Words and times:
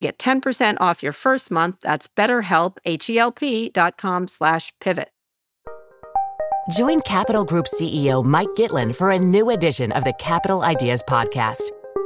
Get 0.00 0.18
10% 0.18 0.78
off 0.80 1.02
your 1.02 1.12
first 1.12 1.50
month. 1.50 1.80
That's 1.82 2.08
betterhelp, 2.08 2.78
H-E-L-P 2.86 3.68
dot 3.70 3.98
com 3.98 4.28
slash 4.28 4.72
pivot. 4.80 5.10
Join 6.70 7.00
Capital 7.00 7.44
Group 7.44 7.66
CEO 7.66 8.24
Mike 8.24 8.50
Gitlin 8.56 8.94
for 8.94 9.10
a 9.10 9.18
new 9.18 9.50
edition 9.50 9.92
of 9.92 10.04
the 10.04 10.12
Capital 10.14 10.62
Ideas 10.62 11.02
Podcast. 11.02 11.72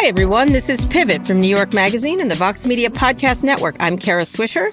Hi, 0.00 0.06
everyone. 0.06 0.52
This 0.52 0.68
is 0.68 0.86
Pivot 0.86 1.24
from 1.24 1.40
New 1.40 1.48
York 1.48 1.74
Magazine 1.74 2.20
and 2.20 2.30
the 2.30 2.36
Vox 2.36 2.64
Media 2.64 2.88
Podcast 2.88 3.42
Network. 3.42 3.74
I'm 3.80 3.98
Kara 3.98 4.22
Swisher. 4.22 4.70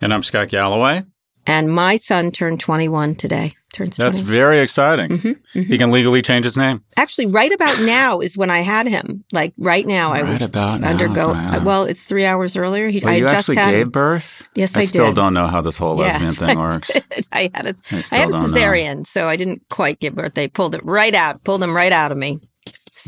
And 0.00 0.12
I'm 0.12 0.24
Scott 0.24 0.48
Galloway. 0.48 1.04
And 1.46 1.72
my 1.72 1.98
son 1.98 2.32
turned 2.32 2.58
21 2.58 3.14
today. 3.14 3.52
Turns 3.72 3.96
That's 3.96 4.18
21. 4.18 4.24
very 4.24 4.58
exciting. 4.58 5.10
Mm-hmm, 5.10 5.28
mm-hmm. 5.28 5.62
He 5.62 5.78
can 5.78 5.92
legally 5.92 6.20
change 6.20 6.44
his 6.44 6.56
name. 6.56 6.82
Actually, 6.96 7.26
right 7.26 7.52
about 7.52 7.80
now 7.82 8.18
is 8.18 8.36
when 8.36 8.50
I 8.50 8.62
had 8.62 8.88
him. 8.88 9.24
Like 9.30 9.54
right 9.56 9.86
now, 9.86 10.10
right 10.10 10.24
I 10.24 10.28
was 10.28 10.42
about 10.42 10.80
now 10.80 10.88
undergo. 10.88 11.28
Well, 11.62 11.84
it's 11.84 12.04
three 12.04 12.24
hours 12.24 12.56
earlier. 12.56 12.88
He, 12.88 12.98
well, 12.98 13.12
I 13.14 13.16
you 13.18 13.22
just 13.22 13.34
actually 13.36 13.56
had, 13.58 13.70
gave 13.70 13.92
birth. 13.92 14.48
Yes, 14.56 14.76
I, 14.76 14.80
I, 14.80 14.84
still 14.86 15.06
did. 15.06 15.14
don't 15.14 15.32
know 15.32 15.46
how 15.46 15.60
this 15.60 15.76
whole 15.78 15.94
lesbian 15.94 16.22
yes, 16.24 16.38
thing 16.40 16.58
I 16.58 16.60
works. 16.60 16.92
Did. 16.92 17.28
I 17.30 17.50
had 17.54 17.66
a, 17.66 17.74
I, 17.92 18.02
I 18.10 18.16
had 18.16 18.30
a 18.30 18.32
cesarean, 18.32 19.06
so 19.06 19.28
I 19.28 19.36
didn't 19.36 19.62
quite 19.70 20.00
give 20.00 20.16
birth. 20.16 20.34
They 20.34 20.48
pulled 20.48 20.74
it 20.74 20.84
right 20.84 21.14
out, 21.14 21.44
pulled 21.44 21.62
him 21.62 21.76
right 21.76 21.92
out 21.92 22.10
of 22.10 22.18
me. 22.18 22.40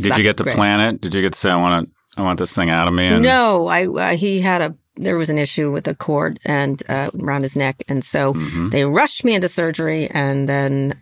Did 0.03 0.17
you 0.17 0.25
get 0.25 0.37
to 0.39 0.45
plan 0.45 0.81
it? 0.81 1.01
Did 1.01 1.15
you 1.15 1.23
get 1.23 1.33
to 1.33 1.39
say 1.39 1.51
I 1.51 1.57
want 1.57 1.87
to? 1.87 2.21
I 2.21 2.25
want 2.25 2.39
this 2.39 2.53
thing 2.53 2.69
out 2.69 2.89
of 2.89 2.95
me. 2.95 3.07
And... 3.07 3.23
No, 3.23 3.69
I 3.69 3.87
uh, 3.87 4.17
he 4.17 4.41
had 4.41 4.63
a 4.63 4.75
there 4.97 5.17
was 5.17 5.31
an 5.31 5.39
issue 5.39 5.71
with 5.71 5.87
a 5.87 5.95
cord 5.95 6.41
and 6.45 6.83
uh, 6.89 7.11
around 7.21 7.43
his 7.43 7.57
neck, 7.57 7.83
and 7.89 8.05
so 8.05 8.35
mm-hmm. 8.35 8.71
they 8.71 8.85
rushed 8.85 9.25
me 9.25 9.35
into 9.35 9.49
surgery, 9.49 10.09
and 10.09 10.49
then 10.49 10.95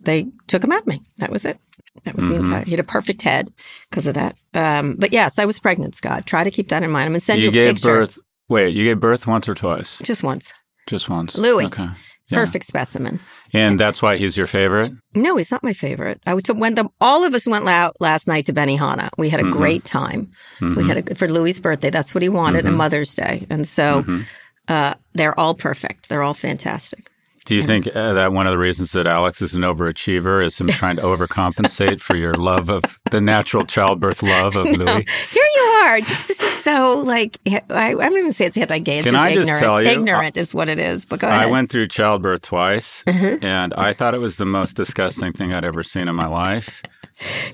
they 0.00 0.26
took 0.46 0.64
him 0.64 0.72
out 0.72 0.80
of 0.80 0.86
me. 0.86 1.02
That 1.18 1.30
was 1.30 1.44
it. 1.44 1.58
That 2.04 2.14
was 2.14 2.24
mm-hmm. 2.24 2.32
the 2.32 2.38
entire. 2.40 2.64
He 2.64 2.70
had 2.72 2.80
a 2.80 2.84
perfect 2.84 3.22
head 3.22 3.48
because 3.88 4.06
of 4.06 4.14
that. 4.14 4.36
Um, 4.54 4.96
but 4.96 5.12
yes, 5.12 5.38
I 5.38 5.44
was 5.44 5.58
pregnant, 5.58 5.94
Scott. 5.94 6.26
Try 6.26 6.44
to 6.44 6.50
keep 6.50 6.68
that 6.68 6.82
in 6.82 6.90
mind. 6.90 7.06
I'm 7.06 7.12
gonna 7.12 7.20
send 7.20 7.42
you, 7.42 7.44
you 7.44 7.50
a 7.50 7.52
gave 7.52 7.74
picture. 7.76 7.88
birth. 7.88 8.18
Wait, 8.48 8.74
you 8.74 8.84
gave 8.84 9.00
birth 9.00 9.26
once 9.26 9.48
or 9.48 9.54
twice? 9.54 9.98
Just 9.98 10.22
once. 10.22 10.52
Just 10.86 11.08
once. 11.08 11.36
Louis. 11.36 11.66
Okay. 11.66 11.88
Yeah. 12.30 12.38
Perfect 12.40 12.66
specimen. 12.66 13.20
And 13.54 13.80
that's 13.80 14.02
why 14.02 14.16
he's 14.18 14.36
your 14.36 14.46
favorite. 14.46 14.92
No, 15.14 15.36
he's 15.36 15.50
not 15.50 15.62
my 15.64 15.72
favorite. 15.72 16.20
I 16.26 16.38
took 16.40 16.58
when 16.58 16.74
the 16.74 16.88
all 17.00 17.24
of 17.24 17.32
us 17.34 17.46
went 17.46 17.66
out 17.68 17.96
last 18.00 18.26
night 18.28 18.44
to 18.46 18.52
Benihana. 18.52 19.08
We 19.16 19.30
had 19.30 19.40
a 19.40 19.44
Mhm. 19.44 19.52
great 19.52 19.84
time. 19.86 20.30
Mhm. 20.60 20.76
We 20.76 20.86
had 20.86 21.08
a 21.08 21.14
for 21.14 21.26
Louis' 21.26 21.58
birthday. 21.58 21.88
That's 21.90 22.14
what 22.14 22.22
he 22.22 22.28
wanted, 22.28 22.64
Mhm. 22.64 22.68
and 22.68 22.76
Mother's 22.76 23.14
Day, 23.14 23.46
and 23.48 23.66
so 23.66 24.02
Mhm. 24.02 24.24
uh, 24.68 24.94
they're 25.14 25.38
all 25.40 25.54
perfect. 25.54 26.08
They're 26.10 26.22
all 26.22 26.34
fantastic. 26.34 27.06
Do 27.48 27.56
you 27.56 27.62
think 27.62 27.86
uh, 27.88 28.12
that 28.12 28.32
one 28.32 28.46
of 28.46 28.50
the 28.50 28.58
reasons 28.58 28.92
that 28.92 29.06
Alex 29.06 29.40
is 29.40 29.54
an 29.54 29.62
overachiever 29.62 30.44
is 30.44 30.58
him 30.58 30.68
trying 30.68 30.96
to 30.96 31.02
overcompensate 31.02 32.00
for 32.00 32.14
your 32.16 32.34
love 32.34 32.68
of 32.68 32.82
the 33.10 33.20
natural 33.22 33.64
childbirth 33.64 34.22
love 34.22 34.54
of 34.54 34.64
No, 34.66 34.72
Louis? 34.84 35.06
here 35.30 35.48
you 35.56 35.62
are. 35.86 36.00
Just 36.02 36.28
this 36.28 36.40
is 36.40 36.48
so 36.62 36.98
like 36.98 37.38
I, 37.48 37.62
I 37.70 37.92
don't 37.94 38.18
even 38.18 38.32
say 38.34 38.44
it's 38.44 38.58
anti-gay. 38.58 38.98
It's 38.98 39.06
Can 39.06 39.14
just 39.14 39.22
I 39.24 39.34
just 39.34 39.48
ignorant. 39.48 39.62
tell 39.64 39.82
you, 39.82 39.88
ignorant 39.88 40.36
is 40.36 40.52
what 40.54 40.68
it 40.68 40.78
is. 40.78 41.06
But 41.06 41.20
go 41.20 41.28
ahead. 41.28 41.40
I 41.40 41.46
went 41.46 41.70
through 41.70 41.88
childbirth 41.88 42.42
twice, 42.42 43.02
Mhm. 43.06 43.42
and 43.42 43.72
I 43.74 43.94
thought 43.94 44.12
it 44.12 44.20
was 44.20 44.36
the 44.36 44.44
most 44.44 44.76
disgusting 44.76 45.32
thing 45.32 45.54
I'd 45.54 45.64
ever 45.64 45.82
seen 45.82 46.06
in 46.06 46.14
my 46.16 46.26
life. 46.26 46.82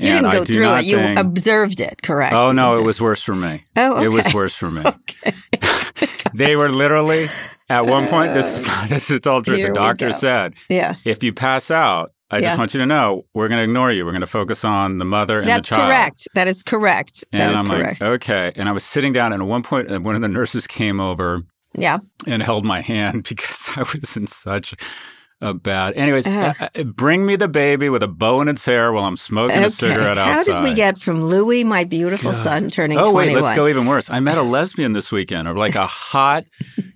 you 0.01 0.09
And 0.09 0.25
didn't 0.27 0.33
go 0.33 0.45
through 0.45 0.63
not 0.63 0.83
it. 0.83 0.87
You 0.87 0.99
observed 1.17 1.81
it. 1.81 2.03
Correct. 2.03 2.33
Oh 2.35 2.51
no, 2.51 2.77
it 2.77 2.83
was 2.83 3.01
worse 3.01 3.23
for 3.23 3.37
me. 3.37 3.65
Oh, 3.77 4.03
It 4.03 4.09
was 4.11 4.35
worse 4.35 4.55
for 4.57 4.71
me. 4.73 4.83
Okay. 5.23 5.33
They 6.35 6.57
were 6.57 6.69
literally 6.69 7.29
at 7.69 7.87
one 7.87 8.09
point. 8.09 8.35
This 8.35 8.69
this 8.89 9.11
is 9.11 9.25
all 9.27 9.43
true. 9.43 9.63
The 9.63 9.73
doctor 9.73 10.13
said, 10.13 10.55
Yeah. 10.69 10.97
if 11.05 11.23
you 11.23 11.33
pass 11.33 11.71
out, 11.71 12.13
I 12.31 12.39
Yeah. 12.39 12.49
just 12.49 12.59
want 12.59 12.75
you 12.75 12.81
to 12.81 12.87
know 12.87 13.25
we're 13.35 13.47
going 13.47 13.59
to 13.59 13.65
ignore 13.65 13.93
you. 13.93 14.05
We're 14.05 14.11
going 14.11 14.21
to 14.23 14.27
focus 14.27 14.65
on 14.65 14.99
the 14.99 15.05
mother 15.05 15.39
and 15.39 15.47
That's 15.47 15.69
the 15.69 15.77
child. 15.77 15.91
That 15.93 15.95
is 15.95 16.09
correct. 16.11 16.29
That 16.35 16.49
is 16.49 16.63
correct. 16.65 17.25
And 17.33 17.41
that 17.41 17.51
is 17.51 17.57
I'm 17.57 17.69
correct. 17.69 18.01
like, 18.01 18.11
okay. 18.11 18.53
And 18.57 18.69
I 18.69 18.73
was 18.73 18.85
sitting 18.85 19.13
down, 19.13 19.33
and 19.33 19.43
at 19.43 19.49
one 19.49 19.63
point, 19.63 19.91
uh, 19.93 20.01
one 20.01 20.17
of 20.17 20.23
the 20.23 20.29
nurses 20.29 20.67
came 20.67 20.99
over 20.99 21.43
yeah. 21.75 21.99
and 22.27 22.43
held 22.43 22.65
my 22.65 22.81
hand 22.81 23.23
because 23.29 23.69
I 23.77 23.81
was 23.81 24.17
in 24.17 24.27
such 24.27 24.75
a 25.45 25.55
bad. 25.55 25.95
Anyways, 25.95 26.27
Uh. 26.27 26.55
uh, 26.59 26.69
uh, 26.75 26.83
bring 26.85 27.25
me 27.27 27.37
the 27.37 27.49
baby 27.49 27.89
with 27.89 28.03
a 28.03 28.09
bow 28.09 28.41
in 28.41 28.49
its 28.49 28.65
hair 28.65 28.93
while 28.93 29.05
I'm 29.05 29.17
smoking 29.17 29.63
a 29.63 29.71
cigarette 29.71 30.19
outside. 30.19 30.33
How 30.53 30.61
did 30.63 30.69
we 30.69 30.75
get 30.75 30.99
from 30.99 31.23
Louis, 31.23 31.63
my 31.65 31.85
beautiful 31.85 32.33
God. 32.33 32.43
son, 32.43 32.71
turning 32.71 32.99
Oh 32.99 33.13
wait, 33.13 33.27
21? 33.27 33.43
let's 33.43 33.57
go 33.57 33.69
even 33.69 33.87
worse. 33.87 34.09
I 34.11 34.21
met 34.21 34.39
a 34.39 34.43
lesbian 34.43 34.93
this 34.95 35.13
weekend, 35.13 35.47
or 35.47 35.55
like 35.55 35.75
a 35.75 35.87
hot 35.87 36.45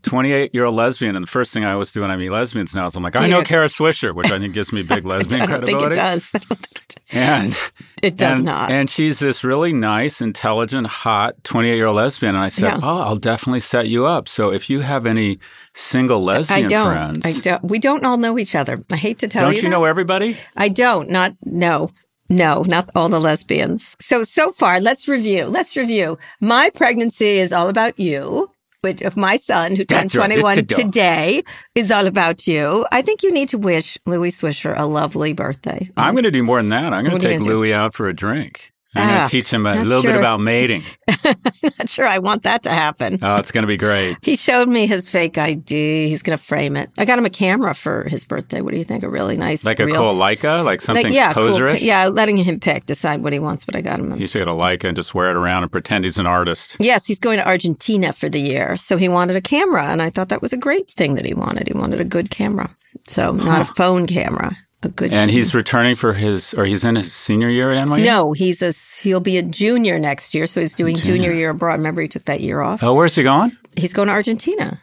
twenty-eight-year-old 0.03 0.75
lesbian. 0.75 1.15
And 1.17 1.23
the 1.23 1.31
first 1.31 1.53
thing 1.53 1.65
I 1.65 1.73
always 1.73 1.93
do 1.93 2.01
when 2.01 2.11
I 2.11 2.17
meet 2.17 2.31
lesbians 2.31 2.75
now 2.75 2.87
is 2.87 2.97
I'm 2.97 3.03
like, 3.03 3.17
I 3.17 3.27
know 3.29 3.43
Kara 3.43 3.67
Swisher, 3.69 4.15
which 4.15 4.31
I 4.31 4.39
think 4.39 4.55
gives 4.55 4.73
me 4.73 4.83
big 4.83 5.05
lesbian 5.05 5.43
I 5.43 5.47
don't 5.47 5.65
think 5.65 5.83
it 5.83 5.95
does. 5.95 6.31
I 6.35 6.39
think 6.39 6.77
it, 6.83 6.99
And 7.11 7.57
it 8.03 8.17
does 8.17 8.37
and, 8.39 8.45
not. 8.45 8.71
And 8.71 8.89
she's 8.91 9.19
this 9.19 9.43
really 9.45 9.73
nice, 9.73 10.21
intelligent, 10.21 10.87
hot 10.87 11.43
28 11.45 11.75
year 11.77 11.87
old 11.87 11.97
lesbian. 11.97 12.35
And 12.35 12.45
I 12.45 12.49
said, 12.49 12.65
Yeah. 12.65 12.81
Oh, 12.83 13.03
I'll 13.03 13.17
definitely 13.17 13.61
set 13.61 13.89
you 13.89 14.07
up. 14.07 14.29
So 14.29 14.53
if 14.53 14.69
you 14.71 14.81
have 14.81 15.07
any 15.07 15.39
single 15.75 16.23
lesbian 16.23 16.67
I 16.67 16.69
don't. 16.69 16.93
friends, 16.93 17.27
I 17.27 17.41
don't. 17.41 17.65
We 17.65 17.79
don't 17.79 18.05
all 18.05 18.17
know 18.17 18.38
each 18.39 18.55
other. 18.55 18.83
I 18.91 18.97
hate 18.97 19.19
to 19.21 19.29
tell 19.29 19.43
you. 19.43 19.47
don't 19.47 19.53
you. 19.55 19.57
you 19.59 19.63
that. 19.69 19.71
know 19.71 19.85
everybody? 19.85 20.37
I 20.57 20.69
don't. 20.69 21.11
Not 21.11 21.37
no. 21.45 21.91
No, 22.31 22.63
not 22.63 22.91
all 22.95 23.09
the 23.09 23.21
lesbians. 23.21 23.97
So 24.01 24.23
so 24.23 24.53
far, 24.53 24.81
let's 24.81 25.09
review. 25.09 25.47
Let's 25.47 25.77
review. 25.77 26.19
My 26.41 26.71
pregnancy 26.71 27.39
is 27.39 27.53
all 27.53 27.69
about 27.69 27.99
you. 27.99 28.51
Which 28.83 29.03
of 29.03 29.17
my 29.17 29.39
son, 29.39 29.75
who 29.75 29.85
turned 29.85 30.15
right. 30.15 30.27
21 30.27 30.67
today, 30.67 31.43
is 31.75 31.91
all 31.91 32.07
about 32.07 32.47
you. 32.47 32.87
I 32.93 33.03
think 33.03 33.25
you 33.25 33.33
need 33.33 33.49
to 33.49 33.59
wish 33.59 33.99
Louis 34.07 34.31
Swisher 34.31 34.73
a 34.79 34.87
lovely 34.87 35.33
birthday. 35.33 35.91
I'm 35.97 36.15
going 36.15 36.25
to 36.25 36.31
do 36.31 36.45
more 36.45 36.59
than 36.59 36.69
that. 36.69 36.93
I'm 36.93 37.05
going 37.05 37.19
to 37.19 37.27
take 37.27 37.39
do? 37.39 37.45
Louis 37.45 37.75
out 37.75 37.93
for 37.93 38.09
a 38.09 38.15
drink. 38.15 38.73
I'm 38.95 39.07
going 39.07 39.21
Ah, 39.21 39.25
to 39.27 39.31
teach 39.31 39.51
him 39.51 39.67
a 39.67 39.75
little 39.85 40.03
bit 40.03 40.17
about 40.17 40.41
mating. 40.41 40.83
not 41.25 41.89
sure 41.89 42.07
I 42.07 42.19
want 42.19 42.45
that 42.45 42.63
to 42.63 42.71
happen. 42.71 43.19
Oh, 43.23 43.37
it's 43.37 43.51
going 43.53 43.63
to 43.63 43.69
be 43.69 43.77
great. 43.77 44.17
He 44.23 44.35
showed 44.35 44.69
me 44.69 44.87
his 44.87 45.11
fake 45.11 45.37
ID. 45.37 46.09
He's 46.09 46.23
going 46.23 46.37
to 46.37 46.43
frame 46.43 46.77
it. 46.77 46.91
I 46.99 47.05
got 47.05 47.19
him 47.19 47.25
a 47.27 47.31
camera 47.31 47.75
for 47.75 48.09
his 48.09 48.25
birthday. 48.25 48.61
What 48.63 48.71
do 48.73 48.79
you 48.79 48.85
think? 48.85 49.05
A 49.05 49.09
really 49.09 49.37
nice, 49.37 49.65
Like 49.65 49.81
a 49.81 49.87
real, 49.87 49.97
cool 49.97 50.15
Leica, 50.15 50.65
like 50.65 50.81
something 50.81 51.05
like, 51.05 51.13
yeah, 51.13 51.33
cool, 51.33 51.75
yeah, 51.77 52.07
letting 52.09 52.39
him 52.39 52.61
pick, 52.61 52.87
decide 52.87 53.23
what 53.23 53.33
he 53.33 53.39
wants. 53.39 53.65
But 53.65 53.77
I 53.77 53.83
got 53.83 54.01
him. 54.01 54.13
a- 54.13 54.17
You 54.17 54.27
should 54.27 54.39
get 54.39 54.49
a 54.49 54.53
Leica 54.53 54.85
and 54.85 54.97
just 54.97 55.15
wear 55.15 55.31
it 55.31 55.37
around 55.37 55.65
and 55.65 55.73
pretend 55.73 56.05
he's 56.05 56.19
an 56.19 56.27
artist. 56.27 56.77
Yes, 56.81 57.07
he's 57.07 57.21
going 57.21 57.39
to 57.39 57.47
Argentina 57.47 58.13
for 58.13 58.29
the 58.29 58.41
year. 58.41 58.77
So 58.77 58.97
he 58.97 59.09
wanted 59.09 59.37
a 59.37 59.41
camera. 59.43 59.85
And 59.85 60.01
I 60.01 60.09
thought 60.11 60.31
that 60.31 60.41
was 60.43 60.53
a 60.53 60.59
great 60.59 60.91
thing 60.91 61.15
that 61.17 61.27
he 61.27 61.35
wanted. 61.35 61.69
He 61.69 61.75
wanted 61.75 62.01
a 62.01 62.05
good 62.05 62.31
camera. 62.31 62.71
So 63.05 63.33
not 63.33 63.61
a 63.63 63.65
phone 63.75 64.07
camera, 64.07 64.57
a 64.83 64.89
good 64.89 65.11
And 65.11 65.21
camera. 65.29 65.33
he's 65.33 65.55
returning 65.55 65.97
for 65.97 66.13
his, 66.15 66.55
or 66.55 66.65
he's 66.65 66.85
in 66.85 66.95
his 66.97 67.13
senior 67.13 67.49
year 67.49 67.73
at 67.73 67.87
NYU? 67.89 68.05
No, 68.05 68.33
he's 68.33 68.63
a 68.63 68.73
he'll 69.03 69.21
be 69.21 69.37
a 69.39 69.43
junior 69.43 69.99
next 69.99 70.35
year. 70.35 70.47
So 70.47 70.61
he's 70.61 70.75
doing 70.75 70.97
junior, 70.97 71.33
year 71.33 71.51
abroad. 71.51 71.75
Remember, 71.79 72.01
he 72.03 72.09
took 72.09 72.25
that 72.25 72.41
year 72.41 72.61
off. 72.61 72.83
Oh, 72.83 72.95
where's 72.95 73.15
he 73.15 73.23
going? 73.23 73.57
He's 73.77 73.93
going 73.93 74.09
to 74.09 74.15
Argentina. 74.15 74.81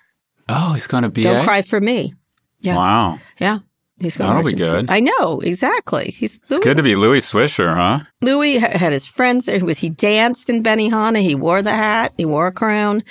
Oh, 0.50 0.74
he's 0.74 0.88
going 0.88 1.04
to 1.04 1.10
be. 1.10 1.24
Don't 1.24 1.44
cry 1.44 1.62
for 1.62 1.80
me. 1.82 2.14
Yeah. 2.62 2.76
Wow. 2.76 3.20
Yeah. 3.40 3.60
He's 4.02 4.18
going 4.18 4.28
That'll 4.30 4.44
be 4.44 4.52
Argentina. 4.54 4.82
good. 4.82 4.90
I 4.92 5.00
know 5.00 5.40
exactly. 5.40 6.12
He's 6.12 6.40
Louis, 6.50 6.58
It's 6.58 6.66
good 6.66 6.76
to 6.78 6.84
be 6.84 6.98
Louis 6.98 7.22
Swisher, 7.22 7.74
huh? 7.76 8.04
Louis 8.22 8.58
ha- 8.58 8.78
had 8.78 8.92
his 8.92 9.08
friends 9.08 9.46
there. 9.46 9.58
He 9.58 9.64
was 9.64 9.78
he 9.78 9.90
danced 9.90 10.50
in 10.50 10.62
Benihana. 10.62 11.22
He 11.22 11.34
wore 11.34 11.62
the 11.62 11.72
hat. 11.74 12.12
He 12.18 12.26
wore 12.26 12.48
a 12.48 12.52
crown. 12.52 13.04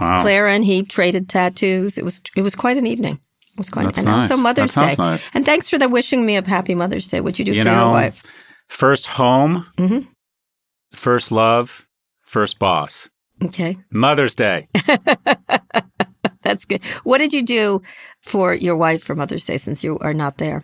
Wow. 0.00 0.22
Clara 0.22 0.52
and 0.52 0.64
he 0.64 0.84
traded 0.84 1.28
tattoos. 1.28 1.98
It 1.98 2.04
was 2.04 2.20
it 2.36 2.42
was 2.42 2.54
quite 2.54 2.76
an 2.78 2.86
evening. 2.86 3.18
Was 3.60 3.68
quite 3.68 3.84
That's 3.84 3.98
and 3.98 4.06
nice. 4.06 4.30
also 4.30 4.40
Mother's 4.42 4.74
Day. 4.74 4.94
nice. 4.98 5.30
And 5.34 5.44
thanks 5.44 5.68
for 5.68 5.76
the 5.76 5.86
wishing 5.90 6.24
me 6.24 6.36
of 6.38 6.46
Happy 6.46 6.74
Mother's 6.74 7.06
Day. 7.06 7.20
What'd 7.20 7.38
you 7.38 7.44
do 7.44 7.52
You 7.52 7.62
for 7.62 7.68
your 7.68 7.90
wife? 7.90 8.22
First 8.68 9.06
home, 9.06 9.66
Mhm. 9.76 10.06
first 10.94 11.30
love, 11.30 11.86
first 12.24 12.58
boss. 12.58 13.10
Okay, 13.44 13.76
Mother's 13.90 14.34
Day. 14.34 14.68
that's 16.42 16.64
good. 16.64 16.82
What 17.04 17.18
did 17.18 17.32
you 17.34 17.42
do 17.42 17.82
for 18.22 18.54
your 18.54 18.76
wife 18.76 19.02
for 19.04 19.14
Mother's 19.14 19.44
Day 19.44 19.58
since 19.58 19.84
you 19.84 19.98
are 20.00 20.14
not 20.14 20.38
there? 20.38 20.62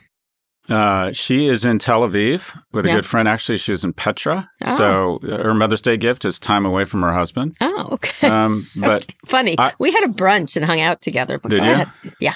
Uh, 0.68 1.12
she 1.12 1.46
is 1.46 1.64
in 1.64 1.78
Tel 1.78 2.00
Aviv 2.00 2.58
with 2.72 2.86
a 2.86 2.88
good 2.90 3.06
friend. 3.06 3.28
Actually, 3.28 3.58
she 3.58 3.70
was 3.70 3.84
in 3.84 3.92
Petra. 3.92 4.48
Oh. 4.66 4.76
So 4.76 5.20
uh, 5.30 5.42
her 5.44 5.54
Mother's 5.54 5.82
Day 5.82 5.96
gift 5.96 6.24
is 6.24 6.38
time 6.40 6.66
away 6.66 6.84
from 6.86 7.02
her 7.02 7.12
husband. 7.12 7.56
Oh, 7.60 7.88
okay. 7.92 8.26
Um, 8.26 8.66
but 8.76 9.14
Funny. 9.26 9.54
I- 9.58 9.74
we 9.78 9.92
had 9.92 10.04
a 10.04 10.08
brunch 10.08 10.56
and 10.56 10.64
hung 10.64 10.80
out 10.80 11.00
together. 11.02 11.38
but 11.38 11.50
Did 11.50 11.62
you? 11.62 12.10
Yeah. 12.20 12.34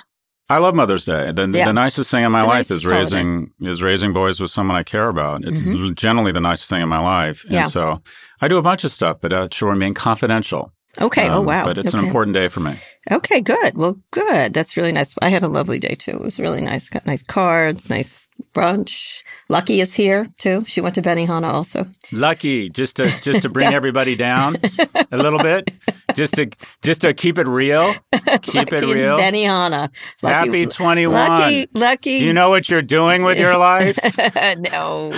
I 0.50 0.58
love 0.58 0.74
Mother's 0.74 1.04
Day. 1.04 1.30
The, 1.32 1.48
Yeah. 1.54 1.66
the 1.66 1.72
nicest 1.72 2.10
thing 2.10 2.24
in 2.24 2.32
my 2.32 2.42
life 2.42 2.68
nice 2.68 2.70
is 2.72 2.82
holiday. 2.82 3.00
raising 3.00 3.50
is 3.60 3.82
raising 3.82 4.12
boys 4.12 4.40
with 4.40 4.50
someone 4.50 4.76
I 4.76 4.82
care 4.82 5.08
about. 5.08 5.44
It's 5.44 5.60
Mhm. 5.60 5.94
generally 5.94 6.32
the 6.32 6.40
nicest 6.40 6.68
thing 6.70 6.82
in 6.82 6.88
my 6.88 6.98
life. 7.00 7.44
Yeah. 7.48 7.62
And 7.62 7.70
so 7.70 8.02
I 8.42 8.48
do 8.48 8.56
a 8.58 8.62
bunch 8.62 8.82
of 8.84 8.90
stuff, 8.90 9.18
but 9.22 9.32
uh, 9.32 9.44
it 9.44 9.54
should 9.54 9.68
remain 9.68 9.94
confidential. 9.94 10.72
Okay. 11.00 11.28
oh, 11.28 11.38
Um, 11.38 11.46
wow. 11.46 11.64
But 11.64 11.78
it's 11.78 11.94
okay. 11.94 11.98
an 11.98 12.04
important 12.04 12.34
day 12.34 12.48
for 12.48 12.58
me. 12.60 12.74
Okay, 13.12 13.40
good. 13.40 13.76
Well, 13.76 13.96
good. 14.10 14.52
That's 14.52 14.76
really 14.76 14.90
nice. 14.90 15.14
I 15.22 15.28
had 15.28 15.44
a 15.44 15.48
lovely 15.48 15.78
day 15.78 15.94
too. 15.94 16.10
It 16.12 16.20
was 16.20 16.40
really 16.40 16.60
nice. 16.60 16.88
Got 16.88 17.06
nice 17.06 17.22
cards, 17.22 17.88
nice 17.88 18.26
brunch. 18.54 19.22
Lucky 19.48 19.80
is 19.80 19.94
here 19.94 20.28
too. 20.38 20.64
She 20.66 20.80
went 20.80 20.94
to 20.96 21.02
Benihana 21.02 21.52
also. 21.52 21.86
Lucky, 22.12 22.68
just 22.68 22.96
to 22.96 23.06
just 23.22 23.42
to 23.42 23.48
bring 23.48 23.72
everybody 23.80 24.16
down 24.16 24.56
a 25.12 25.16
little 25.16 25.38
bit, 25.38 25.70
just 26.14 26.34
to 26.34 26.50
just 26.82 27.00
to 27.02 27.14
keep 27.14 27.38
it 27.38 27.46
real, 27.46 27.92
keep 28.42 28.72
it 28.72 28.82
Lucky 28.82 28.90
in 28.92 28.96
real. 28.98 29.18
Benihana. 29.18 29.90
Lucky, 30.22 30.34
Happy 30.34 30.66
twenty 30.66 31.06
one. 31.06 31.14
Lucky, 31.28 31.66
lucky. 31.74 32.18
Do 32.20 32.24
you 32.26 32.32
know 32.32 32.48
what 32.50 32.68
you're 32.68 32.82
doing 32.82 33.22
with 33.22 33.38
your 33.38 33.56
life? 33.56 33.98
no, 34.72 35.12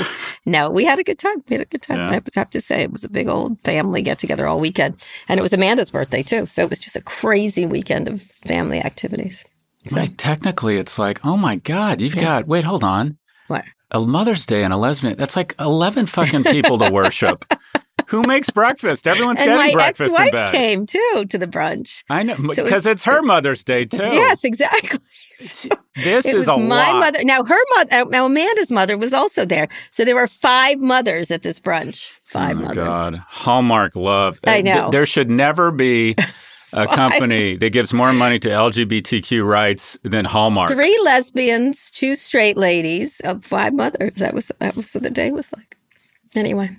no. 0.47 0.71
We 0.71 0.85
had 0.85 0.99
a 0.99 1.05
good 1.05 1.19
time. 1.19 1.43
We 1.49 1.55
had 1.55 1.63
a 1.63 1.67
good 1.67 1.83
time. 1.83 1.99
Yeah. 1.99 2.11
I 2.11 2.39
have 2.39 2.51
to 2.51 2.61
say, 2.61 2.83
it 2.83 2.93
was 2.93 3.05
a 3.05 3.11
big 3.11 3.29
old 3.29 3.61
family 3.63 4.03
get 4.03 4.19
together 4.19 4.47
all 4.47 4.61
weekend, 4.61 5.03
and 5.29 5.39
it 5.39 5.43
was 5.43 5.53
Amanda's 5.53 5.91
birthday 5.91 6.23
too. 6.23 6.47
So 6.47 6.63
it 6.63 6.71
was 6.71 6.79
just 6.79 6.97
a 6.97 7.03
crazy 7.03 7.67
weekend 7.67 8.09
of 8.09 8.23
family 8.47 8.81
activities. 8.81 9.45
So- 9.87 9.97
Like 9.97 10.15
technically, 10.17 10.77
it's 10.77 10.99
like, 10.99 11.25
oh 11.27 11.37
my 11.37 11.57
god, 11.57 12.01
you've 12.01 12.15
Yeah. 12.15 12.23
got. 12.23 12.47
Wait, 12.47 12.65
hold 12.65 12.85
on. 12.85 13.19
What? 13.49 13.65
A 13.91 14.01
Mother's 14.01 14.47
Day 14.47 14.65
and 14.65 14.73
a 14.73 14.77
lesbian. 14.77 15.17
That's 15.17 15.37
like 15.37 15.55
eleven 15.61 16.07
fucking 16.07 16.45
people 16.45 16.79
to 16.79 16.91
worship. 16.91 17.45
Who 18.09 18.23
makes 18.23 18.51
breakfast? 18.51 19.07
Everyone's 19.07 19.41
and 19.41 19.49
getting 19.51 19.75
breakfast 19.75 20.11
in 20.11 20.17
ex-wife 20.21 20.51
came 20.51 20.87
too 20.87 21.25
to 21.31 21.39
the 21.39 21.47
brunch. 21.47 22.03
I 22.11 22.23
know 22.23 22.35
So 22.37 22.63
it 22.63 22.65
because 22.65 22.85
it's 22.87 23.05
her 23.05 23.23
Mother's 23.23 23.65
Day 23.65 23.85
too. 23.87 23.99
Yes, 23.99 24.45
exactly. 24.45 24.99
this 25.39 26.25
it 26.27 26.27
is 26.27 26.35
was 26.35 26.49
a 26.49 26.57
my 26.59 26.93
lot. 26.93 27.01
mother. 27.01 27.25
Now 27.25 27.43
her 27.45 27.59
mother. 27.77 28.05
Now 28.11 28.27
Amanda's 28.27 28.71
mother 28.71 28.97
was 28.99 29.13
also 29.15 29.45
there. 29.45 29.69
So 29.91 30.05
there 30.05 30.15
were 30.15 30.27
five 30.27 30.79
mothers 30.79 31.31
at 31.31 31.43
this 31.43 31.59
brunch. 31.61 32.21
Five 32.25 32.57
oh 32.57 32.61
my 32.61 32.69
mothers. 32.69 32.85
God, 32.85 33.17
Hallmark 33.29 33.97
love. 33.97 34.39
I 34.47 34.61
Uh, 34.61 34.63
know. 34.63 34.91
there 34.91 35.07
should 35.07 35.31
never 35.31 35.71
be 35.73 36.15
a 36.73 36.87
company 36.87 37.57
that 37.57 37.71
gives 37.71 37.93
more 37.93 38.13
money 38.13 38.39
to 38.41 38.49
LGBTQ 38.49 39.47
rights 39.47 39.99
than 40.03 40.25
Hallmark. 40.25 40.71
Three 40.71 40.99
lesbians, 41.05 41.91
two 41.91 42.15
straight 42.15 42.57
ladies, 42.57 43.21
uh, 43.25 43.39
five 43.41 43.75
mothers. 43.75 44.15
That 44.15 44.35
was 44.35 44.51
that 44.59 44.77
was 44.77 44.95
what 44.95 45.03
the 45.03 45.11
day 45.11 45.31
was 45.33 45.53
like. 45.53 45.77
Anyway, 46.35 46.71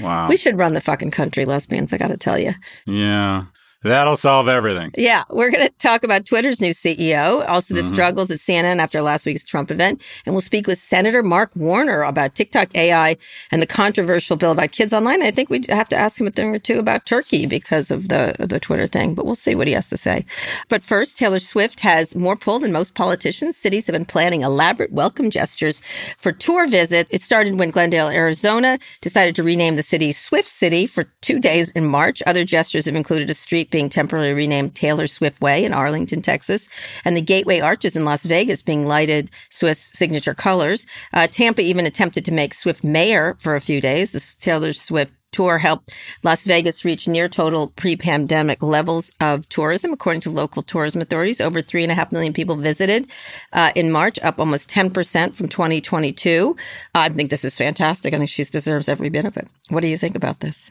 Wow. 0.00 0.28
we 0.28 0.36
should 0.36 0.58
run 0.58 0.74
the 0.74 0.80
fucking 0.80 1.10
country, 1.12 1.44
lesbians. 1.44 1.92
I 1.92 1.98
got 1.98 2.08
to 2.08 2.16
tell 2.16 2.38
you. 2.38 2.52
yeah, 2.86 3.44
that'll 3.82 4.16
solve 4.16 4.48
everything. 4.48 4.90
Yeah, 4.96 5.22
we're 5.30 5.50
going 5.50 5.66
to 5.66 5.72
talk 5.78 6.04
about 6.04 6.26
Twitter's 6.26 6.60
new 6.60 6.72
CEO, 6.72 7.44
also 7.48 7.74
the 7.74 7.80
Mhm. 7.82 7.88
struggles 7.92 8.30
at 8.30 8.38
CNN 8.40 8.80
after 8.80 9.02
last 9.02 9.26
week's 9.26 9.44
Trump 9.44 9.70
event, 9.70 10.02
and 10.24 10.34
we'll 10.34 10.40
speak 10.40 10.66
with 10.66 10.78
Senator 10.78 11.22
Mark 11.22 11.50
Warner 11.56 12.02
about 12.02 12.34
TikTok 12.34 12.68
AI 12.74 13.16
and 13.50 13.60
the 13.60 13.66
controversial 13.66 14.36
bill 14.36 14.52
about 14.52 14.72
kids 14.72 14.92
online. 14.92 15.22
I 15.22 15.30
think 15.30 15.50
we 15.50 15.62
have 15.68 15.88
to 15.90 15.96
ask 15.96 16.20
him 16.20 16.26
a 16.26 16.30
thing 16.30 16.54
or 16.54 16.58
two 16.58 16.78
about 16.78 17.06
Turkey 17.06 17.46
because 17.46 17.90
of 17.90 18.08
the 18.08 18.34
the 18.38 18.60
Twitter 18.60 18.86
thing, 18.86 19.14
but 19.14 19.26
we'll 19.26 19.34
see 19.34 19.54
what 19.54 19.66
he 19.66 19.72
has 19.72 19.86
to 19.88 19.96
say. 19.96 20.24
But 20.68 20.82
first, 20.84 21.16
Taylor 21.18 21.38
Swift 21.38 21.80
has 21.80 22.14
more 22.14 22.36
pull 22.36 22.58
than 22.60 22.72
most 22.72 22.94
politicians. 22.94 23.56
Cities 23.56 23.86
have 23.86 23.94
been 23.94 24.04
planning 24.04 24.42
elaborate 24.42 24.92
welcome 24.92 25.30
gestures 25.30 25.82
for 26.18 26.30
tour 26.32 26.66
visit. 26.68 27.08
It 27.10 27.22
started 27.22 27.58
when 27.58 27.70
Glendale, 27.70 28.08
Arizona, 28.08 28.78
decided 29.00 29.34
to 29.36 29.42
rename 29.42 29.76
the 29.76 29.82
city 29.82 30.12
Swift 30.12 30.48
City 30.48 30.86
for 30.86 31.04
two 31.20 31.38
days 31.40 31.72
in 31.72 31.86
March. 31.86 32.22
Other 32.26 32.44
gestures 32.44 32.86
have 32.86 32.94
included 32.94 33.28
a 33.30 33.34
street 33.34 33.70
being 33.72 33.88
temporarily 33.88 34.34
renamed 34.34 34.76
Taylor 34.76 35.08
Swift 35.08 35.40
Way 35.40 35.64
in 35.64 35.72
Arlington, 35.72 36.22
Texas, 36.22 36.68
and 37.04 37.16
the 37.16 37.20
Gateway 37.20 37.58
Arches 37.58 37.96
in 37.96 38.04
Las 38.04 38.24
Vegas 38.24 38.62
being 38.62 38.86
lighted 38.86 39.30
Swift's 39.50 39.98
signature 39.98 40.34
colors. 40.34 40.86
Uh, 41.12 41.26
Tampa 41.26 41.62
even 41.62 41.86
attempted 41.86 42.24
to 42.26 42.32
make 42.32 42.54
Swift 42.54 42.84
mayor 42.84 43.34
for 43.40 43.56
a 43.56 43.60
few 43.60 43.80
days. 43.80 44.12
The 44.12 44.34
Taylor 44.40 44.72
Swift 44.72 45.12
tour 45.32 45.58
helped 45.58 45.92
Las 46.22 46.44
Vegas 46.46 46.84
reach 46.84 47.08
near 47.08 47.28
total 47.28 47.68
pre-pandemic 47.68 48.62
levels 48.62 49.10
of 49.20 49.48
tourism, 49.48 49.92
according 49.92 50.20
to 50.20 50.30
local 50.30 50.62
tourism 50.62 51.00
authorities. 51.00 51.40
Over 51.40 51.60
three 51.60 51.82
and 51.82 51.90
a 51.90 51.94
half 51.94 52.12
million 52.12 52.32
people 52.32 52.54
visited 52.56 53.10
uh, 53.52 53.72
in 53.74 53.90
March, 53.90 54.18
up 54.22 54.38
almost 54.38 54.70
10% 54.70 55.34
from 55.34 55.48
2022. 55.48 56.56
I 56.94 57.08
think 57.08 57.30
this 57.30 57.44
is 57.44 57.56
fantastic. 57.56 58.14
I 58.14 58.18
think 58.18 58.30
she 58.30 58.44
deserves 58.44 58.88
every 58.88 59.08
bit 59.08 59.24
of 59.24 59.36
it. 59.36 59.48
What 59.70 59.80
do 59.80 59.88
you 59.88 59.96
think 59.96 60.14
about 60.14 60.40
this? 60.40 60.70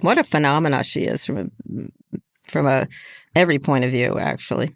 What 0.00 0.18
a 0.18 0.24
phenomena 0.24 0.84
she 0.84 1.02
is 1.02 1.24
from 1.24 1.38
a, 1.38 1.46
from 2.48 2.66
a 2.66 2.86
every 3.34 3.58
point 3.58 3.84
of 3.84 3.90
view, 3.90 4.18
actually. 4.18 4.70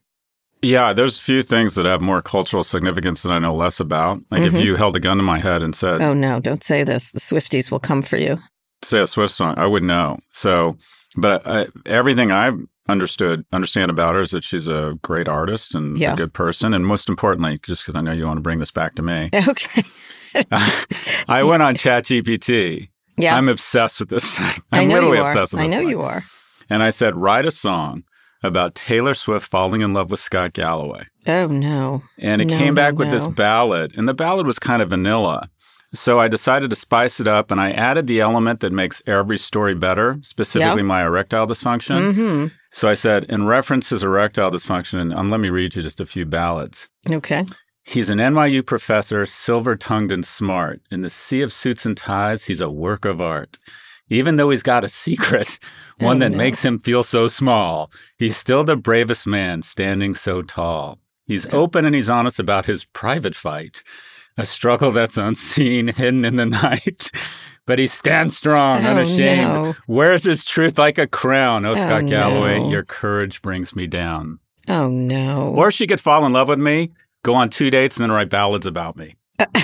Yeah, 0.60 0.92
there's 0.92 1.18
a 1.18 1.22
few 1.22 1.42
things 1.42 1.76
that 1.76 1.86
have 1.86 2.00
more 2.00 2.20
cultural 2.20 2.64
significance 2.64 3.22
that 3.22 3.30
I 3.30 3.38
know 3.38 3.54
less 3.54 3.78
about. 3.78 4.20
Like 4.30 4.42
Mhm. 4.42 4.54
if 4.58 4.64
you 4.64 4.74
held 4.76 4.96
a 4.96 5.00
gun 5.00 5.16
to 5.18 5.22
my 5.22 5.38
head 5.38 5.62
and 5.62 5.74
said, 5.74 6.02
Oh 6.02 6.12
no, 6.14 6.40
don't 6.40 6.64
say 6.64 6.82
this. 6.82 7.12
The 7.12 7.20
Swifties 7.20 7.70
will 7.70 7.78
come 7.78 8.02
for 8.02 8.16
you. 8.16 8.38
say 8.82 8.98
a 9.00 9.06
Swift 9.06 9.32
song, 9.34 9.54
I 9.58 9.66
would 9.66 9.82
know. 9.84 10.18
So, 10.32 10.76
but 11.16 11.46
I, 11.46 11.66
everything 11.86 12.30
I've 12.32 12.58
understood, 12.88 13.44
understand 13.52 13.90
about 13.90 14.14
her 14.14 14.22
is 14.22 14.30
that 14.30 14.42
she's 14.44 14.66
a 14.68 14.94
great 15.02 15.28
artist 15.28 15.74
and 15.74 15.96
Yeah. 15.98 16.12
a 16.12 16.16
good 16.16 16.32
person. 16.32 16.72
And 16.74 16.86
most 16.86 17.08
importantly, 17.08 17.58
just 17.62 17.82
because 17.84 17.96
I 17.98 18.00
know 18.02 18.12
you 18.12 18.24
want 18.26 18.38
to 18.38 18.42
bring 18.42 18.58
this 18.60 18.70
back 18.70 18.94
to 18.96 19.02
me, 19.02 19.30
Okay. 19.48 19.82
I 21.28 21.42
went 21.44 21.62
on 21.62 21.74
ChatGPT. 21.74 22.88
Yeah. 23.16 23.36
I'm 23.36 23.48
obsessed 23.48 24.00
with 24.00 24.08
this 24.10 24.36
thing. 24.36 24.62
I 24.72 24.80
I'm 24.82 24.88
know 24.88 24.94
literally 24.94 25.16
you 25.18 25.22
are. 25.24 25.26
obsessed 25.28 25.52
with 25.54 25.62
I 25.62 25.66
know 25.66 25.80
you 25.80 26.00
are. 26.02 26.22
And 26.70 26.82
I 26.82 26.90
said, 26.90 27.16
write 27.16 27.46
a 27.46 27.50
song 27.50 28.04
about 28.42 28.74
Taylor 28.74 29.14
Swift 29.14 29.48
falling 29.48 29.80
in 29.80 29.92
love 29.92 30.10
with 30.10 30.20
Scott 30.20 30.52
Galloway. 30.52 31.04
Oh 31.26 31.46
no. 31.46 32.02
And 32.18 32.40
it 32.40 32.46
No, 32.46 32.56
came 32.56 32.74
no, 32.74 32.80
back 32.82 32.98
with 32.98 33.10
this 33.10 33.26
ballad, 33.26 33.92
and 33.96 34.08
the 34.08 34.14
ballad 34.14 34.46
was 34.46 34.58
kind 34.58 34.80
of 34.82 34.90
vanilla. 34.90 35.48
So 35.94 36.20
I 36.20 36.28
decided 36.28 36.68
to 36.70 36.76
spice 36.76 37.18
it 37.18 37.26
up, 37.26 37.50
and 37.50 37.60
I 37.60 37.70
added 37.72 38.06
the 38.06 38.20
element 38.20 38.60
that 38.60 38.72
makes 38.72 39.02
every 39.06 39.38
story 39.38 39.74
better, 39.74 40.18
specifically 40.22 40.82
my 40.82 41.02
erectile 41.02 41.46
dysfunction. 41.46 42.12
Mm-hmm. 42.12 42.46
So 42.72 42.88
I 42.88 42.94
said, 42.94 43.24
in 43.24 43.46
reference 43.46 43.88
to 43.88 43.94
his 43.94 44.02
erectile 44.02 44.50
dysfunction, 44.50 45.00
and 45.00 45.14
um, 45.14 45.30
let 45.30 45.40
me 45.40 45.48
read 45.48 45.74
you 45.74 45.82
just 45.82 46.00
a 46.00 46.06
few 46.06 46.26
ballads. 46.26 46.90
Okay. 47.10 47.44
He's 47.84 48.10
an 48.10 48.18
NYU 48.18 48.64
professor, 48.66 49.24
silver 49.24 49.74
tongued 49.74 50.12
and 50.12 50.26
smart. 50.26 50.82
In 50.90 51.00
the 51.00 51.08
sea 51.08 51.40
of 51.40 51.54
suits 51.54 51.86
and 51.86 51.96
ties, 51.96 52.44
he's 52.44 52.60
a 52.60 52.68
work 52.70 53.06
of 53.06 53.18
art. 53.18 53.58
Even 54.10 54.36
though 54.36 54.50
he's 54.50 54.62
got 54.62 54.84
a 54.84 54.88
secret, 54.88 55.58
one 55.98 56.16
Oh, 56.16 56.20
that 56.28 56.36
makes 56.36 56.64
him 56.64 56.78
feel 56.78 57.02
so 57.04 57.28
small, 57.28 57.90
he's 58.16 58.36
still 58.36 58.64
the 58.64 58.76
bravest 58.76 59.26
man 59.26 59.62
standing 59.62 60.14
so 60.14 60.42
tall. 60.42 60.98
He's 61.26 61.46
open 61.52 61.84
and 61.84 61.94
he's 61.94 62.08
honest 62.08 62.38
about 62.40 62.66
his 62.66 62.84
private 62.86 63.34
fight, 63.34 63.82
a 64.38 64.46
struggle 64.46 64.92
that's 64.92 65.16
unseen, 65.18 65.88
hidden 65.96 66.24
in 66.24 66.36
the 66.36 66.46
night. 66.46 67.10
But 67.66 67.78
he 67.78 67.86
stands 67.86 68.34
strong, 68.34 68.78
Oh, 68.86 68.92
unashamed, 68.92 69.42
no. 69.42 69.74
wears 69.86 70.24
his 70.24 70.42
truth 70.42 70.78
like 70.78 70.96
a 70.96 71.06
crown. 71.06 71.66
Oh, 71.66 71.72
Oh, 71.72 71.74
Scott 71.74 72.06
Galloway, 72.06 72.60
no. 72.60 72.70
your 72.70 72.82
courage 72.82 73.42
brings 73.42 73.76
me 73.76 73.86
down. 73.86 74.38
Oh 74.68 74.88
no. 74.88 75.52
Or 75.54 75.70
she 75.70 75.86
could 75.86 76.00
fall 76.00 76.24
in 76.24 76.32
love 76.32 76.48
with 76.48 76.58
me, 76.58 76.92
go 77.22 77.34
on 77.34 77.50
two 77.50 77.70
dates, 77.70 77.98
and 77.98 78.04
then 78.04 78.10
write 78.10 78.30
ballads 78.30 78.64
about 78.64 78.96
me. 78.96 79.16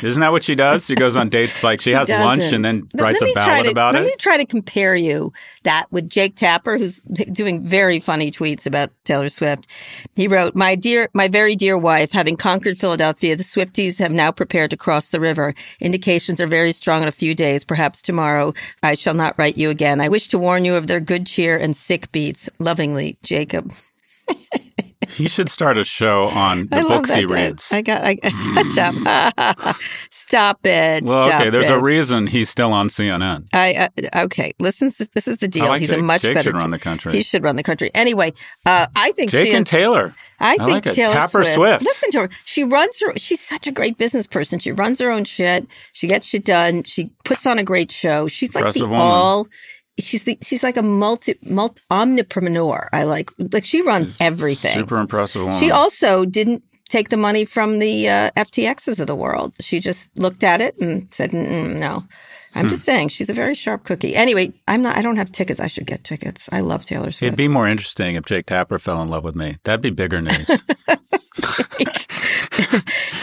Isn't 0.04 0.20
that 0.20 0.30
what 0.30 0.44
she 0.44 0.54
does? 0.54 0.86
She 0.86 0.94
goes 0.94 1.16
on 1.16 1.28
dates 1.28 1.64
like 1.64 1.80
she, 1.80 1.90
has 1.90 2.08
lunch 2.08 2.42
doesn't. 2.42 2.54
and 2.54 2.64
then 2.64 2.88
writes 2.94 3.20
a 3.20 3.32
ballad 3.34 3.64
to- 3.64 3.70
about 3.72 3.94
let 3.94 4.00
it. 4.00 4.04
Let 4.04 4.10
me 4.10 4.16
try 4.18 4.36
to 4.36 4.44
compare 4.44 4.94
you 4.94 5.32
that 5.64 5.86
with 5.90 6.08
Jake 6.08 6.36
Tapper, 6.36 6.78
who's 6.78 7.00
doing 7.00 7.64
very 7.64 7.98
funny 7.98 8.30
tweets 8.30 8.66
about 8.66 8.90
Taylor 9.04 9.28
Swift. 9.28 9.66
He 10.14 10.28
wrote, 10.28 10.54
"My 10.54 10.76
dear, 10.76 11.08
my 11.12 11.26
very 11.26 11.56
dear 11.56 11.76
wife, 11.76 12.12
having 12.12 12.36
conquered 12.36 12.78
Philadelphia, 12.78 13.34
the 13.34 13.42
Swifties 13.42 13.98
have 13.98 14.12
now 14.12 14.30
prepared 14.30 14.70
to 14.70 14.76
cross 14.76 15.08
the 15.08 15.20
river. 15.20 15.54
Indications 15.80 16.40
are 16.40 16.46
very 16.46 16.70
strong 16.70 17.02
in 17.02 17.08
a 17.08 17.12
few 17.12 17.34
days, 17.34 17.64
perhaps 17.64 18.00
tomorrow. 18.00 18.54
I 18.82 18.94
shall 18.94 19.14
not 19.14 19.34
write 19.38 19.56
you 19.56 19.70
again. 19.70 20.00
I 20.00 20.08
wish 20.08 20.28
to 20.28 20.38
warn 20.38 20.64
you 20.64 20.76
of 20.76 20.86
their 20.86 21.00
good 21.00 21.26
cheer 21.26 21.56
and 21.56 21.76
sick 21.76 22.12
beats. 22.12 22.48
Lovingly, 22.60 23.16
Jacob." 23.24 23.72
He 25.10 25.28
should 25.28 25.48
start 25.48 25.78
a 25.78 25.84
show 25.84 26.24
on 26.24 26.66
the 26.68 26.76
I 26.76 26.82
books 26.82 27.14
he 27.14 27.24
reads. 27.26 27.70
I 27.72 27.82
got. 27.82 28.02
I, 28.04 28.16
shut 28.74 29.06
up. 29.06 29.76
Stop 30.10 30.60
it. 30.64 31.04
well, 31.04 31.26
Stop 31.28 31.40
okay, 31.40 31.50
there's 31.50 31.68
it. 31.70 31.78
a 31.78 31.80
reason 31.80 32.26
he's 32.26 32.48
still 32.48 32.72
on 32.72 32.88
CNN. 32.88 33.48
I 33.52 33.88
uh, 34.14 34.24
okay. 34.24 34.52
Listen, 34.58 34.90
this 35.14 35.28
is 35.28 35.38
the 35.38 35.48
deal. 35.48 35.66
Like 35.66 35.80
He's 35.80 35.90
Jake. 35.90 35.98
a 35.98 36.02
much 36.02 36.22
Jake 36.22 36.34
better. 36.34 36.48
should 36.50 36.56
run 36.56 36.70
the 36.70 36.78
country. 36.78 37.12
He 37.12 37.22
should 37.22 37.42
run 37.42 37.56
the 37.56 37.62
country. 37.62 37.90
Anyway, 37.94 38.32
uh, 38.66 38.86
I 38.96 39.12
think 39.12 39.30
Jake 39.30 39.52
and 39.54 39.62
is, 39.62 39.68
Taylor. 39.70 40.14
I 40.40 40.56
think 40.56 40.84
like. 40.86 40.94
Taylor 40.94 41.14
Tapper 41.14 41.44
Swift, 41.44 41.54
Swift. 41.54 41.82
Listen 41.84 42.10
to 42.12 42.18
her. 42.22 42.28
She 42.44 42.64
runs 42.64 43.00
her. 43.00 43.12
She's 43.16 43.40
such 43.40 43.66
a 43.66 43.72
great 43.72 43.96
business 43.98 44.26
person. 44.26 44.58
She 44.58 44.72
runs 44.72 44.98
her 45.00 45.10
own 45.10 45.24
shit. 45.24 45.66
She 45.92 46.06
gets 46.06 46.26
shit 46.26 46.44
done. 46.44 46.82
She 46.82 47.10
puts 47.24 47.46
on 47.46 47.58
a 47.58 47.62
great 47.62 47.90
show. 47.90 48.26
She's 48.26 48.54
like 48.54 48.62
Impressive 48.62 48.82
the 48.82 48.88
woman. 48.88 49.06
all. 49.06 49.46
She's 49.98 50.24
the, 50.24 50.36
she's 50.42 50.62
like 50.62 50.76
a 50.76 50.82
multi, 50.82 51.38
multi 51.44 51.80
omnipreneur. 51.90 52.88
I 52.92 53.04
like 53.04 53.30
like 53.38 53.64
she 53.64 53.82
runs 53.82 54.20
everything. 54.20 54.74
Super 54.76 54.98
impressive 54.98 55.42
woman. 55.42 55.58
She 55.58 55.70
also 55.70 56.24
didn't 56.24 56.62
take 56.88 57.10
the 57.10 57.16
money 57.16 57.44
from 57.44 57.78
the 57.78 58.08
uh, 58.08 58.30
FTXs 58.36 59.00
of 59.00 59.06
the 59.06 59.14
world. 59.14 59.54
She 59.60 59.78
just 59.80 60.08
looked 60.18 60.42
at 60.42 60.60
it 60.60 60.78
and 60.80 61.12
said, 61.14 61.32
"No." 61.32 62.00
Hmm. 62.00 62.58
I'm 62.58 62.68
just 62.68 62.84
saying 62.84 63.08
she's 63.08 63.30
a 63.30 63.34
very 63.34 63.54
sharp 63.54 63.82
cookie. 63.84 64.14
Anyway, 64.14 64.52
I'm 64.68 64.82
not. 64.82 64.96
I 64.96 65.02
don't 65.02 65.16
have 65.16 65.32
tickets. 65.32 65.58
I 65.60 65.66
should 65.66 65.86
get 65.86 66.04
tickets. 66.04 66.48
I 66.52 66.60
love 66.60 66.84
Taylor 66.84 67.10
Swift. 67.10 67.22
It'd 67.22 67.36
be 67.36 67.48
more 67.48 67.66
interesting 67.66 68.14
if 68.14 68.24
Jake 68.26 68.46
Tapper 68.46 68.78
fell 68.78 69.02
in 69.02 69.10
love 69.10 69.24
with 69.24 69.34
me. 69.34 69.56
That'd 69.64 69.80
be 69.80 69.90
bigger 69.90 70.20
news. 70.20 70.46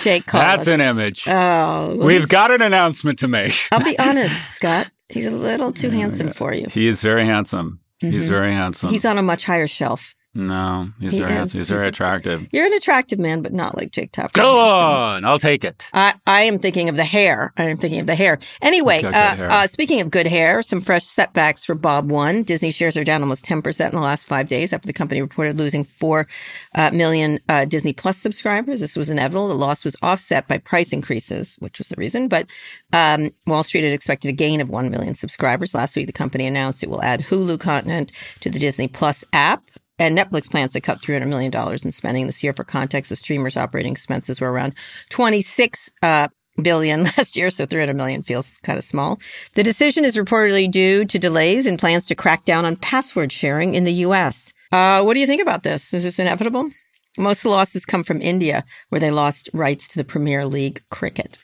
Jake, 0.02 0.26
call 0.26 0.42
That's 0.42 0.64
us. 0.64 0.68
an 0.68 0.82
image. 0.82 1.28
Oh, 1.28 1.96
well, 1.96 2.08
We've 2.08 2.28
got 2.28 2.52
an 2.52 2.62
announcement 2.62 3.20
to 3.20 3.28
make. 3.28 3.54
I'll 3.72 3.84
be 3.84 3.98
honest, 4.00 4.36
Scott. 4.56 4.90
He's 5.14 5.28
a 5.28 5.32
little 5.36 5.72
too 5.72 5.90
handsome 5.90 6.32
for 6.32 6.54
you. 6.54 6.68
He 6.70 6.88
is 6.88 7.02
very 7.02 7.26
handsome. 7.26 7.80
He's 8.00 8.30
very 8.30 8.54
handsome. 8.54 8.88
Mm-hmm. 8.88 8.94
He's 8.94 9.06
on 9.06 9.18
a 9.18 9.22
much 9.22 9.46
higher 9.46 9.68
shelf. 9.68 10.16
No, 10.34 10.90
he's 11.00 11.12
He 11.12 11.20
very 11.20 11.34
is. 11.34 11.52
He's 11.54 11.68
very 11.70 11.82
He's 11.82 11.86
a- 11.88 11.90
attractive. 11.90 12.48
You're 12.52 12.66
an 12.66 12.74
attractive 12.74 13.20
man, 13.20 13.42
but 13.42 13.54
not 13.54 13.78
like 13.78 13.92
Jake 13.92 14.12
Tapper. 14.12 14.32
Go 14.34 14.60
on, 14.60 15.26
I'll 15.26 15.40
take 15.40 15.64
it. 15.64 15.86
I, 15.94 16.14
I 16.26 16.44
am 16.44 16.58
thinking 16.58 16.88
of 16.90 16.96
the 16.96 17.04
hair. 17.04 17.52
I 17.58 17.64
am 17.66 17.78
thinking 17.78 18.00
of 18.00 18.08
the 18.08 18.16
hair. 18.16 18.38
Anyway, 18.62 19.04
uh, 19.04 19.12
hair. 19.12 19.52
Uh, 19.52 19.68
speaking 19.68 20.00
of 20.02 20.10
good 20.10 20.28
hair, 20.28 20.62
some 20.62 20.80
fresh 20.82 21.04
setbacks 21.04 21.66
for 21.66 21.76
Bob 21.76 22.10
One. 22.10 22.44
Disney 22.44 22.72
shares 22.72 22.96
are 22.96 23.04
down 23.04 23.22
almost 23.22 23.44
10% 23.46 23.86
in 23.88 23.92
the 23.96 24.00
last 24.02 24.26
five 24.26 24.48
days 24.48 24.72
after 24.74 24.88
the 24.88 24.94
company 24.94 25.22
reported 25.22 25.58
losing 25.58 25.84
4 25.84 26.28
uh, 26.76 26.92
million 26.94 27.40
uh, 27.50 27.66
Disney 27.66 27.94
Plus 27.94 28.18
subscribers. 28.18 28.80
This 28.80 28.96
was 28.96 29.10
inevitable. 29.10 29.48
The 29.50 29.56
loss 29.56 29.84
was 29.84 29.98
offset 30.02 30.48
by 30.48 30.58
price 30.60 30.94
increases, 30.94 31.56
which 31.60 31.78
was 31.80 31.88
the 31.90 31.96
reason. 31.98 32.28
But 32.30 32.50
um, 32.94 33.32
Wall 33.48 33.64
Street 33.64 33.84
had 33.84 33.92
expected 33.92 34.30
a 34.30 34.34
gain 34.34 34.62
of 34.62 34.70
1 34.70 34.90
million 34.90 35.14
subscribers. 35.14 35.76
Last 35.76 35.96
week, 35.96 36.08
the 36.08 36.14
company 36.14 36.48
announced 36.48 36.84
it 36.84 36.90
will 36.90 37.04
add 37.04 37.22
Hulu 37.22 37.60
content 37.60 38.12
to 38.40 38.50
the 38.50 38.60
Disney 38.60 38.88
Plus 38.88 39.26
app. 39.34 39.64
And 40.02 40.18
Netflix 40.18 40.50
plans 40.50 40.74
to 40.74 40.82
cut 40.82 41.00
$300 41.00 41.28
million 41.28 41.54
in 41.84 41.92
spending 41.92 42.26
this 42.26 42.44
year. 42.44 42.54
For 42.54 42.64
context, 42.64 43.10
the 43.10 43.16
streamer's 43.16 43.56
operating 43.56 43.92
expenses 43.92 44.42
were 44.42 44.52
around 44.52 44.74
26 45.10 45.92
uh, 46.02 46.28
billion 46.64 47.04
last 47.18 47.36
year, 47.36 47.52
so 47.52 47.68
300 47.68 47.96
million 47.96 48.24
feels 48.24 48.58
kind 48.64 48.80
of 48.80 48.84
small. 48.84 49.20
The 49.54 49.62
decision 49.62 50.04
is 50.04 50.18
reportedly 50.18 50.70
due 50.72 51.06
to 51.06 51.20
delays 51.20 51.68
in 51.68 51.78
plans 51.78 52.08
to 52.08 52.16
crack 52.16 52.46
down 52.46 52.66
on 52.66 52.78
password 52.78 53.32
sharing 53.32 53.76
in 53.76 53.84
the 53.84 53.94
U.S. 54.08 54.54
Uh, 54.72 55.04
what 55.04 55.14
do 55.14 55.20
you 55.20 55.28
think 55.28 55.42
about 55.42 55.62
this? 55.62 55.94
Is 55.94 56.04
this 56.04 56.18
inevitable? 56.18 56.72
Most 57.20 57.40
of 57.40 57.44
the 57.44 57.50
losses 57.50 57.86
come 57.86 58.04
from 58.04 58.22
India, 58.22 58.64
where 58.90 59.00
they 59.00 59.12
lost 59.12 59.50
rights 59.54 59.88
to 59.90 59.98
the 59.98 60.04
Premier 60.04 60.46
League 60.46 60.82
cricket. 60.90 61.38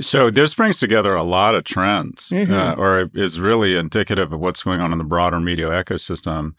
So 0.00 0.30
this 0.30 0.54
brings 0.54 0.78
together 0.80 1.14
a 1.14 1.22
lot 1.22 1.54
of 1.54 1.64
trends, 1.64 2.28
Mm-hmm. 2.30 2.52
uh, 2.52 2.74
or 2.74 3.10
is 3.14 3.40
really 3.40 3.76
indicative 3.76 4.32
of 4.32 4.40
what's 4.40 4.62
going 4.62 4.80
on 4.80 4.92
in 4.92 4.98
the 4.98 5.04
broader 5.04 5.40
media 5.40 5.68
ecosystem. 5.70 6.52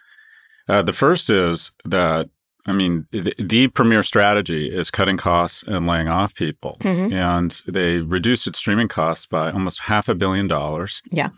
Uh, 0.67 0.81
the 0.81 0.93
first 0.93 1.29
is 1.29 1.71
that 1.83 2.29
I 2.67 2.73
mean 2.73 3.05
the, 3.11 3.33
the 3.37 3.67
premier 3.67 4.01
strategy 4.03 4.67
is 4.71 4.89
cutting 4.89 5.17
costs 5.17 5.63
and 5.67 5.85
laying 5.85 6.07
off 6.07 6.33
people, 6.33 6.77
Mhm. 6.81 7.11
and 7.13 7.61
they 7.67 8.01
reduced 8.01 8.47
its 8.47 8.57
streaming 8.59 8.87
costs 8.87 9.25
by 9.27 9.51
almost 9.51 9.81
half 9.81 10.09
a 10.09 10.15
billion 10.15 10.47
dollars. 10.47 11.01
Yeah. 11.11 11.29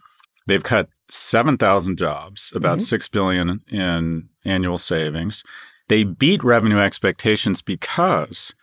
They've 0.46 0.64
cut 0.64 0.88
seven 1.10 1.58
thousand 1.58 1.98
jobs, 1.98 2.52
about 2.56 2.78
Mhm. 2.78 2.82
six 2.84 3.10
billion 3.10 3.62
in 3.70 4.30
annual 4.46 4.78
savings. 4.78 5.44
They 5.90 6.04
beat 6.06 6.44
revenue 6.44 6.80
expectations 6.80 7.62
because 7.62 8.54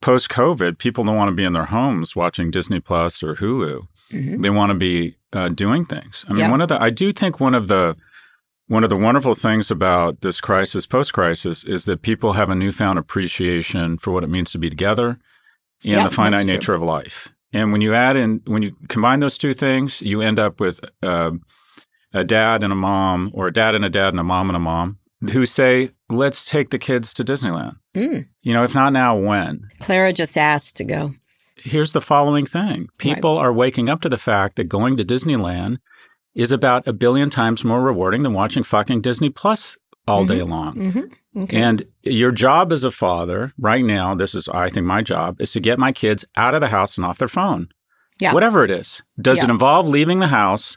post 0.00 0.28
COVID, 0.28 0.78
people 0.78 1.04
don't 1.04 1.16
want 1.16 1.28
to 1.30 1.34
be 1.34 1.44
in 1.44 1.52
their 1.52 1.66
homes 1.66 2.14
watching 2.16 2.50
Disney 2.50 2.80
Plus 2.80 3.22
or 3.22 3.36
Hulu. 3.36 3.86
Mhm. 4.12 4.42
They 4.42 4.50
want 4.50 4.70
to 4.70 4.74
be 4.78 5.16
uh, 5.32 5.48
doing 5.48 5.84
things. 5.84 6.24
I 6.28 6.32
mean, 6.34 6.40
Yeah. 6.40 6.50
one 6.50 6.60
of 6.60 6.68
the 6.68 6.80
I 6.80 6.90
do 6.90 7.10
think 7.12 7.40
one 7.40 7.54
of 7.54 7.66
the 7.68 7.96
one 8.68 8.84
of 8.84 8.90
the 8.90 8.96
wonderful 8.96 9.34
things 9.34 9.70
about 9.70 10.20
this 10.20 10.40
crisis, 10.40 10.86
post 10.86 11.12
crisis, 11.12 11.64
is 11.64 11.84
that 11.84 12.02
people 12.02 12.34
have 12.34 12.48
a 12.48 12.54
newfound 12.54 12.98
appreciation 12.98 13.98
for 13.98 14.12
what 14.12 14.24
it 14.24 14.30
means 14.30 14.50
to 14.52 14.58
be 14.58 14.70
together 14.70 15.08
and 15.08 15.18
Yeah, 15.82 16.04
the 16.04 16.14
finite 16.14 16.46
nature 16.46 16.74
of 16.74 16.82
life. 16.82 17.28
And 17.52 17.72
when 17.72 17.80
you 17.80 17.92
add 17.92 18.16
in, 18.16 18.40
when 18.46 18.62
you 18.62 18.74
combine 18.88 19.20
those 19.20 19.36
two 19.36 19.52
things, 19.52 20.00
you 20.00 20.22
end 20.22 20.38
up 20.38 20.60
with 20.60 20.80
uh, 21.02 21.32
a 22.14 22.24
dad 22.24 22.62
and 22.62 22.72
a 22.72 22.76
mom, 22.76 23.30
or 23.34 23.48
a 23.48 23.52
dad 23.52 23.74
and 23.74 23.84
a 23.84 23.90
dad 23.90 24.08
and 24.08 24.20
a 24.20 24.24
mom 24.24 24.48
and 24.48 24.56
a 24.56 24.60
mom, 24.60 24.98
who 25.32 25.44
say, 25.44 25.90
"Let's 26.08 26.44
take 26.44 26.70
the 26.70 26.78
kids 26.78 27.12
to 27.14 27.24
Disneyland." 27.24 27.76
Mm. 27.94 28.28
You 28.40 28.54
know, 28.54 28.64
if 28.64 28.74
not 28.74 28.92
now, 28.94 29.16
when? 29.16 29.68
Clara 29.80 30.12
just 30.12 30.38
asked 30.38 30.76
to 30.78 30.84
go. 30.84 31.12
here's 31.56 31.92
the 31.92 32.00
following 32.00 32.46
thing 32.46 32.88
people 32.96 33.36
are 33.36 33.52
waking 33.52 33.90
up 33.90 34.00
to 34.00 34.08
the 34.08 34.16
fact 34.18 34.56
that 34.56 34.64
going 34.64 34.96
to 34.96 35.04
Disneyland 35.04 35.76
is 36.34 36.52
about 36.52 36.86
a 36.86 36.92
billion 36.92 37.30
times 37.30 37.64
more 37.64 37.82
rewarding 37.82 38.22
than 38.22 38.32
watching 38.32 38.62
fucking 38.62 39.00
Disney 39.00 39.30
Plus 39.30 39.76
all 40.08 40.24
day 40.24 40.42
long. 40.42 40.74
Mm-hmm. 40.74 41.42
Okay. 41.44 41.56
And 41.62 41.86
your 42.02 42.32
job 42.32 42.72
as 42.72 42.84
a 42.84 42.90
father 42.90 43.52
right 43.58 43.84
now, 43.84 44.14
this 44.14 44.34
is, 44.34 44.48
I 44.48 44.68
think, 44.68 44.84
my 44.86 45.00
job, 45.02 45.40
is 45.40 45.52
to 45.52 45.60
get 45.60 45.78
my 45.78 45.92
kids 45.92 46.24
out 46.36 46.54
of 46.54 46.60
the 46.60 46.68
house 46.68 46.96
and 46.98 47.06
off 47.06 47.18
their 47.18 47.28
phone. 47.28 47.68
Yeah. 48.20 48.34
Whatever 48.34 48.64
it 48.64 48.70
is. 48.70 49.02
Does 49.20 49.42
it 49.42 49.48
involve 49.50 49.88
leaving 49.88 50.20
the 50.20 50.26
house? 50.28 50.76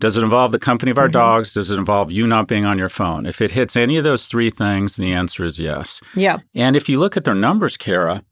Does 0.00 0.16
it 0.16 0.22
involve 0.22 0.52
the 0.52 0.60
company 0.60 0.92
of 0.92 0.98
our 0.98 1.08
Mhm. 1.08 1.12
dogs? 1.12 1.52
Does 1.52 1.72
it 1.72 1.78
involve 1.78 2.12
you 2.12 2.26
not 2.28 2.46
being 2.46 2.64
on 2.64 2.78
your 2.78 2.88
phone? 2.88 3.26
If 3.26 3.40
it 3.40 3.50
hits 3.52 3.76
any 3.76 3.96
of 3.96 4.04
those 4.04 4.28
three 4.28 4.48
things, 4.50 4.94
the 4.94 5.12
answer 5.12 5.44
is 5.44 5.58
yes. 5.58 6.00
yeah. 6.14 6.36
And 6.54 6.76
if 6.76 6.88
you 6.88 7.00
look 7.00 7.16
at 7.16 7.24
their 7.24 7.34
numbers, 7.34 7.76
Kara, 7.76 8.22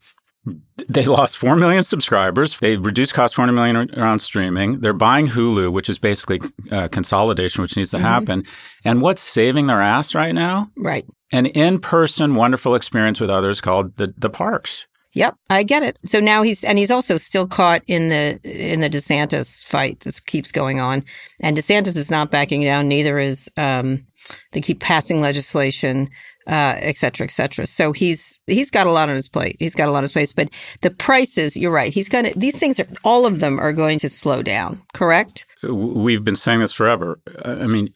they 0.89 1.05
lost 1.05 1.37
4 1.39 1.57
million 1.57 1.83
subscribers. 1.83 2.59
They 2.59 2.77
reduced 2.77 3.15
costs 3.15 3.35
400 3.35 3.53
million 3.53 3.91
around 3.99 4.21
streaming. 4.21 4.81
They're 4.81 4.93
buying 4.93 5.29
Hulu, 5.29 5.73
which 5.73 5.89
is 5.89 5.99
basically 5.99 6.41
uh, 6.71 6.89
consolidation, 6.89 7.63
which 7.63 7.77
needs 7.77 7.91
to 7.91 7.97
Mhm. 7.99 8.03
happen. 8.03 8.45
And 8.85 9.03
what's 9.03 9.23
saving 9.23 9.67
their 9.67 9.83
ass 9.83 10.15
right 10.15 10.35
now? 10.35 10.71
Right. 10.77 11.05
An 11.33 11.47
in-person 11.47 12.35
wonderful 12.37 12.75
experience 12.75 13.19
with 13.21 13.31
others 13.31 13.61
called 13.61 13.97
the, 13.97 14.15
the 14.17 14.31
parks. 14.31 14.87
Yep, 15.13 15.35
I 15.49 15.63
get 15.63 15.83
it. 15.83 15.97
So 16.05 16.21
now 16.21 16.43
he's 16.43 16.63
and 16.63 16.79
he's 16.79 16.91
also 16.91 17.17
still 17.17 17.47
caught 17.47 17.83
in 17.87 18.09
the 18.09 18.39
in 18.45 18.81
the 18.81 18.91
DeSantis 18.91 19.65
fight 19.65 20.01
that 20.01 20.21
keeps 20.27 20.53
going 20.53 20.79
on, 20.79 21.05
and 21.43 21.57
DeSantis 21.57 21.97
is 21.97 22.11
not 22.11 22.31
backing 22.31 22.63
down. 22.63 22.87
Neither 22.87 23.19
is 23.19 23.51
um, 23.57 24.07
they 24.53 24.61
keep 24.61 24.79
passing 24.79 25.23
legislation, 25.23 26.11
uh, 26.47 26.77
et 26.79 26.97
cetera, 26.97 27.25
et 27.27 27.31
cetera. 27.31 27.67
So 27.67 27.93
he's 27.93 28.39
he's 28.47 28.71
got 28.71 28.87
a 28.87 28.93
lot 28.93 29.09
on 29.09 29.15
his 29.15 29.29
plate. 29.29 29.57
He's 29.59 29.75
got 29.75 29.89
a 29.89 29.93
lot 29.93 29.99
on 29.99 30.05
his 30.05 30.13
plate. 30.13 30.33
But 30.37 30.49
the 30.83 30.91
prices, 30.91 31.57
you're 31.57 31.71
right. 31.73 31.93
He's 31.93 32.09
gonna 32.09 32.31
these 32.37 32.59
things 32.59 32.79
are 32.81 32.87
all 33.05 33.27
of 33.27 33.41
them 33.41 33.59
are 33.59 33.73
going 33.73 33.99
to 34.01 34.09
slow 34.09 34.43
down. 34.43 34.81
Correct? 34.95 35.47
We've 35.63 36.23
been 36.25 36.37
saying 36.37 36.61
this 36.61 36.73
forever. 36.73 37.19
Uh, 37.45 37.57
I 37.61 37.67
mean, 37.67 37.89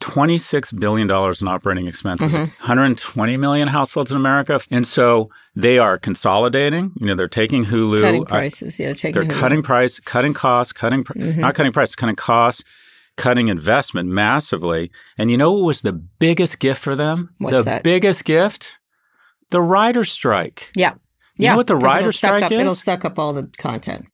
$26 0.00 0.78
billion 0.80 1.08
in 1.08 1.48
operating 1.48 1.86
expenses, 1.86 2.32
Mhm. 2.32 2.48
120 2.60 3.36
million 3.36 3.68
households 3.68 4.10
in 4.10 4.16
America. 4.16 4.60
And 4.70 4.84
so 4.86 5.30
they 5.54 5.78
are 5.78 5.96
consolidating. 5.96 6.90
You 6.98 7.06
know, 7.06 7.14
they're 7.14 7.28
taking 7.28 7.66
Hulu. 7.66 8.00
Cutting 8.00 8.22
I- 8.24 8.28
prices. 8.28 8.80
yeah, 8.80 8.92
taking 8.94 9.12
They're 9.12 9.24
Hulu. 9.30 9.40
cutting 9.40 9.62
price, 9.62 10.00
cutting 10.00 10.34
costs, 10.34 10.72
cutting 10.72 11.04
pr- 11.04 11.12
Mhm. 11.14 11.36
not 11.36 11.54
cutting 11.54 11.72
price, 11.72 11.94
cutting 11.94 12.16
costs, 12.16 12.64
cutting 13.16 13.48
investment 13.48 14.08
massively. 14.08 14.90
And 15.18 15.30
you 15.30 15.36
know 15.36 15.52
what 15.52 15.64
was 15.64 15.80
the 15.82 15.92
biggest 15.92 16.58
gift 16.58 16.80
for 16.80 16.94
them? 16.96 17.34
What's 17.38 17.56
the 17.56 17.62
that? 17.62 17.82
biggest 17.82 18.24
gift? 18.24 18.78
The 19.50 19.60
writer 19.60 20.04
strike. 20.04 20.72
Yeah. 20.74 20.94
You 21.36 21.44
yeah. 21.44 21.50
know 21.52 21.56
what 21.58 21.66
the 21.66 21.76
writer 21.76 22.12
strike 22.12 22.42
up, 22.44 22.52
is? 22.52 22.60
It'll 22.60 22.74
suck 22.74 23.04
up 23.04 23.18
all 23.18 23.32
the 23.32 23.50
content. 23.58 24.06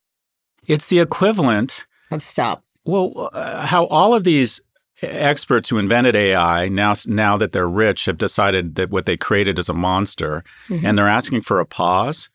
It's 0.67 0.87
the 0.89 0.99
equivalent. 0.99 1.85
Of 2.11 2.21
stop. 2.23 2.63
Well, 2.85 3.29
uh, 3.33 3.65
how 3.65 3.85
all 3.85 4.13
of 4.15 4.23
these 4.23 4.61
experts 5.01 5.69
who 5.69 5.77
invented 5.77 6.15
AI 6.15 6.67
now 6.67 6.93
now 7.07 7.37
that 7.37 7.51
they're 7.51 7.69
rich 7.69 8.05
have 8.05 8.17
decided 8.17 8.75
that 8.75 8.89
what 8.89 9.05
they 9.05 9.15
created 9.15 9.57
is 9.59 9.69
a 9.69 9.73
monster, 9.73 10.43
Mhm. 10.67 10.83
and 10.83 10.97
they're 10.97 11.07
asking 11.07 11.41
for 11.41 11.59
a 11.59 11.65
pause. 11.65 12.29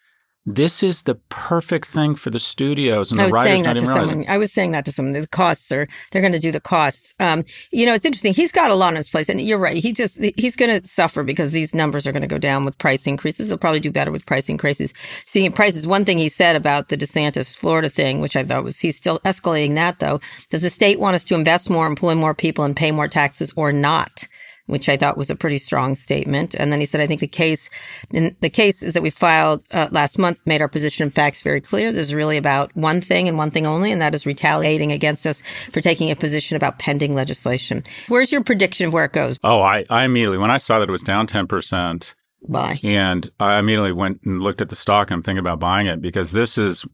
This 0.47 0.83
is 0.83 1.03
the 1.03 1.15
perfect 1.31 1.87
thing 1.87 2.17
for 2.17 2.29
the 2.29 2.39
studios 2.39 3.11
and 3.11 3.19
I 3.19 3.25
the 3.25 3.27
was 3.29 3.33
writers 3.33 3.51
saying 3.51 3.63
not 3.63 3.75
that 3.75 3.81
to 3.81 3.87
realizing. 3.87 4.09
someone. 4.11 4.29
I 4.29 4.37
was 4.37 4.53
saying 4.53 4.73
that 4.73 4.85
to 4.85 4.93
someone. 4.93 5.13
The 5.19 5.27
costs 5.27 5.73
are 5.73 5.89
they're 6.13 6.21
going 6.21 6.35
to 6.35 6.39
do 6.39 6.53
the 6.53 6.61
costs. 6.61 7.15
Um, 7.19 7.45
you 7.73 7.87
know, 7.87 7.95
it's 7.95 8.05
interesting. 8.05 8.35
He's 8.35 8.53
got 8.53 8.71
a 8.71 8.75
lot 8.75 8.89
on 8.89 8.97
his 8.97 9.09
plate, 9.09 9.31
and 9.31 9.41
you're 9.41 9.59
right. 9.59 9.77
He 9.83 9.93
just 9.95 10.19
he's 10.37 10.55
going 10.55 10.79
to 10.79 10.87
suffer 10.87 11.23
because 11.23 11.53
these 11.53 11.75
numbers 11.75 12.07
are 12.07 12.13
going 12.13 12.21
to 12.21 12.27
go 12.29 12.37
down 12.37 12.67
with 12.67 12.77
price 12.77 13.07
increases. 13.07 13.49
He'll 13.49 13.57
probably 13.57 13.81
do 13.81 13.91
better 13.91 14.11
with 14.11 14.27
price 14.27 14.51
increases. 14.51 14.93
Speaking 15.25 15.47
of 15.49 15.55
prices, 15.55 15.87
one 15.87 16.05
thing 16.05 16.19
he 16.19 16.29
said 16.29 16.57
about 16.57 16.89
the 16.91 16.99
DeSantis 16.99 17.57
Florida 17.57 17.89
thing, 17.89 18.21
which 18.21 18.37
I 18.37 18.45
thought 18.45 18.65
was 18.65 18.79
he's 18.79 18.97
still 18.99 19.21
escalating 19.21 19.77
that 19.77 19.99
though. 20.01 20.21
Does 20.51 20.61
the 20.61 20.69
state 20.69 21.01
want 21.01 21.15
us 21.15 21.25
to 21.25 21.35
invest 21.35 21.71
more, 21.71 21.87
employ 21.87 22.15
more 22.17 22.35
people, 22.35 22.65
and 22.65 22.77
pay 22.77 22.91
more 22.91 23.09
taxes, 23.09 23.51
or 23.57 23.73
not? 23.73 24.27
Which 24.67 24.89
I 24.89 24.97
thought 24.97 25.17
was 25.17 25.31
a 25.31 25.37
pretty 25.37 25.59
strong 25.59 25.95
statement. 25.95 26.55
And 26.55 26.73
then 26.73 26.81
he 26.81 26.87
said, 26.87 27.01
I 27.01 27.07
think 27.07 27.21
the 27.21 27.27
case, 27.27 27.69
the 28.11 28.51
case 28.51 28.83
is 28.83 28.95
that 28.95 29.03
we 29.03 29.11
filed 29.11 29.63
uh, 29.73 29.89
last 29.91 30.19
month 30.19 30.39
made 30.47 30.63
our 30.63 30.69
position 30.69 31.05
and 31.05 31.15
facts 31.15 31.43
very 31.43 31.61
clear. 31.61 31.93
This 31.93 32.07
is 32.07 32.15
really 32.15 32.37
about 32.37 32.75
one 32.77 33.01
thing 33.01 33.29
and 33.29 33.37
one 33.37 33.51
thing 33.51 33.67
only, 33.67 33.93
and 33.93 34.01
that 34.01 34.15
is 34.15 34.27
retaliating 34.27 34.93
against 34.93 35.27
us 35.27 35.43
for 35.71 35.81
taking 35.81 36.11
a 36.11 36.17
position 36.17 36.57
about 36.57 36.79
pending 36.79 37.15
legislation. 37.15 37.83
Where's 38.09 38.33
your 38.33 38.43
prediction 38.43 38.87
of 38.87 38.93
where 38.93 39.05
it 39.05 39.13
goes? 39.13 39.39
Oh, 39.45 39.61
I, 39.61 39.85
I 39.91 40.05
immediately, 40.05 40.39
when 40.39 40.51
I 40.51 40.59
saw 40.59 40.79
that 40.79 40.89
it 40.89 40.93
was 40.93 41.03
down 41.03 41.27
10%, 41.27 42.15
Buy. 42.47 42.79
And 42.83 43.31
I 43.41 43.59
immediately 43.59 43.93
went 43.93 44.21
and 44.25 44.43
looked 44.43 44.61
at 44.61 44.69
the 44.69 44.77
stock 44.77 45.11
and 45.11 45.19
I'm 45.19 45.23
thinking 45.23 45.39
about 45.39 45.61
buying 45.61 45.87
it 45.87 46.03
because 46.03 46.33
this 46.33 46.59
is 46.59 46.85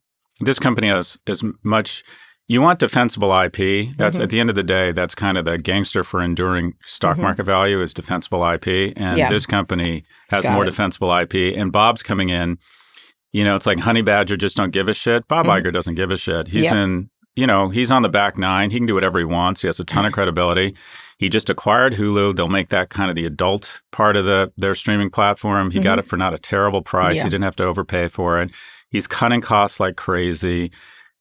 this 0.41 0.59
company 0.59 0.89
has 0.89 1.19
as 1.27 1.43
much 1.63 2.03
you 2.53 2.61
want 2.61 2.81
defensible 2.81 3.33
IP. 3.33 3.97
That's 3.97 4.17
Mm-hmm. 4.17 4.23
at 4.25 4.31
the 4.31 4.41
end 4.41 4.51
of 4.51 4.57
the 4.57 4.65
day, 4.65 4.91
that's 4.91 5.15
kind 5.15 5.39
of 5.39 5.45
the 5.45 5.57
gangster 5.57 6.03
for 6.03 6.21
enduring 6.21 6.75
stock 6.85 7.17
market 7.17 7.45
value 7.45 7.81
is 7.81 7.95
defensible 7.95 8.43
IP. 8.45 8.93
And 8.97 9.17
Yeah. 9.19 9.31
this 9.31 9.47
company 9.47 10.03
has 10.31 10.43
Got 10.43 10.55
more 10.55 10.65
it. 10.65 10.67
defensible 10.67 11.13
IP. 11.13 11.55
And 11.57 11.71
Bob's 11.71 12.03
coming 12.03 12.29
in, 12.31 12.59
you 13.33 13.45
know, 13.45 13.55
it's 13.55 13.67
like 13.67 13.79
Honey 13.79 14.03
Badger 14.03 14.37
just 14.37 14.57
don't 14.57 14.73
give 14.73 14.89
a 14.89 14.95
shit. 14.95 15.29
Bob 15.29 15.47
Iger 15.47 15.73
doesn't 15.73 15.95
give 15.95 16.11
a 16.11 16.17
shit. 16.17 16.49
He's 16.49 16.65
Mm-hmm. 16.67 16.77
Yep. 16.77 16.85
in, 16.85 17.11
you 17.37 17.47
know, 17.47 17.69
he's 17.69 17.93
on 17.93 18.03
the 18.03 18.09
back 18.09 18.37
nine. 18.37 18.73
He 18.73 18.79
can 18.79 18.87
do 18.87 18.95
whatever 18.95 19.21
he 19.21 19.25
wants. 19.25 19.61
He 19.61 19.69
has 19.69 19.79
a 19.79 19.85
ton 19.85 20.05
of 20.05 20.13
credibility. 20.13 20.75
He 21.19 21.29
just 21.29 21.49
acquired 21.51 21.95
Hulu. 21.95 22.35
They'll 22.35 22.49
make 22.49 22.71
that 22.71 22.91
kind 22.91 23.11
of 23.11 23.15
the 23.15 23.27
adult 23.27 23.81
part 23.93 24.17
of 24.17 24.25
the 24.25 24.53
their 24.57 24.75
streaming 24.75 25.11
platform. 25.11 25.71
He 25.71 25.79
got 25.79 26.01
it 26.01 26.07
for 26.07 26.17
not 26.17 26.35
a 26.35 26.39
terrible 26.39 26.83
price. 26.83 27.11
Mm-hmm. 27.11 27.17
Yeah. 27.19 27.23
He 27.25 27.31
didn't 27.31 27.45
have 27.45 27.57
to 27.57 27.65
overpay 27.65 28.09
for 28.09 28.43
it. 28.43 28.51
He's 28.91 29.07
cutting 29.07 29.41
costs 29.41 29.79
like 29.79 29.95
crazy. 29.97 30.73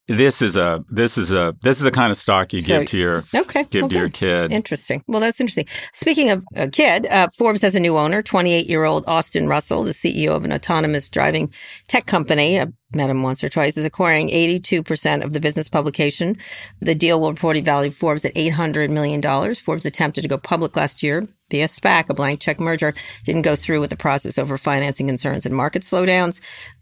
This 0.09 0.41
is 0.41 0.55
a 0.55 0.83
this 0.89 1.19
is 1.19 1.31
a 1.31 1.55
this 1.61 1.77
is 1.77 1.83
the 1.83 1.91
kind 1.91 2.09
of 2.09 2.17
stock 2.17 2.51
you 2.51 2.61
So- 2.61 2.79
give 2.79 2.87
to 2.87 2.97
your 2.97 3.23
Okay. 3.35 3.63
give 3.69 3.83
okay. 3.85 3.93
to 3.93 3.99
your 3.99 4.09
kid. 4.09 4.51
Interesting. 4.51 5.03
Well, 5.07 5.21
that's 5.21 5.39
interesting. 5.39 5.67
Speaking 5.93 6.31
of 6.31 6.43
a 6.55 6.67
kid, 6.67 7.05
uh, 7.05 7.27
Forbes 7.37 7.61
has 7.61 7.75
a 7.75 7.79
new 7.79 7.95
owner, 7.95 8.23
28 8.23 8.67
year 8.67 8.85
old 8.85 9.03
Austin 9.07 9.47
Russell, 9.47 9.83
the 9.83 9.93
CEO 9.93 10.35
of 10.35 10.45
an 10.45 10.51
autonomous 10.51 11.09
driving 11.09 11.51
tech 11.87 12.07
company. 12.07 12.59
I 12.59 12.65
met 12.91 13.11
him 13.11 13.21
once 13.21 13.43
or 13.43 13.49
twice, 13.49 13.77
is 13.77 13.85
acquiring 13.85 14.29
82% 14.31 15.23
of 15.23 15.31
the 15.31 15.39
business 15.39 15.69
publication. 15.69 16.37
The 16.81 16.95
deal 16.95 17.21
will 17.21 17.31
reportedly 17.31 17.61
value 17.61 17.91
Forbes 17.91 18.25
at 18.25 18.33
$800 18.33 18.89
million. 18.89 19.21
Forbes 19.53 19.85
attempted 19.85 20.23
to 20.23 20.27
go 20.27 20.39
public 20.39 20.75
last 20.75 21.03
year 21.03 21.27
via 21.51 21.67
SPAC, 21.67 22.09
a 22.09 22.15
blank 22.15 22.39
check 22.39 22.59
merger, 22.59 22.95
didn't 23.23 23.43
go 23.43 23.55
through 23.55 23.79
with 23.81 23.91
the 23.91 23.95
process 23.95 24.39
over 24.39 24.57
financing 24.57 25.05
concerns 25.05 25.45
and 25.45 25.55
market 25.55 25.83
slowdowns. 25.83 26.41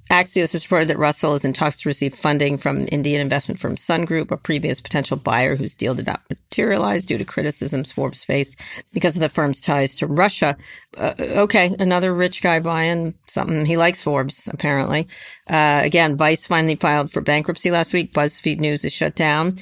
Axios 0.10 0.54
has 0.54 0.66
reported 0.66 0.88
that 0.88 0.98
Russell 0.98 1.34
is 1.34 1.46
in 1.46 1.54
talks 1.54 1.82
to 1.82 1.90
receive 1.90 2.16
funding 2.16 2.58
from 2.58 2.88
Indian 2.92 3.22
investment 3.22 3.60
firm 3.60 3.78
Sun 3.78 4.06
Group, 4.06 4.32
a 4.32 4.38
previous 4.38 4.80
potential 4.80 5.18
buyer 5.18 5.56
whose 5.56 5.76
deal 5.76 5.96
did 5.96 6.08
not 6.08 6.22
materialize 6.30 7.06
due 7.06 7.18
to 7.18 7.26
criticisms 7.26 7.92
Forbes 7.92 8.24
faced 8.24 8.56
because 8.94 9.16
of 9.16 9.22
the 9.22 9.30
firm's 9.30 9.60
ties 9.60 9.96
to 9.96 10.08
Russia. 10.08 10.58
Uh, 10.96 11.14
okay, 11.20 11.76
another 11.80 12.14
rich 12.14 12.42
guy 12.42 12.60
buying 12.60 13.14
something. 13.28 13.66
He 13.66 13.78
likes 13.78 14.02
Forbes, 14.02 14.48
apparently. 14.52 15.08
Uh, 15.50 15.82
again, 15.84 16.16
Vice 16.16 16.48
finally 16.48 16.76
filed 16.76 17.12
for 17.12 17.22
bankruptcy 17.22 17.72
last 17.72 17.94
week. 17.94 18.14
BuzzFeed 18.14 18.60
News 18.60 18.86
is 18.86 18.94
shut 18.94 19.16
down. 19.16 19.58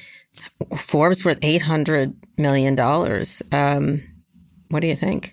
Forbes 0.77 1.23
worth 1.23 1.39
$800 1.39 2.13
million. 2.37 2.79
Um, 3.51 4.01
what 4.69 4.81
do 4.81 4.87
you 4.87 4.95
think? 4.95 5.31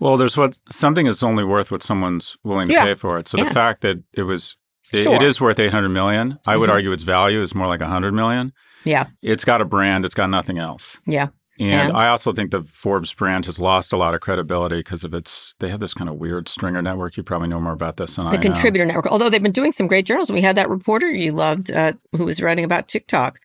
Well, 0.00 0.16
there's 0.16 0.36
what 0.36 0.58
something 0.70 1.06
is 1.06 1.22
only 1.22 1.44
worth 1.44 1.70
what 1.70 1.82
someone's 1.82 2.36
willing 2.44 2.68
to 2.68 2.74
Yeah. 2.74 2.84
pay 2.84 2.94
for 2.94 3.18
it. 3.18 3.28
So 3.28 3.38
Yeah. 3.38 3.44
the 3.44 3.50
fact 3.54 3.80
that 3.82 4.02
it 4.12 4.22
was 4.22 4.56
it, 4.92 5.02
Sure. 5.02 5.14
it 5.16 5.22
is 5.22 5.40
worth 5.40 5.58
800 5.58 5.88
million. 5.88 6.38
I 6.46 6.56
would 6.56 6.68
Mhm. 6.70 6.74
argue 6.74 6.92
its 6.92 7.02
value 7.02 7.42
is 7.42 7.56
more 7.56 7.66
like 7.66 7.80
100 7.80 8.14
million. 8.14 8.52
Yeah, 8.84 9.06
It's 9.20 9.44
got 9.44 9.60
a 9.60 9.64
brand, 9.64 10.04
it's 10.04 10.14
got 10.14 10.30
nothing 10.30 10.58
else. 10.58 11.00
yeah. 11.06 11.28
And, 11.58 11.70
And? 11.88 11.96
I 11.96 12.08
also 12.08 12.32
think 12.34 12.50
the 12.52 12.62
Forbes 12.62 13.12
brand 13.14 13.46
has 13.46 13.58
lost 13.58 13.90
a 13.92 13.96
lot 13.96 14.14
of 14.14 14.20
credibility 14.20 14.76
because 14.76 15.02
of 15.04 15.14
its. 15.14 15.54
They 15.58 15.70
have 15.70 15.80
this 15.80 15.94
kind 15.94 16.08
of 16.10 16.16
weird 16.16 16.48
stringer 16.48 16.82
network. 16.82 17.16
You 17.16 17.22
probably 17.22 17.48
know 17.48 17.58
more 17.60 17.72
about 17.72 17.96
this 17.96 18.14
than 18.16 18.26
I 18.26 18.32
the 18.32 18.36
know. 18.36 18.42
contributor 18.42 18.84
network. 18.84 19.06
Although 19.06 19.30
they've 19.30 19.42
been 19.42 19.52
doing 19.52 19.72
some 19.72 19.86
great 19.88 20.04
journals. 20.04 20.30
We 20.30 20.42
had 20.42 20.54
that 20.56 20.68
reporter 20.68 21.10
you 21.10 21.32
loved 21.32 21.70
uh, 21.72 21.94
who 22.14 22.24
was 22.26 22.42
writing 22.42 22.64
about 22.66 22.88
TikTok, 22.88 23.38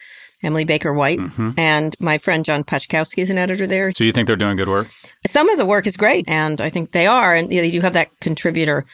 Emily 0.43 0.65
Baker 0.65 0.93
White, 0.93 1.19
Mhm. 1.19 1.53
and 1.57 1.95
my 2.01 2.17
friend 2.17 2.43
John 2.43 2.65
Paczkowski 2.65 3.19
is 3.19 3.29
an 3.29 3.37
editor 3.37 3.65
there. 3.65 3.93
So 3.93 4.03
you 4.03 4.11
think 4.11 4.27
they're 4.27 4.35
doing 4.35 4.57
good 4.57 4.67
work? 4.69 4.89
Some 5.27 5.49
of 5.49 5.57
the 5.57 5.65
work 5.65 5.85
is 5.87 5.97
great, 5.97 6.27
and 6.27 6.59
I 6.61 6.69
think 6.69 6.91
they 6.91 7.05
are. 7.07 7.35
And 7.35 7.49
they 7.49 7.69
do 7.71 7.81
have 7.81 7.93
that 7.93 8.09
contributor 8.21 8.85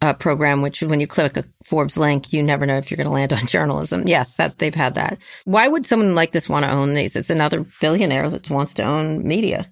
uh, 0.00 0.12
program, 0.12 0.62
which 0.62 0.82
when 0.82 1.00
you 1.00 1.06
click 1.06 1.36
a 1.36 1.44
Forbes 1.64 1.96
link, 1.96 2.32
you 2.32 2.42
never 2.42 2.66
know 2.66 2.76
if 2.76 2.90
you're 2.90 2.96
going 2.96 3.06
to 3.06 3.12
land 3.12 3.32
on 3.32 3.46
journalism. 3.46 4.04
Yes, 4.06 4.34
that 4.34 4.58
they've 4.58 4.74
had 4.74 4.94
that. 4.94 5.18
Why 5.44 5.68
would 5.68 5.86
someone 5.86 6.14
like 6.14 6.32
this 6.32 6.48
want 6.48 6.64
to 6.64 6.70
own 6.70 6.94
these? 6.94 7.16
It's 7.16 7.30
another 7.30 7.64
billionaire 7.80 8.28
that 8.30 8.48
wants 8.50 8.74
to 8.74 8.82
own 8.84 9.26
media. 9.26 9.70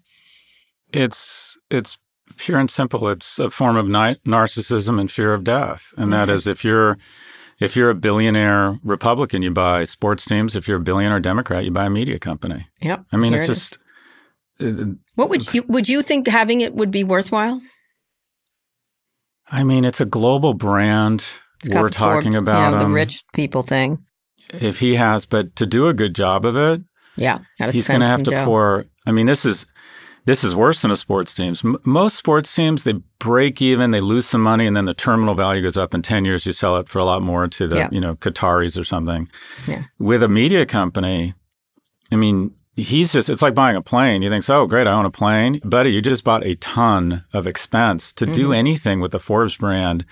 It's 0.92 1.56
it's 1.70 1.98
pure 2.36 2.58
and 2.58 2.70
simple. 2.70 3.08
It's 3.08 3.38
a 3.38 3.50
form 3.50 3.76
of 3.76 3.86
ni- 3.86 4.16
narcissism 4.26 5.00
and 5.00 5.10
fear 5.10 5.32
of 5.34 5.44
death, 5.44 5.92
and 5.96 6.12
that 6.12 6.24
Okay. 6.28 6.34
is 6.34 6.46
if 6.46 6.64
you're 6.64 6.98
if 7.60 7.76
you're 7.76 7.90
a 7.90 7.94
billionaire 7.94 8.78
Republican, 8.82 9.42
you 9.42 9.50
buy 9.50 9.84
sports 9.84 10.24
teams. 10.24 10.56
If 10.56 10.66
you're 10.66 10.78
a 10.78 10.82
billionaire 10.82 11.20
Democrat, 11.20 11.64
you 11.64 11.70
buy 11.70 11.86
a 11.86 11.90
media 11.90 12.18
company. 12.18 12.66
Yep. 12.80 13.04
I 13.12 13.16
mean, 13.16 13.34
it's 13.34 13.44
it 13.44 13.46
just. 13.48 13.78
What 15.14 15.28
would 15.30 15.52
you 15.54 15.64
would 15.68 15.88
you 15.88 16.02
think 16.02 16.26
having 16.28 16.60
it 16.60 16.74
would 16.74 16.90
be 16.90 17.04
worthwhile? 17.04 17.60
I 19.50 19.64
mean, 19.64 19.84
it's 19.84 20.00
a 20.00 20.04
global 20.04 20.54
brand. 20.54 21.24
We're 21.68 21.88
talking 21.88 22.32
Forbes, 22.32 22.36
about 22.48 22.72
you 22.72 22.78
know, 22.78 22.84
the 22.84 22.94
rich 22.94 23.22
people 23.34 23.62
thing. 23.62 23.98
If 24.54 24.78
he 24.80 24.94
has, 24.94 25.26
but 25.26 25.54
to 25.56 25.66
do 25.66 25.88
a 25.88 25.94
good 25.94 26.14
job 26.14 26.44
of 26.44 26.56
it, 26.56 26.82
Yeah, 27.16 27.38
he's 27.70 27.86
going 27.88 28.00
to 28.00 28.06
have 28.06 28.22
to 28.24 28.44
pour. 28.44 28.86
I 29.06 29.12
mean, 29.12 29.26
this 29.26 29.44
is 29.44 29.66
this 30.24 30.42
is 30.44 30.54
worse 30.54 30.82
than 30.82 30.90
a 30.90 30.96
sports 30.96 31.34
teams. 31.34 31.64
M- 31.64 31.76
most 31.84 32.16
sports 32.16 32.54
teams 32.54 32.84
they 32.84 32.94
break 33.18 33.60
even, 33.60 33.90
they 33.90 34.00
lose 34.00 34.26
some 34.26 34.42
money, 34.42 34.66
and 34.66 34.76
then 34.76 34.86
the 34.86 34.94
terminal 34.94 35.34
value 35.34 35.62
goes 35.62 35.76
up. 35.76 35.94
In 35.94 36.02
ten 36.02 36.24
years, 36.24 36.46
you 36.46 36.52
sell 36.52 36.76
it 36.78 36.88
for 36.88 36.98
a 36.98 37.04
lot 37.04 37.22
more 37.22 37.46
to 37.48 37.68
the 37.68 37.76
Yeah. 37.76 37.88
you 37.92 38.00
know 38.00 38.16
Qataris 38.16 38.78
or 38.80 38.84
something. 38.84 39.28
Yeah. 39.66 39.82
With 39.98 40.22
a 40.22 40.28
media 40.28 40.64
company, 40.66 41.34
I 42.10 42.16
mean, 42.16 42.54
he's 42.82 43.12
just 43.12 43.28
it's 43.28 43.42
like 43.42 43.54
buying 43.54 43.76
a 43.76 43.82
plane. 43.82 44.22
You 44.22 44.30
think, 44.30 44.48
oh, 44.50 44.66
great, 44.66 44.86
I 44.86 44.92
own 44.92 45.04
a 45.04 45.10
plane, 45.10 45.60
buddy. 45.64 45.92
You 45.92 46.00
just 46.02 46.24
bought 46.24 46.44
a 46.44 46.54
ton 46.56 47.24
of 47.32 47.46
expense 47.46 48.12
to 48.14 48.24
Mm-hmm. 48.24 48.34
do 48.34 48.52
anything 48.52 49.00
with 49.00 49.12
the 49.12 49.18
Forbes 49.20 49.56
brand. 49.56 50.04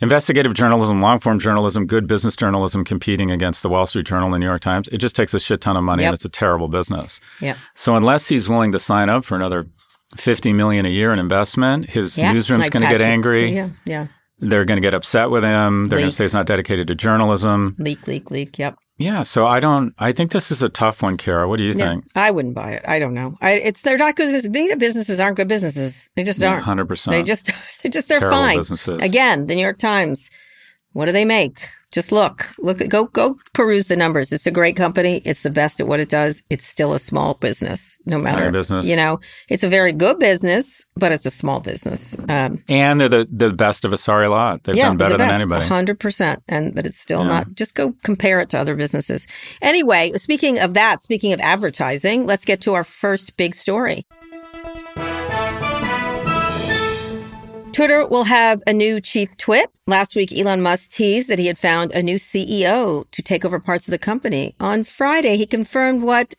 Investigative 0.00 0.52
journalism, 0.52 1.00
long 1.00 1.18
form 1.20 1.38
journalism, 1.38 1.86
good 1.86 2.06
business 2.06 2.36
journalism 2.36 2.84
competing 2.84 3.30
against 3.30 3.62
the 3.62 3.68
Wall 3.70 3.86
Street 3.86 4.06
Journal 4.06 4.26
and 4.26 4.34
the 4.34 4.38
New 4.38 4.46
York 4.46 4.60
Times. 4.60 4.88
It 4.88 4.98
just 4.98 5.16
takes 5.16 5.32
a 5.32 5.38
shit 5.38 5.60
ton 5.62 5.76
of 5.76 5.84
money 5.84 6.02
Yep. 6.02 6.08
and 6.08 6.14
it's 6.14 6.24
a 6.26 6.28
terrible 6.28 6.68
business. 6.68 7.18
Yeah. 7.40 7.56
So 7.74 7.96
unless 7.96 8.28
he's 8.28 8.46
willing 8.48 8.72
to 8.72 8.78
sign 8.78 9.08
up 9.08 9.24
for 9.24 9.36
another 9.36 9.66
50 10.16 10.52
million 10.52 10.84
a 10.84 10.90
year 10.90 11.12
in 11.14 11.18
investment, 11.18 11.88
his 11.90 12.18
Yeah, 12.18 12.32
newsroom's 12.32 12.64
like 12.64 12.72
going 12.72 12.82
to 12.84 12.90
get 12.90 13.00
angry. 13.00 13.48
Yeah, 13.54 13.70
yeah. 13.86 14.06
They're 14.38 14.66
going 14.66 14.76
to 14.76 14.82
get 14.82 14.92
upset 14.92 15.30
with 15.30 15.42
him. 15.42 15.86
They're 15.88 15.98
going 15.98 16.10
to 16.10 16.14
say 16.14 16.24
he's 16.24 16.34
not 16.34 16.44
dedicated 16.46 16.86
to 16.88 16.94
journalism. 16.94 17.74
Leak, 17.78 18.06
leak, 18.06 18.30
leak. 18.30 18.58
Yep. 18.58 18.76
Yeah. 18.98 19.22
So 19.24 19.46
I 19.46 19.60
don't, 19.60 19.94
I 19.98 20.12
think 20.12 20.32
this 20.32 20.50
is 20.50 20.62
a 20.62 20.68
tough 20.68 21.02
one, 21.02 21.16
Kara. 21.16 21.48
What 21.48 21.58
do 21.58 21.62
you 21.64 21.72
Yeah, 21.72 21.88
think? 21.88 22.04
I 22.14 22.30
wouldn't 22.30 22.54
buy 22.54 22.72
it. 22.72 22.82
I 22.88 22.98
don't 22.98 23.14
know. 23.14 23.36
I, 23.42 23.52
it's 23.52 23.82
they're 23.82 23.98
not 23.98 24.16
good 24.16 24.32
businesses. 24.32 24.48
Businesses 24.78 25.20
aren't 25.20 25.36
good 25.36 25.48
businesses. 25.48 26.08
They 26.14 26.24
just 26.24 26.42
aren't. 26.42 26.64
100%. 26.64 27.10
They 27.10 27.22
just 27.22 27.50
they 27.82 27.88
just 27.90 28.08
they're 28.08 28.20
terrible 28.20 28.38
fine. 28.38 28.58
businesses. 28.58 29.00
Again, 29.02 29.46
the 29.46 29.54
New 29.54 29.62
York 29.62 29.78
Times. 29.78 30.30
What 30.96 31.04
do 31.04 31.12
they 31.12 31.26
make? 31.26 31.60
Just 31.92 32.10
look, 32.10 32.48
look, 32.58 32.78
go, 32.88 33.04
go 33.04 33.36
peruse 33.52 33.88
the 33.88 33.96
numbers. 33.96 34.32
It's 34.32 34.46
a 34.46 34.50
great 34.50 34.76
company. 34.76 35.20
It's 35.26 35.42
the 35.42 35.50
best 35.50 35.78
at 35.78 35.86
what 35.86 36.00
it 36.00 36.08
does. 36.08 36.42
It's 36.48 36.64
still 36.66 36.94
a 36.94 36.98
small 36.98 37.34
business, 37.34 37.98
no 38.06 38.18
matter, 38.18 38.50
business. 38.50 38.86
you 38.86 38.96
know, 38.96 39.20
it's 39.50 39.62
a 39.62 39.68
very 39.68 39.92
good 39.92 40.18
business, 40.18 40.86
but 40.96 41.12
it's 41.12 41.26
a 41.26 41.30
small 41.30 41.60
business. 41.60 42.16
Um, 42.30 42.62
And 42.68 42.98
they're 43.00 43.10
the, 43.10 43.28
the 43.30 43.52
best 43.52 43.84
of 43.84 43.92
a 43.92 43.98
sorry 43.98 44.26
lot. 44.26 44.64
They've 44.64 44.74
yeah, 44.74 44.88
done 44.88 44.96
they're 44.96 45.08
better 45.10 45.18
the 45.18 45.24
than 45.24 45.34
anybody. 45.42 45.66
hundred 45.66 46.00
percent. 46.00 46.42
And 46.48 46.74
but 46.74 46.86
it's 46.86 46.98
still 46.98 47.20
Yeah. 47.20 47.28
not. 47.28 47.52
Just 47.52 47.74
go 47.74 47.94
compare 48.02 48.40
it 48.40 48.48
to 48.50 48.58
other 48.58 48.74
businesses. 48.74 49.26
Anyway, 49.60 50.12
speaking 50.16 50.58
of 50.58 50.72
that, 50.74 51.02
speaking 51.02 51.32
of 51.34 51.40
advertising, 51.40 52.26
let's 52.26 52.46
get 52.46 52.62
to 52.62 52.72
our 52.74 52.84
first 52.84 53.36
big 53.36 53.54
story. 53.54 54.06
Twitter 57.76 58.06
will 58.06 58.24
have 58.24 58.62
a 58.66 58.72
new 58.72 59.02
chief 59.02 59.36
twit. 59.36 59.70
Last 59.86 60.16
week, 60.16 60.32
Elon 60.32 60.62
Musk 60.62 60.92
teased 60.92 61.28
that 61.28 61.38
he 61.38 61.46
had 61.46 61.58
found 61.58 61.92
a 61.92 62.02
new 62.02 62.14
CEO 62.14 63.04
to 63.10 63.22
take 63.22 63.44
over 63.44 63.60
parts 63.60 63.86
of 63.86 63.92
the 63.92 63.98
company. 63.98 64.54
On 64.58 64.82
Friday, 64.82 65.36
he 65.36 65.44
confirmed 65.44 66.02
what 66.02 66.36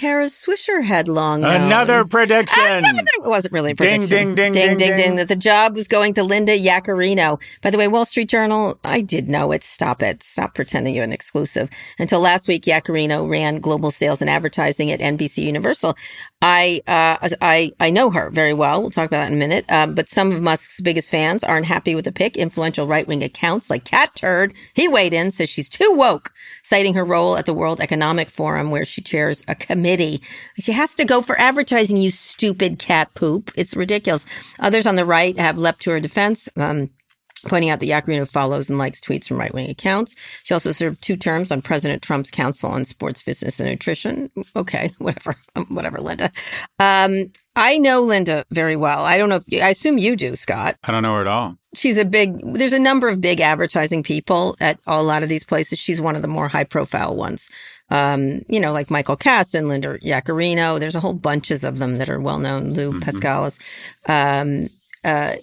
Kara 0.00 0.24
Swisher 0.26 0.82
had 0.82 1.08
long 1.08 1.42
known. 1.42 1.60
Another 1.60 2.06
prediction. 2.06 2.58
Another- 2.66 3.02
It 3.22 3.28
wasn't 3.28 3.52
really 3.52 3.72
a 3.72 3.74
Ding, 3.74 4.00
prediction. 4.00 4.34
ding, 4.34 4.34
ding, 4.34 4.52
ding, 4.54 4.76
ding, 4.78 4.96
ding, 4.96 4.96
ding. 4.96 5.16
That 5.16 5.28
the 5.28 5.36
job 5.36 5.74
was 5.74 5.88
going 5.88 6.14
to 6.14 6.22
Linda 6.22 6.58
Yaccarino. 6.58 7.38
By 7.60 7.68
the 7.68 7.76
way, 7.76 7.86
Wall 7.86 8.06
Street 8.06 8.30
Journal, 8.30 8.78
I 8.82 9.02
did 9.02 9.28
know 9.28 9.52
it. 9.52 9.62
Stop 9.62 10.00
it. 10.02 10.22
Stop 10.22 10.54
pretending 10.54 10.94
you're 10.94 11.04
an 11.04 11.12
exclusive. 11.12 11.68
Until 11.98 12.20
last 12.20 12.48
week, 12.48 12.62
Yaccarino 12.62 13.28
ran 13.28 13.58
global 13.60 13.90
sales 13.90 14.22
and 14.22 14.30
advertising 14.30 14.90
at 14.90 15.00
NBC 15.00 15.42
Universal. 15.44 15.94
I, 16.40 16.80
uh, 16.86 17.28
I, 17.42 17.72
I 17.78 17.90
know 17.90 18.08
her 18.10 18.30
very 18.30 18.54
well. 18.54 18.80
We'll 18.80 18.90
talk 18.90 19.04
about 19.06 19.18
that 19.24 19.26
in 19.28 19.34
a 19.34 19.36
minute. 19.36 19.66
Um, 19.68 19.94
but 19.94 20.08
some 20.08 20.32
of 20.32 20.40
Musk's 20.40 20.80
biggest 20.80 21.10
fans 21.10 21.44
aren't 21.44 21.66
happy 21.66 21.94
with 21.94 22.06
the 22.06 22.12
pick. 22.12 22.38
Influential 22.38 22.86
right 22.86 23.06
wing 23.06 23.22
accounts 23.22 23.68
like 23.68 23.84
Cat 23.84 24.14
Turd, 24.14 24.54
he 24.72 24.88
weighed 24.88 25.12
in, 25.12 25.30
says 25.30 25.50
she's 25.50 25.68
too 25.68 25.92
woke, 25.94 26.32
citing 26.62 26.94
her 26.94 27.04
role 27.04 27.36
at 27.36 27.44
the 27.44 27.52
World 27.52 27.82
Economic 27.82 28.30
Forum 28.30 28.70
where 28.70 28.86
she 28.86 29.02
chairs 29.02 29.44
a 29.46 29.54
committee 29.54 29.89
She 30.58 30.72
has 30.72 30.94
to 30.94 31.04
go 31.04 31.22
for 31.22 31.38
advertising, 31.40 31.96
you 31.96 32.10
stupid 32.10 32.78
cat 32.78 33.14
poop. 33.14 33.50
It's 33.56 33.74
ridiculous. 33.74 34.24
Others 34.60 34.86
on 34.86 34.96
the 34.96 35.04
right 35.04 35.36
have 35.38 35.58
leapt 35.58 35.82
to 35.82 35.90
her 35.90 36.00
defense. 36.00 36.48
Um, 36.56 36.90
pointing 37.46 37.70
out 37.70 37.80
that 37.80 37.88
Yaccarino 37.88 38.28
follows 38.28 38.70
and 38.70 38.78
likes 38.78 39.00
tweets 39.00 39.26
from 39.26 39.38
right 39.38 39.52
wing 39.54 39.70
accounts. 39.70 40.14
She 40.42 40.54
also 40.54 40.72
served 40.72 41.02
two 41.02 41.16
terms 41.16 41.50
on 41.50 41.62
President 41.62 42.02
Trump's 42.02 42.30
Council 42.30 42.70
on 42.70 42.84
Sports 42.84 43.22
Fitness 43.22 43.60
and 43.60 43.68
Nutrition. 43.68 44.30
Okay, 44.56 44.92
whatever, 44.98 45.36
whatever, 45.68 46.00
Linda. 46.00 46.30
Um, 46.78 47.30
I 47.56 47.78
know 47.78 48.02
Linda 48.02 48.44
very 48.50 48.76
well. 48.76 49.04
I 49.04 49.18
don't 49.18 49.28
know 49.28 49.40
if 49.46 49.62
I 49.62 49.70
assume 49.70 49.98
you 49.98 50.16
do, 50.16 50.36
Scott. 50.36 50.76
I 50.84 50.92
don't 50.92 51.02
know 51.02 51.14
her 51.14 51.20
at 51.22 51.26
all. 51.26 51.56
She's 51.74 51.98
a 51.98 52.04
big, 52.04 52.40
there's 52.54 52.72
a 52.72 52.78
number 52.78 53.08
of 53.08 53.20
big 53.20 53.40
advertising 53.40 54.02
people 54.02 54.56
at 54.60 54.78
a 54.86 55.02
lot 55.02 55.22
of 55.22 55.28
these 55.28 55.44
places. 55.44 55.78
She's 55.78 56.00
one 56.00 56.16
of 56.16 56.22
the 56.22 56.28
more 56.28 56.48
high 56.48 56.64
profile 56.64 57.14
ones. 57.14 57.50
Um, 57.90 58.42
you 58.48 58.60
know, 58.60 58.72
like 58.72 58.90
Michael 58.90 59.16
Cass 59.16 59.54
and 59.54 59.68
Linda 59.68 59.98
Yaccarino. 59.98 60.78
There's 60.78 60.94
a 60.94 61.00
whole 61.00 61.12
bunches 61.14 61.64
of 61.64 61.78
them 61.78 61.98
that 61.98 62.08
are 62.08 62.20
well 62.20 62.38
known. 62.38 62.72
Lou 62.72 62.92
mm-hmm. 62.92 63.00
Paskalis. 63.00 63.58
Um, 64.08 64.68
uh, 65.04 65.36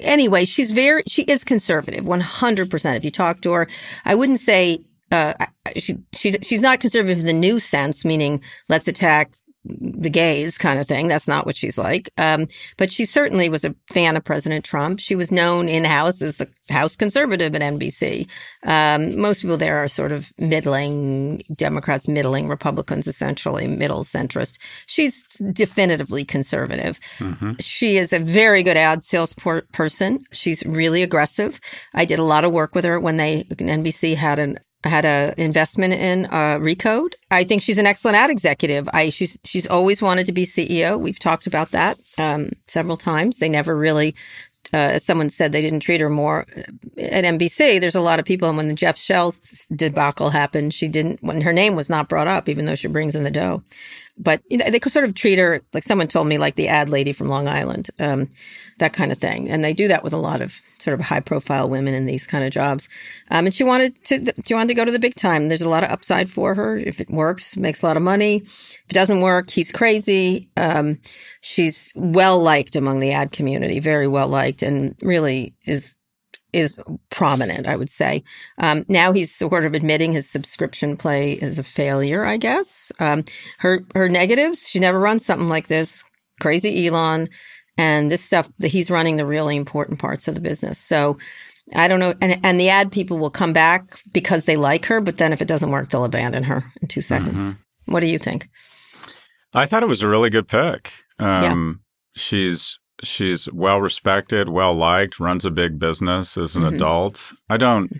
anyway, 0.00 0.44
she's 0.44 0.72
very, 0.72 1.02
she 1.08 1.22
is 1.22 1.44
conservative, 1.44 2.04
100%. 2.04 2.96
If 2.96 3.04
you 3.04 3.10
talk 3.10 3.40
to 3.42 3.52
her, 3.52 3.68
I 4.04 4.14
wouldn't 4.14 4.40
say, 4.40 4.78
uh, 5.12 5.34
she, 5.76 5.94
she, 6.12 6.32
she's 6.42 6.60
not 6.60 6.80
conservative 6.80 7.18
in 7.18 7.26
the 7.26 7.32
new 7.32 7.58
sense, 7.58 8.04
meaning 8.04 8.42
let's 8.68 8.88
attack 8.88 9.34
the 9.68 10.10
gays 10.10 10.58
kind 10.58 10.78
of 10.78 10.86
thing. 10.86 11.08
That's 11.08 11.28
not 11.28 11.46
what 11.46 11.56
she's 11.56 11.78
like. 11.78 12.10
Um, 12.18 12.46
but 12.76 12.92
she 12.92 13.04
certainly 13.04 13.48
was 13.48 13.64
a 13.64 13.74
fan 13.90 14.16
of 14.16 14.24
President 14.24 14.64
Trump. 14.64 15.00
She 15.00 15.16
was 15.16 15.32
known 15.32 15.68
in 15.68 15.84
house 15.84 16.22
as 16.22 16.36
the 16.36 16.48
House 16.68 16.96
conservative 16.96 17.54
at 17.54 17.62
NBC. 17.62 18.28
Um, 18.64 19.20
most 19.20 19.42
people 19.42 19.56
there 19.56 19.76
are 19.76 19.88
sort 19.88 20.10
of 20.10 20.32
middling 20.38 21.42
Democrats, 21.54 22.08
middling 22.08 22.48
Republicans, 22.48 23.06
essentially 23.06 23.68
middle 23.68 24.02
centrist. 24.02 24.58
She's 24.86 25.22
definitively 25.52 26.24
conservative. 26.24 26.98
Mm-hmm. 27.18 27.52
She 27.60 27.96
is 27.98 28.12
a 28.12 28.18
very 28.18 28.62
good 28.62 28.76
ad 28.76 29.04
sales 29.04 29.32
person. 29.72 30.24
She's 30.32 30.64
really 30.66 31.02
aggressive. 31.02 31.60
I 31.94 32.04
did 32.04 32.18
a 32.18 32.24
lot 32.24 32.44
of 32.44 32.52
work 32.52 32.74
with 32.74 32.84
her 32.84 32.98
when 32.98 33.16
they 33.16 33.44
NBC 33.44 34.16
had 34.16 34.38
an 34.38 34.58
had 34.84 35.04
an 35.04 35.34
investment 35.36 35.94
in 35.94 36.26
uh, 36.26 36.58
Recode. 36.58 37.14
I 37.30 37.44
think 37.44 37.62
she's 37.62 37.78
an 37.78 37.86
excellent 37.86 38.16
ad 38.16 38.30
executive. 38.30 38.88
I 38.92 39.08
she's 39.08 39.38
she's 39.44 39.66
always 39.66 40.00
wanted 40.00 40.26
to 40.26 40.32
be 40.32 40.44
CEO. 40.44 40.98
We've 40.98 41.18
talked 41.18 41.46
about 41.46 41.70
that 41.72 41.98
um, 42.18 42.50
several 42.66 42.96
times. 42.96 43.38
They 43.38 43.48
never 43.48 43.76
really 43.76 44.14
uh, 44.72 44.98
as 44.98 45.04
someone 45.04 45.28
said, 45.28 45.52
they 45.52 45.60
didn't 45.60 45.80
treat 45.80 46.00
her 46.00 46.10
more 46.10 46.40
at 46.98 47.24
NBC. 47.24 47.80
There's 47.80 47.94
a 47.94 48.00
lot 48.00 48.18
of 48.18 48.24
people, 48.24 48.48
and 48.48 48.56
when 48.56 48.68
the 48.68 48.74
Jeff 48.74 48.96
Shell 48.96 49.34
debacle 49.74 50.30
happened, 50.30 50.74
she 50.74 50.88
didn't. 50.88 51.22
When 51.22 51.40
her 51.40 51.52
name 51.52 51.76
was 51.76 51.88
not 51.88 52.08
brought 52.08 52.26
up, 52.26 52.48
even 52.48 52.64
though 52.64 52.74
she 52.74 52.88
brings 52.88 53.14
in 53.14 53.24
the 53.24 53.30
dough, 53.30 53.62
but 54.18 54.42
you 54.48 54.58
know, 54.58 54.70
they 54.70 54.80
could 54.80 54.92
sort 54.92 55.04
of 55.04 55.14
treat 55.14 55.38
her 55.38 55.60
like 55.74 55.82
someone 55.82 56.08
told 56.08 56.26
me, 56.26 56.38
like 56.38 56.54
the 56.54 56.68
ad 56.68 56.88
lady 56.88 57.12
from 57.12 57.28
Long 57.28 57.48
Island, 57.48 57.90
um, 57.98 58.28
that 58.78 58.92
kind 58.92 59.12
of 59.12 59.18
thing. 59.18 59.50
And 59.50 59.64
they 59.64 59.74
do 59.74 59.88
that 59.88 60.02
with 60.02 60.12
a 60.12 60.18
lot 60.18 60.40
of 60.40 60.60
sort 60.78 60.98
of 60.98 61.04
high 61.04 61.20
profile 61.20 61.68
women 61.68 61.94
in 61.94 62.06
these 62.06 62.26
kind 62.26 62.44
of 62.44 62.50
jobs. 62.50 62.88
Um, 63.30 63.46
and 63.46 63.54
she 63.54 63.64
wanted 63.64 64.02
to, 64.04 64.32
she 64.44 64.54
wanted 64.54 64.68
to 64.68 64.74
go 64.74 64.84
to 64.84 64.92
the 64.92 64.98
big 64.98 65.14
time. 65.14 65.48
There's 65.48 65.62
a 65.62 65.68
lot 65.68 65.84
of 65.84 65.90
upside 65.90 66.30
for 66.30 66.54
her. 66.54 66.76
If 66.76 67.00
it 67.00 67.10
works, 67.10 67.56
makes 67.56 67.82
a 67.82 67.86
lot 67.86 67.96
of 67.96 68.02
money. 68.02 68.36
If 68.36 68.84
it 68.90 68.94
doesn't 68.94 69.20
work, 69.20 69.50
he's 69.50 69.70
crazy. 69.72 70.48
Um, 70.56 70.98
she's 71.42 71.92
well 71.94 72.38
liked 72.40 72.76
among 72.76 73.00
the 73.00 73.12
ad 73.12 73.32
community, 73.32 73.80
very 73.80 74.08
well 74.08 74.28
liked, 74.28 74.62
and 74.62 74.94
really 75.02 75.54
is 75.66 75.94
is 76.52 76.78
prominent, 77.10 77.66
I 77.66 77.76
would 77.76 77.90
say. 77.90 78.22
Um, 78.58 78.84
now 78.88 79.12
he's 79.12 79.34
sort 79.34 79.64
of 79.64 79.74
admitting 79.74 80.12
his 80.12 80.28
subscription 80.28 80.96
play 80.96 81.32
is 81.32 81.58
a 81.58 81.62
failure, 81.62 82.24
I 82.24 82.36
guess. 82.36 82.92
Um, 82.98 83.24
her 83.58 83.84
her 83.94 84.08
negatives, 84.08 84.68
she 84.68 84.78
never 84.78 84.98
runs 84.98 85.24
something 85.24 85.48
like 85.48 85.68
this. 85.68 86.04
Crazy 86.40 86.86
Elon, 86.86 87.28
and 87.78 88.10
this 88.10 88.22
stuff 88.22 88.48
that 88.58 88.68
he's 88.68 88.90
running 88.90 89.16
the 89.16 89.26
really 89.26 89.56
important 89.56 89.98
parts 89.98 90.28
of 90.28 90.34
the 90.34 90.40
business. 90.40 90.78
So 90.78 91.18
I 91.74 91.88
don't 91.88 92.00
know, 92.00 92.14
and 92.20 92.38
and 92.44 92.60
the 92.60 92.68
ad 92.68 92.92
people 92.92 93.18
will 93.18 93.30
come 93.30 93.52
back 93.52 93.84
because 94.12 94.44
they 94.44 94.56
like 94.56 94.86
her, 94.86 95.00
but 95.00 95.18
then 95.18 95.32
if 95.32 95.42
it 95.42 95.48
doesn't 95.48 95.70
work, 95.70 95.88
they'll 95.88 96.04
abandon 96.04 96.44
her 96.44 96.64
in 96.80 96.88
two 96.88 97.02
seconds. 97.02 97.46
Mm-hmm. 97.46 97.92
What 97.92 98.00
do 98.00 98.06
you 98.06 98.18
think? 98.18 98.46
I 99.52 99.66
thought 99.66 99.82
it 99.82 99.88
was 99.88 100.02
a 100.02 100.08
really 100.08 100.30
good 100.30 100.48
pick. 100.48 100.92
Um, 101.18 101.42
yeah. 101.42 102.20
She's 102.20 102.78
she's 103.02 103.50
well 103.52 103.80
respected, 103.80 104.48
well 104.48 104.74
liked, 104.74 105.20
runs 105.20 105.44
a 105.44 105.50
big 105.50 105.78
business 105.78 106.36
as 106.36 106.56
an 106.56 106.62
mm-hmm. 106.62 106.76
adult. 106.76 107.32
I 107.48 107.56
don't, 107.56 107.92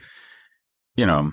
you 0.97 1.07
know, 1.07 1.33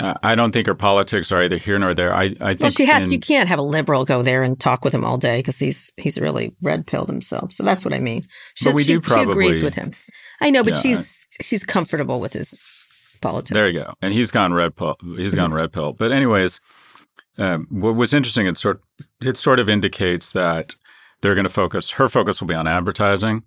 I 0.00 0.34
don't 0.34 0.52
think 0.52 0.66
her 0.66 0.74
politics 0.74 1.30
are 1.30 1.42
either 1.42 1.58
here 1.58 1.78
nor 1.78 1.94
there. 1.94 2.12
I, 2.12 2.34
I 2.40 2.54
think 2.54 2.60
well, 2.60 2.70
she 2.70 2.86
has. 2.86 3.06
In, 3.06 3.12
you 3.12 3.20
can't 3.20 3.48
have 3.48 3.58
a 3.58 3.62
liberal 3.62 4.04
go 4.04 4.22
there 4.22 4.42
and 4.42 4.58
talk 4.58 4.84
with 4.84 4.94
him 4.94 5.04
all 5.04 5.16
day 5.16 5.38
because 5.38 5.58
he's 5.58 5.92
he's 5.96 6.18
really 6.20 6.54
red 6.60 6.86
pilled 6.86 7.08
himself. 7.08 7.52
So 7.52 7.62
that's 7.62 7.84
what 7.84 7.94
I 7.94 8.00
mean. 8.00 8.26
She, 8.54 8.64
but 8.64 8.74
we 8.74 8.82
she, 8.82 8.94
do 8.94 9.00
probably, 9.00 9.24
she 9.24 9.30
agrees 9.30 9.62
with 9.62 9.74
him. 9.74 9.92
I 10.40 10.50
know, 10.50 10.64
but 10.64 10.74
yeah, 10.74 10.80
she's 10.80 11.26
she's 11.40 11.64
comfortable 11.64 12.20
with 12.20 12.32
his 12.32 12.60
politics. 13.20 13.54
There 13.54 13.66
you 13.66 13.80
go. 13.80 13.94
And 14.02 14.12
he's 14.12 14.30
gone 14.30 14.52
red 14.52 14.74
pill. 14.74 14.96
He's 15.16 15.34
gone 15.34 15.50
mm-hmm. 15.50 15.56
red 15.56 15.72
pill. 15.72 15.92
But 15.92 16.10
anyways, 16.10 16.60
um, 17.38 17.66
what 17.70 17.94
was 17.94 18.12
interesting, 18.12 18.46
it 18.46 18.58
sort 18.58 18.82
it 19.20 19.36
sort 19.36 19.60
of 19.60 19.68
indicates 19.68 20.30
that 20.32 20.74
they're 21.22 21.34
going 21.34 21.44
to 21.44 21.50
focus, 21.50 21.90
her 21.92 22.08
focus 22.08 22.40
will 22.40 22.48
be 22.48 22.54
on 22.54 22.66
advertising. 22.66 23.44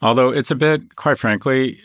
Although 0.00 0.30
it's 0.30 0.50
a 0.50 0.56
bit, 0.56 0.96
quite 0.96 1.18
frankly, 1.18 1.78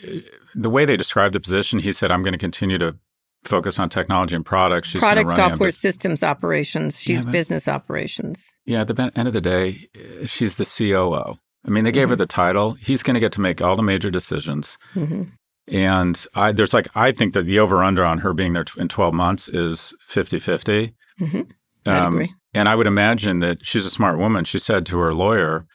the 0.54 0.70
way 0.70 0.84
they 0.84 0.96
described 0.96 1.34
the 1.34 1.40
position, 1.40 1.78
he 1.78 1.92
said, 1.92 2.10
I'm 2.10 2.22
going 2.22 2.32
to 2.32 2.38
continue 2.38 2.78
to 2.78 2.96
focus 3.44 3.78
on 3.78 3.88
technology 3.88 4.34
and 4.34 4.44
products. 4.44 4.88
She's 4.88 5.00
Product, 5.00 5.30
software, 5.30 5.70
systems 5.70 6.24
operations. 6.24 7.00
She's 7.00 7.24
yeah, 7.24 7.30
business 7.30 7.68
operations. 7.68 8.52
Yeah, 8.64 8.80
at 8.80 8.88
the 8.88 9.12
end 9.14 9.28
of 9.28 9.34
the 9.34 9.40
day, 9.40 9.88
she's 10.26 10.56
the 10.56 10.64
COO. 10.64 11.38
I 11.64 11.70
mean, 11.70 11.84
they 11.84 11.92
gave 11.92 12.04
mm-hmm. 12.04 12.10
her 12.10 12.16
the 12.16 12.26
title. 12.26 12.72
He's 12.72 13.02
going 13.02 13.14
to 13.14 13.20
get 13.20 13.32
to 13.32 13.40
make 13.40 13.62
all 13.62 13.76
the 13.76 13.82
major 13.82 14.10
decisions. 14.10 14.78
Mm-hmm. 14.94 15.24
And 15.68 16.26
I, 16.34 16.52
there's 16.52 16.74
like, 16.74 16.88
I 16.94 17.12
think 17.12 17.34
that 17.34 17.42
the 17.42 17.58
over 17.58 17.84
under 17.84 18.04
on 18.04 18.18
her 18.18 18.32
being 18.32 18.54
there 18.54 18.64
in 18.76 18.88
12 18.88 19.14
months 19.14 19.48
is 19.48 19.92
50 20.06 20.38
50. 20.38 20.94
Mm-hmm. 21.20 21.42
Um. 21.88 22.28
And 22.54 22.68
I 22.68 22.74
would 22.74 22.86
imagine 22.86 23.40
that 23.40 23.64
she's 23.64 23.86
a 23.86 23.90
smart 23.90 24.18
woman. 24.18 24.44
She 24.44 24.58
said 24.58 24.86
to 24.86 24.98
her 24.98 25.14
lawyer, 25.14 25.66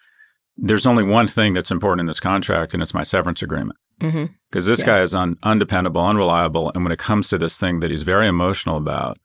There's 0.58 0.86
only 0.86 1.04
one 1.04 1.28
thing 1.28 1.54
that's 1.54 1.72
important 1.72 2.02
in 2.02 2.08
this 2.08 2.20
contract, 2.20 2.74
and 2.74 2.82
it's 2.82 2.94
my 2.94 3.04
severance 3.04 3.42
agreement. 3.42 3.78
Because 4.00 4.16
mm-hmm. 4.16 4.58
this 4.72 4.80
yeah. 4.80 4.86
guy 4.86 5.00
is 5.02 5.14
un- 5.14 5.38
undependable, 5.44 6.06
unreliable. 6.06 6.72
And 6.74 6.84
when 6.84 6.92
it 6.92 7.00
comes 7.00 7.30
to 7.30 7.38
this 7.38 7.58
thing 7.58 7.80
that 7.80 7.92
he's 7.92 8.04
very 8.04 8.28
emotional 8.28 8.78
about, 8.78 9.18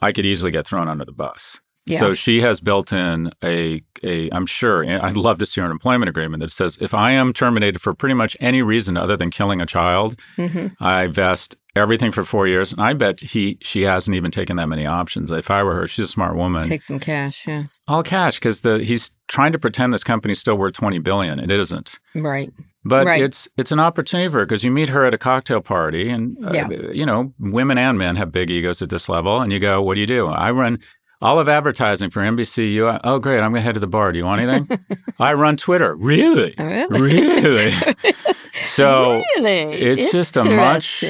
I 0.00 0.12
could 0.12 0.26
easily 0.26 0.50
get 0.50 0.66
thrown 0.66 0.88
under 0.88 1.04
the 1.04 1.12
bus. 1.12 1.60
Yeah. 1.86 2.00
So 2.00 2.14
she 2.14 2.40
has 2.40 2.60
built 2.60 2.92
in 2.92 3.30
a, 3.44 3.82
a, 4.02 4.28
I'm 4.30 4.46
sure, 4.46 4.84
I'd 4.84 5.16
love 5.16 5.38
to 5.38 5.46
see 5.46 5.60
her 5.60 5.64
an 5.64 5.70
employment 5.70 6.08
agreement 6.08 6.40
that 6.40 6.50
says 6.50 6.76
if 6.80 6.92
I 6.94 7.12
am 7.12 7.32
terminated 7.32 7.80
for 7.80 7.94
pretty 7.94 8.14
much 8.14 8.36
any 8.40 8.60
reason 8.60 8.96
other 8.96 9.16
than 9.16 9.30
killing 9.30 9.60
a 9.60 9.66
child, 9.66 10.18
mm-hmm. 10.36 10.82
I 10.82 11.06
vest 11.06 11.56
everything 11.76 12.10
for 12.10 12.24
four 12.24 12.48
years. 12.48 12.72
And 12.72 12.80
I 12.80 12.94
bet 12.94 13.20
he, 13.20 13.58
she 13.60 13.82
hasn't 13.82 14.16
even 14.16 14.32
taken 14.32 14.56
that 14.56 14.68
many 14.68 14.84
options. 14.84 15.30
If 15.30 15.50
I 15.50 15.62
were 15.62 15.74
her, 15.74 15.86
she's 15.86 16.06
a 16.06 16.08
smart 16.08 16.34
woman. 16.34 16.66
Take 16.66 16.80
some 16.80 16.98
cash, 16.98 17.46
yeah. 17.46 17.64
All 17.86 18.02
cash 18.02 18.40
because 18.40 18.62
the 18.62 18.78
he's 18.82 19.12
trying 19.28 19.52
to 19.52 19.58
pretend 19.58 19.94
this 19.94 20.04
company's 20.04 20.40
still 20.40 20.56
worth 20.56 20.74
20 20.74 20.98
billion. 20.98 21.38
It 21.38 21.50
isn't. 21.50 22.00
Right. 22.16 22.52
But 22.84 23.06
right. 23.06 23.20
it's 23.20 23.48
it's 23.56 23.72
an 23.72 23.80
opportunity 23.80 24.30
for 24.30 24.38
her 24.38 24.46
because 24.46 24.62
you 24.62 24.70
meet 24.70 24.90
her 24.90 25.04
at 25.04 25.12
a 25.12 25.18
cocktail 25.18 25.60
party, 25.60 26.08
and 26.08 26.36
uh, 26.44 26.52
yeah. 26.54 26.68
you 26.92 27.04
know 27.04 27.34
women 27.40 27.78
and 27.78 27.98
men 27.98 28.14
have 28.14 28.30
big 28.30 28.48
egos 28.48 28.80
at 28.80 28.90
this 28.90 29.08
level, 29.08 29.40
and 29.40 29.52
you 29.52 29.58
go, 29.58 29.82
"What 29.82 29.94
do 29.94 30.00
you 30.00 30.06
do?" 30.06 30.28
I 30.28 30.52
run 30.52 30.78
all 31.26 31.40
of 31.40 31.48
advertising 31.48 32.08
for 32.08 32.22
NBC. 32.22 32.72
You, 32.72 32.88
oh, 33.02 33.18
great! 33.18 33.40
I'm 33.40 33.50
going 33.50 33.54
to 33.54 33.60
head 33.60 33.74
to 33.74 33.80
the 33.80 33.88
bar. 33.88 34.12
Do 34.12 34.18
you 34.18 34.24
want 34.24 34.42
anything? 34.42 34.78
I 35.18 35.34
run 35.34 35.56
Twitter. 35.56 35.94
Really? 35.96 36.54
Really? 36.56 37.00
Really? 37.00 37.70
so 38.64 39.22
really? 39.36 39.74
it's 39.74 40.12
just 40.12 40.36
a 40.36 40.44
much 40.44 41.04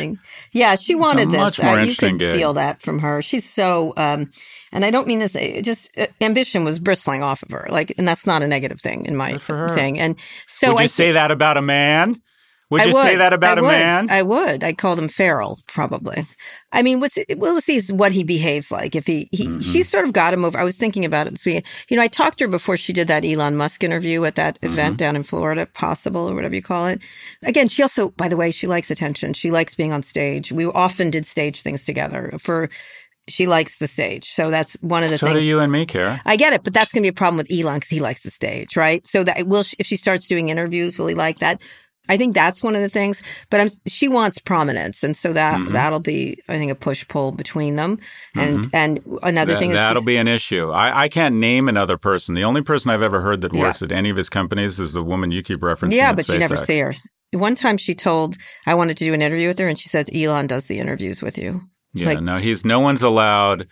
yeah. 0.53 0.75
She 0.77 0.95
wanted 0.95 1.31
this. 1.31 1.39
Much 1.39 1.63
more 1.63 1.75
uh, 1.79 1.83
you 1.83 1.95
could 1.95 2.19
gig. 2.19 2.35
feel 2.35 2.55
that 2.55 2.81
from 2.81 3.01
her. 3.01 3.21
She's 3.21 3.49
so, 3.49 3.93
um, 3.99 4.31
and 4.73 4.87
I 4.87 4.91
don't 4.91 5.07
mean 5.07 5.19
this. 5.19 5.35
Just 5.63 5.91
uh, 5.99 6.07
ambition 6.23 6.65
was 6.65 6.79
bristling 6.79 7.23
off 7.23 7.43
of 7.43 7.51
her. 7.51 7.67
Like, 7.69 7.93
and 7.99 8.09
that's 8.09 8.27
not 8.27 8.43
a 8.43 8.49
negative 8.49 8.81
thing 8.81 9.05
in 9.05 9.17
my 9.17 9.37
thing. 9.37 9.99
And 9.99 10.19
so 10.47 10.69
would 10.73 10.79
you 10.79 10.85
I 10.85 10.87
say 10.87 11.13
that 11.13 11.31
about 11.31 11.59
a 11.59 11.63
man? 11.63 12.23
Would 12.71 12.85
you 12.85 12.95
would. 12.95 13.03
say 13.05 13.17
that 13.17 13.33
about 13.33 13.59
I 13.59 13.61
a 13.61 13.65
would. 13.65 13.71
man? 13.71 14.11
I 14.11 14.23
would. 14.23 14.65
I'd 14.65 14.79
call 14.79 14.97
them 14.97 15.07
feral, 15.07 15.61
probably. 15.69 16.27
I 16.73 16.83
mean, 16.83 16.99
what's, 16.99 17.17
we'll 17.37 17.61
see 17.61 17.81
what 17.93 18.11
he 18.11 18.25
behaves 18.25 18.73
like. 18.73 18.97
If 18.97 19.07
he, 19.07 19.29
he 19.31 19.47
mm-hmm. 19.47 19.61
she 19.61 19.83
sort 19.83 20.05
of 20.05 20.13
got 20.13 20.35
him 20.35 20.45
over. 20.45 20.59
I 20.59 20.65
was 20.65 20.77
thinking 20.77 21.05
about 21.05 21.29
it 21.29 21.31
this 21.31 21.47
week. 21.47 21.65
You 21.89 21.97
know, 21.97 22.03
I 22.03 22.09
talked 22.09 22.39
to 22.39 22.45
her 22.45 22.51
before 22.51 22.77
she 22.77 22.93
did 22.93 23.07
that 23.07 23.25
Elon 23.25 23.57
Musk 23.57 23.85
interview 23.85 24.25
at 24.25 24.35
that 24.35 24.61
mm-hmm. 24.61 24.73
event 24.73 24.97
down 24.99 25.15
in 25.15 25.23
Florida, 25.23 25.67
Possible 25.67 26.29
or 26.29 26.35
whatever 26.35 26.55
you 26.55 26.63
call 26.63 26.87
it. 26.87 27.03
Again, 27.45 27.69
she 27.69 27.83
also, 27.83 28.09
by 28.11 28.29
the 28.29 28.37
way, 28.37 28.51
she 28.51 28.67
likes 28.67 28.91
attention. 28.91 29.33
She 29.33 29.53
likes 29.53 29.77
being 29.77 29.93
on 29.93 30.03
stage. 30.03 30.51
We 30.51 30.67
often 30.67 31.11
did 31.11 31.25
stage 31.25 31.63
things 31.63 31.85
together 31.85 32.33
for 32.41 32.69
she 33.29 33.47
likes 33.47 33.79
the 33.79 33.87
stage. 33.87 34.25
So 34.25 34.51
that's 34.51 34.75
one 34.81 35.03
of 35.03 35.11
the 35.11 35.19
so 35.19 35.27
things. 35.27 35.37
So 35.37 35.41
do 35.41 35.47
you 35.47 35.59
and 35.61 35.73
me, 35.73 35.87
Kara. 35.87 36.21
I 36.25 36.37
get 36.37 36.53
it, 36.53 36.63
but 36.63 36.73
that's 36.73 36.93
going 36.93 37.03
to 37.03 37.07
be 37.07 37.11
a 37.11 37.13
problem 37.13 37.37
with 37.37 37.51
Elon 37.51 37.77
because 37.77 37.91
he 37.91 38.01
likes 38.01 38.23
the 38.23 38.31
stage, 38.31 38.77
right? 38.77 39.07
So 39.07 39.25
that 39.25 39.47
will, 39.47 39.65
if 39.79 39.87
she 39.87 39.97
starts 39.97 40.27
doing 40.27 40.49
interviews, 40.49 40.99
will 40.99 41.09
he 41.09 41.15
like 41.15 41.39
that? 41.41 41.61
I 42.09 42.17
think 42.17 42.35
that's 42.35 42.63
one 42.63 42.75
of 42.77 42.83
the 42.83 42.89
things. 42.89 43.23
But 43.51 43.61
I'm, 43.61 43.69
she 43.87 44.09
wants 44.09 44.39
prominence, 44.39 45.03
and 45.03 45.17
so 45.17 45.33
that 45.33 45.59
Mhm. 45.61 45.73
that'll 45.73 46.01
be, 46.01 46.39
I 46.49 46.57
think, 46.59 46.71
a 46.71 46.75
push 46.75 47.07
pull 47.09 47.33
between 47.33 47.77
them. 47.77 47.99
And 48.35 48.65
Mhm. 48.65 48.71
and 48.73 49.01
another 49.23 49.57
thing 49.57 49.71
is 49.71 49.77
that'll 49.77 50.05
be 50.05 50.17
an 50.17 50.29
issue. 50.29 50.71
I, 50.71 51.03
I 51.05 51.09
can't 51.09 51.37
name 51.37 51.69
another 51.69 51.97
person. 51.97 52.35
The 52.35 52.45
only 52.45 52.63
person 52.63 52.91
I've 52.91 53.03
ever 53.03 53.21
heard 53.21 53.41
that 53.43 53.55
Yeah. 53.55 53.63
works 53.63 53.83
at 53.83 53.93
any 53.93 54.11
of 54.11 54.17
his 54.17 54.29
companies 54.29 54.79
is 54.81 54.93
the 54.93 55.03
woman 55.03 55.31
you 55.33 55.43
keep 55.43 55.61
referencing. 55.61 55.93
yeah, 55.93 56.13
but 56.13 56.29
you 56.29 56.39
never 56.39 56.57
see 56.57 56.79
her. 56.79 56.95
One 57.33 57.55
time 57.55 57.77
she 57.77 57.95
told 57.95 58.37
I 58.67 58.75
wanted 58.75 58.97
to 58.99 59.05
do 59.05 59.13
an 59.13 59.21
interview 59.21 59.49
with 59.49 59.59
her, 59.59 59.69
and 59.69 59.79
she 59.79 59.89
said 59.89 60.09
Elon 60.15 60.47
does 60.47 60.67
the 60.67 60.79
interviews 60.79 61.21
with 61.23 61.37
you. 61.37 61.63
Yeah, 61.93 62.07
Like- 62.07 62.21
no, 62.23 62.37
he's 62.39 62.65
no 62.65 62.81
one's 62.81 63.03
allowed. 63.03 63.67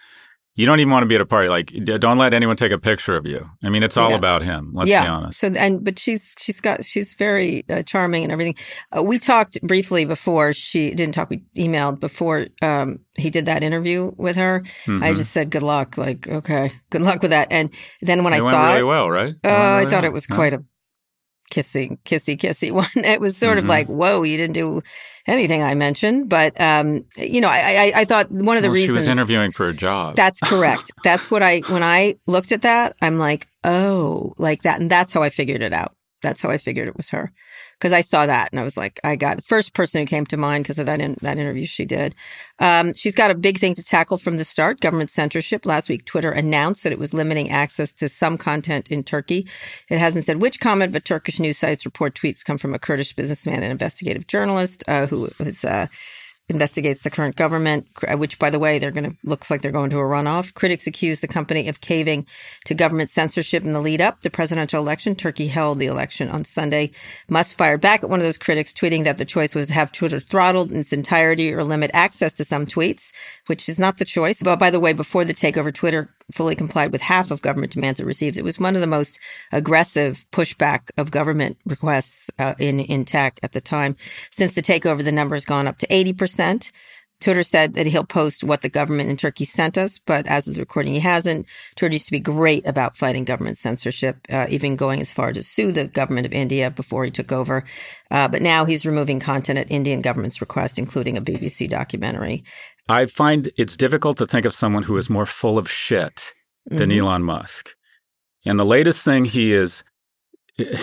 You 0.57 0.67
don't 0.67 0.79
even 0.79 0.93
want 0.93 1.03
to 1.03 1.09
be 1.09 1.17
at 1.17 1.21
a 1.21 1.27
party. 1.27 1.49
Like, 1.49 1.73
don't 1.85 2.17
let 2.17 2.33
anyone 2.33 2.57
take 2.57 2.71
a 2.71 2.79
picture 2.79 3.17
of 3.17 3.27
you. 3.27 3.51
I 3.65 3.71
mean, 3.71 3.83
it's 3.83 3.97
all 3.97 4.11
Yeah. 4.11 4.17
about 4.17 4.43
him. 4.43 4.71
Let's 4.73 4.89
yeah. 4.89 5.03
be 5.03 5.09
honest. 5.09 5.41
So 5.41 5.49
and 5.49 5.83
but 5.85 5.99
she's 5.99 6.33
she's 6.39 6.61
got 6.61 6.85
she's 6.85 7.15
very 7.15 7.65
uh, 7.69 7.83
charming 7.83 8.23
and 8.23 8.31
everything. 8.33 8.55
Uh, 8.97 9.03
we 9.03 9.19
talked 9.19 9.61
briefly 9.63 10.05
before 10.05 10.53
she 10.53 10.91
didn't 10.95 11.15
talk. 11.15 11.29
We 11.31 11.43
emailed 11.57 11.99
before 11.99 12.47
um, 12.63 13.01
he 13.17 13.31
did 13.31 13.47
that 13.47 13.65
interview 13.65 14.13
with 14.17 14.37
her. 14.37 14.63
I 14.87 14.91
Mhm. 14.91 15.17
just 15.17 15.33
said 15.33 15.51
good 15.51 15.63
luck. 15.65 15.99
Like 15.99 16.29
okay, 16.29 16.71
good 16.91 17.03
luck 17.03 17.21
with 17.23 17.33
that. 17.33 17.49
And 17.51 17.75
then 18.03 18.23
when 18.23 18.33
it 18.33 18.37
I 18.37 18.51
saw 18.51 18.67
really 18.69 18.79
it, 18.81 18.85
well, 18.85 19.11
right? 19.11 19.35
Uh, 19.45 19.49
I 19.49 19.85
thought 19.87 20.03
well. 20.03 20.05
it 20.05 20.13
was 20.13 20.27
quite 20.29 20.55
a 20.55 20.63
kissy 21.55 21.99
kissy 22.05 22.37
kissy 22.37 22.71
one. 22.83 22.87
It 23.05 23.21
was 23.21 23.37
sort 23.37 23.59
of 23.59 23.65
Mhm. 23.65 23.69
like 23.69 23.87
whoa, 23.89 24.23
you 24.23 24.37
didn't 24.37 24.55
do 24.55 24.83
anything 25.27 25.63
I 25.63 25.75
mentioned, 25.75 26.29
but 26.29 26.61
um, 26.61 27.05
you 27.17 27.41
know, 27.41 27.49
I, 27.49 27.93
I 27.95 28.01
I 28.01 28.05
thought 28.05 28.31
one 28.31 28.57
of 28.57 28.63
the 28.63 28.69
Well, 28.69 28.75
reasons 28.75 28.97
she 29.05 29.09
was 29.09 29.09
interviewing 29.09 29.53
for 29.53 29.69
a 29.69 29.73
job. 29.75 30.17
that's 30.17 30.41
correct. 30.51 30.91
that's 31.05 31.31
what 31.31 31.43
I 31.43 31.61
when 31.69 31.83
I 31.83 32.17
looked 32.27 32.53
at 32.53 32.63
that, 32.63 32.97
I'm 33.01 33.19
like, 33.19 33.47
oh, 33.63 34.35
like 34.39 34.63
that, 34.63 34.81
and 34.81 34.91
that's 34.91 35.13
how 35.13 35.23
I 35.23 35.31
figured 35.31 35.63
it 35.63 35.73
out. 35.73 35.95
That's 36.25 36.43
how 36.43 36.51
I 36.51 36.59
figured 36.59 36.89
it 36.89 36.97
was 36.97 37.11
her 37.11 37.33
because 37.79 37.93
I 37.93 38.01
saw 38.01 38.27
that 38.27 38.51
and 38.53 38.61
I 38.61 38.65
was 38.65 38.77
like, 38.77 38.99
I 39.05 39.17
got 39.17 39.37
the 39.37 39.43
first 39.43 39.75
person 39.75 40.03
who 40.03 40.07
came 40.07 40.27
to 40.27 40.37
mind 40.37 40.65
because 40.65 40.79
of 40.81 40.87
that 40.87 41.01
in, 41.01 41.17
that 41.23 41.39
interview 41.39 41.67
she 41.67 41.85
did. 41.85 42.15
Um, 42.59 42.95
she's 42.95 43.15
got 43.15 43.31
a 43.31 43.35
big 43.35 43.59
thing 43.59 43.75
to 43.77 43.85
tackle 43.85 44.17
from 44.17 44.39
the 44.39 44.45
start: 44.45 44.81
government 44.81 45.11
censorship. 45.11 45.67
Last 45.67 45.89
week, 45.89 46.05
Twitter 46.07 46.33
announced 46.33 46.85
that 46.85 46.93
it 46.93 46.99
was 46.99 47.15
limiting 47.15 47.51
access 47.51 47.93
to 47.95 48.09
some 48.09 48.39
content 48.39 48.91
in 48.91 49.05
Turkey. 49.05 49.49
It 49.91 49.99
hasn't 49.99 50.25
said 50.25 50.43
which 50.43 50.61
comment, 50.61 50.93
but 50.93 51.05
Turkish 51.05 51.41
news 51.41 51.59
sites 51.59 51.85
report 51.85 52.15
tweets 52.15 52.45
come 52.45 52.59
from 52.59 52.75
a 52.75 52.79
Kurdish 52.79 53.15
businessman 53.15 53.63
and 53.63 53.73
investigative 53.73 54.27
journalist 54.27 54.83
uh, 54.89 55.07
was. 55.11 55.65
Uh, 55.65 55.87
investigates 56.49 57.03
the 57.03 57.11
current 57.11 57.37
government, 57.37 57.87
uh, 58.07 58.17
which, 58.17 58.39
by 58.39 58.51
the 58.51 58.59
way, 58.59 58.79
they're 58.79 58.91
going 58.91 59.11
to 59.11 59.17
looks 59.25 59.51
like 59.51 59.63
they're 59.63 59.73
going 59.73 59.91
to 59.91 59.99
a 59.99 60.03
runoff. 60.03 60.53
Critics 60.55 60.87
accuse 60.87 61.21
the 61.21 61.29
company 61.29 61.69
of 61.69 61.81
caving 61.81 62.27
to 62.67 62.75
government 62.75 63.11
censorship 63.11 63.65
in 63.65 63.73
the 63.73 63.81
lead 63.81 64.01
up 64.01 64.17
to 64.17 64.25
the 64.25 64.31
presidential 64.31 64.81
election. 64.81 65.15
Turkey 65.15 65.47
held 65.47 65.79
the 65.79 65.87
election 65.87 66.29
on 66.29 66.45
Sunday. 66.45 66.91
Musk 67.29 67.57
fired 67.57 67.81
back 67.81 68.05
at 68.05 68.11
one 68.11 68.21
of 68.21 68.25
those 68.25 68.39
critics, 68.39 68.73
tweeting 68.73 69.05
that 69.05 69.17
the 69.17 69.25
choice 69.25 69.55
was 69.55 69.71
have 69.71 69.91
Twitter 69.91 70.21
throttled 70.21 70.71
in 70.71 70.79
its 70.79 70.93
entirety 70.93 71.53
or 71.53 71.65
limit 71.65 71.91
access 71.95 72.35
to 72.35 72.45
some 72.45 72.67
tweets, 72.67 73.13
which 73.47 73.69
is 73.69 73.79
not 73.79 73.97
the 73.97 74.05
choice. 74.05 74.43
But 74.43 74.59
by 74.59 74.71
the 74.71 74.81
way, 74.81 74.93
before 74.93 75.25
the 75.25 75.35
takeover, 75.35 75.73
Twitter 75.73 76.15
fully 76.33 76.55
complied 76.55 76.93
with 76.93 77.01
half 77.01 77.31
of 77.31 77.43
government 77.43 77.73
demands 77.73 78.01
it 78.01 78.07
receives. 78.07 78.39
It 78.39 78.45
was 78.45 78.59
one 78.59 78.75
of 78.75 78.81
the 78.81 78.87
most 78.87 79.19
aggressive 79.53 80.27
pushback 80.33 80.91
of 80.97 81.11
government 81.11 81.59
requests 81.67 82.31
uh, 82.39 82.55
in 82.59 82.81
in 82.81 83.05
tech 83.05 83.41
at 83.43 83.53
the 83.53 83.61
time. 83.61 83.97
Since 84.31 84.55
the 84.55 84.63
takeover, 84.63 85.05
the 85.05 85.13
number 85.13 85.35
has 85.37 85.45
gone 85.45 85.67
up 85.67 85.79
to 85.79 85.93
eighty 85.93 86.13
percent. 86.13 86.73
Twitter 87.21 87.43
said 87.43 87.73
that 87.75 87.87
he'll 87.87 88.05
post 88.05 88.45
what 88.45 88.61
the 88.61 88.69
government 88.69 89.09
in 89.09 89.17
Turkey 89.17 89.47
sent 89.47 89.79
us, 89.79 89.99
but 89.99 90.27
as 90.27 90.47
of 90.47 90.55
the 90.55 90.61
recording, 90.61 90.93
he 90.93 91.01
hasn't. 91.01 91.47
Twitter 91.75 91.95
used 91.95 92.05
to 92.07 92.11
be 92.13 92.21
great 92.21 92.67
about 92.67 92.99
fighting 92.99 93.25
government 93.25 93.57
censorship, 93.57 94.19
uh, 94.31 94.47
even 94.51 94.77
going 94.77 95.01
as 95.01 95.11
far 95.11 95.29
as 95.29 95.37
to 95.37 95.43
sue 95.43 95.73
the 95.73 95.87
government 95.87 96.27
of 96.27 96.35
India 96.35 96.71
before 96.71 97.05
he 97.05 97.11
took 97.11 97.33
over. 97.33 97.65
Uh, 98.11 98.29
but 98.29 98.43
now 98.43 98.67
he's 98.67 98.85
removing 98.85 99.21
content 99.21 99.59
at 99.59 99.71
Indian 99.71 100.03
government's 100.03 100.43
request, 100.43 100.79
including 100.79 101.17
a 101.17 101.23
BBC 101.23 101.69
documentary. 101.69 102.45
I 102.89 103.07
find 103.07 103.51
it's 103.57 103.77
difficult 103.77 104.19
to 104.19 104.27
think 104.27 104.45
of 104.47 104.53
someone 104.55 104.83
who 104.85 104.97
is 104.97 105.09
more 105.09 105.27
full 105.27 105.57
of 105.59 105.71
shit 105.71 106.35
than 106.67 106.91
Mhm. 106.91 106.99
Elon 106.99 107.23
Musk. 107.23 107.71
And 108.45 108.59
the 108.59 108.65
latest 108.65 109.03
thing 109.05 109.25
he 109.25 109.53
is 109.53 109.85
eh, 110.59 110.79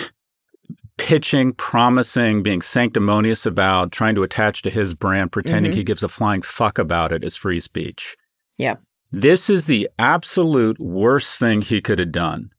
pitching, 0.98 1.54
promising, 1.54 2.44
being 2.44 2.62
sanctimonious 2.62 3.46
about, 3.46 3.92
trying 3.92 4.16
to 4.16 4.24
attach 4.24 4.62
to 4.64 4.70
his 4.70 4.94
brand, 4.94 5.32
pretending 5.32 5.72
Mhm. 5.72 5.76
he 5.76 5.84
gives 5.84 6.04
a 6.04 6.08
flying 6.08 6.42
fuck 6.42 6.78
about 6.78 7.12
it 7.12 7.24
is 7.24 7.36
free 7.36 7.60
speech. 7.60 8.16
Yep. 8.58 8.82
This 9.12 9.50
is 9.50 9.66
the 9.66 9.90
absolute 9.98 10.80
worst 10.80 11.40
thing 11.40 11.62
he 11.62 11.82
could 11.82 12.00
have 12.00 12.12
done 12.12 12.52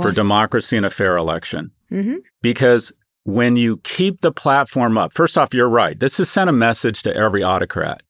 for 0.00 0.12
democracy 0.12 0.76
and 0.76 0.86
a 0.86 0.90
fair 0.90 1.16
election. 1.16 1.70
Mhm. 1.90 2.18
Because 2.40 2.92
when 3.24 3.56
you 3.56 3.78
keep 3.78 4.20
the 4.20 4.32
platform 4.32 4.96
up, 4.98 5.12
first 5.12 5.36
off, 5.38 5.52
you're 5.54 5.68
right. 5.68 5.98
This 5.98 6.18
has 6.18 6.28
sent 6.30 6.50
a 6.50 6.52
message 6.52 7.02
to 7.02 7.14
every 7.16 7.42
autocrat 7.42 8.02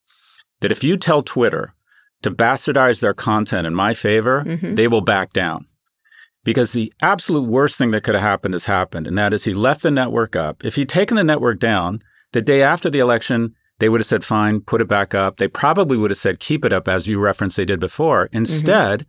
that 0.63 0.73
if 0.73 0.83
you 0.83 0.97
tell 0.97 1.23
Twitter 1.23 1.75
to 2.23 2.31
bastardize 2.31 3.01
their 3.01 3.15
content 3.15 3.67
in 3.67 3.75
my 3.75 3.95
favor, 3.95 4.45
Mhm. 4.47 4.77
they 4.77 4.89
will 4.89 5.01
back 5.01 5.33
down. 5.33 5.67
Because 6.45 6.73
the 6.73 6.93
absolute 7.01 7.47
worst 7.49 7.77
thing 7.79 7.93
that 7.93 8.03
could 8.03 8.15
have 8.15 8.23
happened 8.23 8.55
has 8.55 8.65
happened, 8.65 9.07
and 9.07 9.17
that 9.19 9.33
is 9.33 9.45
he 9.45 9.55
left 9.55 9.83
the 9.83 9.91
network 9.91 10.35
up. 10.35 10.65
If 10.65 10.75
he'd 10.77 10.89
taken 10.89 11.17
the 11.17 11.23
network 11.25 11.61
down 11.61 12.03
the 12.33 12.43
day 12.43 12.63
after 12.63 12.91
the 12.91 12.99
election, 12.99 13.55
they 13.79 13.89
would 13.89 14.01
have 14.01 14.07
said, 14.07 14.25
fine, 14.25 14.61
put 14.61 14.81
it 14.81 14.89
back 14.89 15.15
up. 15.15 15.37
They 15.37 15.49
probably 15.49 15.97
would 15.97 16.11
have 16.11 16.19
said, 16.19 16.41
keep 16.41 16.65
it 16.65 16.73
up, 16.73 16.89
as 16.89 17.07
you 17.07 17.21
referenced 17.21 17.57
they 17.57 17.65
did 17.65 17.79
before. 17.81 18.29
Instead, 18.33 19.07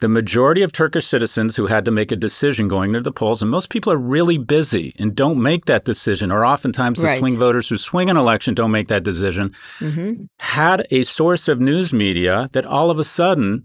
the 0.00 0.08
majority 0.08 0.62
of 0.62 0.72
Turkish 0.72 1.06
citizens 1.06 1.56
who 1.56 1.66
had 1.66 1.84
to 1.84 1.90
make 1.90 2.12
a 2.12 2.16
decision 2.16 2.68
going 2.68 2.92
to 2.92 3.00
the 3.00 3.10
polls, 3.12 3.42
and 3.42 3.50
most 3.50 3.68
people 3.68 3.92
are 3.92 3.96
really 3.98 4.38
busy 4.38 4.94
and 4.98 5.14
don't 5.14 5.42
make 5.42 5.64
that 5.66 5.84
decision, 5.84 6.30
or 6.30 6.44
oftentimes 6.44 7.00
the 7.00 7.06
Right. 7.06 7.18
swing 7.18 7.36
voters 7.36 7.68
who 7.68 7.76
swing 7.76 8.08
an 8.08 8.16
election 8.16 8.54
don't 8.54 8.70
make 8.70 8.88
that 8.88 9.02
decision, 9.02 9.52
Mhm. 9.80 10.28
had 10.38 10.86
a 10.90 11.02
source 11.04 11.48
of 11.48 11.60
news 11.60 11.92
media 11.92 12.48
that 12.52 12.64
all 12.64 12.90
of 12.90 12.98
a 12.98 13.04
sudden, 13.04 13.64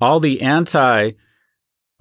all 0.00 0.20
the 0.20 0.42
anti 0.42 1.12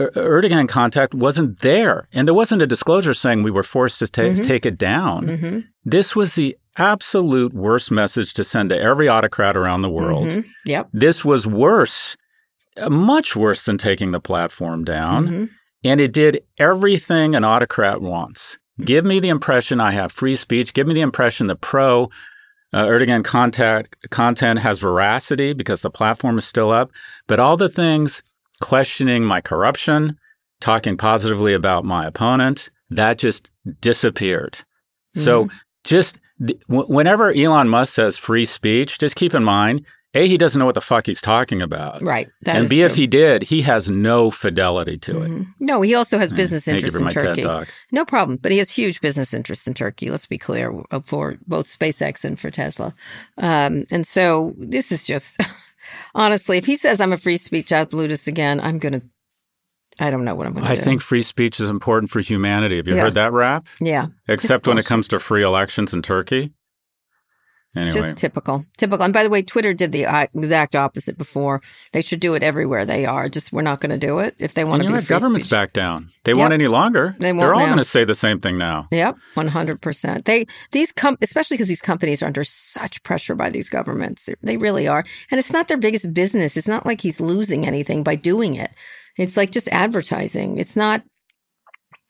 Er- 0.01 0.11
Erdogan 0.15 0.65
contact 0.69 1.13
wasn't 1.13 1.59
there. 1.59 2.07
And 2.13 2.25
there 2.25 2.33
wasn't 2.33 2.61
a 2.61 2.67
disclosure 2.67 3.13
saying 3.13 3.43
we 3.43 3.51
were 3.51 3.63
forced 3.63 3.99
to 3.99 4.07
ta- 4.07 4.21
Mhm. 4.21 4.47
take 4.47 4.65
it 4.65 4.77
down. 4.77 5.27
Mhm. 5.27 5.63
This 5.83 6.15
was 6.15 6.35
the 6.35 6.55
absolute 6.77 7.53
worst 7.53 7.91
message 7.91 8.33
to 8.35 8.45
send 8.45 8.69
to 8.69 8.79
every 8.79 9.09
autocrat 9.09 9.57
around 9.57 9.81
the 9.81 9.89
world. 9.89 10.29
Mhm. 10.29 10.45
Yep. 10.65 10.87
This 10.93 11.25
was 11.25 11.45
worse, 11.45 12.15
much 12.87 13.35
worse 13.35 13.63
than 13.65 13.77
taking 13.77 14.11
the 14.11 14.19
platform 14.19 14.83
down. 14.83 15.27
Mhm. 15.27 15.49
And 15.83 16.01
it 16.01 16.11
did 16.11 16.43
everything 16.57 17.35
an 17.35 17.43
autocrat 17.43 18.01
wants. 18.01 18.57
Give 18.81 19.05
me 19.05 19.19
the 19.19 19.29
impression 19.29 19.79
I 19.81 19.91
have 19.91 20.11
free 20.11 20.35
speech. 20.35 20.73
Give 20.73 20.87
me 20.87 20.93
the 20.93 21.01
impression 21.01 21.47
the 21.47 21.55
pro 21.55 22.09
uh, 22.71 22.85
Erdogan 22.85 23.23
contact, 23.23 23.95
content 24.11 24.59
has 24.59 24.77
veracity 24.77 25.53
because 25.53 25.81
the 25.81 25.89
platform 25.89 26.37
is 26.37 26.45
still 26.45 26.69
up. 26.69 26.91
But 27.27 27.39
all 27.39 27.57
the 27.57 27.67
things 27.67 28.21
questioning 28.61 29.25
my 29.25 29.41
corruption, 29.41 30.19
talking 30.61 30.95
positively 30.95 31.53
about 31.53 31.83
my 31.83 32.05
opponent, 32.05 32.69
that 32.91 33.17
just 33.17 33.49
disappeared. 33.81 34.59
So 35.15 35.49
just 35.83 36.19
th- 36.45 36.59
w- 36.69 36.85
whenever 36.93 37.31
Elon 37.33 37.69
Musk 37.69 37.93
says 37.93 38.17
free 38.17 38.45
speech, 38.45 38.99
just 38.99 39.15
keep 39.15 39.33
in 39.33 39.43
mind, 39.43 39.83
A, 40.15 40.27
he 40.27 40.39
doesn't 40.39 40.57
know 40.57 40.65
what 40.65 40.73
the 40.73 40.81
fuck 40.81 41.05
he's 41.05 41.21
talking 41.21 41.61
about. 41.61 42.01
Right. 42.01 42.29
And 42.47 42.67
B, 42.67 42.81
if 42.81 42.95
he 42.95 43.05
did, 43.05 43.43
he 43.43 43.61
has 43.61 43.89
no 43.89 44.31
fidelity 44.31 44.97
to 44.97 45.21
it. 45.21 45.29
Mhm. 45.29 45.47
No, 45.59 45.81
he 45.83 45.93
also 45.93 46.17
has 46.17 46.33
business 46.33 46.67
interests 46.67 46.99
in 46.99 47.07
Turkey. 47.09 47.45
No 47.91 48.05
problem. 48.05 48.37
But 48.41 48.51
he 48.51 48.57
has 48.57 48.71
huge 48.71 49.01
business 49.01 49.35
interests 49.35 49.67
in 49.67 49.75
Turkey. 49.75 50.09
Let's 50.09 50.25
be 50.25 50.39
clear 50.39 50.73
uh, 50.89 51.01
for 51.05 51.37
both 51.45 51.67
SpaceX 51.67 52.23
and 52.25 52.39
for 52.39 52.49
Tesla. 52.49 52.93
Um, 53.37 53.85
and 53.91 54.07
so 54.07 54.55
this 54.57 54.91
is 54.91 55.03
just 55.03 55.37
honestly, 56.15 56.57
if 56.57 56.65
he 56.65 56.75
says 56.75 56.99
I'm 57.01 57.13
a 57.13 57.17
free 57.17 57.37
speech 57.37 57.71
absolutist 57.71 58.27
again, 58.27 58.59
I'm 58.61 58.79
going 58.79 58.93
to, 58.93 59.01
I 59.99 60.09
don't 60.09 60.25
know 60.25 60.33
what 60.33 60.47
I'm 60.47 60.53
going 60.53 60.65
to 60.65 60.71
I 60.71 60.75
do. 60.75 60.81
think 60.81 61.01
free 61.01 61.21
speech 61.23 61.59
is 61.59 61.69
important 61.69 62.09
for 62.09 62.19
humanity. 62.21 62.77
Have 62.77 62.87
you 62.87 62.95
Yeah. 62.95 63.01
heard 63.01 63.13
that 63.13 63.31
rap? 63.31 63.67
yeah, 63.79 64.07
Except 64.27 64.65
when 64.65 64.79
it 64.79 64.85
comes 64.85 65.07
to 65.09 65.19
free 65.19 65.43
elections 65.43 65.93
in 65.93 66.01
Turkey. 66.01 66.51
Anyway, 67.75 67.93
just 67.93 68.17
typical. 68.17 68.65
Typical. 68.77 69.03
And 69.05 69.13
by 69.13 69.21
the 69.23 69.29
way, 69.29 69.43
Twitter 69.43 69.75
did 69.75 69.91
the 69.91 70.08
uh, 70.08 70.25
exact 70.34 70.75
opposite 70.75 71.19
before. 71.19 71.62
They 71.93 72.01
should 72.01 72.19
do 72.19 72.34
it 72.34 72.41
everywhere 72.41 72.84
they 72.84 73.05
are. 73.05 73.29
Just 73.29 73.53
we're 73.53 73.62
not 73.62 73.79
going 73.79 73.91
to 73.91 73.97
do 74.08 74.17
it 74.19 74.36
if 74.39 74.55
they 74.55 74.63
want 74.63 74.82
to 74.82 74.88
be 74.89 74.93
free? 74.95 75.01
Government's 75.03 75.45
speech. 75.47 75.51
back 75.51 75.73
down. 75.73 76.10
They 76.23 76.32
Yep. 76.32 76.38
won't 76.39 76.53
any 76.53 76.67
longer. 76.67 77.15
They 77.19 77.32
won't 77.32 77.41
They're 77.41 77.53
all 77.53 77.67
going 77.67 77.77
to 77.77 77.84
say 77.84 78.05
the 78.05 78.15
same 78.15 78.39
thing 78.39 78.58
now. 78.58 78.88
Yep, 78.91 79.17
one 79.36 79.47
hundred 79.49 79.82
percent. 79.82 80.25
They 80.25 80.47
these 80.71 80.91
com- 80.91 81.17
especially 81.21 81.58
because 81.58 81.67
these 81.69 81.79
companies 81.82 82.23
are 82.23 82.25
under 82.25 82.43
such 82.43 83.03
pressure 83.03 83.36
by 83.36 83.51
these 83.51 83.69
governments. 83.69 84.29
They 84.41 84.58
really 84.58 84.88
are, 84.88 85.03
and 85.29 85.38
it's 85.38 85.53
not 85.53 85.67
their 85.67 85.77
biggest 85.77 86.12
business. 86.13 86.58
It's 86.58 86.67
not 86.67 86.88
like 86.88 87.01
he's 87.01 87.21
losing 87.21 87.67
anything 87.67 88.01
by 88.03 88.15
doing 88.15 88.55
it. 88.55 88.71
It's 89.15 89.38
like 89.38 89.51
just 89.51 89.69
advertising. 89.71 90.58
It's 90.58 90.75
not. 90.75 91.03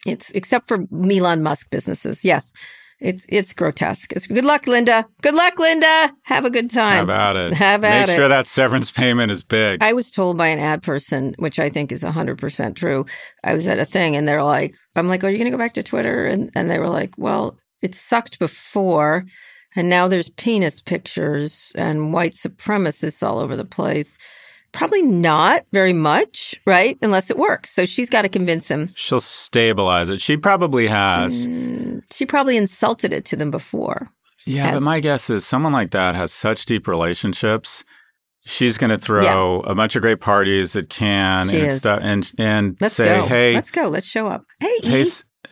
It's 0.05 0.31
except 0.31 0.67
for 0.69 0.85
Elon 0.93 1.43
Musk 1.43 1.69
businesses. 1.69 2.23
Yes, 2.23 2.53
it's 2.99 3.25
it's 3.29 3.53
grotesque. 3.53 4.11
It's 4.11 4.27
good 4.27 4.43
luck, 4.45 4.67
Linda. 4.67 5.07
Good 5.21 5.35
luck, 5.35 5.57
Linda. 5.57 6.11
Have 6.25 6.45
a 6.45 6.49
good 6.49 6.69
time. 6.69 7.03
about 7.03 7.35
it? 7.37 7.53
Have 7.53 7.83
at 7.83 8.07
Make 8.07 8.15
it. 8.15 8.19
sure 8.19 8.27
that 8.27 8.47
severance 8.47 8.91
payment 8.91 9.31
is 9.31 9.43
big. 9.43 9.81
I 9.81 9.93
was 9.93 10.11
told 10.11 10.37
by 10.37 10.47
an 10.47 10.59
ad 10.59 10.83
person, 10.83 11.33
which 11.39 11.59
I 11.59 11.69
think 11.69 11.91
is 11.91 12.03
100% 12.03 12.75
true. 12.75 13.05
I 13.43 13.53
was 13.53 13.67
at 13.67 13.79
a 13.79 13.85
thing 13.85 14.15
and 14.15 14.27
they're 14.27 14.43
like, 14.43 14.75
I'm 14.95 15.07
like, 15.07 15.23
are 15.23 15.29
you 15.29 15.37
going 15.37 15.51
to 15.51 15.55
go 15.55 15.57
back 15.57 15.73
to 15.75 15.83
Twitter? 15.83 16.25
And, 16.25 16.49
and 16.55 16.69
they 16.69 16.79
were 16.79 16.89
like, 16.89 17.13
well, 17.17 17.57
it 17.81 17.95
sucked 17.95 18.39
before, 18.39 19.25
and 19.75 19.89
now 19.89 20.07
there's 20.09 20.29
penis 20.29 20.81
pictures 20.81 21.71
and 21.75 22.11
white 22.11 22.33
supremacists 22.33 23.25
all 23.25 23.39
over 23.39 23.55
the 23.55 23.63
place. 23.65 24.17
Probably 24.71 25.01
not 25.01 25.65
very 25.73 25.93
much, 25.93 26.55
right? 26.65 26.97
Unless 27.01 27.29
it 27.31 27.37
works. 27.37 27.71
So 27.71 27.85
she's 27.85 28.09
got 28.09 28.21
to 28.23 28.29
convince 28.29 28.67
him. 28.67 28.91
She'll 28.95 29.21
stabilize 29.21 30.09
it. 30.09 30.21
She 30.21 30.37
probably 30.37 30.87
has. 30.87 31.47
Mm, 31.47 32.01
she 32.11 32.25
probably 32.25 32.55
insulted 32.57 33.11
it 33.13 33.25
to 33.25 33.35
them 33.35 33.51
before. 33.51 34.11
Yeah, 34.45 34.63
Has- 34.65 34.75
but 34.79 34.83
my 34.85 34.99
guess 34.99 35.29
is 35.29 35.45
someone 35.45 35.73
like 35.73 35.91
that 35.91 36.15
has 36.15 36.31
such 36.31 36.65
deep 36.65 36.87
relationships. 36.87 37.83
She's 38.45 38.77
going 38.77 38.89
to 38.89 38.97
throw 38.97 39.59
a 39.61 39.75
bunch 39.75 39.95
of 39.95 40.01
great 40.01 40.21
parties 40.21 40.75
at 40.75 40.89
Can 40.89 41.47
She 41.47 41.59
and, 41.59 41.67
is. 41.67 41.79
stuff, 41.79 41.99
and 42.01 42.31
and 42.37 42.77
Let's 42.79 42.95
say, 42.95 43.05
go. 43.19 43.25
"Hey, 43.27 43.53
Let's 43.53 43.69
go. 43.69 43.89
Let's 43.89 44.07
show 44.07 44.27
up. 44.27 44.43
Hey, 44.59 44.75
hey, 44.83 45.01
E. 45.03 45.07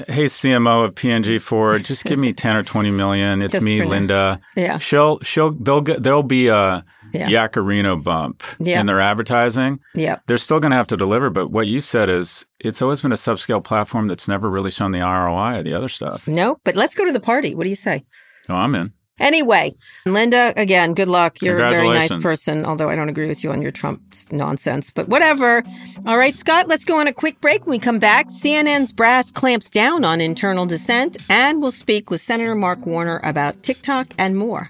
hey, 0.07 0.25
CMO 0.25 0.85
of 0.85 0.95
P&G 0.95 1.37
Ford, 1.39 1.83
just 1.83 2.05
give 2.05 2.17
me 2.17 2.33
ten 2.43 2.55
or 2.55 2.63
twenty 2.63 2.89
million. 2.89 3.41
It's 3.43 3.51
Just 3.53 3.65
me, 3.65 3.79
now. 3.79 3.85
Linda. 3.87 4.39
Yeah. 4.55 4.77
She'll 4.79 5.19
she'll 5.19 5.51
they'll 5.51 5.81
get 5.81 6.01
there'll 6.01 6.23
be 6.23 6.47
a 6.47 6.83
Yeah. 7.17 7.47
Yaccarino 7.47 8.01
bump 8.01 8.43
Yeah. 8.59 8.79
in 8.79 8.85
their 8.85 8.99
advertising. 8.99 9.79
Yep. 9.95 10.23
They're 10.27 10.37
still 10.37 10.59
going 10.59 10.71
to 10.71 10.77
have 10.77 10.87
to 10.87 10.97
deliver, 10.97 11.29
but 11.29 11.51
what 11.51 11.67
you 11.67 11.81
said 11.81 12.09
is 12.09 12.45
it's 12.59 12.81
always 12.81 13.01
been 13.01 13.11
a 13.11 13.15
subscale 13.15 13.63
platform 13.63 14.07
that's 14.07 14.27
never 14.27 14.49
really 14.49 14.71
shown 14.71 14.91
the 14.91 14.99
ROI 15.01 15.59
of 15.59 15.65
the 15.65 15.73
other 15.73 15.89
stuff. 15.89 16.27
No, 16.27 16.57
but 16.63 16.75
let's 16.75 16.95
go 16.95 17.05
to 17.05 17.13
the 17.13 17.19
party. 17.19 17.55
What 17.55 17.63
do 17.63 17.69
you 17.69 17.75
say? 17.75 18.05
Oh, 18.49 18.55
I'm 18.55 18.75
in. 18.75 18.93
Anyway, 19.19 19.71
Linda, 20.05 20.53
again, 20.55 20.93
good 20.93 21.07
luck. 21.07 21.41
You're 21.41 21.55
a 21.57 21.69
very 21.71 21.89
nice 21.89 22.15
person, 22.17 22.65
although 22.65 22.87
I 22.87 22.95
don't 22.95 23.09
agree 23.09 23.27
with 23.27 23.43
you 23.43 23.51
on 23.51 23.63
your 23.63 23.71
Trump 23.71 23.99
nonsense, 24.31 24.91
but 24.91 25.09
whatever. 25.09 25.63
All 26.05 26.19
right, 26.19 26.37
Scott, 26.37 26.67
let's 26.67 26.85
go 26.85 26.99
on 26.99 27.07
a 27.07 27.13
quick 27.13 27.41
break. 27.41 27.65
When 27.65 27.71
we 27.71 27.79
come 27.79 27.97
back, 27.97 28.27
CNN's 28.27 28.93
brass 28.93 29.31
clamps 29.31 29.71
down 29.71 30.05
on 30.05 30.21
internal 30.21 30.67
dissent, 30.67 31.17
and 31.31 31.63
we'll 31.63 31.71
speak 31.71 32.11
with 32.11 32.21
Senator 32.21 32.53
Mark 32.53 32.85
Warner 32.85 33.19
about 33.23 33.63
TikTok 33.63 34.13
and 34.19 34.37
more. 34.37 34.69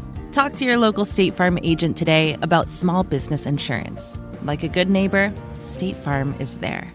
Talk 0.31 0.53
to 0.53 0.65
your 0.65 0.77
local 0.77 1.03
State 1.03 1.33
Farm 1.33 1.59
agent 1.61 1.97
today 1.97 2.37
about 2.41 2.69
small 2.69 3.03
business 3.03 3.45
insurance. 3.45 4.17
Like 4.43 4.63
a 4.63 4.69
good 4.69 4.89
neighbor, 4.89 5.33
State 5.59 5.97
Farm 5.97 6.33
is 6.39 6.59
there. 6.59 6.89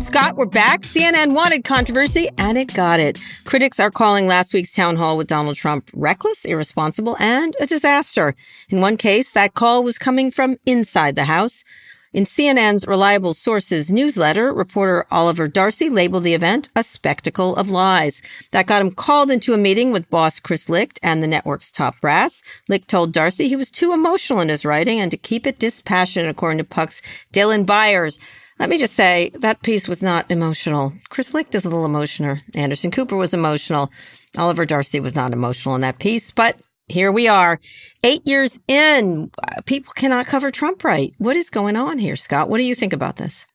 Scott, 0.00 0.36
we're 0.36 0.46
back. 0.46 0.82
CNN 0.82 1.34
wanted 1.34 1.64
controversy, 1.64 2.28
and 2.38 2.56
it 2.56 2.72
got 2.72 3.00
it. 3.00 3.18
Critics 3.44 3.80
are 3.80 3.90
calling 3.90 4.28
last 4.28 4.54
week's 4.54 4.72
town 4.72 4.94
hall 4.94 5.16
with 5.16 5.26
Donald 5.26 5.56
Trump 5.56 5.90
reckless, 5.94 6.44
irresponsible, 6.44 7.16
and 7.18 7.56
a 7.60 7.66
disaster. 7.66 8.36
In 8.68 8.80
one 8.80 8.96
case, 8.96 9.32
that 9.32 9.54
call 9.54 9.82
was 9.82 9.98
coming 9.98 10.30
from 10.30 10.56
inside 10.64 11.16
the 11.16 11.24
House. 11.24 11.64
In 12.14 12.24
CNN's 12.24 12.86
Reliable 12.86 13.34
Sources 13.34 13.90
newsletter, 13.90 14.50
reporter 14.54 15.04
Oliver 15.10 15.46
Darcy 15.46 15.90
labeled 15.90 16.24
the 16.24 16.32
event 16.32 16.70
a 16.74 16.82
spectacle 16.82 17.54
of 17.56 17.68
lies. 17.68 18.22
That 18.50 18.66
got 18.66 18.80
him 18.80 18.92
called 18.92 19.30
into 19.30 19.52
a 19.52 19.58
meeting 19.58 19.92
with 19.92 20.08
boss 20.08 20.40
Chris 20.40 20.70
Licht 20.70 20.98
and 21.02 21.22
the 21.22 21.26
network's 21.26 21.70
top 21.70 22.00
brass. 22.00 22.42
Licht 22.66 22.88
told 22.88 23.12
Darcy 23.12 23.46
he 23.46 23.56
was 23.56 23.70
too 23.70 23.92
emotional 23.92 24.40
in 24.40 24.48
his 24.48 24.64
writing 24.64 25.00
and 25.00 25.10
to 25.10 25.18
keep 25.18 25.46
it 25.46 25.58
dispassionate, 25.58 26.30
according 26.30 26.56
to 26.56 26.64
Puck's 26.64 27.02
Dylan 27.34 27.66
Byers. 27.66 28.18
Let 28.58 28.70
me 28.70 28.78
just 28.78 28.94
say 28.94 29.30
that 29.34 29.62
piece 29.62 29.86
was 29.86 30.02
not 30.02 30.30
emotional. 30.30 30.94
Chris 31.10 31.34
Licht 31.34 31.54
is 31.54 31.66
a 31.66 31.68
little 31.68 31.84
emotional. 31.84 32.38
Anderson 32.54 32.90
Cooper 32.90 33.16
was 33.16 33.34
emotional. 33.34 33.92
Oliver 34.38 34.64
Darcy 34.64 34.98
was 34.98 35.14
not 35.14 35.34
emotional 35.34 35.74
in 35.74 35.82
that 35.82 35.98
piece, 35.98 36.30
but 36.30 36.56
here 36.88 37.12
we 37.12 37.28
are. 37.28 37.60
Eight 38.04 38.26
years 38.26 38.58
in, 38.68 39.30
people 39.66 39.92
cannot 39.94 40.26
cover 40.26 40.50
Trump 40.50 40.84
right. 40.84 41.12
What 41.18 41.36
is 41.36 41.50
going 41.50 41.76
on 41.76 41.98
here, 41.98 42.16
Scott? 42.16 42.48
What 42.48 42.58
do 42.58 42.64
you 42.64 42.74
think 42.74 42.92
about 42.92 43.16
this? 43.16 43.46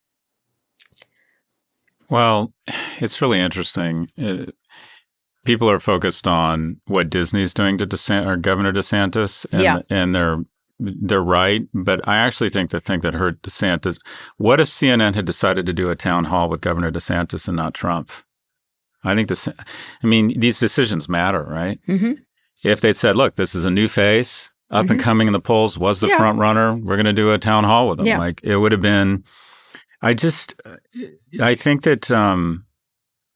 Well, 2.10 2.54
it's 3.00 3.22
really 3.22 3.40
interesting. 3.40 4.08
Uh, 4.22 4.46
people 5.46 5.70
are 5.70 5.80
focused 5.80 6.28
on 6.28 6.80
what 6.86 7.10
Disney's 7.10 7.54
doing 7.54 7.78
to 7.78 7.88
DeSant- 7.88 8.28
or 8.28 8.38
Governor 8.38 8.72
DeSantis, 8.74 9.46
and, 9.52 9.62
Yeah. 9.62 9.80
and 9.90 10.14
they're 10.14 10.40
they're 10.80 11.24
right. 11.24 11.62
But 11.74 12.06
I 12.08 12.18
actually 12.18 12.50
think 12.50 12.72
the 12.72 12.80
thing 12.82 13.02
that 13.02 13.14
hurt 13.14 13.42
DeSantis. 13.42 13.98
What 14.38 14.60
if 14.60 14.68
CNN 14.68 15.14
had 15.16 15.24
decided 15.24 15.66
to 15.68 15.74
do 15.74 15.90
a 15.90 15.96
town 15.96 16.26
hall 16.26 16.50
with 16.50 16.62
Governor 16.62 16.92
DeSantis 16.92 17.48
and 17.48 17.56
not 17.56 17.74
Trump? 17.74 18.12
I 19.04 19.16
think 19.16 19.30
this. 19.30 19.48
I 19.48 20.08
mean, 20.08 20.38
these 20.40 20.60
decisions 20.60 21.08
matter, 21.08 21.44
right? 21.48 21.80
Mm-hmm. 21.88 22.14
If 22.64 22.82
they 22.82 22.94
said, 22.94 23.16
"Look, 23.16 23.36
this 23.36 23.56
is 23.56 23.66
a 23.66 23.72
new 23.72 23.88
face, 23.88 24.52
up 24.72 24.90
and 24.90 25.00
coming 25.00 25.28
in 25.28 25.34
the 25.34 25.40
polls, 25.40 25.78
was 25.78 26.00
the 26.00 26.08
Yeah. 26.08 26.18
front 26.18 26.40
runner. 26.40 26.76
We're 26.76 26.96
going 26.96 27.06
to 27.06 27.14
do 27.14 27.32
a 27.32 27.38
town 27.38 27.64
hall 27.64 27.90
with 27.90 27.98
them. 27.98 28.08
Yeah. 28.08 28.18
like 28.18 28.40
it 28.44 28.58
would 28.58 28.72
have 28.72 28.82
been. 28.82 29.24
I 30.02 30.14
just, 30.14 30.56
I 31.42 31.56
think 31.56 31.84
that 31.84 32.10
um, 32.12 32.66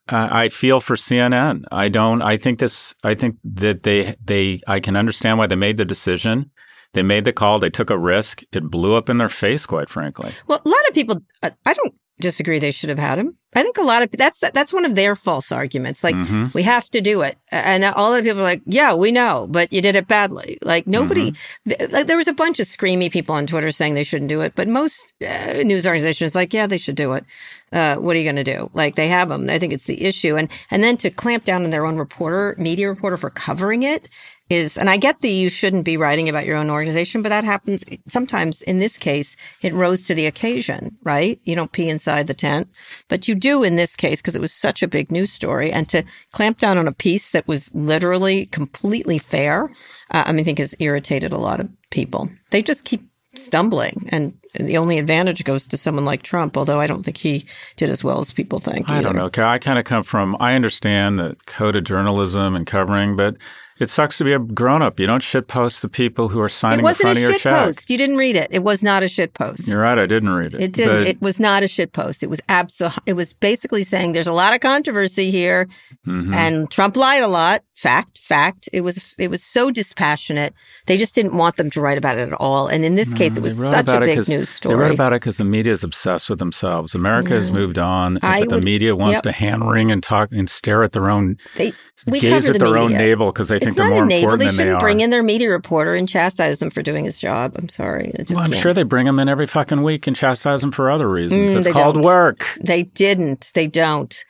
I 0.09 0.49
feel 0.49 0.79
for 0.81 0.95
CNN. 0.95 1.63
I 1.71 1.89
don't. 1.89 2.21
I 2.21 2.37
think 2.37 2.59
this. 2.59 2.95
I 3.03 3.13
think 3.15 3.37
that 3.43 3.83
they 3.83 4.15
they. 4.23 4.61
I 4.67 4.79
can 4.79 4.95
understand 4.95 5.37
why 5.37 5.47
they 5.47 5.55
made 5.55 5.77
the 5.77 5.85
decision. 5.85 6.51
They 6.93 7.03
made 7.03 7.25
the 7.25 7.33
call. 7.33 7.59
They 7.59 7.69
took 7.69 7.89
a 7.89 7.97
risk. 7.97 8.43
It 8.53 8.71
blew 8.71 8.95
up 8.95 9.09
in 9.09 9.17
their 9.17 9.29
face, 9.29 9.65
quite 9.65 9.89
frankly. 9.89 10.31
Well, 10.47 10.61
a 10.65 10.69
lot 10.69 10.87
of 10.87 10.93
people, 10.95 11.21
I 11.43 11.73
don't 11.73 11.93
disagree 12.19 12.59
they 12.59 12.71
should 12.71 12.89
have 12.89 12.99
had 12.99 13.17
him. 13.19 13.35
I 13.55 13.63
think 13.63 13.77
a 13.77 13.83
lot 13.83 14.03
of 14.03 14.11
that's 14.11 14.39
that's 14.39 14.73
one 14.73 14.85
of 14.85 14.93
their 14.95 15.15
false 15.15 15.51
arguments. 15.51 16.03
Like 16.03 16.15
Mhm. 16.15 16.53
we 16.53 16.63
have 16.63 16.89
to 16.91 17.01
do 17.01 17.21
it, 17.21 17.37
and 17.51 17.83
all 17.85 18.13
the 18.13 18.21
people 18.21 18.39
are 18.41 18.43
like, 18.43 18.61
"Yeah, 18.67 18.93
we 18.93 19.11
know, 19.11 19.47
but 19.49 19.71
you 19.73 19.81
did 19.81 19.95
it 19.95 20.07
badly." 20.07 20.57
Like 20.61 20.85
nobody, 20.85 21.33
like 21.65 22.05
there 22.07 22.17
was 22.17 22.27
a 22.27 22.33
bunch 22.33 22.59
of 22.59 22.67
screamy 22.67 23.09
people 23.11 23.33
on 23.33 23.47
Twitter 23.47 23.71
saying 23.71 23.93
they 23.93 24.03
shouldn't 24.03 24.29
do 24.29 24.41
it, 24.41 24.53
but 24.55 24.67
most 24.67 25.13
uh, 25.25 25.53
news 25.63 25.87
organizations 25.87 26.35
like, 26.35 26.53
"Yeah, 26.53 26.67
they 26.67 26.77
should 26.77 26.95
do 26.95 27.13
it." 27.13 27.23
Uh, 27.71 27.95
what 27.95 28.15
are 28.15 28.19
you 28.19 28.23
going 28.31 28.35
to 28.35 28.43
do? 28.43 28.69
Like 28.73 28.95
they 28.95 29.07
have 29.07 29.29
them. 29.29 29.49
I 29.49 29.57
think 29.59 29.73
it's 29.73 29.85
the 29.85 30.03
issue, 30.03 30.35
and 30.35 30.49
and 30.69 30.83
then 30.83 30.97
to 30.97 31.09
clamp 31.09 31.45
down 31.45 31.63
on 31.63 31.71
their 31.71 31.85
own 31.85 31.97
reporter, 31.97 32.55
media 32.59 32.89
reporter 32.89 33.17
for 33.17 33.29
covering 33.29 33.83
it 33.83 34.07
is, 34.49 34.77
and 34.77 34.89
I 34.89 34.97
get 34.97 35.21
that 35.21 35.27
you 35.27 35.49
shouldn't 35.49 35.83
be 35.83 35.97
writing 35.97 36.29
about 36.29 36.45
your 36.45 36.57
own 36.57 36.69
organization, 36.69 37.21
but 37.21 37.29
that 37.29 37.43
happens 37.43 37.83
sometimes. 38.07 38.61
In 38.61 38.79
this 38.79 38.97
case, 38.97 39.35
it 39.61 39.73
rose 39.73 40.05
to 40.05 40.15
the 40.15 40.25
occasion, 40.25 40.97
right? 41.03 41.39
You 41.43 41.55
don't 41.55 41.71
pee 41.71 41.89
inside 41.89 42.27
the 42.27 42.33
tent, 42.33 42.69
but 43.09 43.27
you 43.27 43.35
do 43.35 43.63
in 43.63 43.75
this 43.75 43.95
case 43.95 44.21
because 44.21 44.35
it 44.35 44.41
was 44.41 44.53
such 44.53 44.81
a 44.81 44.87
big 44.87 45.11
news 45.11 45.31
story. 45.31 45.71
And 45.71 45.87
to 45.89 46.03
clamp 46.31 46.59
down 46.59 46.77
on 46.77 46.87
a 46.87 46.93
piece 46.93 47.31
that 47.31 47.47
was 47.47 47.73
literally 47.73 48.45
completely 48.47 49.17
fair, 49.17 49.65
uh, 50.11 50.23
I 50.25 50.31
mean, 50.31 50.41
I 50.41 50.43
think 50.43 50.59
has 50.59 50.75
irritated 50.79 51.33
a 51.33 51.37
lot 51.37 51.59
of 51.59 51.69
people. 51.91 52.29
They 52.51 52.61
just 52.61 52.85
keep 52.85 53.03
stumbling, 53.35 54.07
and 54.09 54.33
the 54.55 54.77
only 54.77 54.97
advantage 54.97 55.43
goes 55.43 55.67
to 55.67 55.77
someone 55.77 56.05
like 56.05 56.23
Trump. 56.23 56.57
Although 56.57 56.79
I 56.79 56.87
don't 56.87 57.03
think 57.03 57.17
he 57.17 57.45
did 57.75 57.89
as 57.89 58.03
well 58.03 58.19
as 58.19 58.31
people 58.31 58.59
think. 58.59 58.89
I 58.89 59.01
don't 59.01 59.15
know. 59.15 59.29
I 59.43 59.59
kind 59.59 59.77
of 59.77 59.85
come 59.85 60.03
from. 60.03 60.37
I 60.39 60.55
understand 60.55 61.19
the 61.19 61.35
code 61.45 61.75
of 61.75 61.83
journalism 61.83 62.55
and 62.55 62.65
covering, 62.65 63.15
but 63.15 63.35
It 63.79 63.89
sucks 63.89 64.17
to 64.17 64.23
be 64.23 64.33
a 64.33 64.39
grown 64.39 64.81
up. 64.81 64.99
You 64.99 65.05
don't 65.07 65.21
shit 65.21 65.47
post 65.47 65.81
the 65.81 65.89
people 65.89 66.29
who 66.29 66.39
are 66.41 66.49
signing 66.49 66.79
It 66.79 66.81
the 66.81 66.83
wasn't 66.85 67.01
front 67.01 67.17
a 67.17 67.21
of 67.25 67.29
your 67.29 67.39
check. 67.39 67.65
post. 67.65 67.89
You 67.89 67.97
didn't 67.97 68.17
read 68.17 68.35
it. 68.35 68.47
It 68.51 68.63
was 68.63 68.81
not 68.83 69.03
a 69.03 69.07
shit 69.07 69.33
post. 69.33 69.67
You're 69.67 69.81
right. 69.81 69.97
I 69.99 70.05
didn't 70.05 70.29
read 70.29 70.53
it. 70.55 70.61
It 70.61 70.73
didn't. 70.73 71.01
But- 71.03 71.07
It 71.07 71.21
was 71.21 71.39
not 71.39 71.63
a 71.63 71.67
shit 71.67 71.93
post. 71.93 72.23
It 72.23 72.29
was 72.29 72.41
abso. 72.49 72.95
It 73.05 73.13
was 73.13 73.33
basically 73.33 73.83
saying 73.83 74.13
there's 74.13 74.27
a 74.27 74.33
lot 74.33 74.53
of 74.53 74.59
controversy 74.61 75.29
here, 75.31 75.67
Mhm. 76.07 76.33
and 76.33 76.71
Trump 76.71 76.97
lied 76.97 77.21
a 77.23 77.27
lot. 77.27 77.61
Fact, 77.75 78.17
fact. 78.17 78.67
It 78.73 78.81
was 78.81 79.13
it 79.19 79.29
was 79.29 79.43
so 79.43 79.69
dispassionate. 79.69 80.53
They 80.87 80.97
just 80.97 81.13
didn't 81.13 81.33
want 81.35 81.57
them 81.57 81.69
to 81.69 81.79
write 81.81 81.99
about 81.99 82.17
it 82.17 82.27
at 82.27 82.33
all. 82.33 82.65
And 82.67 82.83
in 82.83 82.95
this 82.95 83.13
case, 83.13 83.37
it 83.37 83.43
was 83.43 83.57
such 83.59 83.87
a 83.87 84.01
it 84.01 84.05
big 84.15 84.27
news 84.27 84.59
They 84.59 84.73
wrote 84.73 84.95
about 84.95 85.13
it 85.13 85.21
because 85.21 85.37
the 85.37 85.45
media 85.45 85.73
is 85.73 85.83
obsessed 85.83 86.27
with 86.27 86.39
themselves. 86.39 86.95
America 86.95 87.33
has 87.33 87.51
moved 87.51 87.77
on, 87.77 88.17
I 88.23 88.39
but 88.41 88.49
the 88.49 88.61
media 88.61 88.95
wants 88.95 89.17
yep. 89.17 89.23
to 89.23 89.31
hand 89.31 89.69
wring 89.69 89.91
and 89.91 90.01
talk 90.01 90.29
and 90.31 90.49
stare 90.49 90.83
at 90.83 90.93
their 90.93 91.07
own, 91.09 91.37
They 91.55 91.73
gaze 92.19 92.47
at 92.49 92.53
the 92.53 92.59
their 92.65 92.77
own 92.77 92.93
navel 92.93 93.31
because 93.31 93.47
they 93.47 93.59
think 93.67 93.77
It's 93.77 93.77
they're 93.77 93.89
not 93.89 93.93
more 93.95 94.03
a 94.03 94.07
navel. 94.07 94.33
important 94.33 94.39
They 94.39 94.45
they 94.45 94.51
shouldn't 94.51 94.77
are. 94.77 94.79
bring 94.79 94.99
in 95.01 95.09
their 95.09 95.23
media 95.23 95.49
reporter 95.49 95.95
and 95.95 96.07
chastise 96.09 96.61
him 96.61 96.69
for 96.69 96.81
doing 96.81 97.05
his 97.05 97.19
job. 97.19 97.55
I'm 97.57 97.69
sorry. 97.69 98.13
Well, 98.29 98.39
I'm 98.39 98.51
can't. 98.51 98.61
sure 98.61 98.73
they 98.73 98.83
bring 98.83 99.07
him 99.07 99.19
in 99.19 99.29
every 99.29 99.47
fucking 99.47 99.83
week 99.83 100.07
and 100.07 100.15
chastise 100.15 100.63
him 100.63 100.71
for 100.71 100.89
other 100.89 101.09
reasons. 101.09 101.53
Mm, 101.53 101.57
it's 101.57 101.67
they 101.67 101.73
called 101.73 101.95
don't. 101.95 102.03
work. 102.03 102.45
They 102.61 102.83
didn't. 102.83 103.51
They 103.53 103.67
don't. 103.67 104.23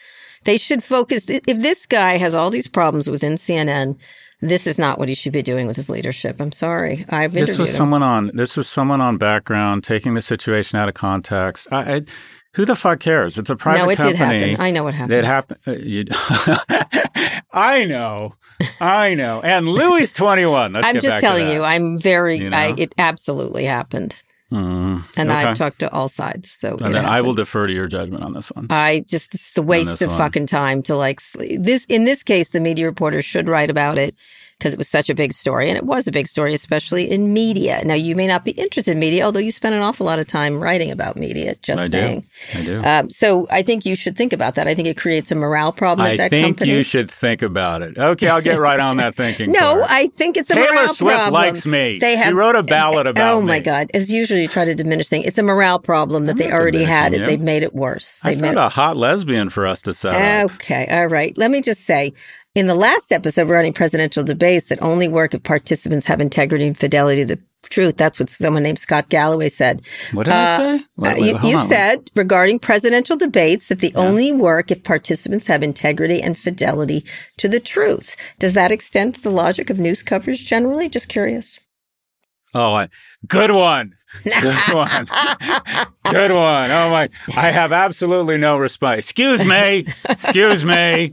They 0.44 0.58
should 0.58 0.84
focus. 0.84 1.30
If 1.30 1.44
this 1.46 1.86
guy 1.86 2.18
has 2.18 2.34
all 2.36 2.50
these 2.50 2.68
problems 2.68 3.10
within 3.10 3.34
CNN, 3.36 4.00
this 4.42 4.68
is 4.68 4.78
not 4.80 5.00
what 5.00 5.10
he 5.10 5.16
should 5.16 5.34
be 5.34 5.42
doing 5.42 5.68
with 5.68 5.76
his 5.76 5.90
leadership. 5.90 6.40
I'm 6.40 6.52
sorry. 6.52 7.06
I've 7.10 7.34
This 7.34 7.58
was 7.58 7.72
him. 7.72 7.76
someone 7.78 8.04
on. 8.04 8.32
This 8.34 8.56
was 8.56 8.68
someone 8.68 9.02
on 9.02 9.18
background 9.18 9.84
taking 9.84 10.14
the 10.14 10.22
situation 10.22 10.78
out 10.80 10.88
of 10.88 10.96
context. 10.96 11.68
I, 11.72 11.96
I, 11.96 12.02
who 12.54 12.66
the 12.66 12.76
fuck 12.76 13.00
cares? 13.00 13.38
It's 13.38 13.50
a 13.50 13.56
private 13.56 13.96
company. 13.96 13.96
no, 13.98 14.10
it 14.10 14.18
company. 14.18 14.40
did 14.40 14.50
happen. 14.50 14.66
I 14.66 14.72
know 14.72 14.84
what 14.84 14.94
happened. 14.94 15.14
It 15.14 15.26
happened. 15.26 16.10
Uh, 16.12 17.40
I 17.54 17.86
know, 17.86 18.36
I 18.80 19.14
know. 19.16 19.42
And 19.42 19.68
Louis 19.70 20.12
twenty 20.12 20.46
one. 20.46 20.76
I'm 20.76 21.00
just 21.00 21.20
telling 21.20 21.50
you. 21.50 21.64
I'm 21.64 21.98
very. 21.98 22.38
You 22.38 22.50
know? 22.50 22.58
I, 22.58 22.74
it 22.78 22.94
absolutely 22.98 23.66
happened, 23.66 24.16
Mm, 24.52 25.04
and 25.18 25.30
okay. 25.30 25.44
I've 25.44 25.58
talked 25.58 25.80
to 25.80 25.92
all 25.92 26.08
sides. 26.08 26.52
So 26.52 26.78
And 26.80 26.96
then 26.96 27.06
I 27.06 27.20
will 27.22 27.34
defer 27.34 27.68
to 27.68 27.74
your 27.74 27.88
judgment 27.88 28.24
on 28.24 28.34
this 28.34 28.50
one. 28.52 28.68
I 28.70 29.04
just 29.06 29.34
it's 29.34 29.52
the 29.54 29.62
waste 29.62 30.02
of 30.02 30.10
one. 30.10 30.18
fucking 30.18 30.48
time 30.48 30.82
to 30.84 30.96
like 30.96 31.20
this. 31.34 31.86
In 31.88 32.06
this 32.06 32.24
case, 32.24 32.50
the 32.52 32.62
media 32.62 32.86
reporter 32.86 33.22
should 33.22 33.50
write 33.50 33.70
about 33.70 33.98
it 33.98 34.16
because 34.58 34.74
it 34.74 34.78
was 34.78 34.90
such 34.90 35.10
a 35.10 35.16
big 35.16 35.34
story, 35.34 35.70
and 35.70 35.78
it 35.78 35.84
was 35.86 36.08
a 36.08 36.12
big 36.12 36.28
story, 36.28 36.54
especially 36.54 37.10
in 37.10 37.32
media. 37.34 37.82
Now, 37.86 37.94
you 37.94 38.16
may 38.16 38.26
not 38.26 38.44
be 38.44 38.52
interested 38.52 38.92
in 38.92 39.00
media, 39.00 39.24
although 39.24 39.40
you 39.40 39.52
spend 39.52 39.76
an 39.76 39.82
awful 39.82 40.06
lot 40.06 40.18
of 40.18 40.28
time 40.28 40.60
writing 40.60 40.90
about 40.90 41.16
media. 41.16 41.56
Just 41.62 41.80
I 41.80 41.88
saying. 41.90 42.22
do. 42.54 42.60
I 42.60 42.64
do. 42.64 42.84
Um, 42.84 43.10
so 43.10 43.48
I 43.52 43.62
think 43.62 43.86
you 43.86 43.96
should 43.96 44.18
think 44.18 44.34
about 44.34 44.56
that. 44.56 44.68
I 44.68 44.74
think 44.74 44.88
it 44.88 44.98
creates 44.98 45.32
a 45.32 45.36
morale 45.36 45.72
problem 45.72 46.08
at 46.08 46.14
I 46.14 46.18
that 46.18 46.30
think 46.32 46.58
company. 46.58 46.72
you 46.72 46.84
should 46.84 47.10
think 47.12 47.42
about 47.44 47.84
it. 47.84 47.98
Okay, 47.98 48.28
I'll 48.28 48.42
get 48.42 48.58
right 48.60 48.80
on 48.80 48.98
that 48.98 49.14
thinking. 49.16 49.52
no, 49.52 49.80
part. 49.80 49.92
I 49.92 50.08
think 50.08 50.38
it's 50.38 50.50
a 50.50 50.56
Taylor 50.56 50.70
morale 50.72 50.94
Swift 50.94 51.16
problem. 51.18 51.34
likes 51.34 51.66
me. 51.66 52.00
They 52.00 52.20
She 52.22 52.34
wrote 52.34 52.56
a 52.56 52.64
ballad 52.64 53.06
about 53.08 53.36
it. 53.36 53.38
Oh 53.38 53.42
my 53.42 53.60
me. 53.60 53.64
god! 53.64 53.92
As 53.94 54.12
usual, 54.12 54.38
you 54.40 54.48
try 54.48 54.66
to 54.66 54.74
diminish 54.74 55.08
things. 55.08 55.26
It's 55.26 55.38
a 55.38 55.44
morale 55.44 55.80
problem 55.80 56.26
that 56.26 56.32
I'm 56.34 56.38
they 56.38 56.52
already 56.52 56.84
had. 56.84 57.14
It. 57.14 57.26
They've 57.28 57.40
made 57.40 57.62
it 57.64 57.76
worse. 57.76 58.20
I 58.24 58.32
They've 58.32 58.42
made 58.42 58.48
found 58.56 58.60
a 58.60 58.70
hot 58.70 58.98
lesbian 58.98 59.50
for 59.50 59.68
us 59.68 59.82
to 59.84 59.94
set 59.94 60.16
up. 60.16 60.52
Okay. 60.56 60.88
All 60.90 61.08
right. 61.08 61.38
Let 61.38 61.52
me 61.52 61.62
just 61.62 61.86
say 61.86 62.14
in 62.58 62.66
the 62.66 62.74
last 62.76 63.12
episode 63.12 63.44
regarding 63.48 63.72
presidential 63.74 64.24
debates 64.24 64.70
that 64.70 64.82
only 64.82 65.08
work 65.08 65.36
if 65.36 65.44
participants 65.44 66.08
have 66.08 66.20
integrity 66.20 66.66
and 66.66 66.76
fidelity 66.78 67.24
to 67.24 67.36
the 67.36 67.40
truth. 67.70 67.98
That's 67.98 68.20
what 68.20 68.30
someone 68.32 68.64
named 68.64 68.80
Scott 68.80 69.10
Galloway 69.10 69.50
said. 69.50 69.84
What 70.12 70.24
did 70.24 70.34
Uh, 70.34 70.36
I 70.36 70.58
say? 70.58 70.76
Uh, 70.76 70.80
Wait, 70.98 71.22
wait, 71.22 71.44
you 71.44 71.50
you 71.50 71.58
said 71.66 72.10
regarding 72.16 72.58
presidential 72.58 73.16
debates 73.16 73.68
that 73.68 73.80
they 73.80 73.92
only 73.94 74.32
work 74.32 74.72
if 74.72 74.84
participants 74.84 75.46
have 75.46 75.62
integrity 75.62 76.20
and 76.20 76.36
fidelity 76.36 77.06
to 77.38 77.48
the 77.48 77.60
truth. 77.60 78.16
Does 78.40 78.56
that 78.56 78.72
extend 78.72 79.14
to 79.16 79.22
the 79.22 79.30
logic 79.30 79.70
of 79.70 79.78
news 79.78 80.02
coverage 80.02 80.44
generally? 80.48 80.90
Just 80.90 81.10
curious. 81.10 81.60
Oh, 82.56 82.74
I, 82.74 82.90
good 83.28 83.52
one. 83.52 83.94
Good 84.24 84.56
one. 84.74 85.06
Good 86.06 86.32
one. 86.32 86.72
Oh 86.72 86.90
my! 86.90 87.10
I 87.36 87.52
have 87.52 87.72
absolutely 87.72 88.38
no 88.38 88.58
response. 88.58 89.00
Excuse 89.00 89.46
me. 89.46 89.86
Excuse 90.10 90.64
me. 90.66 91.12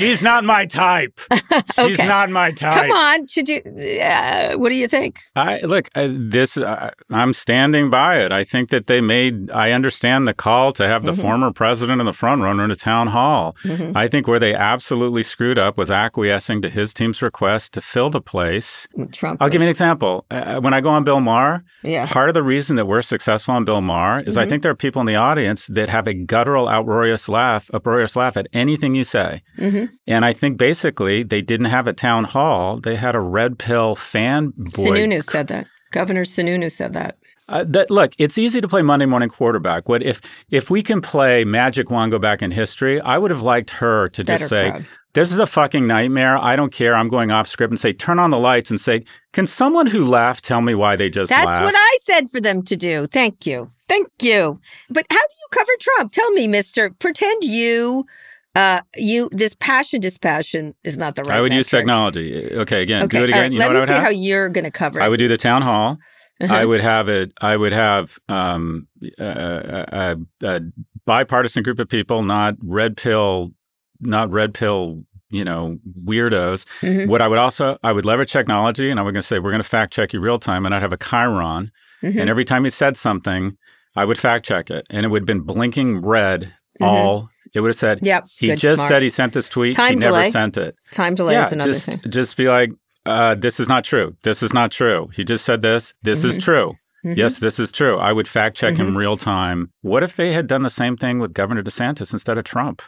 She's 0.00 0.22
not 0.22 0.44
my 0.44 0.66
type. 0.66 1.18
She's 1.76 1.98
Okay. 2.00 2.06
not 2.08 2.30
my 2.30 2.50
type. 2.52 2.74
Come 2.82 2.90
on. 2.90 3.26
Should 3.26 3.48
you, 3.48 3.60
uh, 4.02 4.54
what 4.56 4.68
do 4.70 4.74
you 4.74 4.88
think? 4.88 5.20
I 5.36 5.60
look. 5.60 5.88
Uh, 5.94 6.08
this. 6.10 6.56
Uh, 6.56 6.90
I'm 7.10 7.34
standing 7.34 7.90
by 7.90 8.20
it. 8.24 8.32
I 8.32 8.42
think 8.44 8.70
that 8.70 8.86
they 8.86 9.00
made. 9.00 9.50
I 9.50 9.72
understand 9.72 10.26
the 10.26 10.34
call 10.34 10.72
to 10.74 10.86
have 10.88 11.04
the 11.04 11.10
Mm-hmm. 11.12 11.20
former 11.22 11.52
president 11.52 12.00
and 12.00 12.06
the 12.08 12.12
front 12.12 12.40
runner 12.42 12.64
in 12.64 12.70
a 12.70 12.76
town 12.76 13.08
hall. 13.08 13.56
I 13.94 14.08
think 14.08 14.26
where 14.28 14.38
they 14.38 14.54
absolutely 14.54 15.22
screwed 15.22 15.58
up 15.58 15.76
was 15.76 15.90
acquiescing 15.90 16.62
to 16.62 16.68
his 16.70 16.94
team's 16.94 17.20
request 17.20 17.74
to 17.74 17.80
fill 17.80 18.10
the 18.10 18.20
place. 18.20 18.86
Trump. 19.12 19.42
I'll 19.42 19.48
give 19.48 19.60
you 19.60 19.66
an 19.66 19.70
example. 19.70 20.24
Uh, 20.30 20.60
when 20.60 20.72
I 20.72 20.80
go 20.80 20.90
on 20.90 21.04
Bill 21.04 21.20
Maher, 21.20 21.64
Yeah. 21.82 22.06
part 22.06 22.28
of 22.30 22.34
the 22.34 22.42
reason 22.42 22.76
that 22.76 22.86
we're 22.86 23.02
successful 23.02 23.54
on 23.54 23.64
Bill 23.64 23.80
Maher 23.80 24.20
is 24.20 24.36
I 24.36 24.42
Mm-hmm. 24.42 24.50
think 24.50 24.62
there 24.62 24.72
are 24.72 24.76
people 24.76 25.00
in 25.00 25.06
the 25.06 25.16
audience 25.16 25.66
that 25.66 25.88
have 25.88 26.06
a 26.06 26.14
guttural, 26.14 26.68
outrageous 26.68 27.28
laugh, 27.28 27.68
uproarious 27.74 28.14
laugh 28.16 28.36
at 28.36 28.46
anything 28.52 28.94
you 28.94 29.04
say. 29.04 29.42
Mm-hmm. 29.58 29.89
And 30.06 30.24
I 30.24 30.32
think 30.32 30.58
basically 30.58 31.22
they 31.22 31.42
didn't 31.42 31.66
have 31.66 31.86
a 31.86 31.92
town 31.92 32.24
hall; 32.24 32.78
they 32.80 32.96
had 32.96 33.14
a 33.14 33.20
red 33.20 33.58
pill 33.58 33.94
fan 33.94 34.52
boy. 34.56 34.90
Sununu 34.90 35.22
said 35.22 35.48
that. 35.48 35.66
Governor 35.92 36.22
Sununu 36.22 36.70
said 36.70 36.92
that. 36.92 37.16
Uh, 37.48 37.64
that 37.66 37.90
look, 37.90 38.12
it's 38.16 38.38
easy 38.38 38.60
to 38.60 38.68
play 38.68 38.80
Monday 38.80 39.06
morning 39.06 39.28
quarterback. 39.28 39.88
What 39.88 40.04
if 40.04 40.20
if 40.50 40.70
we 40.70 40.82
can 40.82 41.00
play 41.00 41.44
Magic 41.44 41.90
Wand 41.90 42.12
go 42.12 42.18
back 42.18 42.42
in 42.42 42.52
history? 42.52 43.00
I 43.00 43.18
would 43.18 43.32
have 43.32 43.42
liked 43.42 43.70
her 43.70 44.08
to 44.10 44.22
just 44.22 44.42
Better 44.42 44.48
say, 44.48 44.70
crowd. 44.70 44.86
"This 45.14 45.32
is 45.32 45.40
a 45.40 45.48
fucking 45.48 45.84
nightmare. 45.84 46.38
I 46.38 46.54
don't 46.54 46.72
care. 46.72 46.94
I'm 46.94 47.08
going 47.08 47.32
off 47.32 47.48
script," 47.48 47.72
and 47.72 47.80
say, 47.80 47.92
"Turn 47.92 48.20
on 48.20 48.30
the 48.30 48.38
lights," 48.38 48.70
and 48.70 48.80
say, 48.80 49.02
"Can 49.32 49.48
someone 49.48 49.88
who 49.88 50.04
laughed 50.04 50.44
tell 50.44 50.60
me 50.60 50.76
why 50.76 50.94
they 50.94 51.10
just 51.10 51.30
That's 51.30 51.46
laughed?" 51.46 51.64
what 51.64 51.74
I 51.76 51.98
said 52.02 52.30
for 52.30 52.40
them 52.40 52.62
to 52.62 52.76
do. 52.76 53.06
Thank 53.06 53.44
you. 53.44 53.68
Thank 53.88 54.06
you. 54.22 54.60
But 54.88 55.06
how 55.10 55.18
do 55.18 55.34
you 55.40 55.46
cover 55.50 55.72
Trump? 55.80 56.12
Tell 56.12 56.30
me, 56.30 56.46
mister. 56.46 56.90
Pretend 56.90 57.42
you, 57.42 58.06
uh, 58.54 58.80
you, 58.96 59.28
this 59.32 59.54
passion, 59.54 60.00
dispassion 60.00 60.74
is 60.84 60.96
not 60.96 61.14
the 61.14 61.22
right 61.22 61.38
I 61.38 61.40
would 61.40 61.52
use 61.52 61.68
technology. 61.68 62.50
Okay, 62.52 62.82
again, 62.82 63.04
Okay. 63.04 63.18
do 63.18 63.24
it 63.24 63.28
again. 63.30 63.42
right, 63.42 63.52
You 63.52 63.58
Let 63.58 63.66
know 63.68 63.72
me 63.74 63.78
what 63.80 63.88
see 63.88 63.94
I 63.94 63.96
would 63.98 64.02
how 64.02 64.10
have? 64.10 64.14
you're 64.14 64.48
going 64.48 64.64
to 64.64 64.70
cover 64.70 65.00
it. 65.00 65.02
I 65.02 65.08
would 65.08 65.18
do 65.18 65.28
the 65.28 65.36
town 65.38 65.62
hall. 65.62 65.98
Uh-huh. 66.40 66.52
I 66.54 66.64
would 66.70 66.80
have 66.80 67.08
it. 67.08 67.32
I 67.40 67.56
would 67.56 67.72
have 67.72 68.18
um, 68.28 68.88
a, 69.18 70.16
a, 70.42 70.46
a 70.46 70.60
bipartisan 71.06 71.62
group 71.62 71.78
of 71.78 71.88
people, 71.88 72.22
not 72.22 72.54
red 72.62 72.96
pill, 72.96 73.52
not 74.00 74.30
red 74.30 74.54
pill. 74.54 75.04
You 75.32 75.44
know, 75.44 75.78
weirdos. 76.04 76.64
Mhm. 76.80 77.06
What 77.06 77.22
I 77.22 77.28
would 77.28 77.38
also, 77.38 77.78
I 77.84 77.92
would 77.92 78.04
leverage 78.04 78.32
technology, 78.32 78.90
and 78.90 78.98
I 78.98 79.04
was 79.04 79.12
going 79.12 79.22
to 79.22 79.26
say, 79.28 79.38
we're 79.38 79.52
going 79.52 79.62
to 79.62 79.68
fact 79.68 79.92
check 79.92 80.12
you 80.12 80.18
real 80.18 80.40
time, 80.40 80.66
and 80.66 80.74
I'd 80.74 80.82
have 80.82 80.92
a 80.92 80.96
Chiron, 80.96 81.70
Mhm. 82.02 82.20
and 82.20 82.28
every 82.28 82.44
time 82.44 82.64
he 82.64 82.70
said 82.70 82.96
something, 82.96 83.56
I 83.94 84.04
would 84.04 84.18
fact 84.18 84.44
check 84.44 84.70
it, 84.70 84.88
and 84.90 85.06
it 85.06 85.08
would 85.10 85.22
have 85.22 85.26
been 85.26 85.42
blinking 85.42 86.00
red. 86.00 86.52
Mhm. 86.82 86.86
All 86.88 87.30
it 87.54 87.60
would 87.60 87.68
have 87.68 87.76
said. 87.76 88.00
Yep. 88.02 88.26
He 88.38 88.46
good, 88.48 88.58
just 88.58 88.76
smart. 88.76 88.88
said 88.88 89.02
he 89.02 89.10
sent 89.10 89.32
this 89.32 89.48
tweet. 89.48 89.70
he 89.70 89.74
Time 89.74 89.98
never 89.98 90.30
sent 90.30 90.56
it. 90.56 90.76
time 90.92 91.14
delay 91.14 91.34
yeah, 91.34 91.46
is 91.46 91.52
another 91.52 91.72
just 91.72 91.86
thing. 91.86 92.00
just 92.10 92.36
be 92.36 92.48
like, 92.48 92.70
uh, 93.06 93.34
this 93.34 93.58
is 93.60 93.68
not 93.68 93.84
true. 93.84 94.16
This 94.22 94.42
is 94.42 94.52
not 94.52 94.70
true. 94.70 95.08
He 95.14 95.24
just 95.24 95.44
said 95.44 95.62
this. 95.62 95.94
This 96.02 96.22
is 96.24 96.38
true. 96.38 96.74
Mhm. 97.04 97.16
Yes, 97.16 97.38
this 97.38 97.58
is 97.58 97.72
true. 97.72 97.96
I 97.98 98.12
would 98.12 98.28
fact 98.28 98.56
check 98.58 98.74
Mm-hmm. 98.74 98.88
him 98.88 98.96
real 98.98 99.16
time. 99.16 99.70
What 99.80 100.02
if 100.02 100.16
they 100.16 100.32
had 100.32 100.46
done 100.46 100.62
the 100.64 100.70
same 100.70 100.96
thing 100.98 101.18
with 101.18 101.32
Governor 101.32 101.62
DeSantis 101.62 102.12
instead 102.12 102.36
of 102.36 102.44
Trump? 102.44 102.82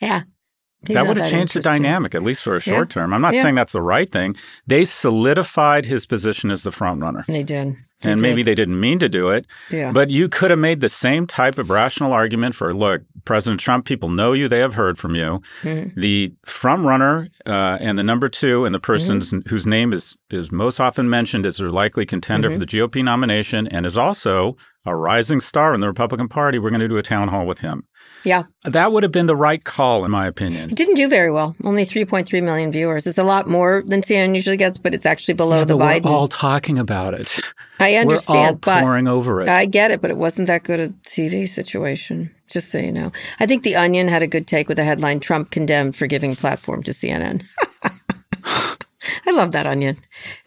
Yeah. 0.00 0.22
He's 0.86 0.94
that 0.94 1.08
would 1.08 1.16
have 1.16 1.30
changed 1.30 1.54
the 1.54 1.60
dynamic, 1.60 2.14
at 2.14 2.22
least 2.22 2.42
for 2.42 2.52
a 2.54 2.58
Yeah. 2.64 2.74
short 2.74 2.90
term. 2.90 3.12
I'm 3.12 3.20
not 3.20 3.34
Yeah. 3.34 3.42
saying 3.42 3.56
that's 3.56 3.72
the 3.72 3.80
right 3.82 4.08
thing. 4.10 4.36
They 4.68 4.84
solidified 4.84 5.86
his 5.86 6.06
position 6.06 6.50
as 6.52 6.62
the 6.62 6.70
front 6.70 7.00
runner. 7.02 7.24
They 7.26 7.42
did. 7.42 7.74
They 8.02 8.12
And 8.12 8.20
maybe 8.20 8.42
they 8.42 8.54
didn't 8.54 8.78
mean 8.78 8.98
to 8.98 9.08
do 9.08 9.30
it, 9.30 9.46
Yeah. 9.70 9.90
but 9.90 10.10
you 10.10 10.28
could 10.28 10.50
have 10.50 10.58
made 10.58 10.80
the 10.80 10.88
same 10.90 11.26
type 11.26 11.56
of 11.56 11.70
rational 11.70 12.12
argument 12.12 12.54
for 12.54 12.74
look, 12.74 13.02
President 13.24 13.58
Trump, 13.60 13.86
people 13.86 14.10
know 14.10 14.32
you, 14.34 14.48
they 14.48 14.58
have 14.58 14.74
heard 14.74 14.98
from 14.98 15.14
you. 15.14 15.40
Mhm. 15.62 15.94
The 15.96 16.32
front 16.44 16.84
runner 16.84 17.28
uh, 17.46 17.78
and 17.80 17.98
the 17.98 18.02
number 18.02 18.28
two, 18.28 18.64
and 18.66 18.74
the 18.74 18.78
person 18.80 19.20
Mm-hmm. 19.20 19.48
whose 19.48 19.66
name 19.66 19.92
is, 19.94 20.16
is 20.30 20.52
most 20.52 20.78
often 20.78 21.08
mentioned 21.08 21.46
as 21.46 21.56
their 21.56 21.70
likely 21.70 22.04
contender 22.04 22.48
Mm-hmm. 22.50 22.60
for 22.60 22.66
the 22.66 22.66
GOP 22.66 23.02
nomination 23.02 23.66
and 23.68 23.86
is 23.86 23.96
also 23.96 24.56
a 24.86 24.94
rising 24.96 25.40
star 25.40 25.74
in 25.74 25.80
the 25.80 25.86
Republican 25.88 26.28
Party, 26.28 26.58
we're 26.58 26.70
going 26.70 26.80
to 26.80 26.88
do 26.88 26.96
a 26.96 27.02
town 27.02 27.28
hall 27.28 27.44
with 27.46 27.58
him. 27.58 27.84
yeah. 28.24 28.44
That 28.64 28.90
would 28.92 29.02
have 29.04 29.12
been 29.12 29.26
the 29.26 29.36
right 29.36 29.62
call, 29.62 30.04
in 30.04 30.10
my 30.10 30.26
opinion. 30.26 30.70
It 30.70 30.76
didn't 30.76 30.94
do 30.96 31.08
very 31.08 31.30
well. 31.30 31.54
Only 31.62 31.84
3.3 31.84 32.42
million 32.42 32.72
viewers. 32.72 33.06
It's 33.06 33.18
a 33.18 33.22
lot 33.24 33.48
more 33.48 33.84
than 33.86 34.00
CNN 34.00 34.34
usually 34.34 34.56
gets, 34.56 34.76
but 34.78 34.94
it's 34.94 35.06
actually 35.06 35.34
below 35.34 35.58
Yeah, 35.58 35.64
the 35.64 35.78
Biden. 35.78 36.04
we're 36.04 36.10
all 36.10 36.26
talking 36.28 36.78
about 36.78 37.14
it. 37.14 37.40
I 37.78 37.94
understand. 37.96 38.58
We're 38.66 38.72
all 38.74 38.80
pouring 38.80 39.06
over 39.06 39.40
it. 39.42 39.48
I 39.48 39.66
get 39.66 39.90
it, 39.90 40.00
but 40.00 40.10
it 40.10 40.16
wasn't 40.16 40.48
that 40.48 40.64
good 40.64 40.80
a 40.80 40.88
TV 41.08 41.46
situation. 41.48 42.30
Just 42.48 42.70
so 42.70 42.78
you 42.78 42.92
know, 42.92 43.10
I 43.40 43.46
think 43.46 43.64
the 43.64 43.74
Onion 43.76 44.06
had 44.08 44.22
a 44.22 44.28
good 44.28 44.46
take 44.46 44.68
with 44.68 44.76
the 44.76 44.84
headline: 44.84 45.18
"Trump 45.20 45.50
condemned 45.50 45.96
for 45.96 46.06
giving 46.06 46.34
platform 46.36 46.82
to 46.84 46.92
CNN." 46.92 47.42
Love 49.36 49.52
that 49.52 49.66
Onion. 49.66 49.98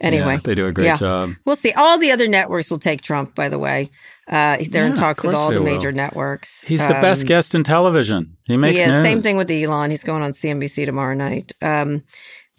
Anyway, 0.01 0.33
Yeah, 0.35 0.39
they 0.43 0.55
do 0.55 0.65
a 0.67 0.71
great 0.71 0.85
yeah. 0.85 0.97
job. 0.97 1.31
We'll 1.45 1.55
see. 1.55 1.71
All 1.73 1.97
the 1.99 2.11
other 2.11 2.27
networks 2.27 2.69
will 2.71 2.79
take 2.79 3.01
Trump. 3.01 3.35
By 3.35 3.47
the 3.49 3.59
way, 3.59 3.89
uh, 4.27 4.57
they're 4.71 4.85
Yeah, 4.85 4.91
in 4.91 4.95
talks 4.95 5.23
with 5.23 5.35
all 5.35 5.51
the 5.51 5.61
will. 5.61 5.71
major 5.71 5.91
networks. 5.91 6.63
He's 6.63 6.81
the 6.85 6.93
best 6.95 7.21
Um, 7.21 7.27
guest 7.27 7.55
in 7.55 7.63
television. 7.63 8.35
He 8.45 8.57
makes 8.57 8.77
he 8.77 8.83
is. 8.83 8.91
news. 8.91 9.03
Same 9.03 9.21
thing 9.21 9.37
with 9.37 9.49
Elon. 9.51 9.91
He's 9.91 10.03
going 10.03 10.23
on 10.23 10.31
CNBC 10.33 10.85
tomorrow 10.85 11.13
night. 11.13 11.51
Um, 11.61 12.03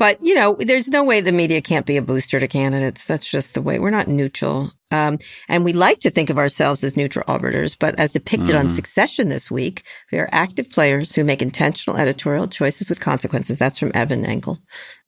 But, 0.00 0.16
you 0.24 0.34
know, 0.34 0.56
there's 0.58 0.88
no 0.88 1.04
way 1.04 1.20
the 1.20 1.30
media 1.30 1.60
can't 1.60 1.84
be 1.84 1.98
a 1.98 2.02
booster 2.02 2.40
to 2.40 2.48
candidates. 2.48 3.04
That's 3.04 3.30
just 3.30 3.52
the 3.52 3.60
way. 3.60 3.78
We're 3.78 3.90
not 3.90 4.08
neutral. 4.08 4.72
Um, 4.90 5.18
and 5.46 5.62
we 5.62 5.74
like 5.74 5.98
to 6.00 6.10
think 6.10 6.30
of 6.30 6.38
ourselves 6.38 6.82
as 6.82 6.96
neutral 6.96 7.26
arbiters, 7.28 7.74
but 7.74 8.00
as 8.00 8.10
depicted 8.10 8.56
mm-hmm. 8.56 8.68
on 8.68 8.72
Succession 8.72 9.28
this 9.28 9.50
week, 9.50 9.82
we 10.10 10.16
are 10.16 10.26
active 10.32 10.70
players 10.70 11.14
who 11.14 11.22
make 11.22 11.42
intentional 11.42 12.00
editorial 12.00 12.48
choices 12.48 12.88
with 12.88 12.98
consequences. 12.98 13.58
That's 13.58 13.78
from 13.78 13.92
Evan 13.92 14.24
Engel. 14.24 14.58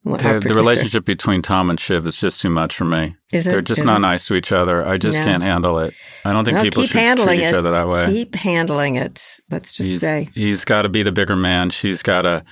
The, 0.05 0.43
the, 0.45 0.53
relationship 0.53 1.05
between 1.05 1.41
Tom 1.41 1.71
and 1.71 1.79
Shiv 1.79 2.05
is 2.05 2.17
just 2.17 2.39
too 2.39 2.51
much 2.51 2.75
for 2.75 2.85
me. 2.85 3.15
Is 3.31 3.47
it? 3.47 3.49
They're 3.49 3.61
just 3.61 3.83
not 3.83 3.97
it? 3.97 4.01
nice 4.01 4.27
to 4.27 4.35
each 4.35 4.51
other. 4.51 4.85
I 4.85 4.97
just 4.97 5.17
No. 5.17 5.23
can't 5.23 5.41
handle 5.41 5.79
it. 5.79 5.95
I 6.23 6.33
don't 6.33 6.45
think 6.45 6.55
Well, 6.55 6.65
people 6.65 6.83
keep 6.83 6.91
should 6.91 6.99
handling 6.99 7.39
treat 7.39 7.47
each 7.47 7.53
it. 7.53 7.55
other 7.55 7.71
that 7.71 7.87
way. 7.87 8.11
Keep 8.11 8.35
handling 8.35 8.97
it. 8.97 9.39
Let's 9.49 9.71
just 9.71 9.89
he's 9.89 10.01
say, 10.01 10.29
he's 10.35 10.65
got 10.65 10.83
to 10.83 10.89
be 10.89 11.01
the 11.01 11.11
bigger 11.11 11.35
man. 11.35 11.71
She's 11.71 12.03
got 12.03 12.23
to. 12.23 12.43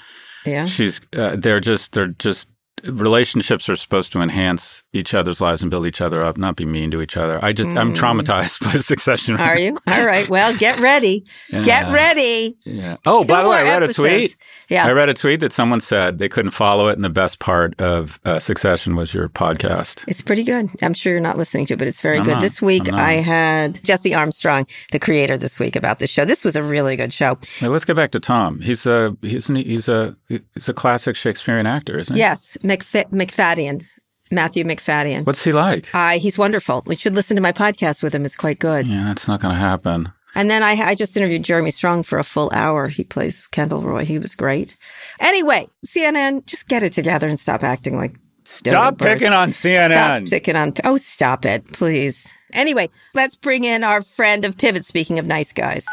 Yeah. 0.45 0.65
She's. 0.65 1.01
Uh, 1.15 1.35
they're 1.37 1.59
just. 1.59 1.93
They're 1.93 2.07
just. 2.07 2.49
Relationships 2.83 3.69
are 3.69 3.75
supposed 3.75 4.11
to 4.13 4.21
enhance 4.21 4.83
each 4.93 5.13
other's 5.13 5.39
lives 5.39 5.61
and 5.61 5.71
build 5.71 5.85
each 5.85 6.01
other 6.01 6.21
up, 6.23 6.37
not 6.37 6.55
be 6.57 6.65
mean 6.65 6.91
to 6.91 7.01
each 7.01 7.15
other. 7.17 7.39
I 7.43 7.53
just. 7.53 7.69
I'm 7.71 7.93
Mm. 7.93 7.97
traumatized 7.97 8.59
by 8.65 8.79
Succession. 8.79 9.35
right 9.35 9.57
Are 9.57 9.59
you? 9.59 9.77
All 9.87 10.05
right. 10.05 10.27
Well, 10.29 10.55
get 10.57 10.79
ready. 10.79 11.25
now. 11.51 11.63
Get 11.63 11.93
ready. 11.93 12.57
Yeah. 12.65 12.97
Oh, 13.05 13.21
Two 13.23 13.27
by 13.29 13.43
the 13.43 13.49
way, 13.49 13.57
I 13.59 13.63
read 13.63 13.83
a 13.83 13.93
tweet. 13.93 14.35
Yeah. 14.69 14.85
I 14.85 14.91
read 14.91 15.09
a 15.09 15.13
tweet 15.13 15.39
that 15.41 15.51
someone 15.51 15.81
said 15.81 16.17
they 16.17 16.29
couldn't 16.29 16.51
follow 16.51 16.87
it, 16.89 16.93
and 16.93 17.03
the 17.03 17.09
best 17.09 17.39
part 17.39 17.79
of 17.81 18.19
uh, 18.25 18.39
Succession 18.39 18.95
was 18.95 19.13
your 19.13 19.27
podcast. 19.29 20.03
It's 20.07 20.21
pretty 20.21 20.43
good. 20.43 20.69
I'm 20.81 20.93
sure 20.93 21.11
you're 21.13 21.21
not 21.21 21.37
listening 21.37 21.65
to 21.67 21.73
it, 21.73 21.77
but 21.77 21.87
it's 21.87 22.01
very 22.01 22.17
I'm 22.17 22.23
good. 22.23 22.33
not. 22.33 22.41
This 22.41 22.61
week, 22.61 22.89
I'm. 22.89 22.95
I 22.95 23.13
had 23.13 23.83
Jesse 23.83 24.13
Armstrong, 24.13 24.65
the 24.91 24.99
creator, 24.99 25.37
this 25.37 25.59
week 25.59 25.75
about 25.75 25.99
this 25.99 26.09
show. 26.09 26.25
This 26.25 26.43
was 26.45 26.55
a 26.55 26.63
really 26.63 26.95
good 26.95 27.11
show. 27.13 27.37
Hey, 27.59 27.67
let's 27.67 27.85
get 27.85 27.95
back 27.95 28.11
to 28.11 28.19
Tom. 28.19 28.59
He's 28.61 28.85
a 28.85 29.15
he's 29.21 29.49
an, 29.49 29.55
he's 29.55 29.87
a 29.89 30.15
he's 30.27 30.69
a 30.69 30.73
classic 30.73 31.15
Shakespearean 31.15 31.65
actor, 31.65 31.97
isn't 31.97 32.15
he? 32.15 32.19
Yes, 32.19 32.57
McF- 32.63 33.09
Macfadyen, 33.11 33.85
Matthew 34.31 34.63
Macfadyen. 34.63 35.25
What's 35.25 35.43
he 35.43 35.51
like? 35.51 35.87
Uh, 35.93 36.19
he's 36.19 36.37
wonderful. 36.37 36.83
We 36.85 36.95
should 36.95 37.15
listen 37.15 37.35
to 37.35 37.41
my 37.41 37.51
podcast 37.51 38.01
with 38.01 38.15
him. 38.15 38.25
It's 38.25 38.35
quite 38.35 38.59
good. 38.59 38.87
Yeah, 38.87 39.05
that's 39.05 39.27
not 39.27 39.41
going 39.41 39.53
to 39.53 39.59
happen. 39.59 40.11
And 40.33 40.49
then 40.49 40.63
I, 40.63 40.71
I 40.73 40.95
just 40.95 41.17
interviewed 41.17 41.43
Jeremy 41.43 41.71
Strong 41.71 42.03
for 42.03 42.17
a 42.17 42.23
full 42.23 42.49
hour. 42.53 42.87
He 42.87 43.03
plays 43.03 43.47
Kendall 43.47 43.81
Roy. 43.81 44.05
He 44.05 44.17
was 44.17 44.33
great. 44.33 44.77
Anyway, 45.19 45.67
CNN, 45.85 46.45
just 46.45 46.69
get 46.69 46.83
it 46.83 46.93
together 46.93 47.27
and 47.27 47.39
stop 47.39 47.63
acting 47.63 47.97
like 47.97 48.15
Stop 48.43 48.97
picking 48.97 49.31
on 49.31 49.49
CNN. 49.49 50.27
Stop 50.27 50.31
picking 50.31 50.55
on. 50.55 50.73
Oh, 50.83 50.97
stop 50.97 51.45
it, 51.45 51.71
please. 51.71 52.31
Anyway, 52.53 52.89
let's 53.13 53.35
bring 53.35 53.63
in 53.63 53.83
our 53.83 54.01
friend 54.01 54.43
of 54.43 54.57
Pivot. 54.57 54.83
Speaking 54.83 55.19
of 55.19 55.25
nice 55.25 55.53
guys. 55.53 55.85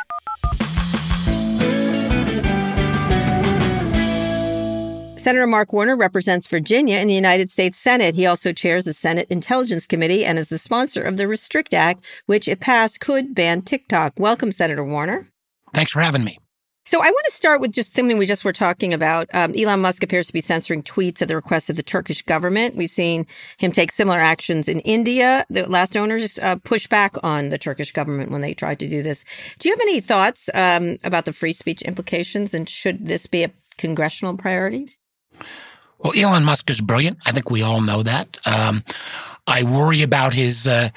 Senator 5.18 5.48
Mark 5.48 5.72
Warner 5.72 5.96
represents 5.96 6.46
Virginia 6.46 6.98
in 6.98 7.08
the 7.08 7.14
United 7.14 7.50
States 7.50 7.76
Senate. 7.76 8.14
He 8.14 8.24
also 8.24 8.52
chairs 8.52 8.84
the 8.84 8.92
Senate 8.92 9.26
Intelligence 9.30 9.86
Committee 9.86 10.24
and 10.24 10.38
is 10.38 10.48
the 10.48 10.58
sponsor 10.58 11.02
of 11.02 11.16
the 11.16 11.26
Restrict 11.26 11.74
Act, 11.74 12.04
which, 12.26 12.46
if 12.46 12.60
passed, 12.60 13.00
could 13.00 13.34
ban 13.34 13.62
TikTok. 13.62 14.12
Welcome, 14.16 14.52
Senator 14.52 14.84
Warner. 14.84 15.28
Thanks 15.74 15.90
for 15.90 16.00
having 16.00 16.22
me. 16.22 16.38
So 16.84 17.02
I 17.02 17.10
want 17.10 17.26
to 17.26 17.32
start 17.32 17.60
with 17.60 17.72
just 17.72 17.94
something 17.94 18.16
we 18.16 18.26
just 18.26 18.44
were 18.44 18.52
talking 18.52 18.94
about. 18.94 19.28
Um, 19.34 19.52
Elon 19.58 19.80
Musk 19.80 20.04
appears 20.04 20.28
to 20.28 20.32
be 20.32 20.40
censoring 20.40 20.82
tweets 20.84 21.20
at 21.20 21.28
the 21.28 21.34
request 21.34 21.68
of 21.68 21.76
the 21.76 21.82
Turkish 21.82 22.22
government. 22.22 22.76
We've 22.76 22.88
seen 22.88 23.26
him 23.58 23.72
take 23.72 23.90
similar 23.90 24.20
actions 24.20 24.68
in 24.68 24.80
India. 24.80 25.44
The 25.50 25.68
last 25.68 25.96
owners 25.96 26.38
uh, 26.38 26.56
pushed 26.64 26.90
back 26.90 27.16
on 27.24 27.48
the 27.48 27.58
Turkish 27.58 27.90
government 27.92 28.30
when 28.30 28.40
they 28.40 28.54
tried 28.54 28.78
to 28.80 28.88
do 28.88 29.02
this. 29.02 29.24
Do 29.58 29.68
you 29.68 29.74
have 29.74 29.82
any 29.82 30.00
thoughts 30.00 30.48
um, 30.54 30.96
about 31.04 31.26
the 31.26 31.32
free 31.32 31.52
speech 31.52 31.82
implications, 31.82 32.54
and 32.54 32.68
should 32.68 33.04
this 33.04 33.26
be 33.26 33.42
a 33.42 33.50
congressional 33.76 34.36
priority? 34.36 34.88
Well, 35.98 36.12
Elon 36.16 36.44
Musk 36.44 36.70
is 36.70 36.80
brilliant. 36.80 37.18
I 37.26 37.32
think 37.32 37.50
we 37.50 37.62
all 37.62 37.80
know 37.80 38.02
that. 38.02 38.38
Um, 38.46 38.84
I 39.46 39.62
worry 39.64 40.02
about 40.02 40.34
his 40.34 40.68
uh, 40.68 40.90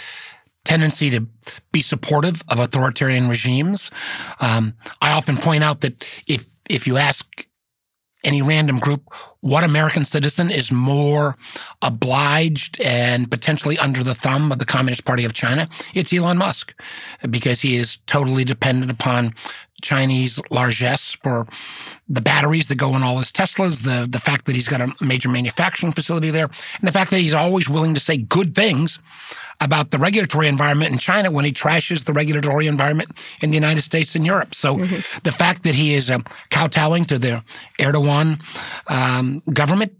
tendency 0.65 1.09
to 1.09 1.25
be 1.71 1.81
supportive 1.81 2.43
of 2.47 2.59
authoritarian 2.59 3.29
regimes. 3.29 3.89
Um, 4.39 4.75
I 5.01 5.11
often 5.11 5.37
point 5.37 5.63
out 5.63 5.81
that 5.81 6.05
if 6.27 6.55
if 6.69 6.85
you 6.85 6.97
ask 6.97 7.25
any 8.23 8.41
random 8.41 8.77
group 8.77 9.11
what 9.39 9.63
American 9.63 10.05
citizen 10.05 10.51
is 10.51 10.71
more 10.71 11.35
obliged 11.81 12.79
and 12.79 13.31
potentially 13.31 13.77
under 13.79 14.03
the 14.03 14.13
thumb 14.13 14.51
of 14.51 14.59
the 14.59 14.65
Communist 14.65 15.05
Party 15.05 15.25
of 15.25 15.33
China, 15.33 15.67
it's 15.95 16.13
Elon 16.13 16.37
Musk, 16.37 16.79
because 17.29 17.61
he 17.61 17.75
is 17.75 17.97
totally 18.05 18.43
dependent 18.43 18.91
upon 18.91 19.33
Chinese 19.81 20.39
largesse 20.49 21.13
for 21.23 21.47
the 22.09 22.21
batteries 22.21 22.67
that 22.67 22.75
go 22.75 22.95
in 22.95 23.03
all 23.03 23.19
his 23.19 23.31
Teslas, 23.31 23.83
the 23.83 24.07
the 24.09 24.19
fact 24.19 24.45
that 24.45 24.55
he's 24.55 24.67
got 24.67 24.81
a 24.81 24.93
major 25.03 25.29
manufacturing 25.29 25.93
facility 25.93 26.29
there, 26.29 26.45
and 26.79 26.87
the 26.87 26.91
fact 26.91 27.11
that 27.11 27.19
he's 27.19 27.33
always 27.33 27.69
willing 27.69 27.93
to 27.93 27.99
say 28.01 28.17
good 28.17 28.53
things 28.55 28.99
about 29.59 29.91
the 29.91 29.97
regulatory 29.99 30.47
environment 30.47 30.91
in 30.91 30.97
China 30.97 31.29
when 31.29 31.45
he 31.45 31.51
trashes 31.51 32.05
the 32.05 32.13
regulatory 32.13 32.65
environment 32.65 33.11
in 33.41 33.51
the 33.51 33.55
United 33.55 33.81
States 33.81 34.15
and 34.15 34.25
Europe. 34.25 34.55
So 34.55 34.77
the 35.23 35.31
fact 35.31 35.63
that 35.63 35.75
he 35.75 35.93
is 35.93 36.09
um, 36.09 36.25
kowtowing 36.49 37.05
to 37.05 37.19
the 37.19 37.43
Erdogan 37.79 38.41
um, 38.87 39.43
government 39.53 39.93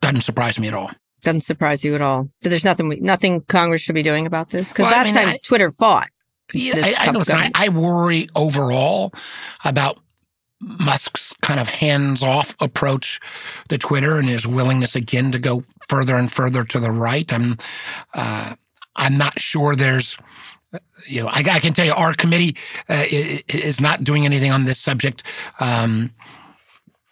doesn't 0.00 0.20
surprise 0.22 0.58
me 0.58 0.68
at 0.68 0.74
all. 0.74 0.90
Doesn't 1.22 1.42
surprise 1.42 1.84
you 1.84 1.94
at 1.94 2.00
all. 2.00 2.28
There's 2.42 2.64
nothing 2.64 2.88
we, 2.88 2.96
nothing 3.00 3.40
Congress 3.42 3.80
should 3.80 3.94
be 3.94 4.02
doing 4.02 4.26
about 4.26 4.50
this 4.50 4.68
because 4.68 4.86
Well, 4.86 5.00
I 5.00 5.04
mean, 5.04 5.14
time 5.14 5.28
I- 5.28 5.38
Twitter 5.42 5.70
fought. 5.70 6.08
Yeah, 6.52 6.74
I, 6.76 6.94
I, 7.08 7.10
listen, 7.10 7.36
I. 7.36 7.50
I 7.54 7.68
worry 7.68 8.28
overall 8.34 9.12
about 9.64 9.98
Musk's 10.60 11.34
kind 11.42 11.58
of 11.58 11.68
hands-off 11.68 12.54
approach 12.60 13.20
to 13.68 13.78
Twitter 13.78 14.18
and 14.18 14.28
his 14.28 14.46
willingness 14.46 14.94
again 14.94 15.32
to 15.32 15.38
go 15.38 15.64
further 15.88 16.16
and 16.16 16.30
further 16.30 16.64
to 16.64 16.78
the 16.78 16.90
right. 16.90 17.32
I'm, 17.32 17.58
uh, 18.14 18.54
I'm 18.94 19.18
not 19.18 19.38
sure 19.40 19.74
there's, 19.74 20.16
you 21.06 21.22
know, 21.22 21.28
I, 21.28 21.38
I 21.38 21.58
can 21.58 21.72
tell 21.72 21.86
you 21.86 21.92
our 21.92 22.14
committee 22.14 22.56
uh, 22.88 23.04
is 23.08 23.80
not 23.80 24.04
doing 24.04 24.24
anything 24.24 24.52
on 24.52 24.64
this 24.64 24.78
subject, 24.78 25.24
um, 25.58 26.12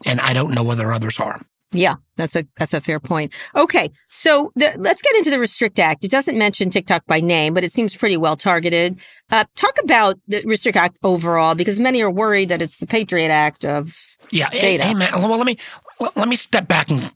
and 0.07 0.21
I 0.21 0.33
don't 0.33 0.53
know 0.55 0.63
whether 0.63 0.93
others 0.93 1.19
are. 1.19 1.41
Yeah, 1.73 1.97
that's 2.17 2.35
a 2.35 2.45
that's 2.59 2.75
a 2.75 2.81
fair 2.81 2.99
point. 2.99 3.33
Okay, 3.55 3.91
so 4.09 4.51
the, 4.57 4.75
let's 4.77 5.03
get 5.03 5.15
into 5.15 5.31
the 5.31 5.39
Restrict 5.39 5.79
Act. 5.79 6.05
It 6.05 6.11
doesn't 6.11 6.37
mention 6.37 6.69
TikTok 6.69 7.07
by 7.07 7.21
name, 7.21 7.55
but 7.55 7.63
it 7.63 7.71
seems 7.71 7.95
pretty 7.95 8.17
well 8.17 8.35
targeted. 8.35 8.99
Uh, 9.31 9.45
talk 9.55 9.79
about 9.83 10.19
the 10.27 10.43
Restrict 10.45 10.77
Act 10.77 10.99
overall, 11.05 11.55
because 11.55 11.79
many 11.79 12.03
are 12.03 12.11
worried 12.11 12.49
that 12.49 12.61
it's 12.61 12.79
the 12.79 12.87
Patriot 12.87 13.31
Act 13.31 13.65
of. 13.65 14.17
Yeah, 14.31 14.51
data. 14.51 14.85
Hey, 14.85 14.95
man, 14.95 15.13
well, 15.15 15.37
let 15.37 15.47
me 15.47 15.59
let, 16.01 16.17
let 16.17 16.29
me 16.29 16.37
step 16.37 16.67
back 16.67 16.91
and 16.91 17.13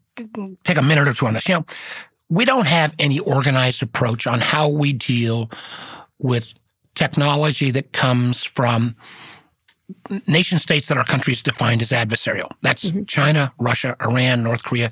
take 0.63 0.77
a 0.77 0.83
minute 0.83 1.09
or 1.09 1.15
two 1.15 1.27
on 1.27 1.35
this. 1.35 1.49
You 1.49 1.57
know, 1.57 1.67
we 2.29 2.45
don't 2.45 2.69
have 2.69 2.95
any 2.99 3.19
organized 3.19 3.83
approach 3.83 4.27
on 4.27 4.41
how 4.41 4.69
we 4.69 4.93
deal 4.93 5.51
with 6.19 6.59
technology 6.95 7.73
that 7.73 7.93
comes 7.93 8.45
from 8.45 8.95
nation 10.27 10.59
states 10.59 10.89
that 10.89 10.97
our 10.99 11.05
countries 11.05 11.43
defined 11.43 11.83
as 11.83 11.91
adversarial. 11.91 12.51
That's 12.63 12.85
Mm-hmm. 12.85 13.05
China, 13.05 13.53
Russia, 13.59 13.97
Iran, 14.01 14.43
North 14.43 14.63
Korea, 14.65 14.91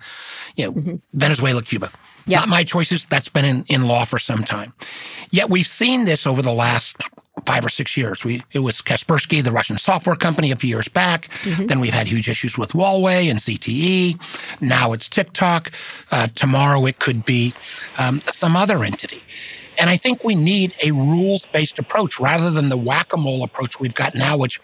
you 0.56 0.70
know, 0.70 1.00
Venezuela, 1.12 1.62
Cuba. 1.62 1.90
Yeah. 2.26 2.40
Not 2.40 2.48
my 2.48 2.62
choices. 2.62 3.04
That's 3.06 3.28
been 3.28 3.44
in, 3.44 3.64
in 3.68 3.86
law 3.86 4.04
for 4.04 4.18
some 4.18 4.44
time. 4.44 4.72
Yet 5.30 5.50
we've 5.50 5.66
seen 5.66 6.04
this 6.04 6.26
over 6.26 6.40
the 6.40 6.52
last 6.52 6.96
five 7.46 7.66
or 7.66 7.68
six 7.68 7.96
years. 7.96 8.24
We 8.24 8.42
it 8.52 8.60
was 8.60 8.80
Kaspersky, 8.80 9.42
the 9.42 9.50
Russian 9.50 9.76
software 9.76 10.14
company, 10.16 10.52
a 10.52 10.56
few 10.56 10.68
years 10.68 10.88
back. 10.88 11.28
Then 11.66 11.80
we've 11.80 11.92
had 11.92 12.06
huge 12.06 12.28
issues 12.28 12.56
with 12.56 12.70
Huawei 12.72 13.28
and 13.28 13.38
ZTE. 13.40 14.20
Now 14.60 14.92
it's 14.92 15.08
TikTok. 15.08 15.72
Uh, 16.12 16.28
tomorrow 16.34 16.86
it 16.86 16.98
could 17.00 17.24
be 17.24 17.54
um, 17.98 18.22
some 18.28 18.56
other 18.56 18.84
entity. 18.84 19.22
And 19.78 19.88
I 19.90 19.96
think 19.96 20.24
we 20.24 20.34
need 20.34 20.74
a 20.82 20.90
rules 20.92 21.46
based 21.46 21.78
approach 21.78 22.20
rather 22.20 22.50
than 22.50 22.68
the 22.68 22.76
whack 22.76 23.12
a 23.12 23.16
mole 23.16 23.42
approach 23.42 23.80
we've 23.80 23.94
got 23.94 24.14
now, 24.14 24.36
which 24.36 24.60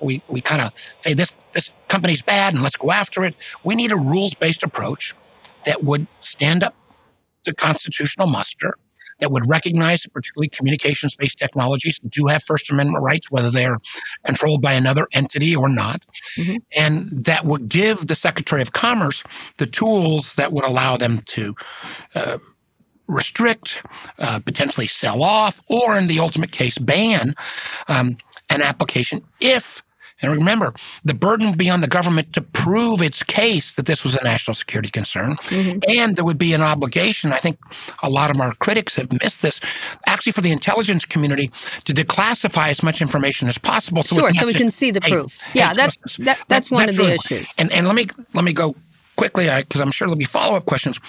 we, 0.00 0.22
we 0.28 0.40
kind 0.40 0.62
of 0.62 0.72
say 1.00 1.14
this, 1.14 1.32
this 1.52 1.70
company's 1.88 2.22
bad 2.22 2.54
and 2.54 2.62
let's 2.62 2.76
go 2.76 2.90
after 2.90 3.24
it. 3.24 3.34
We 3.64 3.74
need 3.74 3.92
a 3.92 3.96
rules 3.96 4.34
based 4.34 4.62
approach 4.62 5.14
that 5.64 5.82
would 5.84 6.06
stand 6.20 6.62
up 6.64 6.74
to 7.44 7.52
constitutional 7.54 8.26
muster, 8.28 8.76
that 9.20 9.30
would 9.30 9.48
recognize 9.48 10.02
that 10.02 10.12
particularly 10.12 10.48
communications 10.48 11.14
based 11.14 11.38
technologies 11.38 12.00
do 12.08 12.26
have 12.26 12.42
First 12.42 12.70
Amendment 12.70 13.02
rights, 13.02 13.30
whether 13.30 13.50
they're 13.50 13.78
controlled 14.24 14.62
by 14.62 14.72
another 14.72 15.06
entity 15.12 15.54
or 15.54 15.68
not, 15.68 16.06
Mhm. 16.36 16.58
and 16.74 17.08
that 17.24 17.44
would 17.44 17.68
give 17.68 18.06
the 18.06 18.14
Secretary 18.14 18.62
of 18.62 18.72
Commerce 18.72 19.22
the 19.58 19.66
tools 19.66 20.34
that 20.36 20.52
would 20.52 20.64
allow 20.64 20.96
them 20.96 21.20
to 21.26 21.54
uh, 22.14 22.38
restrict, 23.12 23.82
uh, 24.18 24.38
potentially 24.40 24.86
sell 24.86 25.22
off, 25.22 25.60
or 25.68 25.96
in 25.98 26.06
the 26.06 26.18
ultimate 26.18 26.52
case, 26.52 26.78
ban 26.78 27.34
um, 27.88 28.16
an 28.50 28.62
application 28.62 29.22
if. 29.40 29.82
And 30.24 30.30
remember, 30.30 30.72
the 31.04 31.14
burden 31.14 31.48
would 31.48 31.58
be 31.58 31.68
on 31.68 31.80
the 31.80 31.88
government 31.88 32.32
to 32.34 32.40
prove 32.40 33.02
its 33.02 33.24
case 33.24 33.74
that 33.74 33.86
this 33.86 34.04
was 34.04 34.14
a 34.16 34.22
national 34.22 34.54
security 34.54 34.88
concern. 34.88 35.36
And 35.50 36.14
there 36.14 36.24
would 36.24 36.38
be 36.38 36.52
an 36.54 36.62
obligation, 36.62 37.32
I 37.32 37.38
think 37.38 37.58
a 38.04 38.08
lot 38.08 38.30
of 38.30 38.40
our 38.40 38.54
critics 38.54 38.94
have 38.94 39.10
missed 39.20 39.42
this, 39.42 39.58
actually 40.06 40.30
for 40.30 40.40
the 40.40 40.52
intelligence 40.52 41.04
community 41.04 41.50
to 41.86 41.92
declassify 41.92 42.68
as 42.68 42.84
much 42.84 43.02
information 43.02 43.48
as 43.48 43.58
possible. 43.58 44.04
So 44.04 44.14
Sure, 44.14 44.32
so 44.32 44.46
we 44.46 44.54
can 44.54 44.70
see 44.70 44.92
the 44.92 45.00
proof. 45.00 45.40
Yeah, 45.54 45.72
that's 45.72 45.98
that, 46.18 46.38
that's 46.46 46.70
one 46.70 46.88
of 46.88 46.94
the 46.96 47.02
really- 47.02 47.14
issues. 47.14 47.54
And 47.58 47.72
and 47.72 47.88
let 47.88 47.96
me 47.96 48.06
let 48.32 48.44
me 48.44 48.52
go 48.52 48.76
quickly, 49.16 49.48
because 49.56 49.80
I'm 49.80 49.90
sure 49.90 50.06
there'll 50.06 50.16
be 50.16 50.24
follow 50.24 50.56
up 50.56 50.66
questions. 50.66 51.00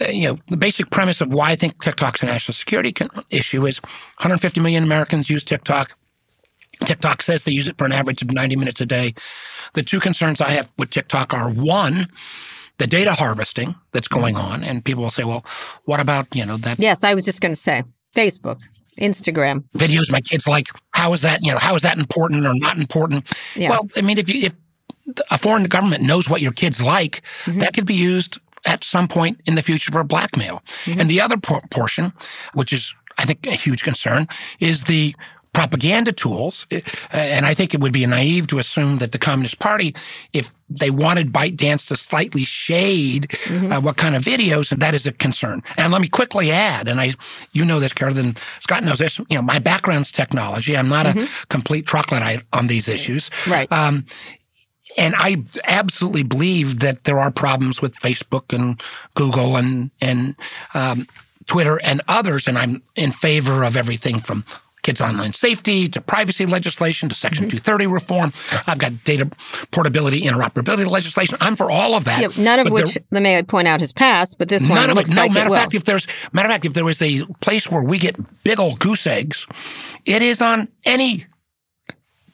Uh, 0.00 0.08
you 0.08 0.28
know, 0.28 0.38
the 0.48 0.56
basic 0.56 0.90
premise 0.90 1.20
of 1.20 1.32
why 1.32 1.50
I 1.50 1.56
think 1.56 1.82
TikTok's 1.82 2.22
a 2.22 2.26
national 2.26 2.54
security 2.54 2.94
issue 3.30 3.66
is 3.66 3.78
150 3.78 4.60
million 4.60 4.84
Americans 4.84 5.30
use 5.30 5.42
TikTok. 5.42 5.96
TikTok 6.84 7.22
says 7.22 7.44
they 7.44 7.52
use 7.52 7.68
it 7.68 7.78
for 7.78 7.86
an 7.86 7.92
average 7.92 8.20
of 8.20 8.30
90 8.30 8.56
minutes 8.56 8.80
a 8.80 8.86
day. 8.86 9.14
The 9.72 9.82
two 9.82 10.00
concerns 10.00 10.40
I 10.40 10.50
have 10.50 10.70
with 10.78 10.90
TikTok 10.90 11.32
are 11.32 11.50
one, 11.50 12.08
the 12.78 12.86
data 12.86 13.12
harvesting 13.12 13.74
that's 13.92 14.08
going 14.08 14.36
on. 14.36 14.62
And 14.62 14.84
people 14.84 15.04
will 15.04 15.10
say, 15.10 15.24
well, 15.24 15.44
what 15.84 16.00
about, 16.00 16.34
you 16.36 16.44
know, 16.44 16.58
that? 16.58 16.78
Yes, 16.78 17.02
I 17.02 17.14
was 17.14 17.24
just 17.24 17.40
going 17.40 17.52
to 17.52 17.60
say 17.60 17.82
Facebook. 18.14 18.60
Instagram 18.98 19.62
videos 19.76 20.10
my 20.10 20.22
kids 20.22 20.46
like 20.46 20.68
how 20.92 21.12
is 21.12 21.20
that 21.20 21.44
you 21.44 21.52
know 21.52 21.58
how 21.58 21.74
is 21.74 21.82
that 21.82 21.98
important 21.98 22.46
or 22.46 22.54
not 22.54 22.78
important 22.78 23.30
yeah. 23.54 23.68
well 23.68 23.86
i 23.94 24.00
mean 24.00 24.16
if 24.16 24.26
you 24.26 24.46
if 24.46 24.54
a 25.30 25.36
foreign 25.36 25.64
government 25.64 26.02
knows 26.02 26.30
what 26.30 26.40
your 26.40 26.52
kids 26.52 26.80
like 26.80 27.20
mm-hmm. 27.44 27.58
that 27.58 27.74
could 27.74 27.84
be 27.84 27.92
used 27.92 28.38
at 28.66 28.84
some 28.84 29.08
point 29.08 29.40
in 29.46 29.54
the 29.54 29.62
future 29.62 29.92
for 29.92 30.04
blackmail 30.04 30.62
mm-hmm. 30.84 31.00
and 31.00 31.08
the 31.08 31.20
other 31.20 31.36
por- 31.36 31.62
portion 31.70 32.12
which 32.54 32.72
is 32.72 32.94
i 33.18 33.24
think 33.24 33.46
a 33.46 33.52
huge 33.52 33.82
concern 33.82 34.28
is 34.60 34.84
the 34.84 35.14
propaganda 35.56 36.12
tools. 36.12 36.66
And 37.10 37.46
I 37.46 37.54
think 37.54 37.72
it 37.72 37.80
would 37.80 37.92
be 37.92 38.04
naive 38.04 38.46
to 38.48 38.58
assume 38.58 38.98
that 38.98 39.12
the 39.12 39.18
Communist 39.18 39.58
Party, 39.58 39.94
if 40.34 40.50
they 40.68 40.90
wanted 40.90 41.32
ByteDance 41.32 41.88
to 41.88 41.96
slightly 41.96 42.44
shade 42.44 43.28
mm-hmm. 43.28 43.72
uh, 43.72 43.80
what 43.80 43.96
kind 43.96 44.14
of 44.14 44.22
videos, 44.22 44.78
that 44.78 44.94
is 44.94 45.06
a 45.06 45.12
concern. 45.12 45.62
And 45.78 45.92
let 45.92 46.02
me 46.02 46.08
quickly 46.08 46.52
add, 46.52 46.88
and 46.88 47.00
I, 47.00 47.12
you 47.52 47.64
know 47.64 47.80
this, 47.80 47.94
Carol, 47.94 48.34
Scott 48.60 48.84
knows 48.84 48.98
this. 48.98 49.18
You 49.18 49.36
know, 49.36 49.42
my 49.42 49.58
background's 49.58 50.12
technology. 50.12 50.76
I'm 50.76 50.90
not 50.90 51.06
mm-hmm. 51.06 51.20
a 51.20 51.46
complete 51.46 51.86
troglodyte 51.86 52.42
on 52.52 52.66
these 52.66 52.86
issues. 52.86 53.30
Right. 53.46 53.70
Um, 53.72 54.04
and 54.96 55.14
I 55.16 55.44
absolutely 55.64 56.22
believe 56.22 56.80
that 56.80 57.04
there 57.04 57.18
are 57.18 57.30
problems 57.30 57.82
with 57.82 57.96
Facebook 57.96 58.54
and 58.54 58.80
Google 59.14 59.56
and 59.56 59.90
and 60.00 60.34
um, 60.74 61.06
Twitter 61.46 61.80
and 61.82 62.00
others, 62.08 62.48
and 62.48 62.58
I'm 62.58 62.82
in 62.94 63.12
favor 63.12 63.62
of 63.62 63.76
everything 63.76 64.20
from 64.20 64.44
kids' 64.86 65.00
online 65.00 65.32
safety 65.32 65.88
to 65.88 66.00
privacy 66.00 66.46
legislation 66.46 67.08
to 67.08 67.14
Section 67.14 67.46
mm-hmm. 67.46 67.58
230 67.58 67.86
reform. 67.88 68.32
I've 68.68 68.78
got 68.78 69.02
data 69.02 69.28
portability, 69.72 70.22
interoperability 70.22 70.88
legislation. 70.88 71.36
I'm 71.40 71.56
for 71.56 71.70
all 71.70 71.94
of 71.94 72.04
that. 72.04 72.20
Yeah, 72.20 72.28
none 72.42 72.60
of 72.60 72.70
which, 72.70 72.96
there, 73.10 73.20
may 73.20 73.36
I 73.36 73.42
point 73.42 73.66
out, 73.66 73.80
has 73.80 73.92
passed, 73.92 74.38
but 74.38 74.48
this 74.48 74.62
one 74.62 74.76
none 74.76 74.90
of 74.90 74.98
it. 74.98 75.08
No, 75.08 75.22
like 75.22 75.32
matter 75.32 75.52
of 75.52 75.56
fact, 75.56 75.74
if 75.74 75.84
there's 75.84 76.06
matter 76.32 76.46
of 76.46 76.52
fact, 76.52 76.64
if 76.64 76.74
there 76.74 76.88
is 76.88 77.02
a 77.02 77.24
place 77.40 77.70
where 77.70 77.82
we 77.82 77.98
get 77.98 78.16
big 78.44 78.60
old 78.60 78.78
goose 78.78 79.06
eggs, 79.06 79.46
it 80.04 80.22
is 80.22 80.40
on 80.40 80.68
any 80.84 81.26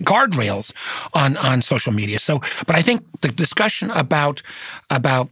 guardrails 0.04 0.72
on 1.14 1.36
on 1.36 1.62
social 1.62 1.92
media. 1.92 2.18
So, 2.18 2.40
but 2.66 2.76
I 2.76 2.82
think 2.82 3.04
the 3.20 3.28
discussion 3.28 3.90
about 3.90 4.42
about 4.90 5.30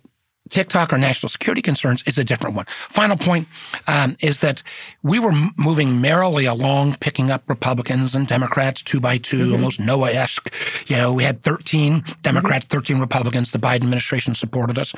TikTok 0.50 0.92
or 0.92 0.98
national 0.98 1.30
security 1.30 1.62
concerns 1.62 2.02
is 2.06 2.18
a 2.18 2.24
different 2.24 2.56
one. 2.56 2.66
Final 2.88 3.16
point 3.16 3.48
um, 3.86 4.16
is 4.20 4.40
that 4.40 4.62
we 5.02 5.18
were 5.18 5.32
moving 5.56 6.00
merrily 6.00 6.44
along, 6.44 6.96
picking 6.96 7.30
up 7.30 7.48
Republicans 7.48 8.14
and 8.14 8.26
Democrats 8.26 8.82
two 8.82 9.00
by 9.00 9.16
2 9.16 9.36
mm-hmm. 9.36 9.52
almost 9.52 9.80
Noah-esque. 9.80 10.52
You 10.88 10.96
know, 10.96 11.12
we 11.12 11.24
had 11.24 11.42
13 11.42 12.04
Democrats, 12.22 12.66
mm-hmm. 12.66 12.78
13 12.78 12.98
Republicans. 12.98 13.52
The 13.52 13.58
Biden 13.58 13.76
administration 13.76 14.34
supported 14.34 14.78
us, 14.78 14.92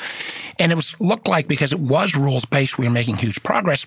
and 0.59 0.73
it 0.73 0.75
was 0.75 0.99
looked 1.01 1.29
like 1.29 1.47
because 1.47 1.73
it 1.73 1.81
was 1.81 2.17
rules 2.17 2.45
based, 2.45 2.79
we 2.79 2.87
were 2.87 2.91
making 2.91 3.17
huge 3.17 3.43
progress. 3.43 3.85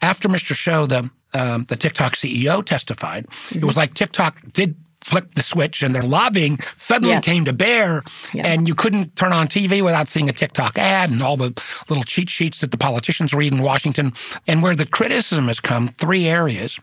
After 0.00 0.28
Mr. 0.28 0.54
Show, 0.54 0.86
the 0.86 1.10
um, 1.34 1.64
the 1.64 1.76
TikTok 1.76 2.14
CEO 2.14 2.64
testified, 2.64 3.26
mm-hmm. 3.26 3.58
it 3.58 3.64
was 3.64 3.76
like 3.76 3.94
TikTok 3.94 4.36
did 4.52 4.76
flipped 5.04 5.34
the 5.34 5.42
switch 5.42 5.82
and 5.82 5.94
their 5.94 6.02
lobbying 6.02 6.58
suddenly 6.76 7.14
yes. 7.14 7.24
came 7.24 7.44
to 7.44 7.52
bear 7.52 8.02
yeah. 8.32 8.46
and 8.46 8.68
you 8.68 8.74
couldn't 8.74 9.14
turn 9.16 9.32
on 9.32 9.48
TV 9.48 9.82
without 9.82 10.08
seeing 10.08 10.28
a 10.28 10.32
TikTok 10.32 10.78
ad 10.78 11.10
and 11.10 11.22
all 11.22 11.36
the 11.36 11.52
little 11.88 12.04
cheat 12.04 12.30
sheets 12.30 12.60
that 12.60 12.70
the 12.70 12.78
politicians 12.78 13.34
read 13.34 13.52
in 13.52 13.62
Washington. 13.62 14.12
And 14.46 14.62
where 14.62 14.74
the 14.74 14.86
criticism 14.86 15.48
has 15.48 15.60
come, 15.60 15.88
three 15.98 16.26
areas, 16.26 16.78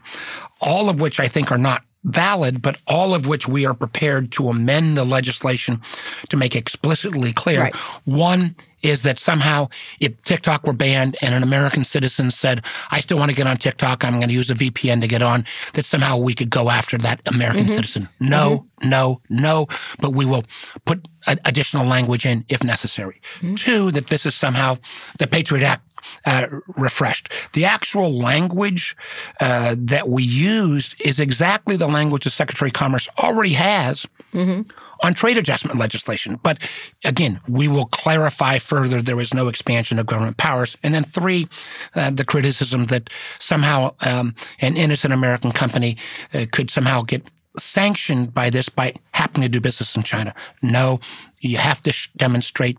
all 0.61 0.89
of 0.89 1.01
which 1.01 1.19
I 1.19 1.27
think 1.27 1.51
are 1.51 1.57
not 1.57 1.83
valid, 2.03 2.61
but 2.61 2.77
all 2.87 3.13
of 3.13 3.27
which 3.27 3.47
we 3.47 3.65
are 3.65 3.73
prepared 3.73 4.31
to 4.33 4.49
amend 4.49 4.97
the 4.97 5.03
legislation 5.03 5.81
to 6.29 6.37
make 6.37 6.55
explicitly 6.55 7.33
clear. 7.33 7.61
Right. 7.61 7.75
One 8.05 8.55
is 8.81 9.03
that 9.03 9.17
somehow 9.17 9.67
if 9.99 10.21
TikTok 10.23 10.65
were 10.65 10.73
banned 10.73 11.17
and 11.21 11.35
an 11.35 11.43
American 11.43 11.83
citizen 11.83 12.31
said, 12.31 12.63
I 12.91 12.99
still 12.99 13.17
want 13.17 13.31
to 13.31 13.35
get 13.35 13.47
on 13.47 13.57
TikTok, 13.57 14.03
I'm 14.03 14.17
going 14.17 14.29
to 14.29 14.33
use 14.33 14.49
a 14.49 14.55
VPN 14.55 15.01
to 15.01 15.07
get 15.07 15.21
on, 15.21 15.45
that 15.73 15.85
somehow 15.85 16.17
we 16.17 16.33
could 16.33 16.49
go 16.49 16.69
after 16.69 16.97
that 16.99 17.21
American 17.25 17.65
mm-hmm. 17.65 17.75
citizen. 17.75 18.09
No, 18.19 18.67
mm-hmm. 18.81 18.89
no, 18.89 19.21
no, 19.29 19.67
but 19.99 20.11
we 20.11 20.25
will 20.25 20.43
put 20.85 21.05
additional 21.45 21.85
language 21.85 22.25
in 22.25 22.45
if 22.49 22.63
necessary. 22.63 23.21
Mm-hmm. 23.37 23.55
Two, 23.55 23.91
that 23.91 24.07
this 24.07 24.25
is 24.25 24.35
somehow 24.35 24.77
the 25.17 25.27
Patriot 25.27 25.65
Act 25.65 25.83
uh, 26.25 26.47
refreshed. 26.75 27.31
The 27.53 27.65
actual 27.65 28.11
language 28.11 28.95
uh, 29.39 29.75
that 29.77 30.09
we 30.09 30.23
used 30.23 30.95
is 30.99 31.19
exactly 31.19 31.75
the 31.75 31.87
language 31.87 32.23
the 32.23 32.29
Secretary 32.29 32.69
of 32.69 32.73
Commerce 32.73 33.07
already 33.17 33.53
has 33.53 34.05
mm-hmm 34.33 34.61
on 35.01 35.13
trade 35.13 35.37
adjustment 35.37 35.79
legislation. 35.79 36.39
But 36.43 36.59
again, 37.03 37.39
we 37.47 37.67
will 37.67 37.85
clarify 37.85 38.59
further 38.59 39.01
there 39.01 39.19
is 39.19 39.33
no 39.33 39.47
expansion 39.47 39.99
of 39.99 40.05
government 40.05 40.37
powers. 40.37 40.77
And 40.83 40.93
then 40.93 41.03
three, 41.03 41.47
uh, 41.95 42.11
the 42.11 42.25
criticism 42.25 42.87
that 42.87 43.09
somehow 43.39 43.95
um, 44.01 44.35
an 44.59 44.77
innocent 44.77 45.13
American 45.13 45.51
company 45.51 45.97
uh, 46.33 46.45
could 46.51 46.69
somehow 46.69 47.01
get 47.03 47.23
sanctioned 47.57 48.33
by 48.33 48.49
this 48.49 48.69
by 48.69 48.93
happening 49.13 49.43
to 49.43 49.49
do 49.49 49.61
business 49.61 49.95
in 49.95 50.03
China. 50.03 50.33
No, 50.61 50.99
you 51.39 51.57
have 51.57 51.81
to 51.81 51.91
sh- 51.91 52.09
demonstrate 52.15 52.77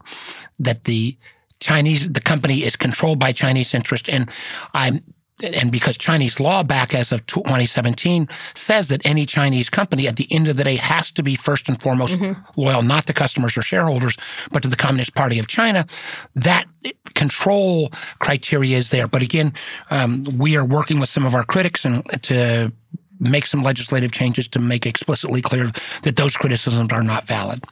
that 0.59 0.85
the 0.85 1.16
Chinese, 1.61 2.09
the 2.09 2.21
company 2.21 2.65
is 2.65 2.77
controlled 2.77 3.19
by 3.19 3.33
Chinese 3.33 3.75
interest. 3.75 4.09
And 4.09 4.31
I'm 4.75 5.03
and 5.43 5.73
because 5.73 5.97
Chinese 5.97 6.41
law 6.41 6.63
back 6.63 6.95
as 6.95 7.13
of 7.13 7.25
2017 7.27 8.29
says 8.55 8.89
that 8.89 9.01
any 9.05 9.27
Chinese 9.27 9.71
company 9.71 10.07
at 10.07 10.17
the 10.17 10.31
end 10.33 10.49
of 10.49 10.57
the 10.57 10.65
day 10.65 10.77
has 10.77 11.11
to 11.13 11.23
be 11.23 11.35
first 11.35 11.69
and 11.69 11.81
foremost 11.81 12.15
mm-hmm. 12.15 12.41
loyal 12.61 12.83
not 12.83 13.07
to 13.07 13.13
customers 13.13 13.57
or 13.57 13.63
shareholders, 13.63 14.17
but 14.51 14.63
to 14.63 14.69
the 14.69 14.77
Communist 14.77 15.15
Party 15.15 15.39
of 15.39 15.49
China, 15.49 15.87
that 16.35 16.67
control 17.15 17.91
criteria 18.19 18.77
is 18.77 18.91
there. 18.91 19.09
But 19.09 19.23
again, 19.23 19.53
um, 19.91 20.25
we 20.37 20.57
are 20.57 20.65
working 20.65 21.01
with 21.01 21.09
some 21.09 21.25
of 21.25 21.35
our 21.35 21.45
critics 21.45 21.85
and 21.85 22.05
to 22.23 22.73
make 23.19 23.47
some 23.47 23.63
legislative 23.63 24.13
changes 24.13 24.49
to 24.49 24.59
make 24.59 24.87
explicitly 24.87 25.43
clear 25.43 25.71
that 26.03 26.17
those 26.17 26.37
criticisms 26.37 26.93
are 26.93 27.03
not 27.03 27.27
valid. 27.27 27.63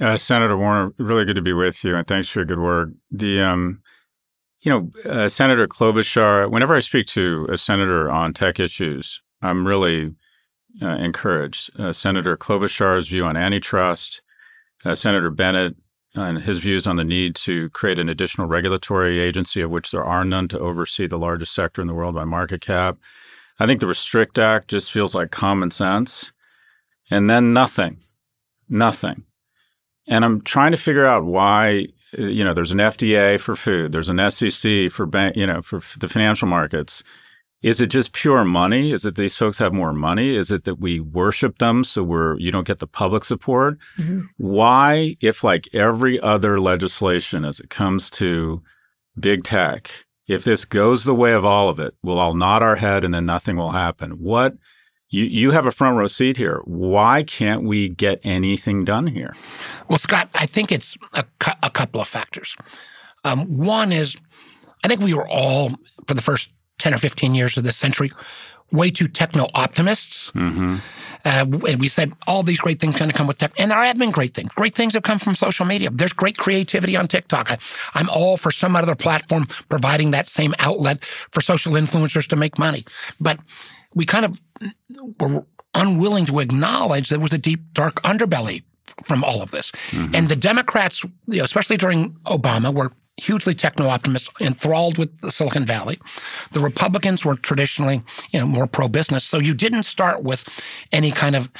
Uh, 0.00 0.16
Senator 0.16 0.56
Warner, 0.56 0.94
really 0.98 1.24
good 1.24 1.36
to 1.36 1.42
be 1.42 1.52
with 1.52 1.84
you, 1.84 1.94
and 1.94 2.06
thanks 2.06 2.28
for 2.28 2.40
your 2.40 2.46
good 2.46 2.58
work. 2.58 2.90
The 3.10 3.40
um, 3.42 3.82
you 4.62 4.70
know, 4.70 4.90
uh, 5.10 5.28
Senator 5.28 5.66
Klobuchar, 5.66 6.50
whenever 6.50 6.74
I 6.74 6.80
speak 6.80 7.06
to 7.08 7.46
a 7.50 7.58
senator 7.58 8.10
on 8.10 8.32
tech 8.32 8.60
issues, 8.60 9.22
I'm 9.42 9.66
really 9.66 10.14
uh, 10.82 10.86
encouraged. 10.86 11.78
Uh, 11.78 11.92
senator 11.92 12.36
Klobuchar's 12.36 13.08
view 13.08 13.24
on 13.24 13.36
antitrust, 13.36 14.22
uh, 14.84 14.94
Senator 14.94 15.30
Bennet 15.30 15.76
and 16.14 16.42
his 16.42 16.58
views 16.58 16.86
on 16.86 16.96
the 16.96 17.04
need 17.04 17.34
to 17.36 17.70
create 17.70 17.98
an 17.98 18.08
additional 18.08 18.48
regulatory 18.48 19.20
agency 19.20 19.60
of 19.60 19.70
which 19.70 19.90
there 19.90 20.02
are 20.02 20.24
none 20.24 20.48
to 20.48 20.58
oversee 20.58 21.06
the 21.06 21.18
largest 21.18 21.54
sector 21.54 21.80
in 21.80 21.86
the 21.86 21.94
world 21.94 22.16
by 22.16 22.24
market 22.24 22.60
cap. 22.60 22.98
I 23.58 23.66
think 23.66 23.80
the 23.80 23.86
Restrict 23.86 24.36
Act 24.38 24.68
just 24.68 24.90
feels 24.90 25.14
like 25.14 25.30
common 25.30 25.70
sense. 25.70 26.32
And 27.10 27.30
then 27.30 27.52
nothing, 27.52 27.98
nothing. 28.68 29.24
And 30.10 30.24
I'm 30.24 30.42
trying 30.42 30.72
to 30.72 30.76
figure 30.76 31.06
out 31.06 31.24
why 31.24 31.86
you 32.18 32.44
know, 32.44 32.54
there's 32.54 32.72
an 32.72 32.78
FDA 32.78 33.40
for 33.40 33.56
food, 33.56 33.92
there's 33.92 34.08
an 34.08 34.30
SEC 34.30 34.90
for 34.90 35.06
bank, 35.06 35.36
you 35.36 35.46
know, 35.46 35.62
for 35.62 35.80
the 35.98 36.08
financial 36.08 36.48
markets. 36.48 37.02
Is 37.62 37.80
it 37.80 37.88
just 37.88 38.12
pure 38.12 38.42
money? 38.42 38.90
Is 38.90 39.04
it 39.04 39.16
these 39.16 39.36
folks 39.36 39.58
have 39.58 39.74
more 39.74 39.92
money? 39.92 40.34
Is 40.34 40.50
it 40.50 40.64
that 40.64 40.76
we 40.80 40.98
worship 40.98 41.58
them 41.58 41.84
so 41.84 42.02
we're 42.02 42.38
you 42.38 42.50
don't 42.50 42.66
get 42.66 42.78
the 42.78 42.86
public 42.86 43.22
support? 43.22 43.78
Mm-hmm. 43.98 44.20
Why, 44.38 45.16
if 45.20 45.44
like 45.44 45.68
every 45.74 46.18
other 46.20 46.58
legislation 46.58 47.44
as 47.44 47.60
it 47.60 47.68
comes 47.68 48.08
to 48.10 48.62
big 49.18 49.44
tech, 49.44 49.90
if 50.26 50.42
this 50.42 50.64
goes 50.64 51.04
the 51.04 51.14
way 51.14 51.32
of 51.34 51.44
all 51.44 51.68
of 51.68 51.78
it, 51.78 51.94
we'll 52.02 52.18
all 52.18 52.34
nod 52.34 52.62
our 52.62 52.76
head 52.76 53.04
and 53.04 53.12
then 53.12 53.26
nothing 53.26 53.56
will 53.56 53.72
happen. 53.72 54.12
What 54.12 54.54
you 55.10 55.24
you 55.24 55.50
have 55.50 55.66
a 55.66 55.72
front 55.72 55.98
row 55.98 56.06
seat 56.08 56.36
here. 56.36 56.62
Why 56.64 57.22
can't 57.22 57.62
we 57.62 57.88
get 57.88 58.20
anything 58.24 58.84
done 58.84 59.08
here? 59.08 59.36
Well, 59.88 59.98
Scott, 59.98 60.30
I 60.34 60.46
think 60.46 60.72
it's 60.72 60.96
a, 61.12 61.24
cu- 61.38 61.58
a 61.62 61.70
couple 61.70 62.00
of 62.00 62.08
factors. 62.08 62.56
Um, 63.24 63.58
one 63.58 63.92
is, 63.92 64.16
I 64.84 64.88
think 64.88 65.00
we 65.00 65.12
were 65.12 65.28
all 65.28 65.72
for 66.06 66.14
the 66.14 66.22
first 66.22 66.48
ten 66.78 66.94
or 66.94 66.98
fifteen 66.98 67.34
years 67.34 67.56
of 67.56 67.64
this 67.64 67.76
century 67.76 68.10
way 68.72 68.88
too 68.88 69.08
techno 69.08 69.48
optimists. 69.54 70.30
Mm-hmm. 70.30 70.76
Uh, 71.24 71.44
and 71.68 71.80
we 71.80 71.88
said 71.88 72.12
all 72.26 72.42
these 72.42 72.60
great 72.60 72.80
things 72.80 72.96
going 72.96 73.10
to 73.10 73.16
come 73.16 73.26
with 73.26 73.36
tech, 73.36 73.52
and 73.58 73.70
there 73.70 73.78
have 73.78 73.98
been 73.98 74.10
great 74.10 74.32
things. 74.32 74.48
Great 74.54 74.74
things 74.74 74.94
have 74.94 75.02
come 75.02 75.18
from 75.18 75.34
social 75.34 75.66
media. 75.66 75.90
There's 75.90 76.14
great 76.14 76.38
creativity 76.38 76.96
on 76.96 77.08
TikTok. 77.08 77.50
I, 77.50 77.58
I'm 77.94 78.08
all 78.08 78.38
for 78.38 78.50
some 78.50 78.74
other 78.74 78.94
platform 78.94 79.46
providing 79.68 80.12
that 80.12 80.28
same 80.28 80.54
outlet 80.58 81.04
for 81.04 81.42
social 81.42 81.74
influencers 81.74 82.26
to 82.28 82.36
make 82.36 82.58
money, 82.58 82.86
but 83.20 83.38
we 83.94 84.04
kind 84.04 84.24
of 84.24 84.40
were 85.18 85.44
unwilling 85.74 86.26
to 86.26 86.40
acknowledge 86.40 87.08
there 87.08 87.20
was 87.20 87.32
a 87.32 87.38
deep, 87.38 87.60
dark 87.72 88.02
underbelly 88.02 88.62
from 89.04 89.24
all 89.24 89.42
of 89.42 89.50
this. 89.50 89.72
Mm-hmm. 89.90 90.14
And 90.14 90.28
the 90.28 90.36
Democrats, 90.36 91.02
you 91.26 91.38
know, 91.38 91.44
especially 91.44 91.76
during 91.76 92.12
Obama, 92.26 92.72
were 92.72 92.92
hugely 93.16 93.54
techno 93.54 93.88
optimists, 93.88 94.30
enthralled 94.40 94.98
with 94.98 95.18
Silicon 95.30 95.66
Valley. 95.66 95.98
The 96.52 96.60
Republicans 96.60 97.24
were 97.24 97.36
traditionally, 97.36 98.02
you 98.30 98.40
know, 98.40 98.46
more 98.46 98.66
pro 98.66 98.88
business. 98.88 99.24
So 99.24 99.38
you 99.38 99.54
didn't 99.54 99.82
start 99.82 100.22
with 100.22 100.48
any 100.90 101.10
kind 101.10 101.36
of 101.36 101.50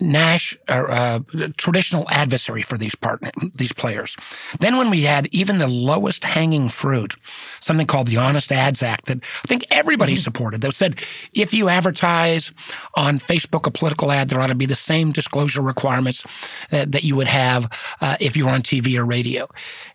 Nash, 0.00 0.56
uh, 0.68 1.20
traditional 1.56 2.06
adversary 2.08 2.62
for 2.62 2.78
these 2.78 2.94
partner, 2.94 3.32
these 3.54 3.72
players. 3.72 4.16
Then, 4.60 4.76
when 4.76 4.90
we 4.90 5.02
had 5.02 5.26
even 5.32 5.58
the 5.58 5.66
lowest 5.66 6.22
hanging 6.22 6.68
fruit, 6.68 7.16
something 7.58 7.86
called 7.86 8.06
the 8.06 8.16
Honest 8.16 8.52
Ads 8.52 8.80
Act 8.82 9.06
that 9.06 9.18
I 9.44 9.48
think 9.48 9.64
everybody 9.72 10.14
mm-hmm. 10.14 10.20
supported, 10.20 10.60
that 10.60 10.74
said 10.74 11.00
if 11.32 11.52
you 11.52 11.68
advertise 11.68 12.52
on 12.94 13.18
Facebook 13.18 13.66
a 13.66 13.72
political 13.72 14.12
ad, 14.12 14.28
there 14.28 14.40
ought 14.40 14.48
to 14.48 14.54
be 14.54 14.66
the 14.66 14.76
same 14.76 15.10
disclosure 15.10 15.62
requirements 15.62 16.24
that, 16.70 16.92
that 16.92 17.02
you 17.02 17.16
would 17.16 17.26
have 17.26 17.68
uh, 18.00 18.16
if 18.20 18.36
you 18.36 18.46
were 18.46 18.52
on 18.52 18.62
TV 18.62 18.96
or 18.96 19.04
radio. 19.04 19.48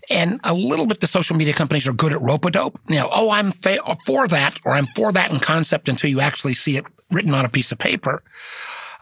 And 0.10 0.42
a 0.44 0.54
little 0.54 0.86
bit, 0.86 1.00
the 1.00 1.08
social 1.08 1.38
media 1.38 1.54
companies 1.54 1.88
are 1.88 1.94
good 1.94 2.12
at 2.12 2.22
rope 2.22 2.44
a 2.44 2.52
dope. 2.52 2.78
You 2.90 2.96
know, 2.96 3.10
oh, 3.10 3.30
I'm 3.30 3.52
fa- 3.52 3.80
for 4.06 4.28
that, 4.28 4.60
or 4.66 4.74
I'm 4.74 4.88
for 4.88 5.14
that 5.14 5.32
in 5.32 5.40
concept 5.40 5.88
until 5.88 6.10
you 6.10 6.20
actually 6.20 6.56
see 6.56 6.76
it 6.76 6.86
written 7.10 7.34
on 7.34 7.46
a 7.46 7.50
piece 7.50 7.72
of 7.72 7.78
paper 7.78 8.22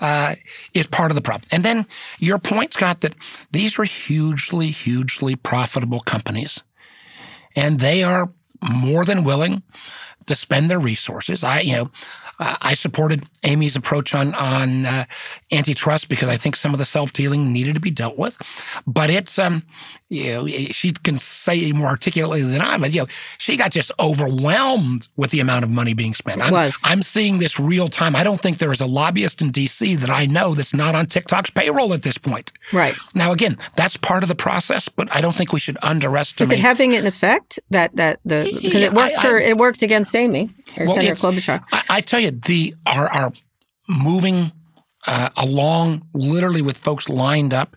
uh, 0.02 0.36
is 0.74 0.88
part 0.88 1.12
of 1.12 1.16
the 1.16 1.22
problem. 1.22 1.48
And 1.52 1.64
then 1.64 1.86
your 2.20 2.40
point, 2.40 2.74
Scott, 2.74 3.02
that 3.02 3.14
these 3.52 3.78
are 3.80 3.84
hugely, 3.84 4.72
hugely 4.72 5.36
profitable 5.36 6.02
companies, 6.02 6.62
and 7.56 7.80
they 7.80 8.04
are 8.04 8.32
more 8.62 9.06
than 9.06 9.24
willing 9.24 9.64
to 10.28 10.36
spend 10.36 10.70
their 10.70 10.80
resources. 10.80 11.44
I, 11.44 11.62
you 11.62 11.76
know, 11.76 11.92
I 12.42 12.74
supported 12.74 13.28
Amy's 13.44 13.76
approach 13.76 14.16
on 14.16 14.34
on 14.34 14.86
uh, 14.86 15.06
antitrust 15.52 16.10
because 16.10 16.28
I 16.28 16.38
think 16.38 16.56
some 16.56 16.74
of 16.74 16.80
the 16.80 16.86
self 16.86 17.14
dealing 17.14 17.54
needed 17.54 17.76
to 17.76 17.80
be 17.80 17.92
dealt 17.92 18.18
with. 18.18 18.38
But 18.88 19.12
it's 19.12 19.38
um, 19.38 19.64
you 20.10 20.26
know, 20.26 20.48
she 20.72 20.92
can 20.92 21.20
say 21.20 21.72
more 21.72 21.88
articulately 21.88 22.42
than 22.42 22.60
I, 22.60 22.78
but 22.78 22.94
you 22.94 23.02
know, 23.02 23.08
she 23.38 23.56
got 23.56 23.72
just 23.72 23.92
overwhelmed 24.00 25.08
with 25.16 25.32
the 25.32 25.40
amount 25.40 25.64
of 25.64 25.70
money 25.70 25.94
being 25.94 26.14
spent. 26.14 26.42
I'm, 26.42 26.52
was. 26.52 26.78
I'm 26.84 27.02
seeing 27.02 27.38
this 27.38 27.60
real 27.60 27.88
time. 27.88 28.16
I 28.16 28.24
don't 28.24 28.42
think 28.42 28.58
there 28.58 28.72
is 28.72 28.82
a 28.82 28.88
lobbyist 28.88 29.42
in 29.42 29.52
D.C. 29.52 29.96
that 29.96 30.10
I 30.10 30.26
know 30.26 30.54
that's 30.54 30.74
not 30.74 30.96
on 30.96 31.06
TikTok's 31.06 31.52
payroll 31.52 31.94
at 31.94 32.02
this 32.02 32.18
point. 32.18 32.52
Right 32.74 32.96
now, 33.14 33.32
again, 33.32 33.58
that's 33.76 33.96
part 33.98 34.24
of 34.24 34.30
the 34.30 34.36
process, 34.36 34.90
but 34.90 35.08
I 35.16 35.22
don't 35.22 35.36
think 35.36 35.54
we 35.54 35.60
should 35.60 35.78
underestimate. 35.82 36.52
Is 36.52 36.60
it 36.60 36.62
having 36.62 36.96
an 36.96 37.06
effect 37.06 37.60
that 37.70 37.96
that 37.96 38.20
the 38.26 38.52
because 38.62 38.82
it 38.82 38.94
worked 38.94 39.18
I, 39.18 39.22
for 39.22 39.38
it 39.38 39.58
worked 39.58 39.82
against 39.84 40.11
Amy 40.16 40.52
or 40.78 40.86
well, 40.86 40.96
Senator 40.96 41.16
Klobuchar? 41.16 41.64
I, 41.72 41.84
I 41.90 42.02
tell 42.02 42.20
you 42.20 42.32
the 42.32 42.76
are 42.86 43.12
are 43.12 43.34
moving 43.88 44.52
uh, 45.08 45.30
along 45.38 46.08
literally 46.14 46.62
with 46.62 46.78
folks 46.78 47.10
lined 47.10 47.54
up 47.54 47.76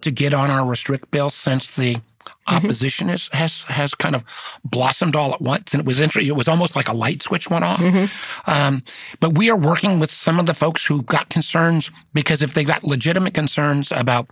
to 0.00 0.10
get 0.10 0.34
on 0.34 0.50
our 0.50 0.66
restrict 0.66 1.10
bill 1.10 1.30
since 1.30 1.70
the 1.70 1.94
mm-hmm. 1.94 2.56
opposition 2.56 3.08
is, 3.08 3.28
has 3.32 3.62
has 3.62 3.94
kind 3.94 4.14
of 4.14 4.24
blossomed 4.64 5.16
all 5.16 5.32
at 5.32 5.40
once, 5.40 5.72
and 5.72 5.80
it 5.80 5.86
was 5.86 6.00
inter- 6.00 6.20
it 6.20 6.36
was 6.36 6.48
almost 6.48 6.76
like 6.76 6.88
a 6.88 6.92
light 6.94 7.22
switch 7.22 7.48
went 7.48 7.64
off. 7.64 7.80
Mm-hmm. 7.80 8.50
Um, 8.50 8.82
but 9.20 9.36
we 9.36 9.50
are 9.50 9.56
working 9.56 10.00
with 10.00 10.10
some 10.10 10.38
of 10.38 10.46
the 10.46 10.54
folks 10.54 10.84
who've 10.84 11.06
got 11.06 11.28
concerns 11.28 11.90
because 12.12 12.42
if 12.42 12.54
they've 12.54 12.66
got 12.66 12.84
legitimate 12.84 13.34
concerns 13.34 13.92
about 13.92 14.30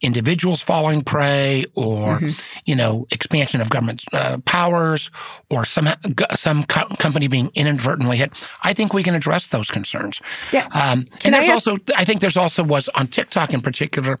individuals 0.00 0.62
falling 0.62 1.02
prey 1.02 1.64
or 1.74 2.18
mm-hmm. 2.18 2.30
you 2.64 2.74
know 2.74 3.06
expansion 3.10 3.60
of 3.60 3.70
government 3.70 4.04
uh, 4.12 4.38
powers 4.44 5.10
or 5.50 5.64
some 5.64 5.88
some 6.32 6.64
co- 6.64 6.88
company 6.98 7.28
being 7.28 7.50
inadvertently 7.54 8.16
hit 8.16 8.32
i 8.62 8.72
think 8.72 8.92
we 8.92 9.02
can 9.02 9.14
address 9.14 9.48
those 9.48 9.70
concerns 9.70 10.20
yeah 10.52 10.66
um, 10.72 11.06
and 11.24 11.34
there's 11.34 11.46
ask- 11.46 11.66
also 11.66 11.76
i 11.96 12.04
think 12.04 12.20
there's 12.20 12.36
also 12.36 12.62
was 12.62 12.88
on 12.90 13.06
tiktok 13.06 13.54
in 13.54 13.60
particular 13.60 14.18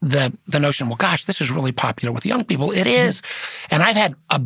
the 0.00 0.32
the 0.46 0.60
notion 0.60 0.88
well 0.88 0.96
gosh 0.96 1.24
this 1.24 1.40
is 1.40 1.50
really 1.50 1.72
popular 1.72 2.12
with 2.12 2.24
young 2.24 2.44
people 2.44 2.70
it 2.70 2.86
is. 2.86 3.20
mm-hmm. 3.20 3.26
mm-hmm. 3.26 3.74
and 3.74 3.82
i've 3.82 3.96
had 3.96 4.14
a 4.30 4.40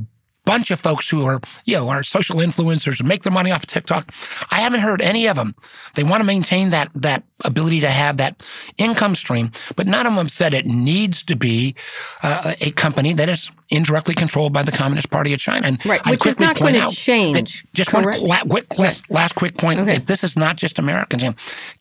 bunch 0.44 0.70
of 0.70 0.80
folks 0.80 1.08
who 1.08 1.24
are, 1.24 1.40
you 1.64 1.76
know, 1.76 1.88
are 1.88 2.02
social 2.02 2.36
influencers 2.36 2.98
and 2.98 3.08
make 3.08 3.22
their 3.22 3.32
money 3.32 3.52
off 3.52 3.62
of 3.62 3.68
TikTok. 3.68 4.12
I 4.50 4.60
haven't 4.60 4.80
heard 4.80 5.00
any 5.00 5.28
of 5.28 5.36
them. 5.36 5.54
They 5.94 6.02
want 6.02 6.22
to 6.22 6.24
maintain 6.24 6.70
that 6.70 6.90
that 6.94 7.22
ability 7.44 7.80
to 7.80 7.90
have 7.90 8.16
that 8.18 8.42
income 8.78 9.14
stream, 9.14 9.52
but 9.76 9.86
none 9.86 10.06
of 10.06 10.14
them 10.16 10.28
said 10.28 10.54
it 10.54 10.66
needs 10.66 11.22
to 11.24 11.36
be 11.36 11.74
uh, 12.22 12.54
a 12.60 12.70
company 12.72 13.12
that 13.14 13.28
is 13.28 13.50
indirectly 13.70 14.14
controlled 14.14 14.52
by 14.52 14.62
the 14.62 14.72
Communist 14.72 15.10
Party 15.10 15.32
of 15.32 15.38
China. 15.38 15.66
And 15.66 15.86
right, 15.86 16.04
which 16.06 16.26
is 16.26 16.40
not 16.40 16.58
going 16.58 16.74
to 16.74 16.86
change. 16.88 17.64
Just 17.72 17.90
Correct. 17.90 18.20
one 18.22 18.48
quick, 18.48 18.78
last, 18.78 19.10
last, 19.10 19.34
quick 19.36 19.56
point. 19.56 19.80
Okay. 19.80 19.98
This 19.98 20.24
is 20.24 20.36
not 20.36 20.56
just 20.56 20.78
Americans. 20.78 21.24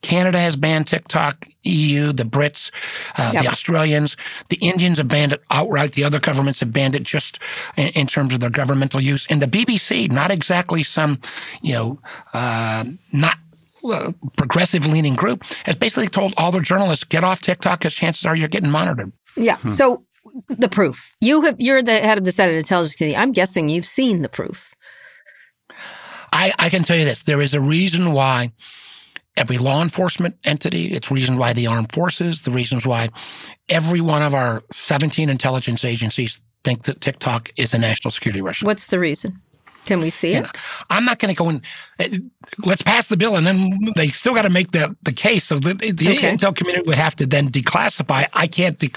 Canada 0.02 0.38
has 0.38 0.56
banned 0.56 0.86
TikTok, 0.86 1.46
EU, 1.64 2.12
the 2.12 2.24
Brits, 2.24 2.70
uh, 3.18 3.30
yep. 3.34 3.42
the 3.44 3.50
Australians, 3.50 4.16
the 4.48 4.56
Indians 4.56 4.98
have 4.98 5.08
banned 5.08 5.32
it 5.32 5.42
outright. 5.50 5.92
The 5.92 6.04
other 6.04 6.20
governments 6.20 6.60
have 6.60 6.72
banned 6.72 6.94
it 6.94 7.02
just 7.02 7.40
in, 7.76 7.88
in 7.88 8.06
terms 8.06 8.32
of 8.34 8.40
their 8.40 8.50
governmental 8.50 9.00
use. 9.00 9.26
And 9.28 9.42
the 9.42 9.46
BBC, 9.46 10.10
not 10.10 10.30
exactly 10.30 10.82
some, 10.82 11.20
you 11.60 11.72
know, 11.72 11.98
uh, 12.32 12.84
not 13.12 13.38
uh, 13.84 14.12
progressive 14.36 14.86
leaning 14.86 15.14
group 15.14 15.44
has 15.64 15.74
basically 15.74 16.08
told 16.08 16.34
all 16.36 16.50
their 16.50 16.60
journalists 16.60 17.04
get 17.04 17.24
off 17.24 17.40
TikTok 17.40 17.80
because 17.80 17.94
chances 17.94 18.26
are 18.26 18.36
you're 18.36 18.48
getting 18.48 18.70
monitored. 18.70 19.12
Yeah. 19.36 19.56
Hmm. 19.56 19.68
So 19.68 20.04
the 20.48 20.68
proof. 20.68 21.14
You 21.20 21.42
have 21.42 21.56
you're 21.58 21.82
the 21.82 21.98
head 21.98 22.18
of 22.18 22.24
the 22.24 22.32
Senate 22.32 22.56
Intelligence 22.56 22.96
Committee. 22.96 23.16
I'm 23.16 23.32
guessing 23.32 23.68
you've 23.68 23.86
seen 23.86 24.22
the 24.22 24.28
proof. 24.28 24.74
I, 26.32 26.52
I 26.58 26.68
can 26.68 26.82
tell 26.82 26.96
you 26.96 27.04
this. 27.04 27.24
There 27.24 27.42
is 27.42 27.54
a 27.54 27.60
reason 27.60 28.12
why 28.12 28.52
every 29.36 29.58
law 29.58 29.82
enforcement 29.82 30.36
entity, 30.44 30.92
it's 30.92 31.10
reason 31.10 31.36
why 31.36 31.52
the 31.52 31.66
armed 31.66 31.92
forces, 31.92 32.42
the 32.42 32.50
reasons 32.50 32.86
why 32.86 33.08
every 33.68 34.00
one 34.00 34.22
of 34.22 34.34
our 34.34 34.62
17 34.72 35.28
intelligence 35.28 35.84
agencies 35.84 36.40
think 36.62 36.82
that 36.82 37.00
TikTok 37.00 37.50
is 37.58 37.74
a 37.74 37.78
national 37.78 38.10
security 38.10 38.42
risk. 38.42 38.64
What's 38.64 38.88
the 38.88 39.00
reason? 39.00 39.40
Can 39.86 40.00
we 40.00 40.10
see 40.10 40.34
it? 40.34 40.46
I'm 40.90 41.04
not 41.04 41.18
going 41.18 41.34
to 41.34 41.38
go 41.38 41.48
in. 41.48 41.62
Uh, 41.98 42.08
let's 42.64 42.82
pass 42.82 43.08
the 43.08 43.16
bill, 43.16 43.36
and 43.36 43.46
then 43.46 43.78
they 43.96 44.08
still 44.08 44.34
got 44.34 44.42
to 44.42 44.50
make 44.50 44.72
the, 44.72 44.94
the 45.02 45.12
case. 45.12 45.44
So 45.44 45.58
the, 45.58 45.74
the 45.74 46.12
okay. 46.12 46.32
intel 46.32 46.54
community 46.54 46.86
would 46.86 46.98
have 46.98 47.16
to 47.16 47.26
then 47.26 47.50
declassify. 47.50 48.28
I 48.32 48.46
can't. 48.46 48.78
De- 48.78 48.90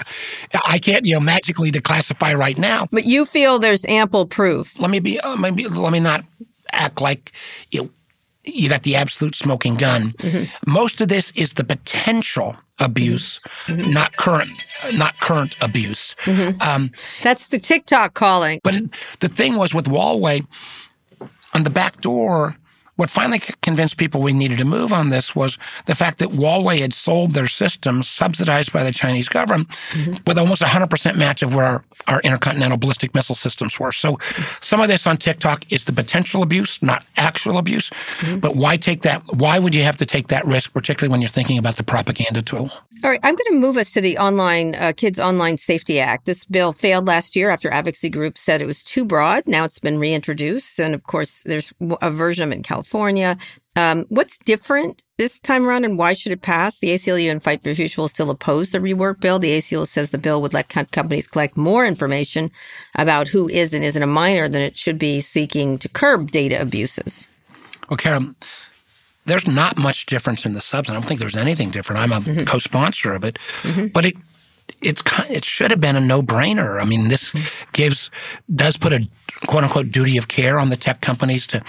I 0.64 0.78
can't. 0.78 1.04
You 1.06 1.14
know, 1.14 1.20
magically 1.20 1.70
declassify 1.70 2.36
right 2.38 2.58
now. 2.58 2.86
But 2.90 3.04
you 3.04 3.24
feel 3.24 3.58
there's 3.58 3.84
ample 3.86 4.26
proof. 4.26 4.78
Let 4.78 4.90
me 4.90 5.00
be. 5.00 5.20
Uh, 5.20 5.36
maybe 5.36 5.66
let 5.66 5.92
me 5.92 6.00
not 6.00 6.24
act 6.72 7.00
like 7.00 7.32
you. 7.70 7.84
Know, 7.84 7.90
you 8.44 8.68
got 8.68 8.82
the 8.82 8.96
absolute 8.96 9.34
smoking 9.34 9.76
gun. 9.76 10.12
Mm-hmm. 10.12 10.70
Most 10.70 11.00
of 11.00 11.08
this 11.08 11.32
is 11.34 11.54
the 11.54 11.64
potential 11.64 12.56
abuse, 12.78 13.40
mm-hmm. 13.66 13.90
not 13.90 14.16
current, 14.16 14.50
not 14.94 15.18
current 15.20 15.56
abuse. 15.60 16.14
Mm-hmm. 16.24 16.60
Um, 16.60 16.90
That's 17.22 17.48
the 17.48 17.58
TikTok 17.58 18.14
calling. 18.14 18.60
But 18.62 18.74
it, 18.74 18.84
the 19.20 19.28
thing 19.28 19.56
was 19.56 19.74
with 19.74 19.86
Huawei, 19.86 20.46
on 21.54 21.62
the 21.62 21.70
back 21.70 22.00
door, 22.00 22.56
what 22.96 23.10
finally 23.10 23.40
convinced 23.62 23.96
people 23.96 24.22
we 24.22 24.32
needed 24.32 24.58
to 24.58 24.64
move 24.64 24.92
on 24.92 25.08
this 25.08 25.34
was 25.34 25.58
the 25.86 25.94
fact 25.94 26.18
that 26.18 26.30
Huawei 26.30 26.78
had 26.78 26.92
sold 26.92 27.34
their 27.34 27.46
systems 27.46 28.08
subsidized 28.08 28.72
by 28.72 28.84
the 28.84 28.92
Chinese 28.92 29.28
government 29.28 29.68
mm-hmm. 29.90 30.16
with 30.26 30.38
almost 30.38 30.62
100% 30.62 31.16
match 31.16 31.42
of 31.42 31.54
where 31.54 31.64
our, 31.64 31.84
our, 32.06 32.20
intercontinental 32.20 32.78
ballistic 32.78 33.14
missile 33.14 33.34
systems 33.34 33.78
were. 33.78 33.92
So 33.92 34.18
some 34.60 34.80
of 34.80 34.88
this 34.88 35.06
on 35.06 35.16
TikTok 35.16 35.70
is 35.70 35.84
the 35.84 35.92
potential 35.92 36.42
abuse, 36.42 36.80
not 36.82 37.04
actual 37.16 37.58
abuse. 37.58 37.90
Mm-hmm. 37.90 38.38
But 38.38 38.56
why 38.56 38.76
take 38.76 39.02
that? 39.02 39.22
Why 39.34 39.58
would 39.58 39.74
you 39.74 39.82
have 39.82 39.96
to 39.98 40.06
take 40.06 40.28
that 40.28 40.46
risk, 40.46 40.72
particularly 40.72 41.10
when 41.10 41.20
you're 41.20 41.28
thinking 41.28 41.58
about 41.58 41.76
the 41.76 41.84
propaganda 41.84 42.42
tool? 42.42 42.70
All 43.02 43.10
right, 43.10 43.20
I'm 43.22 43.34
going 43.34 43.50
to 43.50 43.60
move 43.60 43.76
us 43.76 43.92
to 43.92 44.00
the 44.00 44.16
online 44.16 44.74
uh, 44.76 44.92
Kids 44.96 45.20
Online 45.20 45.58
Safety 45.58 46.00
Act. 46.00 46.24
This 46.24 46.44
bill 46.46 46.72
failed 46.72 47.06
last 47.06 47.36
year 47.36 47.50
after 47.50 47.70
advocacy 47.70 48.08
groups 48.08 48.40
said 48.40 48.62
it 48.62 48.66
was 48.66 48.82
too 48.82 49.04
broad. 49.04 49.46
Now 49.46 49.64
it's 49.64 49.78
been 49.78 49.98
reintroduced, 49.98 50.78
and 50.78 50.94
of 50.94 51.02
course, 51.02 51.42
there's 51.42 51.72
a 52.00 52.10
version 52.10 52.44
of 52.44 52.52
it 52.52 52.56
in 52.56 52.62
California 52.62 52.83
California. 52.84 53.36
Um, 53.76 54.04
what's 54.08 54.38
different 54.38 55.02
this 55.18 55.40
time 55.40 55.66
around 55.66 55.84
and 55.84 55.98
why 55.98 56.12
should 56.12 56.30
it 56.32 56.42
pass? 56.42 56.78
The 56.78 56.90
ACLU 56.90 57.30
and 57.30 57.42
Fight 57.42 57.62
for 57.62 57.74
Future 57.74 58.02
will 58.02 58.08
still 58.08 58.30
oppose 58.30 58.70
the 58.70 58.78
rework 58.78 59.20
bill. 59.20 59.38
The 59.38 59.58
ACLU 59.58 59.86
says 59.86 60.10
the 60.10 60.18
bill 60.18 60.40
would 60.42 60.54
let 60.54 60.68
companies 60.68 61.26
collect 61.26 61.56
more 61.56 61.84
information 61.86 62.52
about 62.94 63.26
who 63.26 63.48
is 63.48 63.74
and 63.74 63.82
isn't 63.82 64.02
a 64.02 64.06
minor 64.06 64.48
than 64.48 64.62
it 64.62 64.76
should 64.76 64.98
be 64.98 65.20
seeking 65.20 65.78
to 65.78 65.88
curb 65.88 66.30
data 66.30 66.60
abuses. 66.60 67.26
Well, 67.88 67.96
Karen, 67.96 68.36
there's 69.24 69.46
not 69.46 69.76
much 69.76 70.06
difference 70.06 70.46
in 70.46 70.52
the 70.52 70.60
substance. 70.60 70.90
I 70.90 71.00
don't 71.00 71.08
think 71.08 71.18
there's 71.18 71.36
anything 71.36 71.70
different. 71.70 72.00
I'm 72.00 72.12
a 72.12 72.20
mm-hmm. 72.20 72.44
co-sponsor 72.44 73.12
of 73.12 73.24
it, 73.24 73.38
mm-hmm. 73.62 73.86
but 73.88 74.04
it 74.04 74.14
it's 74.84 75.02
it 75.28 75.44
should 75.44 75.70
have 75.70 75.80
been 75.80 75.96
a 75.96 76.00
no-brainer. 76.00 76.80
I 76.80 76.84
mean, 76.84 77.08
this 77.08 77.32
gives 77.72 78.10
does 78.54 78.76
put 78.76 78.92
a 78.92 79.08
quote 79.46 79.64
unquote 79.64 79.90
duty 79.90 80.16
of 80.16 80.28
care 80.28 80.58
on 80.58 80.68
the 80.68 80.76
tech 80.76 81.00
companies 81.00 81.46
to 81.48 81.62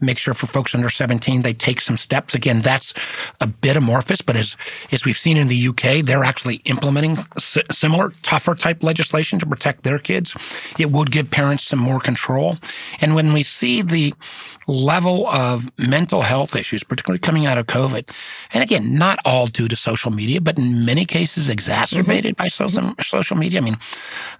make 0.00 0.18
sure 0.18 0.34
for 0.34 0.46
folks 0.46 0.74
under 0.74 0.88
17 0.88 1.42
they 1.42 1.52
take 1.52 1.80
some 1.80 1.96
steps. 1.96 2.34
Again, 2.34 2.60
that's 2.60 2.94
a 3.40 3.46
bit 3.46 3.76
amorphous, 3.76 4.22
but 4.22 4.36
as 4.36 4.56
as 4.92 5.04
we've 5.04 5.18
seen 5.18 5.36
in 5.36 5.48
the 5.48 5.68
UK, 5.68 6.04
they're 6.04 6.24
actually 6.24 6.56
implementing 6.64 7.18
similar 7.38 8.12
tougher 8.22 8.54
type 8.54 8.82
legislation 8.82 9.38
to 9.38 9.46
protect 9.46 9.82
their 9.82 9.98
kids. 9.98 10.34
It 10.78 10.90
would 10.90 11.10
give 11.10 11.30
parents 11.30 11.64
some 11.64 11.78
more 11.78 12.00
control. 12.00 12.58
And 13.00 13.14
when 13.14 13.32
we 13.32 13.42
see 13.42 13.82
the 13.82 14.14
level 14.66 15.26
of 15.28 15.70
mental 15.78 16.22
health 16.22 16.54
issues, 16.54 16.84
particularly 16.84 17.18
coming 17.18 17.46
out 17.46 17.58
of 17.58 17.66
COVID, 17.66 18.08
and 18.52 18.62
again, 18.62 18.94
not 18.94 19.18
all 19.24 19.46
due 19.46 19.68
to 19.68 19.76
social 19.76 20.10
media, 20.10 20.40
but 20.40 20.58
in 20.58 20.84
many 20.84 21.04
cases 21.04 21.48
exacerbated 21.48 22.34
mm-hmm. 22.34 22.42
by 22.42 22.48
social, 22.68 22.94
social 23.00 23.36
media. 23.36 23.60
I 23.60 23.64
mean, 23.64 23.78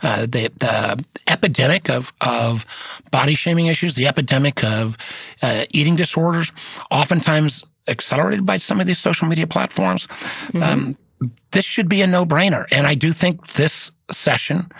uh, 0.03 0.23
the, 0.23 0.51
the 0.59 1.05
epidemic 1.27 1.89
of, 1.89 2.13
of 2.21 2.65
body 3.11 3.35
shaming 3.35 3.67
issues, 3.67 3.95
the 3.95 4.07
epidemic 4.07 4.63
of 4.65 4.97
uh, 5.43 5.65
eating 5.71 5.97
disorders, 5.97 6.53
oftentimes 6.91 7.65
accelerated 7.89 8.45
by 8.45 8.59
some 8.59 8.81
of 8.81 8.87
these 8.87 8.99
social 8.99 9.29
media 9.29 9.47
platforms. 9.47 10.07
Mm-hmm. 10.07 10.63
Um, 10.63 10.97
this 11.51 11.65
should 11.65 11.89
be 11.89 12.03
a 12.03 12.07
no 12.07 12.25
brainer. 12.25 12.67
And 12.71 12.87
I 12.87 12.95
do 12.95 13.13
think 13.13 13.55
this 13.55 13.91
session, 14.11 14.71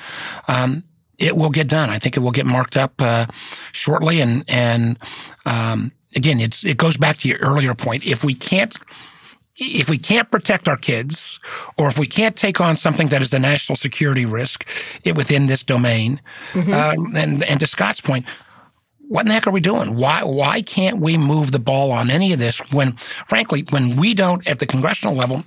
um, 0.49 0.85
it 1.19 1.37
will 1.37 1.51
get 1.51 1.69
done. 1.69 1.91
I 1.91 1.99
think 1.99 2.17
it 2.17 2.21
will 2.21 2.31
get 2.31 2.47
marked 2.47 2.77
up 2.77 3.01
uh, 3.01 3.27
shortly. 3.73 4.21
And, 4.21 4.45
and 4.49 4.99
um, 5.45 5.93
again, 6.17 6.41
it's, 6.41 6.65
it 6.65 6.77
goes 6.77 6.97
back 6.97 7.19
to 7.19 7.29
your 7.29 7.39
earlier 7.39 7.75
point. 7.75 8.05
If 8.05 8.25
we 8.25 8.35
can't 8.35 8.77
if 9.61 9.91
we 9.91 9.99
can't 9.99 10.31
protect 10.31 10.69
our 10.69 10.77
kids, 10.77 11.39
or 11.79 11.89
if 11.89 11.99
we 11.99 12.07
can't 12.07 12.35
take 12.35 12.61
on 12.61 12.77
something 12.77 13.09
that 13.09 13.21
is 13.21 13.33
a 13.35 13.39
national 13.39 13.77
security 13.77 14.25
risk 14.25 14.67
within 15.15 15.47
this 15.47 15.63
domain, 15.63 16.21
mm-hmm. 16.53 16.73
uh, 16.73 17.21
and, 17.21 17.45
and 17.45 17.61
to 17.61 17.67
Scott's 17.67 18.01
point, 18.01 18.25
what 19.09 19.23
in 19.23 19.29
the 19.29 19.35
heck 19.35 19.47
are 19.47 19.51
we 19.51 19.61
doing? 19.61 19.97
Why 19.97 20.23
why 20.23 20.63
can't 20.63 20.99
we 20.99 21.19
move 21.19 21.51
the 21.51 21.59
ball 21.59 21.91
on 21.91 22.11
any 22.11 22.33
of 22.33 22.39
this 22.39 22.59
when, 22.71 22.93
frankly, 23.27 23.67
when 23.71 23.97
we 23.97 24.15
don't 24.15 24.47
at 24.47 24.61
the 24.61 24.67
congressional 24.67 25.17
level, 25.17 25.45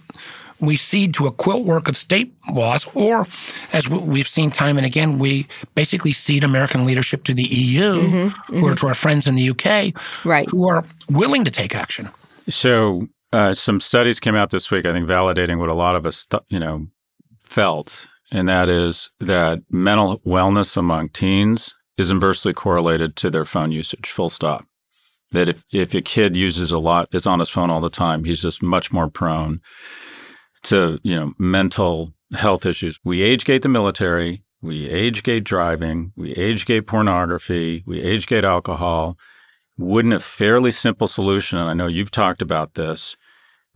we 0.59 0.75
cede 0.75 1.13
to 1.15 1.27
a 1.27 1.31
quilt 1.31 1.65
work 1.65 1.87
of 1.87 1.95
state 1.95 2.33
laws, 2.51 2.85
or 2.93 3.25
as 3.71 3.89
we've 3.89 4.27
seen 4.27 4.51
time 4.51 4.77
and 4.77 4.85
again, 4.85 5.17
we 5.17 5.47
basically 5.75 6.11
cede 6.11 6.43
American 6.43 6.85
leadership 6.85 7.23
to 7.23 7.33
the 7.33 7.43
EU 7.43 7.93
mm-hmm, 7.93 8.17
mm-hmm. 8.27 8.63
or 8.63 8.75
to 8.75 8.87
our 8.87 8.93
friends 8.93 9.27
in 9.27 9.35
the 9.35 9.49
UK, 9.49 9.93
right. 10.25 10.49
who 10.49 10.67
are 10.67 10.85
willing 11.09 11.45
to 11.45 11.51
take 11.51 11.73
action. 11.73 12.09
So, 12.49 13.07
uh, 13.33 13.53
some 13.53 13.79
studies 13.79 14.19
came 14.19 14.35
out 14.35 14.51
this 14.51 14.69
week, 14.69 14.85
I 14.85 14.93
think, 14.93 15.07
validating 15.07 15.57
what 15.57 15.69
a 15.69 15.73
lot 15.73 15.95
of 15.95 16.05
us, 16.05 16.27
you 16.49 16.59
know, 16.59 16.87
felt, 17.43 18.07
and 18.31 18.47
that 18.47 18.69
is 18.69 19.09
that 19.19 19.61
mental 19.69 20.19
wellness 20.19 20.77
among 20.77 21.09
teens 21.09 21.73
is 21.97 22.11
inversely 22.11 22.53
correlated 22.53 23.15
to 23.17 23.29
their 23.29 23.43
phone 23.43 23.71
usage, 23.71 24.09
full 24.09 24.29
stop. 24.29 24.65
That 25.31 25.49
if, 25.49 25.63
if 25.71 25.95
a 25.95 26.01
kid 26.01 26.37
uses 26.37 26.71
a 26.71 26.77
lot, 26.77 27.09
is 27.11 27.25
on 27.25 27.39
his 27.39 27.49
phone 27.49 27.71
all 27.71 27.81
the 27.81 27.89
time, 27.89 28.23
he's 28.23 28.43
just 28.43 28.61
much 28.61 28.91
more 28.91 29.09
prone 29.09 29.61
to, 30.63 30.99
you 31.03 31.15
know, 31.15 31.33
mental 31.39 32.13
health 32.35 32.67
issues. 32.67 32.99
We 33.03 33.23
age 33.23 33.45
gate 33.45 33.63
the 33.63 33.69
military, 33.69 34.43
we 34.61 34.87
age 34.87 35.23
gate 35.23 35.43
driving, 35.43 36.13
we 36.15 36.33
age 36.33 36.65
gate 36.65 36.85
pornography, 36.85 37.83
we 37.87 37.99
age 37.99 38.27
gate 38.27 38.45
alcohol. 38.45 39.17
Wouldn't 39.75 40.13
a 40.13 40.19
fairly 40.19 40.71
simple 40.71 41.07
solution, 41.07 41.57
and 41.57 41.67
I 41.67 41.73
know 41.73 41.87
you've 41.87 42.11
talked 42.11 42.43
about 42.43 42.75
this, 42.75 43.17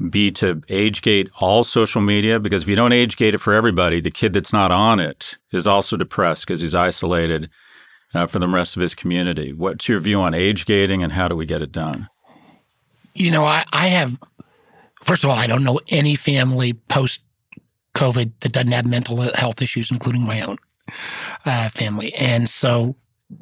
be 0.09 0.31
to 0.31 0.61
age 0.69 1.01
gate 1.01 1.29
all 1.39 1.63
social 1.63 2.01
media? 2.01 2.39
Because 2.39 2.63
if 2.63 2.69
you 2.69 2.75
don't 2.75 2.93
age 2.93 3.17
gate 3.17 3.33
it 3.33 3.39
for 3.39 3.53
everybody, 3.53 3.99
the 3.99 4.11
kid 4.11 4.33
that's 4.33 4.53
not 4.53 4.71
on 4.71 4.99
it 4.99 5.37
is 5.51 5.67
also 5.67 5.97
depressed 5.97 6.45
because 6.45 6.61
he's 6.61 6.75
isolated 6.75 7.49
uh, 8.13 8.27
for 8.27 8.39
the 8.39 8.47
rest 8.47 8.75
of 8.75 8.81
his 8.81 8.95
community. 8.95 9.53
What's 9.53 9.87
your 9.87 9.99
view 9.99 10.21
on 10.21 10.33
age 10.33 10.65
gating 10.65 11.03
and 11.03 11.13
how 11.13 11.27
do 11.27 11.35
we 11.35 11.45
get 11.45 11.61
it 11.61 11.71
done? 11.71 12.09
You 13.13 13.31
know, 13.31 13.45
I, 13.45 13.65
I 13.73 13.87
have, 13.87 14.19
first 15.01 15.23
of 15.23 15.29
all, 15.29 15.35
I 15.35 15.47
don't 15.47 15.63
know 15.63 15.79
any 15.89 16.15
family 16.15 16.73
post 16.73 17.21
COVID 17.95 18.31
that 18.41 18.51
doesn't 18.51 18.71
have 18.71 18.85
mental 18.85 19.17
health 19.33 19.61
issues, 19.61 19.89
including 19.89 20.21
my 20.21 20.41
own 20.41 20.57
uh, 21.45 21.69
family. 21.69 22.13
And 22.13 22.47
so, 22.47 22.95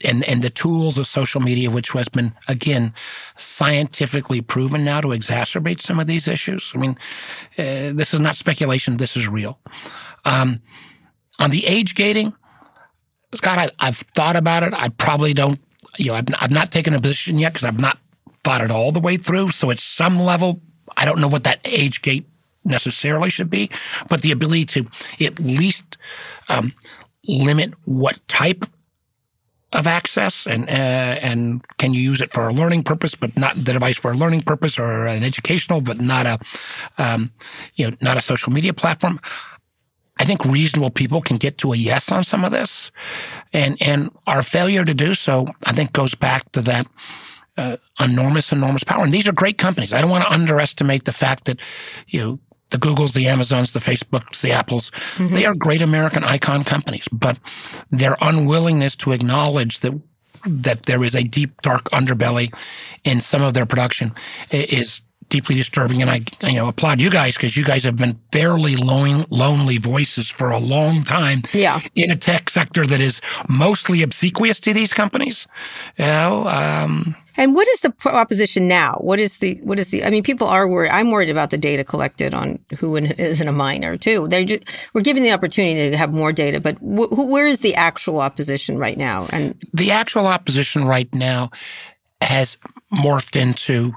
and, 0.04 0.24
and 0.24 0.42
the 0.42 0.50
tools 0.50 0.98
of 0.98 1.08
social 1.08 1.42
media, 1.42 1.70
which 1.70 1.92
has 1.92 2.10
been, 2.10 2.34
again, 2.48 2.94
scientifically 3.36 4.42
proven 4.42 4.84
now 4.84 5.02
to 5.02 5.10
exacerbate 5.10 5.80
some 5.80 6.00
of 6.00 6.08
these 6.08 6.28
issues. 6.28 6.72
I 6.74 6.80
mean, 6.80 6.98
uh, 7.58 7.94
this 7.94 8.14
is 8.14 8.20
not 8.20 8.36
speculation, 8.36 8.98
this 8.98 9.16
is 9.16 9.28
real. 9.28 9.60
Um, 10.26 10.62
on 11.40 11.52
the 11.52 11.66
age 11.66 11.96
gating, 11.96 12.34
Scott, 13.34 13.74
I, 13.80 13.86
have 13.86 13.98
thought 13.98 14.36
about 14.36 14.64
it. 14.64 14.74
I 14.74 14.90
probably 14.90 15.34
don't, 15.34 15.60
you 15.98 16.08
know, 16.08 16.16
I've, 16.16 16.28
I've 16.40 16.52
not 16.52 16.72
taken 16.72 16.94
a 16.94 17.02
position 17.02 17.38
yet 17.38 17.54
because 17.54 17.66
I've 17.66 17.80
not 17.80 18.00
thought 18.44 18.62
it 18.62 18.72
all 18.72 18.92
the 18.92 19.00
way 19.00 19.18
through. 19.18 19.50
So 19.50 19.72
at 19.72 19.80
some 19.80 20.20
level, 20.20 20.62
I 20.98 21.06
don't 21.06 21.20
know 21.20 21.28
what 21.28 21.44
that 21.44 21.60
age 21.66 22.02
gate 22.02 22.28
necessarily 22.64 23.30
should 23.30 23.50
be, 23.50 23.70
but 24.10 24.22
the 24.22 24.32
ability 24.32 24.66
to 24.66 24.88
at 25.22 25.40
least 25.40 25.98
um, 26.50 26.74
limit 27.28 27.74
what 27.86 28.26
type 28.28 28.66
of 29.76 29.88
access 29.88 30.48
and 30.48 30.70
uh, 30.70 31.20
and 31.22 31.64
can 31.78 31.94
you 31.94 32.02
use 32.02 32.22
it 32.22 32.34
for 32.34 32.48
a 32.48 32.54
learning 32.54 32.84
purpose, 32.84 33.16
but 33.16 33.36
not 33.38 33.56
the 33.56 33.74
device 33.74 33.98
for 33.98 34.12
a 34.12 34.16
learning 34.16 34.42
purpose 34.42 34.80
or 34.80 35.06
an 35.06 35.24
educational, 35.24 35.82
but 35.82 36.00
not 36.00 36.26
a 36.26 36.40
um, 36.98 37.32
you 37.76 37.90
know 37.90 37.98
not 38.02 38.18
a 38.18 38.22
social 38.22 38.52
media 38.52 38.74
platform. 38.74 39.20
I 40.18 40.24
think 40.24 40.46
reasonable 40.46 40.92
people 40.92 41.22
can 41.22 41.38
get 41.38 41.58
to 41.58 41.74
a 41.74 41.76
yes 41.76 42.12
on 42.12 42.24
some 42.24 42.46
of 42.46 42.52
this. 42.52 42.92
And, 43.52 43.78
and 43.82 44.12
our 44.28 44.44
failure 44.44 44.86
to 44.86 44.94
do 44.94 45.14
so, 45.14 45.46
I 45.66 45.74
think, 45.74 45.92
goes 45.92 46.16
back 46.16 46.50
to 46.54 46.62
that 46.62 46.88
uh, 47.58 47.78
enormous, 48.00 48.52
enormous 48.52 48.84
power. 48.84 49.04
And 49.04 49.14
these 49.14 49.28
are 49.28 49.34
great 49.34 49.58
companies. 49.58 49.92
I 49.92 50.00
don't 50.00 50.10
want 50.10 50.24
to 50.24 50.32
underestimate 50.32 51.04
the 51.04 51.12
fact 51.12 51.46
that, 51.46 51.60
you 52.08 52.22
know, 52.22 52.40
the 52.70 52.78
Googles, 52.78 53.14
the 53.14 53.28
Amazons, 53.28 53.74
the 53.74 53.80
Facebooks, 53.80 54.42
the 54.42 54.52
Apples, 54.52 54.92
mm-hmm. 55.16 55.34
they 55.34 55.46
are 55.46 55.54
great 55.54 55.82
American 55.82 56.24
icon 56.24 56.64
companies, 56.64 57.08
but 57.12 57.38
their 57.92 58.18
unwillingness 58.22 58.96
to 58.98 59.12
acknowledge 59.12 59.80
that 59.82 59.94
that 60.48 60.84
there 60.84 61.04
is 61.04 61.16
a 61.16 61.24
deep, 61.24 61.60
dark 61.64 61.86
underbelly 61.86 62.54
in 63.04 63.20
some 63.20 63.42
of 63.42 63.56
their 63.56 63.66
production 63.66 64.14
is 64.52 65.02
deeply 65.30 65.56
disturbing. 65.56 66.02
And 66.02 66.10
I, 66.10 66.22
you 66.44 66.54
know, 66.54 66.68
applaud 66.68 67.02
you 67.02 67.10
guys 67.10 67.36
because 67.36 67.58
you 67.58 67.64
guys 67.64 67.84
have 67.84 67.98
been 67.98 68.16
fairly 68.32 68.76
lone, 68.76 69.26
lonely 69.30 69.78
voices 69.78 70.30
for 70.30 70.52
a 70.52 70.60
long 70.60 71.04
time. 71.04 71.42
Yeah. 71.54 71.80
In 71.96 72.12
a 72.12 72.16
tech 72.16 72.50
sector 72.50 72.86
that 72.86 73.02
is 73.02 73.22
mostly 73.50 74.04
obsequious 74.04 74.60
to 74.62 74.74
these 74.74 74.94
companies. 74.94 75.48
You 75.98 76.06
know, 76.06 76.48
um, 76.48 77.16
and 77.38 77.56
what 77.56 77.68
is 77.70 77.82
the 77.82 77.90
proposition 77.90 78.68
now? 78.68 78.98
What 79.02 79.20
is 79.20 79.38
the 79.38 79.56
what 79.64 79.80
is 79.80 79.90
the? 79.90 80.04
I 80.04 80.10
mean, 80.10 80.24
people 80.24 80.48
are 80.48 80.68
worried. 80.68 80.90
I'm 80.90 81.12
worried 81.12 81.30
about 81.30 81.50
the 81.50 81.58
data 81.58 81.84
collected 81.84 82.34
on 82.34 82.60
who 82.78 82.96
isn't 82.96 83.48
a 83.48 83.52
minor 83.52 83.98
too. 83.98 84.28
They're 84.28 84.46
just 84.46 84.64
we're 84.94 85.02
given 85.02 85.24
the 85.24 85.32
opportunity 85.32 85.90
to 85.90 85.98
have 85.98 86.14
more 86.14 86.32
data, 86.32 86.60
but 86.60 86.78
wh- 86.78 87.12
where 87.12 87.48
is 87.48 87.60
the 87.60 87.76
actual 87.76 88.20
opposition 88.20 88.78
right 88.78 88.98
now? 88.98 89.28
And 89.32 89.56
the 89.74 89.92
actual 89.92 90.28
opposition 90.28 90.86
right 90.86 91.14
now 91.14 91.52
has 92.22 92.58
morphed 92.94 93.36
into 93.40 93.94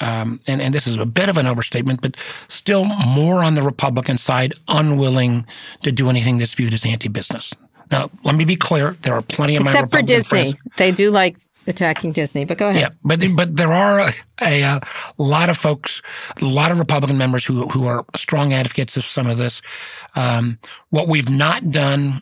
um, 0.00 0.40
and, 0.46 0.62
and 0.62 0.72
this 0.72 0.86
is 0.86 0.96
a 0.96 1.06
bit 1.06 1.28
of 1.28 1.38
an 1.38 1.46
overstatement, 1.46 2.00
but 2.00 2.16
still 2.48 2.84
more 2.84 3.42
on 3.42 3.54
the 3.54 3.62
Republican 3.62 4.16
side, 4.16 4.54
unwilling 4.68 5.46
to 5.82 5.90
do 5.90 6.08
anything 6.08 6.38
that's 6.38 6.54
viewed 6.54 6.72
as 6.72 6.86
anti-business. 6.86 7.52
Now, 7.90 8.10
let 8.22 8.34
me 8.34 8.44
be 8.44 8.56
clear: 8.56 8.96
there 9.02 9.14
are 9.14 9.22
plenty 9.22 9.56
of 9.56 9.62
except 9.62 9.92
my 9.92 10.00
for 10.00 10.02
Disney. 10.02 10.52
Friends. 10.52 10.62
They 10.76 10.92
do 10.92 11.10
like 11.10 11.36
attacking 11.68 12.12
Disney, 12.12 12.44
but 12.44 12.58
go 12.58 12.68
ahead. 12.68 12.80
Yeah, 12.80 12.88
but 13.04 13.22
but 13.36 13.56
there 13.56 13.72
are 13.72 14.00
a, 14.00 14.12
a, 14.40 14.80
lot 15.18 15.50
of 15.50 15.56
folks, 15.56 16.02
a 16.40 16.44
lot 16.44 16.70
of 16.70 16.78
Republican 16.78 17.18
members 17.18 17.44
who 17.44 17.68
who 17.68 17.86
are 17.86 18.04
strong 18.16 18.52
advocates 18.52 18.96
of 18.96 19.04
some 19.04 19.26
of 19.26 19.38
this. 19.38 19.62
Um, 20.16 20.58
what 20.90 21.08
we've 21.08 21.30
not 21.30 21.70
done 21.70 22.20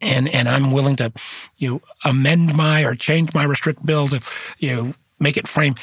and 0.00 0.28
and 0.28 0.48
I'm 0.48 0.70
willing 0.70 0.96
to 0.96 1.12
you 1.56 1.70
know, 1.70 1.80
amend 2.04 2.54
my 2.54 2.82
or 2.82 2.94
change 2.94 3.32
my 3.32 3.44
restrict 3.44 3.86
bill 3.86 4.08
to 4.08 4.20
you 4.58 4.74
know 4.74 4.92
make 5.18 5.36
it 5.36 5.48
frame 5.48 5.76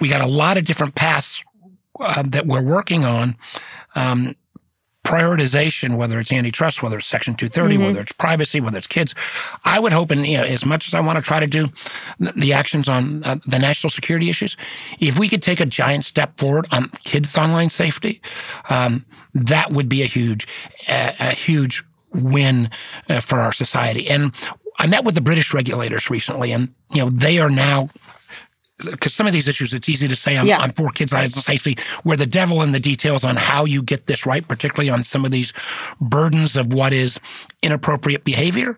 we 0.00 0.08
got 0.08 0.20
a 0.20 0.26
lot 0.26 0.56
of 0.56 0.64
different 0.64 0.94
paths 0.94 1.42
uh, 2.00 2.22
that 2.26 2.46
we're 2.46 2.62
working 2.62 3.04
on. 3.04 3.36
Um, 3.94 4.36
prioritization, 5.06 5.96
whether 5.96 6.18
it's 6.18 6.32
antitrust, 6.32 6.82
whether 6.82 6.98
it's 6.98 7.06
Section 7.06 7.36
230, 7.36 7.74
mm-hmm. 7.74 7.84
whether 7.84 8.00
it's 8.00 8.12
privacy, 8.12 8.60
whether 8.60 8.76
it's 8.76 8.88
kids. 8.88 9.14
I 9.64 9.78
would 9.78 9.92
hope, 9.92 10.10
and 10.10 10.26
you 10.26 10.36
know, 10.36 10.44
as 10.44 10.66
much 10.66 10.88
as 10.88 10.94
I 10.94 11.00
want 11.00 11.16
to 11.18 11.24
try 11.24 11.38
to 11.38 11.46
do 11.46 11.68
the 12.18 12.52
actions 12.52 12.88
on 12.88 13.22
uh, 13.22 13.36
the 13.46 13.58
national 13.58 13.90
security 13.90 14.28
issues, 14.28 14.56
if 14.98 15.18
we 15.18 15.28
could 15.28 15.42
take 15.42 15.60
a 15.60 15.66
giant 15.66 16.04
step 16.04 16.38
forward 16.38 16.66
on 16.72 16.90
kids' 17.04 17.36
online 17.36 17.70
safety, 17.70 18.20
um, 18.68 19.06
that 19.32 19.70
would 19.70 19.88
be 19.88 20.02
a 20.02 20.06
huge, 20.06 20.48
a, 20.88 21.14
a 21.20 21.30
huge 21.30 21.84
win 22.12 22.68
uh, 23.08 23.20
for 23.20 23.38
our 23.38 23.52
society. 23.52 24.08
And 24.08 24.34
I 24.78 24.86
met 24.88 25.04
with 25.04 25.14
the 25.14 25.20
British 25.20 25.54
regulators 25.54 26.10
recently, 26.10 26.50
and 26.50 26.74
you 26.90 27.02
know, 27.02 27.10
they 27.10 27.38
are 27.38 27.50
now 27.50 27.90
because 28.84 29.14
some 29.14 29.26
of 29.26 29.32
these 29.32 29.48
issues, 29.48 29.72
it's 29.72 29.88
easy 29.88 30.06
to 30.08 30.16
say 30.16 30.36
I'm, 30.36 30.46
yeah. 30.46 30.58
I'm 30.58 30.72
for 30.72 30.90
kids' 30.90 31.12
and 31.12 31.32
safety, 31.32 31.78
where 32.02 32.16
the 32.16 32.26
devil 32.26 32.62
in 32.62 32.72
the 32.72 32.80
details 32.80 33.24
on 33.24 33.36
how 33.36 33.64
you 33.64 33.82
get 33.82 34.06
this 34.06 34.26
right, 34.26 34.46
particularly 34.46 34.90
on 34.90 35.02
some 35.02 35.24
of 35.24 35.30
these 35.30 35.52
burdens 36.00 36.56
of 36.56 36.72
what 36.72 36.92
is 36.92 37.18
inappropriate 37.62 38.24
behavior. 38.24 38.76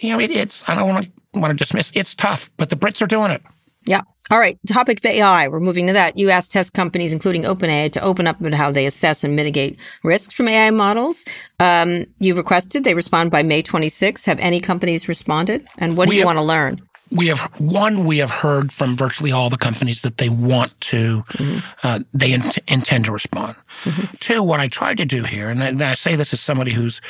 You 0.00 0.10
know, 0.10 0.20
it, 0.20 0.30
it's, 0.30 0.64
I 0.66 0.74
don't 0.74 0.88
want 0.88 1.04
to 1.04 1.38
want 1.38 1.50
to 1.50 1.54
dismiss, 1.56 1.92
it's 1.94 2.14
tough, 2.14 2.50
but 2.56 2.70
the 2.70 2.76
Brits 2.76 3.02
are 3.02 3.06
doing 3.06 3.30
it. 3.30 3.42
Yeah. 3.84 4.02
All 4.30 4.40
right. 4.40 4.58
Topic 4.66 4.98
of 4.98 5.06
AI. 5.06 5.46
We're 5.46 5.60
moving 5.60 5.86
to 5.86 5.92
that. 5.92 6.18
You 6.18 6.30
asked 6.30 6.50
test 6.50 6.72
companies, 6.72 7.12
including 7.12 7.42
OpenAI, 7.42 7.92
to 7.92 8.00
open 8.00 8.26
up 8.26 8.40
about 8.40 8.54
how 8.54 8.72
they 8.72 8.86
assess 8.86 9.22
and 9.22 9.36
mitigate 9.36 9.78
risks 10.02 10.34
from 10.34 10.48
AI 10.48 10.70
models. 10.70 11.24
Um, 11.60 12.06
you 12.18 12.34
requested 12.34 12.82
they 12.82 12.94
respond 12.94 13.30
by 13.30 13.44
May 13.44 13.62
26. 13.62 14.24
Have 14.24 14.40
any 14.40 14.60
companies 14.60 15.08
responded? 15.08 15.68
And 15.78 15.96
what 15.96 16.08
do 16.08 16.16
you 16.16 16.22
have, 16.22 16.26
want 16.26 16.38
to 16.38 16.42
learn? 16.42 16.80
We 17.10 17.28
have 17.28 17.40
one 17.58 18.04
we 18.04 18.18
have 18.18 18.30
heard 18.30 18.72
from 18.72 18.96
virtually 18.96 19.32
all 19.32 19.48
the 19.48 19.56
companies 19.56 20.02
that 20.02 20.16
they 20.16 20.28
want 20.28 20.78
to 20.82 21.22
mm-hmm. 21.22 21.58
uh, 21.82 22.00
they 22.12 22.32
in- 22.32 22.42
intend 22.66 23.04
to 23.04 23.12
respond 23.12 23.54
mm-hmm. 23.84 24.16
two 24.18 24.42
what 24.42 24.58
i 24.58 24.66
tried 24.66 24.98
to 24.98 25.04
do 25.04 25.22
here 25.22 25.48
and 25.48 25.82
I, 25.82 25.92
I, 25.92 25.94
say 25.94 26.16
this 26.16 26.32
as 26.32 26.40
somebody 26.40 26.72
who's 26.72 27.00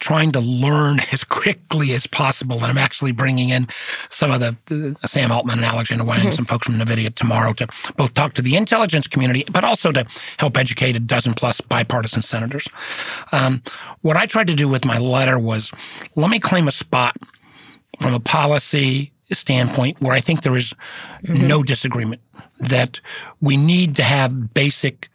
trying 0.00 0.32
to 0.32 0.40
learn 0.40 0.98
as 1.12 1.22
quickly 1.22 1.92
as 1.92 2.06
possible. 2.06 2.56
And 2.56 2.66
I'm 2.66 2.78
actually 2.78 3.12
bringing 3.12 3.50
in 3.50 3.68
some 4.08 4.32
of 4.32 4.40
the, 4.40 4.56
the 4.66 4.96
Sam 5.06 5.30
Altman 5.30 5.58
and 5.58 5.64
Alexandr 5.64 6.04
Wang, 6.04 6.20
mm-hmm. 6.20 6.32
some 6.32 6.46
folks 6.46 6.66
from 6.66 6.78
NVIDIA 6.78 7.14
tomorrow 7.14 7.52
to 7.54 7.68
both 7.96 8.14
talk 8.14 8.34
to 8.34 8.42
the 8.42 8.56
intelligence 8.56 9.06
community, 9.06 9.44
but 9.52 9.62
also 9.62 9.92
to 9.92 10.06
help 10.38 10.56
educate 10.56 10.96
a 10.96 11.00
dozen 11.00 11.34
plus 11.34 11.60
bipartisan 11.60 12.22
senators. 12.22 12.66
Um, 13.30 13.62
what 14.00 14.16
I 14.16 14.26
tried 14.26 14.48
to 14.48 14.54
do 14.54 14.68
with 14.68 14.84
my 14.84 14.98
letter 14.98 15.38
was 15.38 15.70
let 16.16 16.30
me 16.30 16.40
claim 16.40 16.66
a 16.66 16.72
spot 16.72 17.16
from 18.00 18.14
a 18.14 18.20
policy 18.20 19.12
standpoint 19.32 20.00
where 20.00 20.12
I 20.12 20.20
think 20.20 20.42
there 20.42 20.56
is 20.56 20.74
mm-hmm. 21.22 21.46
no 21.46 21.62
disagreement 21.62 22.20
that 22.58 23.00
we 23.40 23.56
need 23.56 23.96
to 23.96 24.02
have 24.02 24.52
basic 24.54 25.08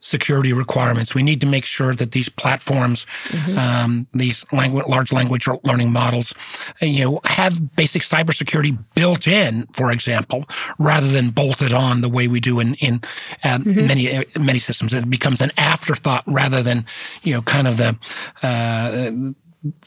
security 0.00 0.52
requirements. 0.52 1.14
We 1.14 1.22
need 1.22 1.40
to 1.42 1.46
make 1.46 1.64
sure 1.64 1.94
that 1.94 2.12
these 2.12 2.28
platforms, 2.28 3.06
mm-hmm. 3.28 3.58
um, 3.58 4.06
these 4.14 4.44
language, 4.52 4.86
large 4.88 5.12
language 5.12 5.46
learning 5.62 5.92
models, 5.92 6.34
uh, 6.82 6.86
you 6.86 7.04
know, 7.04 7.20
have 7.24 7.76
basic 7.76 8.02
cybersecurity 8.02 8.78
built 8.94 9.28
in, 9.28 9.66
for 9.72 9.92
example, 9.92 10.46
rather 10.78 11.08
than 11.08 11.30
bolted 11.30 11.72
on 11.72 12.00
the 12.00 12.08
way 12.08 12.26
we 12.28 12.40
do 12.40 12.60
in 12.60 12.74
in 12.76 12.94
um, 13.44 13.64
mm-hmm. 13.64 13.86
many 13.86 14.16
uh, 14.16 14.24
many 14.38 14.58
systems. 14.58 14.94
It 14.94 15.08
becomes 15.08 15.40
an 15.40 15.52
afterthought 15.58 16.24
rather 16.26 16.62
than 16.62 16.86
you 17.22 17.34
know 17.34 17.42
kind 17.42 17.68
of 17.68 17.76
the 17.76 17.96
uh, 18.42 19.32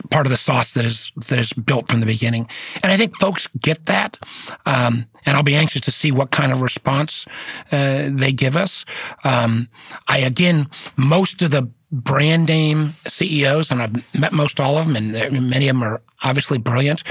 part 0.09 0.26
of 0.26 0.30
the 0.30 0.38
sauce 0.38 0.74
that 0.74 0.86
is 0.86 1.11
that 1.28 1.39
is 1.39 1.53
built 1.53 1.89
from 1.89 1.99
the 1.99 2.05
beginning. 2.05 2.47
And 2.82 2.91
I 2.91 2.97
think 2.97 3.15
folks 3.17 3.47
get 3.59 3.86
that. 3.88 4.17
Um, 4.65 5.07
and 5.26 5.38
I'll 5.38 5.43
be 5.43 5.55
anxious 5.55 5.82
to 5.82 5.91
see 5.91 6.11
what 6.11 6.32
kind 6.32 6.51
of 6.51 6.61
response 6.61 7.26
uh, 7.71 8.09
they 8.11 8.34
give 8.34 8.57
us. 8.57 8.86
Um, 9.24 9.69
I 10.07 10.19
again, 10.19 10.69
most 10.95 11.41
of 11.41 11.51
the 11.51 11.69
brand 11.91 12.47
name 12.47 12.95
CEOs, 13.07 13.71
and 13.71 13.82
I've 13.82 14.15
met 14.15 14.34
most 14.34 14.59
all 14.59 14.78
of 14.78 14.86
them, 14.86 14.95
and 14.95 15.11
many 15.49 15.69
of 15.69 15.76
them 15.76 15.84
are 15.84 16.01
obviously 16.24 16.57
brilliant. 16.57 17.03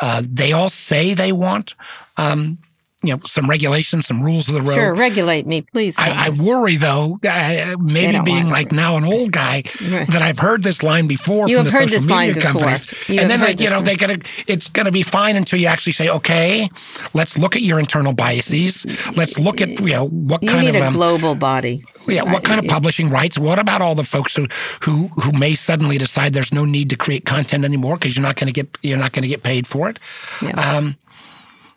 Uh, 0.00 0.22
they 0.24 0.52
all 0.52 0.70
say 0.70 1.14
they 1.14 1.32
want 1.32 1.74
um, 2.16 2.58
you 3.06 3.14
know 3.14 3.20
some 3.26 3.48
regulations, 3.48 4.06
some 4.06 4.22
rules 4.22 4.48
of 4.48 4.54
the 4.54 4.62
road. 4.62 4.74
Sure, 4.74 4.94
regulate 4.94 5.46
me, 5.46 5.62
please. 5.62 5.98
I, 5.98 6.26
I 6.26 6.30
worry 6.30 6.76
though, 6.76 7.18
uh, 7.24 7.76
maybe 7.78 8.20
being 8.24 8.48
like 8.48 8.72
now 8.72 8.96
an 8.96 9.04
old 9.04 9.32
guy, 9.32 9.62
right. 9.90 10.08
that 10.10 10.22
I've 10.22 10.38
heard 10.38 10.62
this 10.62 10.82
line 10.82 11.06
before. 11.06 11.48
You 11.48 11.56
from 11.56 11.66
have 11.66 11.72
the 11.72 11.78
heard 11.78 11.88
this 11.88 12.08
line 12.08 12.34
before, 12.34 12.68
and 13.08 13.30
then 13.30 13.40
like, 13.40 13.60
you 13.60 13.70
know 13.70 13.80
they're 13.80 13.96
gonna 13.96 14.18
it's 14.46 14.68
gonna 14.68 14.92
be 14.92 15.02
fine 15.02 15.36
until 15.36 15.58
you 15.58 15.66
actually 15.66 15.92
say, 15.92 16.08
okay, 16.08 16.68
let's 17.12 17.38
look 17.38 17.56
at 17.56 17.62
your 17.62 17.78
internal 17.78 18.12
biases. 18.12 18.86
Let's 19.14 19.38
look 19.38 19.60
at 19.60 19.68
you 19.80 19.86
know 19.86 20.08
what 20.08 20.42
you 20.42 20.50
kind 20.50 20.68
of 20.68 20.74
a 20.74 20.86
um, 20.86 20.92
global 20.92 21.34
body. 21.34 21.84
Yeah, 22.06 22.22
what 22.22 22.44
kind 22.44 22.60
of 22.60 22.66
publishing 22.66 23.08
rights? 23.10 23.38
What 23.38 23.58
about 23.58 23.80
all 23.80 23.94
the 23.94 24.04
folks 24.04 24.36
who 24.36 24.46
who 24.80 25.08
who 25.08 25.32
may 25.32 25.54
suddenly 25.54 25.98
decide 25.98 26.32
there's 26.32 26.52
no 26.52 26.64
need 26.64 26.90
to 26.90 26.96
create 26.96 27.24
content 27.24 27.64
anymore 27.64 27.96
because 27.96 28.16
you're 28.16 28.22
not 28.22 28.36
going 28.36 28.52
to 28.52 28.52
get 28.52 28.76
you're 28.82 28.98
not 28.98 29.12
going 29.12 29.22
to 29.22 29.28
get 29.28 29.42
paid 29.42 29.66
for 29.66 29.88
it? 29.88 29.98
Yeah. 30.42 30.50
Um, 30.50 30.96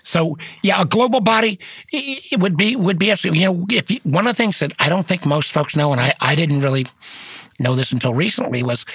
so 0.07 0.37
yeah, 0.63 0.81
a 0.81 0.85
global 0.85 1.19
body 1.19 1.59
it 1.91 2.39
would 2.39 2.55
be 2.55 2.75
would 2.75 2.97
be. 2.97 3.13
You 3.23 3.45
know, 3.45 3.65
if 3.69 3.91
you, 3.91 3.99
one 4.03 4.25
of 4.25 4.35
the 4.35 4.41
things 4.41 4.59
that 4.59 4.71
I 4.79 4.87
don't 4.87 5.05
think 5.07 5.25
most 5.25 5.51
folks 5.51 5.75
know, 5.75 5.91
and 5.91 5.99
I 5.99 6.15
I 6.21 6.33
didn't 6.33 6.61
really 6.61 6.87
know 7.59 7.75
this 7.75 7.91
until 7.91 8.13
recently, 8.13 8.63
was 8.63 8.85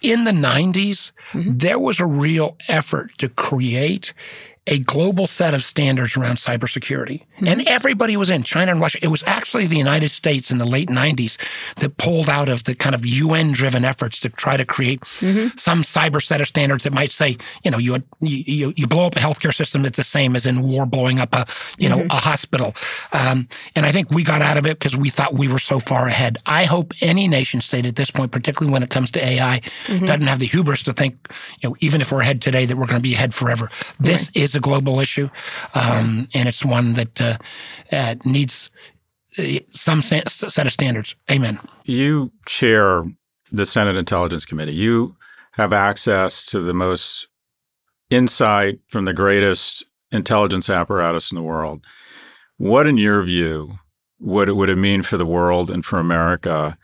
in 0.00 0.24
the 0.24 0.30
90s 0.30 1.12
mm-hmm. 1.32 1.58
there 1.58 1.78
was 1.78 2.00
a 2.00 2.06
real 2.06 2.56
effort 2.68 3.18
to 3.18 3.28
create 3.28 4.14
a 4.68 4.78
global 4.78 5.26
set 5.26 5.54
of 5.54 5.64
standards 5.64 6.16
around 6.16 6.36
cybersecurity. 6.36 7.24
Mm-hmm. 7.36 7.48
And 7.48 7.68
everybody 7.68 8.16
was 8.16 8.30
in 8.30 8.44
China 8.44 8.70
and 8.70 8.80
Russia. 8.80 8.98
It 9.02 9.08
was 9.08 9.24
actually 9.26 9.66
the 9.66 9.76
United 9.76 10.10
States 10.10 10.52
in 10.52 10.58
the 10.58 10.64
late 10.64 10.88
90s 10.88 11.36
that 11.76 11.96
pulled 11.96 12.28
out 12.28 12.48
of 12.48 12.62
the 12.64 12.76
kind 12.76 12.94
of 12.94 13.04
UN 13.04 13.50
driven 13.50 13.84
efforts 13.84 14.20
to 14.20 14.28
try 14.28 14.56
to 14.56 14.64
create 14.64 15.00
mm-hmm. 15.00 15.56
some 15.58 15.82
cyber 15.82 16.22
set 16.22 16.40
of 16.40 16.46
standards 16.46 16.84
that 16.84 16.92
might 16.92 17.10
say, 17.10 17.36
you 17.64 17.72
know, 17.72 17.78
you, 17.78 18.00
you, 18.20 18.72
you 18.76 18.86
blow 18.86 19.06
up 19.06 19.16
a 19.16 19.18
healthcare 19.18 19.52
system 19.52 19.82
that's 19.82 19.96
the 19.96 20.04
same 20.04 20.36
as 20.36 20.46
in 20.46 20.62
war 20.62 20.86
blowing 20.86 21.18
up 21.18 21.34
a, 21.34 21.44
you 21.76 21.88
know, 21.88 21.98
mm-hmm. 21.98 22.10
a 22.10 22.16
hospital. 22.16 22.72
Um, 23.12 23.48
and 23.74 23.84
I 23.84 23.90
think 23.90 24.12
we 24.12 24.22
got 24.22 24.42
out 24.42 24.58
of 24.58 24.64
it 24.64 24.78
because 24.78 24.96
we 24.96 25.08
thought 25.08 25.34
we 25.34 25.48
were 25.48 25.58
so 25.58 25.80
far 25.80 26.06
ahead. 26.06 26.38
I 26.46 26.64
hope 26.64 26.94
any 27.00 27.26
nation 27.26 27.60
state 27.60 27.84
at 27.84 27.96
this 27.96 28.12
point, 28.12 28.30
particularly 28.30 28.72
when 28.72 28.84
it 28.84 28.90
comes 28.90 29.10
to 29.12 29.24
AI, 29.24 29.58
mm-hmm. 29.86 30.04
doesn't 30.04 30.28
have 30.28 30.38
the 30.38 30.46
hubris 30.46 30.84
to 30.84 30.92
think, 30.92 31.16
you 31.60 31.68
know, 31.68 31.76
even 31.80 32.00
if 32.00 32.12
we're 32.12 32.20
ahead 32.20 32.40
today, 32.40 32.64
that 32.64 32.76
we're 32.76 32.86
going 32.86 32.94
to 32.94 33.00
be 33.00 33.14
ahead 33.14 33.34
forever. 33.34 33.68
This 33.98 34.28
right. 34.28 34.36
is 34.36 34.51
is 34.52 34.56
a 34.56 34.60
global 34.60 35.00
issue, 35.00 35.28
um, 35.74 36.28
and 36.34 36.48
it's 36.48 36.64
one 36.64 36.94
that 36.94 37.20
uh, 37.20 37.38
uh, 37.90 38.14
needs 38.24 38.70
uh, 39.38 39.58
some 39.68 40.02
set 40.02 40.42
of 40.42 40.72
standards. 40.72 41.16
Amen. 41.30 41.58
You 41.84 42.30
chair 42.46 43.04
the 43.50 43.66
Senate 43.66 43.96
Intelligence 43.96 44.44
Committee. 44.44 44.74
You 44.74 45.14
have 45.52 45.72
access 45.72 46.44
to 46.46 46.60
the 46.60 46.74
most 46.74 47.28
insight 48.10 48.80
from 48.88 49.04
the 49.04 49.12
greatest 49.12 49.84
intelligence 50.10 50.68
apparatus 50.68 51.30
in 51.30 51.36
the 51.36 51.42
world. 51.42 51.84
What, 52.58 52.86
in 52.86 52.96
your 52.96 53.22
view, 53.22 53.78
would 54.20 54.48
it, 54.48 54.52
would 54.52 54.68
it 54.68 54.76
mean 54.76 55.02
for 55.02 55.16
the 55.16 55.26
world 55.26 55.70
and 55.70 55.84
for 55.84 55.98
America 55.98 56.78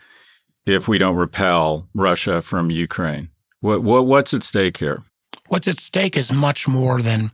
if 0.66 0.88
we 0.88 0.98
don't 0.98 1.16
repel 1.16 1.88
Russia 1.94 2.42
from 2.42 2.70
Ukraine? 2.70 3.28
What, 3.60 3.82
what 3.82 4.06
what's 4.06 4.34
at 4.34 4.42
stake 4.42 4.78
here? 4.78 5.02
What's 5.48 5.68
at 5.68 5.78
stake 5.78 6.16
is 6.16 6.32
much 6.32 6.68
more 6.68 7.00
than 7.00 7.32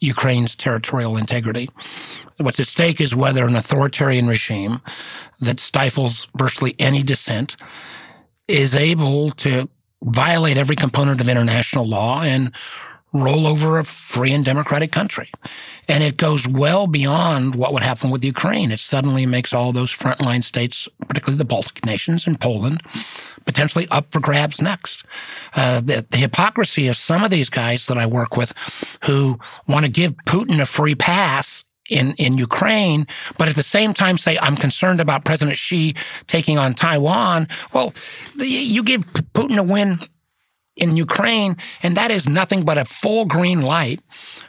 Ukraine's 0.00 0.54
territorial 0.54 1.16
integrity. 1.16 1.70
What's 2.38 2.60
at 2.60 2.66
stake 2.66 3.00
is 3.00 3.14
whether 3.14 3.46
an 3.46 3.56
authoritarian 3.56 4.26
regime 4.26 4.80
that 5.40 5.60
stifles 5.60 6.28
virtually 6.36 6.74
any 6.78 7.02
dissent 7.02 7.56
is 8.48 8.74
able 8.74 9.30
to 9.30 9.68
violate 10.02 10.58
every 10.58 10.76
component 10.76 11.20
of 11.20 11.28
international 11.28 11.86
law 11.86 12.22
and 12.22 12.52
roll 13.12 13.46
over 13.46 13.78
a 13.78 13.84
free 13.84 14.32
and 14.32 14.44
democratic 14.44 14.90
country. 14.90 15.30
And 15.88 16.02
it 16.02 16.16
goes 16.16 16.48
well 16.48 16.86
beyond 16.86 17.54
what 17.54 17.72
would 17.72 17.82
happen 17.82 18.10
with 18.10 18.24
Ukraine. 18.24 18.72
It 18.72 18.80
suddenly 18.80 19.26
makes 19.26 19.52
all 19.52 19.72
those 19.72 19.92
frontline 19.92 20.42
states, 20.42 20.88
particularly 21.08 21.38
the 21.38 21.44
Baltic 21.44 21.84
nations 21.84 22.26
and 22.26 22.40
Poland, 22.40 22.82
potentially 23.44 23.88
up 23.90 24.10
for 24.10 24.20
grabs 24.20 24.60
next. 24.60 25.04
Uh, 25.54 25.80
the, 25.80 26.06
the 26.10 26.16
hypocrisy 26.16 26.88
of 26.88 26.96
some 26.96 27.24
of 27.24 27.30
these 27.30 27.50
guys 27.50 27.86
that 27.86 27.98
I 27.98 28.06
work 28.06 28.36
with 28.36 28.52
who 29.04 29.38
want 29.66 29.84
to 29.84 29.90
give 29.90 30.14
Putin 30.26 30.60
a 30.60 30.66
free 30.66 30.94
pass 30.94 31.64
in, 31.90 32.12
in 32.12 32.38
Ukraine, 32.38 33.06
but 33.38 33.48
at 33.48 33.54
the 33.54 33.62
same 33.62 33.92
time 33.92 34.16
say, 34.16 34.38
I'm 34.38 34.56
concerned 34.56 35.00
about 35.00 35.24
President 35.24 35.58
Xi 35.58 35.94
taking 36.26 36.58
on 36.58 36.74
Taiwan. 36.74 37.48
Well, 37.72 37.92
you 38.36 38.82
give 38.82 39.02
Putin 39.34 39.58
a 39.58 39.62
win 39.62 40.00
in 40.76 40.96
Ukraine, 40.96 41.56
and 41.82 41.96
that 41.96 42.10
is 42.10 42.28
nothing 42.28 42.64
but 42.64 42.78
a 42.78 42.84
full 42.84 43.26
green 43.26 43.60
light 43.60 44.00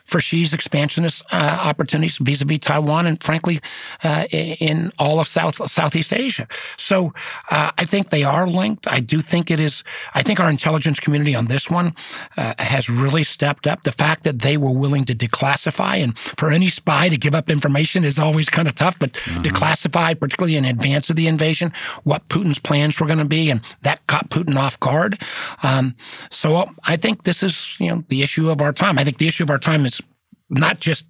for 0.06 0.20
Xi's 0.20 0.54
expansionist 0.54 1.24
uh, 1.32 1.58
opportunities 1.62 2.18
vis-a-vis 2.18 2.60
Taiwan 2.60 3.08
and, 3.08 3.22
frankly, 3.22 3.60
uh, 4.04 4.26
in 4.32 4.92
all 5.00 5.20
of 5.20 5.28
South 5.28 5.70
Southeast 5.70 6.14
Asia. 6.14 6.48
So 6.78 7.14
uh, 7.50 7.72
I 7.78 7.86
think 7.86 8.10
they 8.10 8.24
are 8.24 8.48
linked. 8.48 8.88
I 8.88 9.00
do 9.00 9.22
think 9.22 9.52
it 9.52 9.60
is. 9.60 9.84
I 10.14 10.22
think 10.22 10.40
our 10.40 10.50
intelligence 10.50 11.00
community 11.00 11.36
on 11.36 11.48
this 11.48 11.70
one 11.70 11.96
uh, 12.38 12.54
has 12.60 12.90
really 12.90 13.24
stepped 13.24 13.68
up. 13.68 13.84
The 13.84 13.92
fact 13.92 14.24
that 14.24 14.40
they 14.40 14.56
were 14.58 14.72
willing 14.72 15.06
to 15.06 15.16
declassify, 15.16 16.04
and 16.04 16.18
for 16.18 16.52
any 16.52 16.68
spy 16.68 17.10
to 17.10 17.18
give 17.18 17.36
up 17.36 17.50
information 17.50 18.04
is 18.04 18.20
always 18.20 18.50
kind 18.50 18.68
of 18.68 18.76
tough, 18.76 18.98
but 19.00 19.14
mm-hmm. 19.14 19.42
declassify, 19.42 20.18
particularly 20.18 20.56
in 20.56 20.66
advance 20.66 21.10
of 21.10 21.16
the 21.16 21.28
invasion, 21.28 21.74
what 22.04 22.28
Putin's 22.30 22.60
plans 22.60 23.00
were 23.00 23.08
going 23.08 23.20
to 23.20 23.26
be, 23.26 23.50
and 23.50 23.62
that 23.82 24.06
caught 24.08 24.30
Putin 24.30 24.58
off 24.58 24.80
guard. 24.80 25.20
Um, 25.64 25.96
so 26.30 26.70
I 26.84 26.98
think 26.98 27.24
this 27.24 27.44
is, 27.44 27.78
you 27.80 27.90
know, 27.90 28.04
the 28.08 28.22
issue 28.22 28.50
of 28.50 28.62
our 28.62 28.74
time. 28.74 28.98
I 29.00 29.04
think 29.04 29.18
the 29.18 29.28
issue 29.28 29.44
of 29.44 29.50
our 29.50 29.60
time 29.60 29.86
is 29.86 30.02
not 30.50 30.80
just 30.80 31.06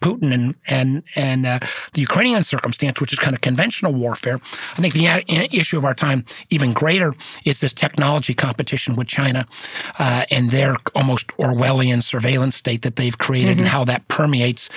Putin 0.00 0.32
and 0.32 0.54
and 0.66 1.02
and 1.14 1.46
uh, 1.46 1.58
the 1.92 2.00
Ukrainian 2.00 2.42
circumstance, 2.42 3.00
which 3.00 3.12
is 3.12 3.18
kind 3.18 3.34
of 3.34 3.42
conventional 3.42 3.92
warfare. 3.92 4.40
I 4.76 4.80
think 4.80 4.94
the 4.94 5.06
a- 5.06 5.24
issue 5.54 5.76
of 5.76 5.84
our 5.84 5.94
time, 5.94 6.24
even 6.48 6.72
greater, 6.72 7.14
is 7.44 7.60
this 7.60 7.72
technology 7.72 8.32
competition 8.32 8.96
with 8.96 9.08
China 9.08 9.46
uh, 9.98 10.24
and 10.30 10.50
their 10.50 10.76
almost 10.94 11.28
Orwellian 11.38 12.02
surveillance 12.02 12.56
state 12.56 12.82
that 12.82 12.96
they've 12.96 13.18
created, 13.18 13.52
mm-hmm. 13.52 13.60
and 13.60 13.68
how 13.68 13.84
that 13.84 14.08
permeates 14.08 14.68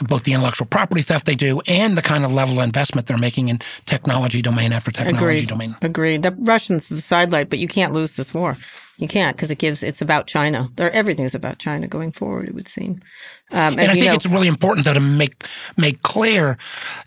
both 0.00 0.24
the 0.24 0.34
intellectual 0.34 0.66
property 0.66 1.02
theft 1.02 1.24
they 1.24 1.34
do 1.34 1.60
and 1.66 1.96
the 1.96 2.02
kind 2.02 2.24
of 2.24 2.32
level 2.32 2.58
of 2.58 2.64
investment 2.64 3.06
they're 3.06 3.16
making 3.16 3.48
in 3.48 3.58
technology 3.86 4.42
domain 4.42 4.72
after 4.72 4.90
technology 4.90 5.24
Agreed. 5.24 5.48
domain. 5.48 5.76
Agreed. 5.80 6.22
The 6.22 6.32
Russians 6.32 6.90
are 6.90 6.96
the 6.96 7.00
sidelight, 7.00 7.48
but 7.48 7.58
you 7.58 7.68
can't 7.68 7.94
lose 7.94 8.14
this 8.14 8.34
war. 8.34 8.58
You 8.98 9.08
can't 9.08 9.36
because 9.36 9.50
it 9.50 9.58
gives 9.58 9.82
it's 9.82 10.00
about 10.00 10.26
China. 10.26 10.68
There, 10.76 10.90
everything's 10.92 11.34
about 11.34 11.58
China 11.58 11.86
going 11.86 12.12
forward. 12.12 12.48
It 12.48 12.54
would 12.54 12.66
seem. 12.66 13.02
Um, 13.50 13.78
and 13.78 13.80
I 13.82 13.92
think 13.92 14.06
know, 14.06 14.14
it's 14.14 14.26
really 14.26 14.48
important 14.48 14.86
though 14.86 14.94
to 14.94 15.00
make 15.00 15.44
make 15.76 16.02
clear, 16.02 16.56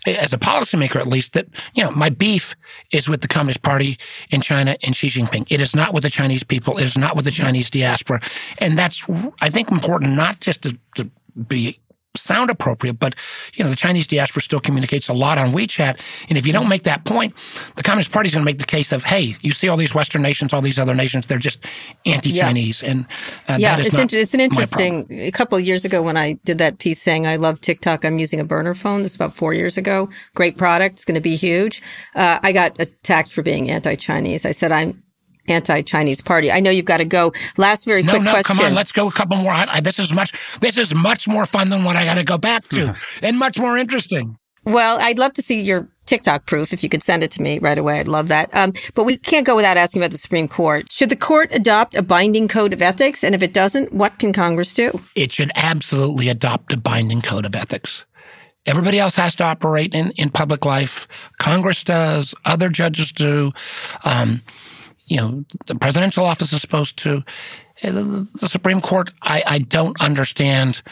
as 0.06 0.32
a 0.32 0.38
policymaker 0.38 0.96
at 0.96 1.08
least, 1.08 1.32
that 1.32 1.46
you 1.74 1.82
know 1.82 1.90
my 1.90 2.08
beef 2.08 2.54
is 2.92 3.08
with 3.08 3.22
the 3.22 3.28
Communist 3.28 3.62
Party 3.62 3.98
in 4.30 4.40
China 4.40 4.76
and 4.84 4.94
Xi 4.94 5.08
Jinping. 5.08 5.46
It 5.50 5.60
is 5.60 5.74
not 5.74 5.92
with 5.92 6.04
the 6.04 6.10
Chinese 6.10 6.44
people. 6.44 6.78
It 6.78 6.84
is 6.84 6.96
not 6.96 7.16
with 7.16 7.24
the 7.24 7.30
Chinese 7.32 7.70
diaspora, 7.70 8.20
and 8.58 8.78
that's 8.78 9.04
I 9.40 9.50
think 9.50 9.70
important 9.70 10.14
not 10.14 10.38
just 10.38 10.62
to, 10.62 10.78
to 10.94 11.10
be 11.48 11.80
sound 12.16 12.50
appropriate, 12.50 12.98
but 12.98 13.14
you 13.54 13.62
know 13.62 13.70
the 13.70 13.76
Chinese 13.76 14.06
diaspora 14.06 14.42
still 14.42 14.60
communicates 14.60 15.08
a 15.08 15.12
lot 15.12 15.38
on 15.38 15.52
WeChat, 15.52 16.00
and 16.28 16.36
if 16.36 16.46
you 16.46 16.52
don't 16.52 16.68
make 16.68 16.82
that 16.84 17.04
point, 17.04 17.34
the 17.76 17.82
Communist 17.82 18.12
Party 18.12 18.26
is 18.28 18.34
going 18.34 18.42
to 18.42 18.50
make 18.50 18.58
the 18.58 18.64
case 18.64 18.92
of, 18.92 19.04
hey, 19.04 19.34
you 19.42 19.52
see 19.52 19.68
all 19.68 19.76
these 19.76 19.94
Western 19.94 20.22
nations, 20.22 20.52
all 20.52 20.60
these 20.60 20.78
other 20.78 20.94
nations, 20.94 21.26
they're 21.26 21.38
just 21.38 21.64
anti-Chinese, 22.06 22.82
yeah. 22.82 22.90
and 22.90 23.06
uh, 23.48 23.56
yeah, 23.58 23.78
it's, 23.78 23.94
in, 23.94 24.08
it's 24.12 24.34
an 24.34 24.40
interesting. 24.40 25.06
A 25.10 25.30
couple 25.30 25.56
of 25.56 25.64
years 25.64 25.84
ago, 25.84 26.02
when 26.02 26.16
I 26.16 26.34
did 26.44 26.58
that 26.58 26.78
piece 26.78 27.00
saying 27.00 27.26
I 27.26 27.36
love 27.36 27.60
TikTok, 27.60 28.04
I'm 28.04 28.18
using 28.18 28.40
a 28.40 28.44
burner 28.44 28.74
phone. 28.74 29.02
This 29.02 29.12
is 29.12 29.16
about 29.16 29.34
four 29.34 29.54
years 29.54 29.76
ago. 29.76 30.08
Great 30.34 30.56
product. 30.56 30.94
It's 30.94 31.04
going 31.04 31.14
to 31.14 31.20
be 31.20 31.36
huge. 31.36 31.82
Uh, 32.14 32.38
I 32.42 32.52
got 32.52 32.78
attacked 32.80 33.30
for 33.32 33.42
being 33.42 33.70
anti-Chinese. 33.70 34.44
I 34.44 34.52
said 34.52 34.72
I'm 34.72 35.02
anti-Chinese 35.50 36.20
party. 36.20 36.50
I 36.50 36.60
know 36.60 36.70
you've 36.70 36.84
got 36.84 36.98
to 36.98 37.04
go. 37.04 37.32
Last 37.56 37.84
very 37.84 38.02
no, 38.02 38.12
quick 38.12 38.22
no, 38.22 38.30
question. 38.32 38.56
come 38.56 38.66
on, 38.66 38.74
let's 38.74 38.92
go 38.92 39.08
a 39.08 39.12
couple 39.12 39.36
more. 39.36 39.52
I, 39.52 39.66
I, 39.68 39.80
this 39.80 39.98
is 39.98 40.12
much. 40.12 40.32
This 40.60 40.78
is 40.78 40.94
much 40.94 41.26
more 41.28 41.46
fun 41.46 41.68
than 41.68 41.84
what 41.84 41.96
I 41.96 42.04
got 42.04 42.14
to 42.14 42.24
go 42.24 42.38
back 42.38 42.68
to, 42.68 42.94
and 43.22 43.38
much 43.38 43.58
more 43.58 43.76
interesting. 43.76 44.36
Well, 44.64 44.98
I'd 45.00 45.18
love 45.18 45.32
to 45.34 45.42
see 45.42 45.60
your 45.60 45.88
TikTok 46.04 46.46
proof 46.46 46.72
if 46.72 46.82
you 46.82 46.88
could 46.88 47.02
send 47.02 47.22
it 47.22 47.30
to 47.32 47.42
me 47.42 47.58
right 47.60 47.78
away. 47.78 47.98
I'd 47.98 48.08
love 48.08 48.28
that. 48.28 48.54
Um, 48.54 48.72
but 48.94 49.04
we 49.04 49.16
can't 49.16 49.46
go 49.46 49.56
without 49.56 49.76
asking 49.76 50.02
about 50.02 50.10
the 50.10 50.18
Supreme 50.18 50.48
Court. 50.48 50.90
Should 50.92 51.08
the 51.08 51.16
court 51.16 51.48
adopt 51.52 51.96
a 51.96 52.02
binding 52.02 52.46
code 52.46 52.72
of 52.72 52.82
ethics? 52.82 53.24
And 53.24 53.34
if 53.34 53.42
it 53.42 53.54
doesn't, 53.54 53.92
what 53.92 54.18
can 54.18 54.32
Congress 54.32 54.74
do? 54.74 55.00
It 55.16 55.32
should 55.32 55.50
absolutely 55.54 56.28
adopt 56.28 56.72
a 56.72 56.76
binding 56.76 57.22
code 57.22 57.46
of 57.46 57.54
ethics. 57.54 58.04
Everybody 58.66 58.98
else 58.98 59.14
has 59.14 59.34
to 59.36 59.44
operate 59.44 59.94
in, 59.94 60.10
in 60.12 60.28
public 60.28 60.66
life. 60.66 61.08
Congress 61.38 61.82
does, 61.82 62.34
other 62.44 62.68
judges 62.68 63.12
do. 63.12 63.52
Um, 64.04 64.42
you 65.10 65.16
know, 65.16 65.44
the 65.66 65.74
presidential 65.74 66.24
office 66.24 66.52
is 66.52 66.60
supposed 66.60 66.96
to. 66.98 67.24
Eh, 67.82 67.90
the, 67.90 68.28
the 68.40 68.46
Supreme 68.48 68.80
Court, 68.80 69.10
I, 69.20 69.42
I 69.44 69.58
don't 69.58 70.00
understand 70.00 70.82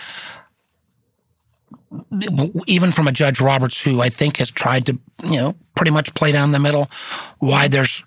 even 2.66 2.92
from 2.92 3.08
a 3.08 3.12
Judge 3.12 3.40
Roberts 3.40 3.80
who 3.80 4.02
I 4.02 4.10
think 4.10 4.36
has 4.38 4.50
tried 4.50 4.86
to, 4.86 4.98
you 5.22 5.36
know, 5.36 5.54
pretty 5.74 5.90
much 5.90 6.12
play 6.14 6.32
down 6.32 6.52
the 6.52 6.58
middle, 6.58 6.90
why 7.38 7.68
there's 7.68 8.04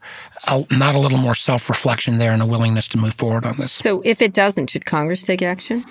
a, 0.48 0.64
not 0.70 0.94
a 0.94 1.00
little 1.00 1.18
more 1.18 1.34
self 1.34 1.70
reflection 1.70 2.18
there 2.18 2.32
and 2.32 2.42
a 2.42 2.46
willingness 2.46 2.88
to 2.90 2.98
move 2.98 3.14
forward 3.14 3.46
on 3.46 3.58
this. 3.58 3.72
So, 3.72 4.02
if 4.06 4.22
it 4.22 4.34
doesn't, 4.34 4.70
should 4.70 4.86
Congress 4.86 5.24
take 5.24 5.42
action? 5.42 5.84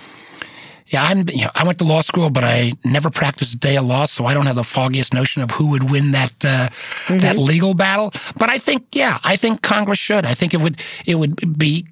Yeah, 0.91 1.05
I'm, 1.05 1.28
you 1.28 1.43
know, 1.43 1.51
I 1.55 1.62
went 1.64 1.78
to 1.78 1.84
law 1.84 2.01
school, 2.01 2.30
but 2.30 2.43
I 2.43 2.72
never 2.84 3.11
practiced 3.11 3.55
a 3.55 3.57
day 3.57 3.76
of 3.76 3.84
law, 3.84 4.07
so 4.07 4.26
I 4.26 4.34
don't 4.34 4.47
have 4.47 4.57
the 4.57 4.64
foggiest 4.64 5.14
notion 5.14 5.41
of 5.41 5.53
who 5.53 5.68
would 5.68 5.88
win 5.88 6.11
that 6.11 6.32
uh, 6.45 6.68
mm-hmm. 6.68 7.18
that 7.18 7.36
legal 7.36 7.74
battle. 7.74 8.12
But 8.36 8.51
I 8.51 8.59
think, 8.59 8.86
yeah, 8.93 9.18
I 9.22 9.36
think 9.36 9.62
Congress 9.62 10.01
should. 10.01 10.26
I 10.26 10.34
think 10.34 10.53
it 10.53 10.61
would 10.61 10.80
it 11.07 11.14
would 11.14 11.57
be 11.57 11.86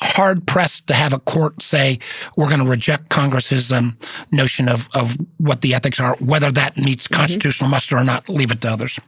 hard 0.00 0.46
pressed 0.46 0.86
to 0.86 0.94
have 0.94 1.12
a 1.12 1.18
court 1.18 1.62
say 1.62 1.98
we're 2.36 2.48
going 2.48 2.62
to 2.62 2.68
reject 2.68 3.10
Congress's 3.10 3.72
um, 3.72 3.96
notion 4.32 4.68
of 4.68 4.88
of 4.94 5.16
what 5.36 5.60
the 5.60 5.74
ethics 5.74 6.00
are, 6.00 6.16
whether 6.16 6.50
that 6.50 6.78
meets 6.78 7.06
mm-hmm. 7.06 7.20
constitutional 7.20 7.68
muster 7.68 7.96
or 7.96 8.04
not. 8.04 8.28
Leave 8.30 8.50
it 8.50 8.62
to 8.62 8.70
others. 8.70 8.98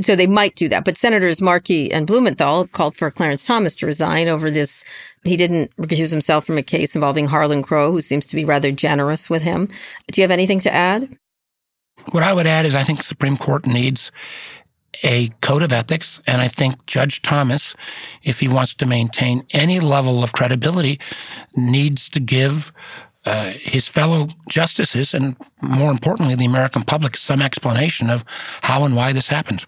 So 0.00 0.14
they 0.14 0.26
might 0.26 0.54
do 0.54 0.68
that. 0.68 0.84
But 0.84 0.96
Senators 0.96 1.42
Markey 1.42 1.90
and 1.92 2.06
Blumenthal 2.06 2.62
have 2.62 2.72
called 2.72 2.96
for 2.96 3.10
Clarence 3.10 3.44
Thomas 3.44 3.74
to 3.76 3.86
resign 3.86 4.28
over 4.28 4.50
this. 4.50 4.84
He 5.24 5.36
didn't 5.36 5.74
recuse 5.76 6.10
himself 6.10 6.44
from 6.44 6.58
a 6.58 6.62
case 6.62 6.94
involving 6.94 7.26
Harlan 7.26 7.62
Crow, 7.62 7.90
who 7.90 8.00
seems 8.00 8.24
to 8.26 8.36
be 8.36 8.44
rather 8.44 8.70
generous 8.70 9.28
with 9.28 9.42
him. 9.42 9.68
Do 10.10 10.20
you 10.20 10.22
have 10.22 10.30
anything 10.30 10.60
to 10.60 10.72
add? 10.72 11.18
What 12.10 12.22
I 12.22 12.32
would 12.32 12.46
add 12.46 12.64
is 12.64 12.76
I 12.76 12.84
think 12.84 13.02
Supreme 13.02 13.36
Court 13.36 13.66
needs 13.66 14.12
a 15.02 15.28
code 15.40 15.62
of 15.62 15.72
ethics. 15.72 16.20
And 16.26 16.40
I 16.40 16.48
think 16.48 16.86
Judge 16.86 17.22
Thomas, 17.22 17.74
if 18.22 18.40
he 18.40 18.48
wants 18.48 18.74
to 18.74 18.86
maintain 18.86 19.46
any 19.50 19.80
level 19.80 20.22
of 20.22 20.32
credibility, 20.32 21.00
needs 21.54 22.08
to 22.10 22.20
give 22.20 22.72
uh, 23.24 23.52
his 23.60 23.88
fellow 23.88 24.28
justices 24.48 25.12
and, 25.12 25.36
more 25.60 25.90
importantly, 25.90 26.34
the 26.34 26.46
American 26.46 26.82
public 26.82 27.16
some 27.16 27.42
explanation 27.42 28.10
of 28.10 28.24
how 28.62 28.84
and 28.84 28.96
why 28.96 29.12
this 29.12 29.28
happened. 29.28 29.66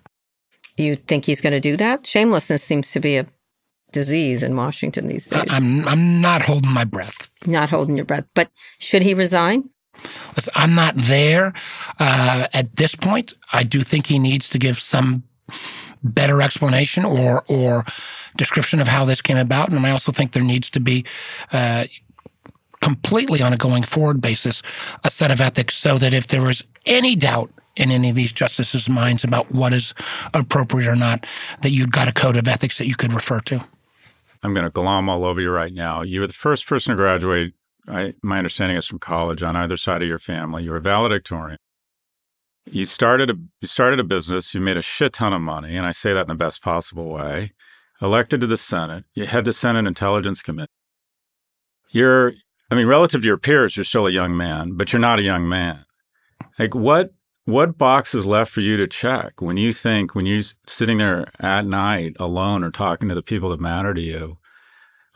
You 0.80 0.96
think 0.96 1.24
he's 1.24 1.40
going 1.40 1.52
to 1.52 1.60
do 1.60 1.76
that? 1.76 2.06
Shamelessness 2.06 2.62
seems 2.62 2.90
to 2.92 3.00
be 3.00 3.16
a 3.18 3.26
disease 3.92 4.42
in 4.42 4.56
Washington 4.56 5.08
these 5.08 5.26
days. 5.26 5.44
I'm 5.48 5.86
I'm 5.86 6.20
not 6.20 6.42
holding 6.42 6.70
my 6.70 6.84
breath. 6.84 7.30
Not 7.46 7.70
holding 7.70 7.96
your 7.96 8.06
breath. 8.06 8.26
But 8.34 8.50
should 8.78 9.02
he 9.02 9.14
resign? 9.14 9.70
Listen, 10.36 10.52
I'm 10.56 10.74
not 10.74 10.94
there 10.96 11.52
uh, 11.98 12.48
at 12.52 12.76
this 12.76 12.94
point. 12.94 13.34
I 13.52 13.64
do 13.64 13.82
think 13.82 14.06
he 14.06 14.18
needs 14.18 14.48
to 14.50 14.58
give 14.58 14.78
some 14.78 15.24
better 16.02 16.40
explanation 16.40 17.04
or 17.04 17.44
or 17.48 17.84
description 18.36 18.80
of 18.80 18.88
how 18.88 19.04
this 19.04 19.20
came 19.20 19.36
about, 19.36 19.70
and 19.70 19.86
I 19.86 19.90
also 19.90 20.12
think 20.12 20.32
there 20.32 20.42
needs 20.42 20.70
to 20.70 20.80
be. 20.80 21.04
Uh, 21.52 21.84
completely 22.82 23.42
on 23.42 23.52
a 23.52 23.58
going 23.58 23.82
forward 23.82 24.22
basis, 24.22 24.62
a 25.04 25.10
set 25.10 25.30
of 25.30 25.38
ethics 25.38 25.76
so 25.76 25.98
that 25.98 26.14
if 26.14 26.28
there 26.28 26.42
was 26.42 26.64
any 26.86 27.14
doubt 27.14 27.50
in 27.76 27.90
any 27.90 28.10
of 28.10 28.16
these 28.16 28.32
justices' 28.32 28.88
minds 28.88 29.24
about 29.24 29.52
what 29.52 29.72
is 29.72 29.94
appropriate 30.34 30.88
or 30.88 30.96
not, 30.96 31.26
that 31.62 31.70
you've 31.70 31.90
got 31.90 32.08
a 32.08 32.12
code 32.12 32.36
of 32.36 32.48
ethics 32.48 32.78
that 32.78 32.86
you 32.86 32.96
could 32.96 33.12
refer 33.12 33.40
to. 33.40 33.64
I'm 34.42 34.54
going 34.54 34.64
to 34.64 34.70
glom 34.70 35.08
all 35.08 35.24
over 35.24 35.40
you 35.40 35.50
right 35.50 35.72
now. 35.72 36.02
You 36.02 36.20
were 36.20 36.26
the 36.26 36.32
first 36.32 36.66
person 36.66 36.90
to 36.92 36.96
graduate 36.96 37.54
I, 37.90 38.14
my 38.22 38.38
understanding 38.38 38.76
is 38.76 38.86
from 38.86 38.98
college 38.98 39.42
on 39.42 39.56
either 39.56 39.76
side 39.76 40.02
of 40.02 40.08
your 40.08 40.18
family. 40.18 40.64
You 40.64 40.70
were 40.70 40.76
a 40.76 40.82
valedictorian. 40.82 41.58
You 42.66 42.84
started 42.84 43.30
a 43.30 43.34
you 43.60 43.68
started 43.68 43.98
a 43.98 44.04
business. 44.04 44.54
You 44.54 44.60
made 44.60 44.76
a 44.76 44.82
shit 44.82 45.14
ton 45.14 45.32
of 45.32 45.40
money, 45.40 45.76
and 45.76 45.86
I 45.86 45.92
say 45.92 46.12
that 46.12 46.22
in 46.22 46.28
the 46.28 46.34
best 46.34 46.62
possible 46.62 47.08
way. 47.08 47.52
Elected 48.02 48.40
to 48.40 48.46
the 48.46 48.56
Senate. 48.56 49.04
You 49.14 49.26
head 49.26 49.44
the 49.44 49.52
Senate 49.52 49.86
Intelligence 49.86 50.40
Committee. 50.40 50.72
You're, 51.90 52.34
I 52.70 52.74
mean, 52.74 52.86
relative 52.86 53.22
to 53.22 53.26
your 53.26 53.36
peers, 53.36 53.76
you're 53.76 53.84
still 53.84 54.06
a 54.06 54.10
young 54.10 54.36
man, 54.36 54.76
but 54.76 54.92
you're 54.92 55.00
not 55.00 55.18
a 55.18 55.22
young 55.22 55.48
man. 55.48 55.84
Like 56.58 56.74
what 56.74 57.12
what 57.44 57.78
box 57.78 58.14
is 58.14 58.26
left 58.26 58.52
for 58.52 58.60
you 58.60 58.76
to 58.76 58.86
check 58.86 59.40
when 59.40 59.56
you 59.56 59.72
think 59.72 60.14
when 60.14 60.26
you're 60.26 60.42
sitting 60.66 60.98
there 60.98 61.26
at 61.40 61.66
night 61.66 62.16
alone 62.20 62.62
or 62.62 62.70
talking 62.70 63.08
to 63.08 63.14
the 63.14 63.22
people 63.22 63.50
that 63.50 63.60
matter 63.60 63.94
to 63.94 64.00
you? 64.00 64.38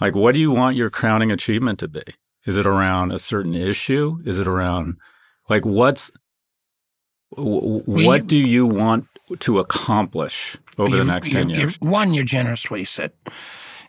Like, 0.01 0.15
what 0.17 0.33
do 0.33 0.41
you 0.41 0.51
want 0.51 0.77
your 0.77 0.91
crowning 0.91 1.31
achievement 1.31 1.79
to 1.81 1.89
be? 1.89 2.03
Is 2.47 2.57
it 2.57 2.67
around 2.67 3.13
a 3.13 3.19
certain 3.19 3.55
issue? 3.55 4.19
Is 4.25 4.39
it 4.39 4.47
around 4.47 4.97
like 5.49 5.65
what's 5.65 6.11
what 7.37 8.27
do 8.27 8.37
you 8.37 8.67
want 8.67 9.07
to 9.41 9.59
accomplish 9.59 10.57
over 10.79 10.97
the 10.97 11.05
next 11.05 11.31
10 11.33 11.49
years? 11.51 11.81
One, 11.81 12.13
you're 12.15 12.25
generous, 12.25 12.71
what 12.71 12.81
you 12.81 12.87
said. 12.87 13.13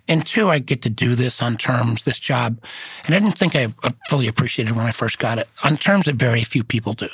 And 0.08 0.26
two, 0.26 0.50
I 0.50 0.60
get 0.60 0.82
to 0.84 0.90
do 0.90 1.16
this 1.16 1.42
on 1.42 1.58
terms, 1.58 2.06
this 2.06 2.20
job. 2.20 2.60
And 3.06 3.16
I 3.16 3.20
didn't 3.20 3.38
think 3.38 3.56
I 3.56 3.70
fully 4.08 4.28
appreciated 4.28 4.76
when 4.76 4.86
I 4.86 4.92
first 4.92 5.20
got 5.20 5.40
it, 5.40 5.50
on 5.64 5.78
terms 5.78 6.06
that 6.06 6.16
very 6.16 6.44
few 6.44 6.64
people 6.64 6.94
do. 6.94 7.10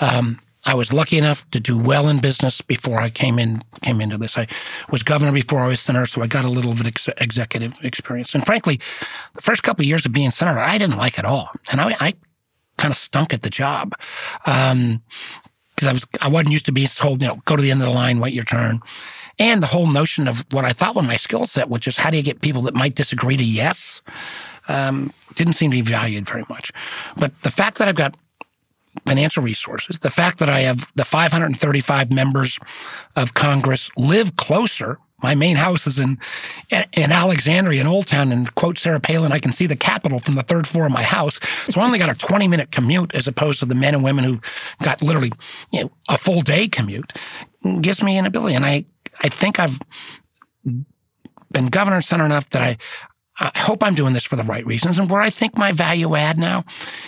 Um, 0.00 0.40
I 0.66 0.74
was 0.74 0.92
lucky 0.92 1.18
enough 1.18 1.48
to 1.50 1.60
do 1.60 1.76
well 1.78 2.08
in 2.08 2.20
business 2.20 2.62
before 2.62 2.98
I 2.98 3.10
came 3.10 3.38
in 3.38 3.62
came 3.82 4.00
into 4.00 4.16
this. 4.16 4.38
I 4.38 4.46
was 4.90 5.02
governor 5.02 5.32
before 5.32 5.60
I 5.60 5.68
was 5.68 5.80
senator, 5.80 6.06
so 6.06 6.22
I 6.22 6.26
got 6.26 6.44
a 6.44 6.48
little 6.48 6.74
bit 6.74 6.86
ex- 6.86 7.08
executive 7.18 7.74
experience. 7.82 8.34
And 8.34 8.46
frankly, 8.46 8.80
the 9.34 9.42
first 9.42 9.62
couple 9.62 9.82
of 9.82 9.86
years 9.86 10.06
of 10.06 10.12
being 10.12 10.30
senator, 10.30 10.60
I 10.60 10.78
didn't 10.78 10.96
like 10.96 11.18
at 11.18 11.26
all, 11.26 11.50
and 11.70 11.80
I, 11.80 11.96
I 12.00 12.14
kind 12.78 12.90
of 12.90 12.96
stunk 12.96 13.34
at 13.34 13.42
the 13.42 13.50
job 13.50 13.92
because 14.44 14.72
um, 14.72 15.02
I 15.82 15.92
was 15.92 16.06
I 16.22 16.28
wasn't 16.28 16.52
used 16.52 16.66
to 16.66 16.72
being 16.72 16.88
told, 16.88 17.20
you 17.20 17.28
know, 17.28 17.42
go 17.44 17.56
to 17.56 17.62
the 17.62 17.70
end 17.70 17.82
of 17.82 17.88
the 17.88 17.94
line, 17.94 18.18
wait 18.18 18.32
your 18.32 18.44
turn. 18.44 18.80
And 19.38 19.62
the 19.62 19.66
whole 19.66 19.86
notion 19.86 20.28
of 20.28 20.44
what 20.52 20.64
I 20.64 20.72
thought 20.72 20.94
was 20.94 21.04
my 21.04 21.16
skill 21.16 21.46
set, 21.46 21.68
which 21.68 21.88
is 21.88 21.96
how 21.96 22.10
do 22.10 22.16
you 22.16 22.22
get 22.22 22.40
people 22.40 22.62
that 22.62 22.74
might 22.74 22.94
disagree 22.94 23.36
to 23.36 23.44
yes, 23.44 24.00
um, 24.68 25.12
didn't 25.34 25.54
seem 25.54 25.70
to 25.70 25.76
be 25.76 25.82
valued 25.82 26.26
very 26.26 26.44
much. 26.48 26.72
But 27.16 27.42
the 27.42 27.50
fact 27.50 27.78
that 27.78 27.88
I've 27.88 27.96
got 27.96 28.16
financial 29.06 29.42
resources, 29.42 29.98
the 29.98 30.10
fact 30.10 30.38
that 30.38 30.48
I 30.48 30.60
have 30.60 30.90
the 30.94 31.04
535 31.04 32.10
members 32.10 32.58
of 33.16 33.34
Congress 33.34 33.90
live 33.96 34.36
closer. 34.36 34.98
My 35.22 35.34
main 35.34 35.56
house 35.56 35.86
is 35.86 35.98
in 35.98 36.18
in 36.70 37.10
Alexandria, 37.10 37.80
in 37.80 37.86
Old 37.86 38.06
Town, 38.06 38.30
and 38.30 38.54
quote 38.54 38.76
Sarah 38.76 39.00
Palin, 39.00 39.32
I 39.32 39.38
can 39.38 39.52
see 39.52 39.66
the 39.66 39.76
Capitol 39.76 40.18
from 40.18 40.34
the 40.34 40.42
third 40.42 40.66
floor 40.66 40.84
of 40.84 40.92
my 40.92 41.02
house. 41.02 41.40
So 41.70 41.80
I 41.80 41.86
only 41.86 41.98
got 41.98 42.10
a 42.10 42.14
20 42.14 42.46
minute 42.46 42.70
commute 42.70 43.14
as 43.14 43.26
opposed 43.26 43.58
to 43.60 43.66
the 43.66 43.74
men 43.74 43.94
and 43.94 44.04
women 44.04 44.24
who 44.24 44.40
got 44.82 45.02
literally 45.02 45.32
you 45.72 45.84
know, 45.84 45.90
a 46.10 46.18
full 46.18 46.42
day 46.42 46.68
commute. 46.68 47.14
Gives 47.80 48.02
me 48.02 48.18
an 48.18 48.26
ability, 48.26 48.54
and 48.54 48.66
I 48.66 48.84
I 49.20 49.28
think 49.28 49.58
I've 49.58 49.78
been 51.50 51.66
governor 51.66 51.96
and 51.96 52.04
senator 52.04 52.26
enough 52.26 52.50
that 52.50 52.62
I 52.62 52.76
I 53.38 53.50
hope 53.56 53.82
I'm 53.82 53.94
doing 53.94 54.12
this 54.12 54.24
for 54.24 54.36
the 54.36 54.44
right 54.44 54.64
reasons. 54.64 54.98
And 54.98 55.10
where 55.10 55.20
I 55.20 55.30
think 55.30 55.56
my 55.56 55.72
value 55.72 56.14
add 56.14 56.38
now 56.38 56.64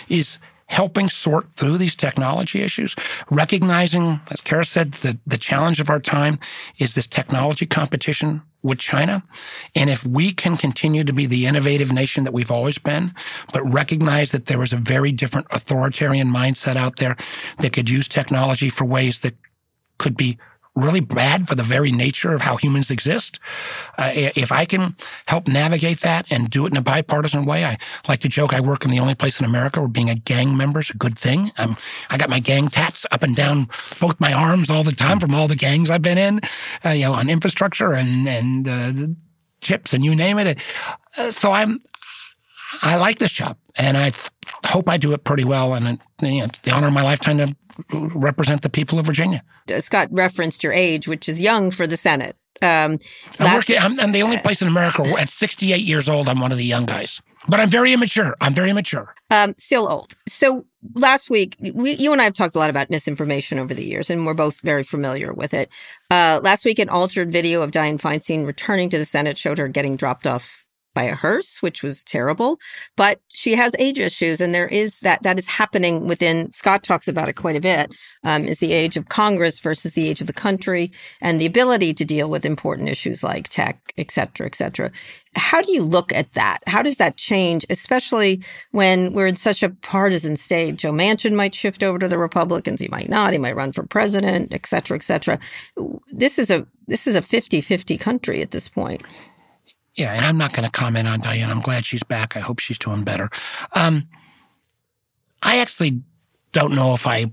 is 0.09 0.39
helping 0.65 1.07
sort 1.07 1.47
through 1.55 1.77
these 1.77 1.95
technology 1.95 2.61
issues, 2.61 2.95
recognizing, 3.31 4.19
as 4.29 4.41
Kara 4.41 4.65
said, 4.65 4.91
that 4.93 5.17
the 5.25 5.37
challenge 5.37 5.79
of 5.79 5.89
our 5.89 5.99
time 5.99 6.39
is 6.77 6.93
this 6.93 7.07
technology 7.07 7.65
competition 7.65 8.41
with 8.63 8.77
China. 8.77 9.23
And 9.75 9.89
if 9.89 10.05
we 10.05 10.33
can 10.33 10.57
continue 10.57 11.05
to 11.05 11.13
be 11.13 11.25
the 11.25 11.45
innovative 11.45 11.93
nation 11.93 12.25
that 12.25 12.33
we've 12.33 12.51
always 12.51 12.77
been, 12.77 13.13
but 13.53 13.63
recognize 13.71 14.31
that 14.31 14.47
there 14.47 14.61
is 14.61 14.73
a 14.73 14.77
very 14.77 15.13
different 15.13 15.47
authoritarian 15.51 16.27
mindset 16.27 16.75
out 16.75 16.97
there 16.97 17.15
that 17.59 17.71
could 17.71 17.89
use 17.89 18.09
technology 18.09 18.67
for 18.67 18.83
ways 18.83 19.21
that 19.21 19.35
could 19.97 20.17
be 20.17 20.37
really 20.77 20.99
bad 20.99 21.47
for 21.47 21.55
the 21.55 21.63
very 21.63 21.91
nature 21.91 22.33
of 22.33 22.41
how 22.41 22.55
humans 22.55 22.91
exist. 22.91 23.39
Uh, 23.97 24.11
if 24.13 24.51
I 24.51 24.65
can 24.65 24.95
help 25.27 25.47
navigate 25.47 26.01
that 26.01 26.25
and 26.29 26.49
do 26.49 26.65
it 26.65 26.71
in 26.71 26.77
a 26.77 26.81
bipartisan 26.81 27.45
way, 27.45 27.65
I 27.65 27.77
like 28.07 28.19
to 28.21 28.29
joke 28.29 28.53
I 28.53 28.59
work 28.59 28.85
in 28.85 28.91
the 28.91 28.99
only 28.99 29.15
place 29.15 29.39
in 29.39 29.45
America 29.45 29.79
where 29.79 29.89
being 29.89 30.09
a 30.09 30.15
gang 30.15 30.55
member 30.55 30.79
is 30.79 30.89
a 30.89 30.97
good 30.97 31.17
thing. 31.17 31.51
I'm, 31.57 31.77
I 32.09 32.17
got 32.17 32.29
my 32.29 32.39
gang 32.39 32.69
tats 32.69 33.05
up 33.11 33.23
and 33.23 33.35
down 33.35 33.69
both 33.99 34.19
my 34.19 34.33
arms 34.33 34.69
all 34.69 34.83
the 34.83 34.91
time 34.91 35.19
from 35.19 35.33
all 35.33 35.47
the 35.47 35.55
gangs 35.55 35.89
I've 35.89 36.01
been 36.01 36.17
in, 36.17 36.41
uh, 36.85 36.89
you 36.89 37.05
know, 37.05 37.13
on 37.13 37.29
infrastructure 37.29 37.93
and 37.93 38.27
and 38.27 38.67
uh, 38.67 39.07
chips 39.61 39.93
and 39.93 40.05
you 40.05 40.15
name 40.15 40.37
it. 40.39 40.61
Uh, 41.17 41.31
so 41.31 41.51
I'm 41.51 41.79
I 42.81 42.95
like 42.97 43.19
this 43.19 43.31
job, 43.31 43.57
and 43.75 43.97
I 43.97 44.11
hope 44.65 44.89
I 44.89 44.97
do 44.97 45.13
it 45.13 45.23
pretty 45.23 45.43
well. 45.43 45.73
And 45.73 45.87
it, 45.87 45.99
you 46.21 46.39
know, 46.39 46.45
it's 46.45 46.59
the 46.59 46.71
honor 46.71 46.87
of 46.87 46.93
my 46.93 47.03
lifetime 47.03 47.37
to 47.37 47.55
represent 47.91 48.61
the 48.61 48.69
people 48.69 48.99
of 48.99 49.05
Virginia. 49.05 49.43
Scott 49.79 50.07
referenced 50.11 50.63
your 50.63 50.73
age, 50.73 51.07
which 51.07 51.27
is 51.29 51.41
young 51.41 51.71
for 51.71 51.87
the 51.87 51.97
Senate. 51.97 52.35
Um, 52.61 52.97
I'm, 53.39 53.55
working, 53.55 53.77
I'm, 53.77 53.99
I'm 53.99 54.11
the 54.11 54.23
only 54.23 54.37
place 54.39 54.61
in 54.61 54.67
America 54.67 55.03
at 55.19 55.29
68 55.29 55.77
years 55.77 56.09
old. 56.09 56.27
I'm 56.27 56.39
one 56.39 56.51
of 56.51 56.57
the 56.57 56.65
young 56.65 56.85
guys, 56.85 57.21
but 57.47 57.59
I'm 57.59 57.69
very 57.69 57.93
immature. 57.93 58.35
I'm 58.41 58.53
very 58.53 58.71
immature. 58.71 59.13
Um, 59.29 59.53
still 59.57 59.91
old. 59.91 60.13
So 60.27 60.65
last 60.95 61.29
week, 61.29 61.55
we, 61.73 61.93
you 61.93 62.11
and 62.11 62.21
I 62.21 62.23
have 62.25 62.33
talked 62.33 62.55
a 62.55 62.59
lot 62.59 62.69
about 62.69 62.89
misinformation 62.89 63.59
over 63.59 63.73
the 63.73 63.85
years, 63.85 64.09
and 64.09 64.25
we're 64.25 64.33
both 64.33 64.59
very 64.61 64.83
familiar 64.83 65.33
with 65.33 65.53
it. 65.53 65.69
Uh, 66.09 66.39
last 66.43 66.65
week, 66.65 66.79
an 66.79 66.89
altered 66.89 67.31
video 67.31 67.61
of 67.61 67.71
Dianne 67.71 68.01
Feinstein 68.01 68.45
returning 68.45 68.89
to 68.89 68.97
the 68.97 69.05
Senate 69.05 69.37
showed 69.37 69.57
her 69.57 69.67
getting 69.67 69.95
dropped 69.95 70.25
off 70.25 70.66
by 70.97 71.03
a 71.03 71.13
hearse, 71.13 71.61
which 71.61 71.83
was 71.83 72.03
terrible. 72.03 72.57
But 72.95 73.21
she 73.27 73.53
has 73.53 73.75
age 73.77 73.99
issues, 73.99 74.41
and 74.41 74.55
there 74.55 74.67
is 74.67 74.99
that 75.01 75.21
that 75.21 75.37
is 75.37 75.47
happening 75.47 76.07
within. 76.07 76.51
Scott 76.51 76.81
talks 76.81 77.07
about 77.07 77.29
it 77.29 77.33
quite 77.33 77.55
a 77.55 77.61
bit. 77.61 77.93
Um, 78.23 78.45
is 78.45 78.57
the 78.57 78.73
age 78.73 78.97
of 78.97 79.09
Congress 79.09 79.59
versus 79.59 79.93
the 79.93 80.09
age 80.09 80.21
of 80.21 80.27
the 80.27 80.33
country, 80.33 80.91
and 81.21 81.39
the 81.39 81.45
ability 81.45 81.93
to 81.93 82.03
deal 82.03 82.31
with 82.31 82.45
important 82.45 82.89
issues 82.89 83.23
like 83.23 83.47
tech, 83.47 83.93
et 83.99 84.09
cetera, 84.09 84.47
et 84.47 84.55
cetera. 84.55 84.91
How 85.35 85.61
do 85.61 85.71
you 85.71 85.83
look 85.83 86.11
at 86.13 86.31
that? 86.33 86.59
How 86.65 86.81
does 86.81 86.95
that 86.95 87.15
change, 87.15 87.63
especially 87.69 88.41
when 88.71 89.13
we're 89.13 89.27
in 89.27 89.35
such 89.35 89.61
a 89.61 89.69
partisan 89.69 90.35
state? 90.35 90.77
Joe 90.77 90.91
Manchin 90.91 91.35
might 91.35 91.53
shift 91.53 91.83
over 91.83 91.99
to 91.99 92.07
the 92.07 92.17
Republicans. 92.17 92.81
He 92.81 92.87
might 92.87 93.09
not. 93.09 93.33
He 93.33 93.39
might 93.39 93.55
run 93.55 93.71
for 93.71 93.83
president, 93.83 94.51
et 94.51 94.65
cetera, 94.65 94.97
et 94.97 95.03
cetera. 95.03 95.37
This 96.11 96.39
is 96.39 96.49
a 96.49 96.65
this 96.87 97.05
is 97.05 97.15
a 97.15 97.21
50-50 97.21 97.99
country 97.99 98.41
at 98.41 98.49
this 98.49 98.67
point. 98.67 99.03
Yeah, 99.97 100.13
and 100.13 100.23
I'm 100.23 100.37
not 100.37 100.53
going 100.53 100.63
to 100.63 100.71
comment 100.71 101.07
on 101.07 101.21
Dianne. 101.21 101.49
I'm 101.49 101.59
glad 101.59 101.85
she's 101.85 102.03
back. 102.03 102.37
I 102.37 102.39
hope 102.39 102.59
she's 102.59 102.77
doing 102.77 103.03
better. 103.03 103.29
Um, 103.73 104.07
I 105.41 105.57
actually 105.57 106.01
don't 106.51 106.73
know 106.73 106.93
if 106.93 107.07
I 107.07 107.31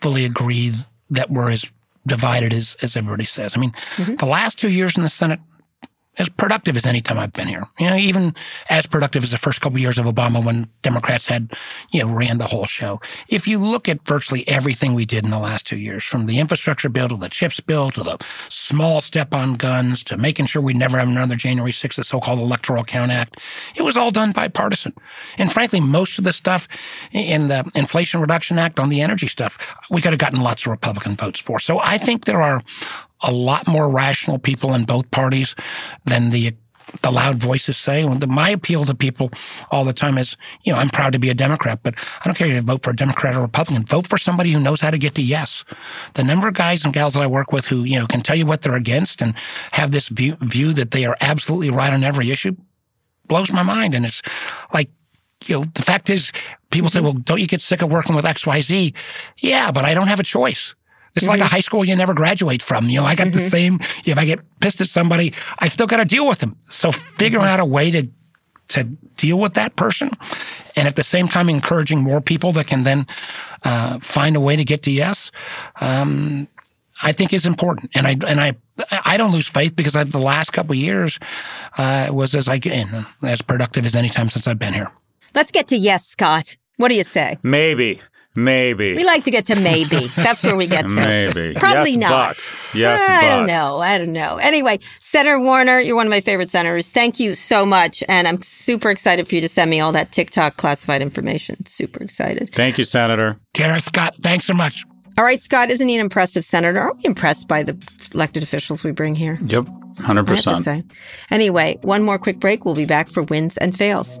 fully 0.00 0.24
agree 0.26 0.72
that 1.10 1.30
we're 1.30 1.50
as 1.50 1.64
divided 2.06 2.52
as, 2.52 2.76
as 2.82 2.94
everybody 2.94 3.24
says. 3.24 3.56
I 3.56 3.60
mean, 3.60 3.72
mm-hmm. 3.96 4.16
the 4.16 4.26
last 4.26 4.58
two 4.58 4.70
years 4.70 4.96
in 4.96 5.02
the 5.02 5.08
Senate, 5.08 5.40
as 6.18 6.28
productive 6.28 6.76
as 6.76 6.84
any 6.84 7.00
time 7.00 7.18
I've 7.18 7.32
been 7.32 7.48
here. 7.48 7.66
You 7.78 7.90
know, 7.90 7.96
even 7.96 8.34
as 8.68 8.86
productive 8.86 9.24
as 9.24 9.30
the 9.30 9.38
first 9.38 9.60
couple 9.60 9.76
of 9.76 9.80
years 9.80 9.98
of 9.98 10.06
Obama 10.06 10.44
when 10.44 10.68
Democrats 10.82 11.26
had, 11.26 11.52
you 11.90 12.04
know, 12.04 12.12
ran 12.12 12.38
the 12.38 12.46
whole 12.46 12.66
show. 12.66 13.00
If 13.28 13.46
you 13.46 13.58
look 13.58 13.88
at 13.88 14.06
virtually 14.06 14.46
everything 14.48 14.94
we 14.94 15.06
did 15.06 15.24
in 15.24 15.30
the 15.30 15.38
last 15.38 15.66
two 15.66 15.78
years, 15.78 16.04
from 16.04 16.26
the 16.26 16.38
infrastructure 16.38 16.88
bill 16.88 17.08
to 17.08 17.16
the 17.16 17.28
CHIPS 17.28 17.60
bill 17.60 17.90
to 17.90 18.02
the 18.02 18.18
small 18.48 19.00
step 19.00 19.32
on 19.32 19.54
guns 19.54 20.02
to 20.04 20.16
making 20.16 20.46
sure 20.46 20.60
we 20.60 20.74
never 20.74 20.98
have 20.98 21.08
another 21.08 21.36
January 21.36 21.72
6th, 21.72 21.96
the 21.96 22.04
so-called 22.04 22.38
Electoral 22.38 22.84
Count 22.84 23.10
Act, 23.10 23.38
it 23.76 23.82
was 23.82 23.96
all 23.96 24.10
done 24.10 24.32
bipartisan. 24.32 24.92
And 25.36 25.52
frankly, 25.52 25.80
most 25.80 26.18
of 26.18 26.24
the 26.24 26.32
stuff 26.32 26.68
in 27.12 27.48
the 27.48 27.68
Inflation 27.74 28.20
Reduction 28.20 28.58
Act 28.58 28.80
on 28.80 28.88
the 28.88 29.00
energy 29.00 29.26
stuff, 29.26 29.58
we 29.90 30.00
could 30.00 30.12
have 30.12 30.18
gotten 30.18 30.40
lots 30.40 30.62
of 30.62 30.68
Republican 30.68 31.16
votes 31.16 31.40
for. 31.40 31.58
So 31.58 31.78
I 31.78 31.98
think 31.98 32.24
there 32.24 32.42
are 32.42 32.62
a 33.22 33.32
lot 33.32 33.66
more 33.66 33.90
rational 33.90 34.38
people 34.38 34.74
in 34.74 34.84
both 34.84 35.10
parties 35.10 35.54
than 36.04 36.30
the 36.30 36.54
the 37.02 37.10
loud 37.10 37.36
voices 37.36 37.76
say. 37.76 38.02
My 38.04 38.48
appeal 38.48 38.84
to 38.84 38.94
people 38.94 39.30
all 39.70 39.84
the 39.84 39.92
time 39.92 40.16
is, 40.16 40.38
you 40.62 40.72
know, 40.72 40.78
I'm 40.78 40.88
proud 40.88 41.12
to 41.12 41.18
be 41.18 41.28
a 41.28 41.34
Democrat, 41.34 41.80
but 41.82 41.94
I 41.98 42.24
don't 42.24 42.34
care 42.34 42.48
if 42.48 42.54
you 42.54 42.60
vote 42.62 42.82
for 42.82 42.90
a 42.90 42.96
Democrat 42.96 43.36
or 43.36 43.42
Republican. 43.42 43.84
Vote 43.84 44.06
for 44.06 44.16
somebody 44.16 44.52
who 44.52 44.60
knows 44.60 44.80
how 44.80 44.90
to 44.90 44.98
get 44.98 45.14
to 45.16 45.22
yes. 45.22 45.66
The 46.14 46.24
number 46.24 46.48
of 46.48 46.54
guys 46.54 46.84
and 46.84 46.94
gals 46.94 47.12
that 47.12 47.20
I 47.20 47.26
work 47.26 47.52
with 47.52 47.66
who, 47.66 47.84
you 47.84 47.98
know, 47.98 48.06
can 48.06 48.22
tell 48.22 48.36
you 48.36 48.46
what 48.46 48.62
they're 48.62 48.74
against 48.74 49.20
and 49.20 49.34
have 49.72 49.90
this 49.90 50.08
view, 50.08 50.36
view 50.40 50.72
that 50.72 50.92
they 50.92 51.04
are 51.04 51.16
absolutely 51.20 51.68
right 51.70 51.92
on 51.92 52.04
every 52.04 52.30
issue 52.30 52.56
blows 53.28 53.52
my 53.52 53.62
mind. 53.62 53.94
And 53.94 54.04
it's 54.04 54.22
like, 54.72 54.90
you 55.46 55.58
know, 55.58 55.64
the 55.74 55.82
fact 55.82 56.10
is, 56.10 56.32
people 56.70 56.90
say, 56.90 56.98
mm-hmm. 56.98 57.04
well, 57.04 57.14
don't 57.14 57.40
you 57.40 57.46
get 57.46 57.60
sick 57.60 57.82
of 57.82 57.90
working 57.90 58.16
with 58.16 58.24
XYZ? 58.24 58.94
Yeah, 59.38 59.70
but 59.70 59.84
I 59.84 59.94
don't 59.94 60.08
have 60.08 60.20
a 60.20 60.24
choice. 60.24 60.74
It's 61.18 61.24
mm-hmm. 61.24 61.30
like 61.30 61.40
a 61.40 61.44
mm-hmm. 61.44 61.54
high 61.54 61.60
school 61.60 61.84
you 61.84 61.94
never 61.96 62.14
graduate 62.14 62.62
from. 62.62 62.88
You 62.88 63.00
know, 63.00 63.06
I 63.06 63.14
got 63.14 63.28
mm-hmm. 63.28 63.36
the 63.36 63.50
same. 63.50 63.80
If 64.04 64.18
I 64.18 64.24
get 64.24 64.40
pissed 64.60 64.80
at 64.80 64.88
somebody, 64.88 65.34
I 65.58 65.68
still 65.68 65.86
got 65.86 65.98
to 65.98 66.04
deal 66.04 66.26
with 66.26 66.38
them. 66.38 66.56
So 66.68 66.92
figuring 66.92 67.44
mm-hmm. 67.44 67.52
out 67.52 67.60
a 67.60 67.64
way 67.64 67.90
to 67.90 68.08
to 68.68 68.84
deal 69.16 69.38
with 69.38 69.54
that 69.54 69.76
person, 69.76 70.10
and 70.76 70.86
at 70.86 70.94
the 70.94 71.02
same 71.02 71.26
time 71.26 71.48
encouraging 71.48 72.00
more 72.00 72.20
people 72.20 72.52
that 72.52 72.66
can 72.66 72.82
then 72.82 73.06
uh, 73.64 73.98
find 73.98 74.36
a 74.36 74.40
way 74.40 74.56
to 74.56 74.64
get 74.64 74.82
to 74.82 74.90
yes, 74.90 75.30
um, 75.80 76.48
I 77.02 77.12
think 77.12 77.32
is 77.32 77.46
important. 77.46 77.90
And 77.94 78.06
I 78.06 78.16
and 78.26 78.40
I 78.40 78.56
I 79.04 79.16
don't 79.16 79.32
lose 79.32 79.48
faith 79.48 79.74
because 79.74 79.96
I, 79.96 80.04
the 80.04 80.18
last 80.18 80.52
couple 80.52 80.72
of 80.72 80.78
years 80.78 81.18
uh, 81.78 82.08
was 82.10 82.34
as 82.34 82.48
I 82.48 82.56
in 82.56 83.06
as 83.22 83.42
productive 83.42 83.86
as 83.86 83.96
any 83.96 84.08
time 84.08 84.28
since 84.30 84.46
I've 84.46 84.58
been 84.58 84.74
here. 84.74 84.90
Let's 85.34 85.50
get 85.50 85.68
to 85.68 85.76
yes, 85.76 86.06
Scott. 86.06 86.56
What 86.76 86.88
do 86.88 86.94
you 86.94 87.04
say? 87.04 87.38
Maybe. 87.42 88.00
Maybe. 88.38 88.94
We 88.94 89.04
like 89.04 89.24
to 89.24 89.32
get 89.32 89.46
to 89.46 89.56
maybe. 89.56 90.06
That's 90.14 90.44
where 90.44 90.54
we 90.54 90.68
get 90.68 90.88
to. 90.88 90.94
maybe. 90.94 91.54
Probably 91.54 91.90
yes, 91.90 91.98
not. 91.98 92.36
But. 92.36 92.78
Yes, 92.78 93.00
I 93.02 93.22
but. 93.22 93.28
don't 93.28 93.46
know. 93.46 93.78
I 93.80 93.98
don't 93.98 94.12
know. 94.12 94.36
Anyway, 94.36 94.78
Senator 95.00 95.40
Warner, 95.40 95.80
you're 95.80 95.96
one 95.96 96.06
of 96.06 96.10
my 96.10 96.20
favorite 96.20 96.52
senators. 96.52 96.88
Thank 96.88 97.18
you 97.18 97.34
so 97.34 97.66
much. 97.66 98.04
And 98.08 98.28
I'm 98.28 98.40
super 98.40 98.90
excited 98.90 99.26
for 99.26 99.34
you 99.34 99.40
to 99.40 99.48
send 99.48 99.70
me 99.72 99.80
all 99.80 99.90
that 99.90 100.12
TikTok 100.12 100.56
classified 100.56 101.02
information. 101.02 101.66
Super 101.66 102.00
excited. 102.00 102.50
Thank 102.52 102.78
you, 102.78 102.84
Senator. 102.84 103.40
Gareth 103.54 103.82
Scott, 103.82 104.14
thanks 104.20 104.44
so 104.44 104.54
much. 104.54 104.84
All 105.18 105.24
right, 105.24 105.42
Scott, 105.42 105.72
isn't 105.72 105.88
he 105.88 105.96
an 105.96 106.00
impressive 106.00 106.44
senator? 106.44 106.78
Are 106.78 106.94
we 106.94 107.06
impressed 107.06 107.48
by 107.48 107.64
the 107.64 107.76
elected 108.14 108.44
officials 108.44 108.84
we 108.84 108.92
bring 108.92 109.16
here? 109.16 109.36
Yep, 109.42 109.64
100%. 109.64 110.28
I 110.28 110.34
have 110.34 110.44
to 110.44 110.62
say. 110.62 110.84
Anyway, 111.32 111.76
one 111.82 112.04
more 112.04 112.20
quick 112.20 112.38
break. 112.38 112.64
We'll 112.64 112.76
be 112.76 112.84
back 112.84 113.08
for 113.08 113.24
wins 113.24 113.56
and 113.56 113.76
fails. 113.76 114.20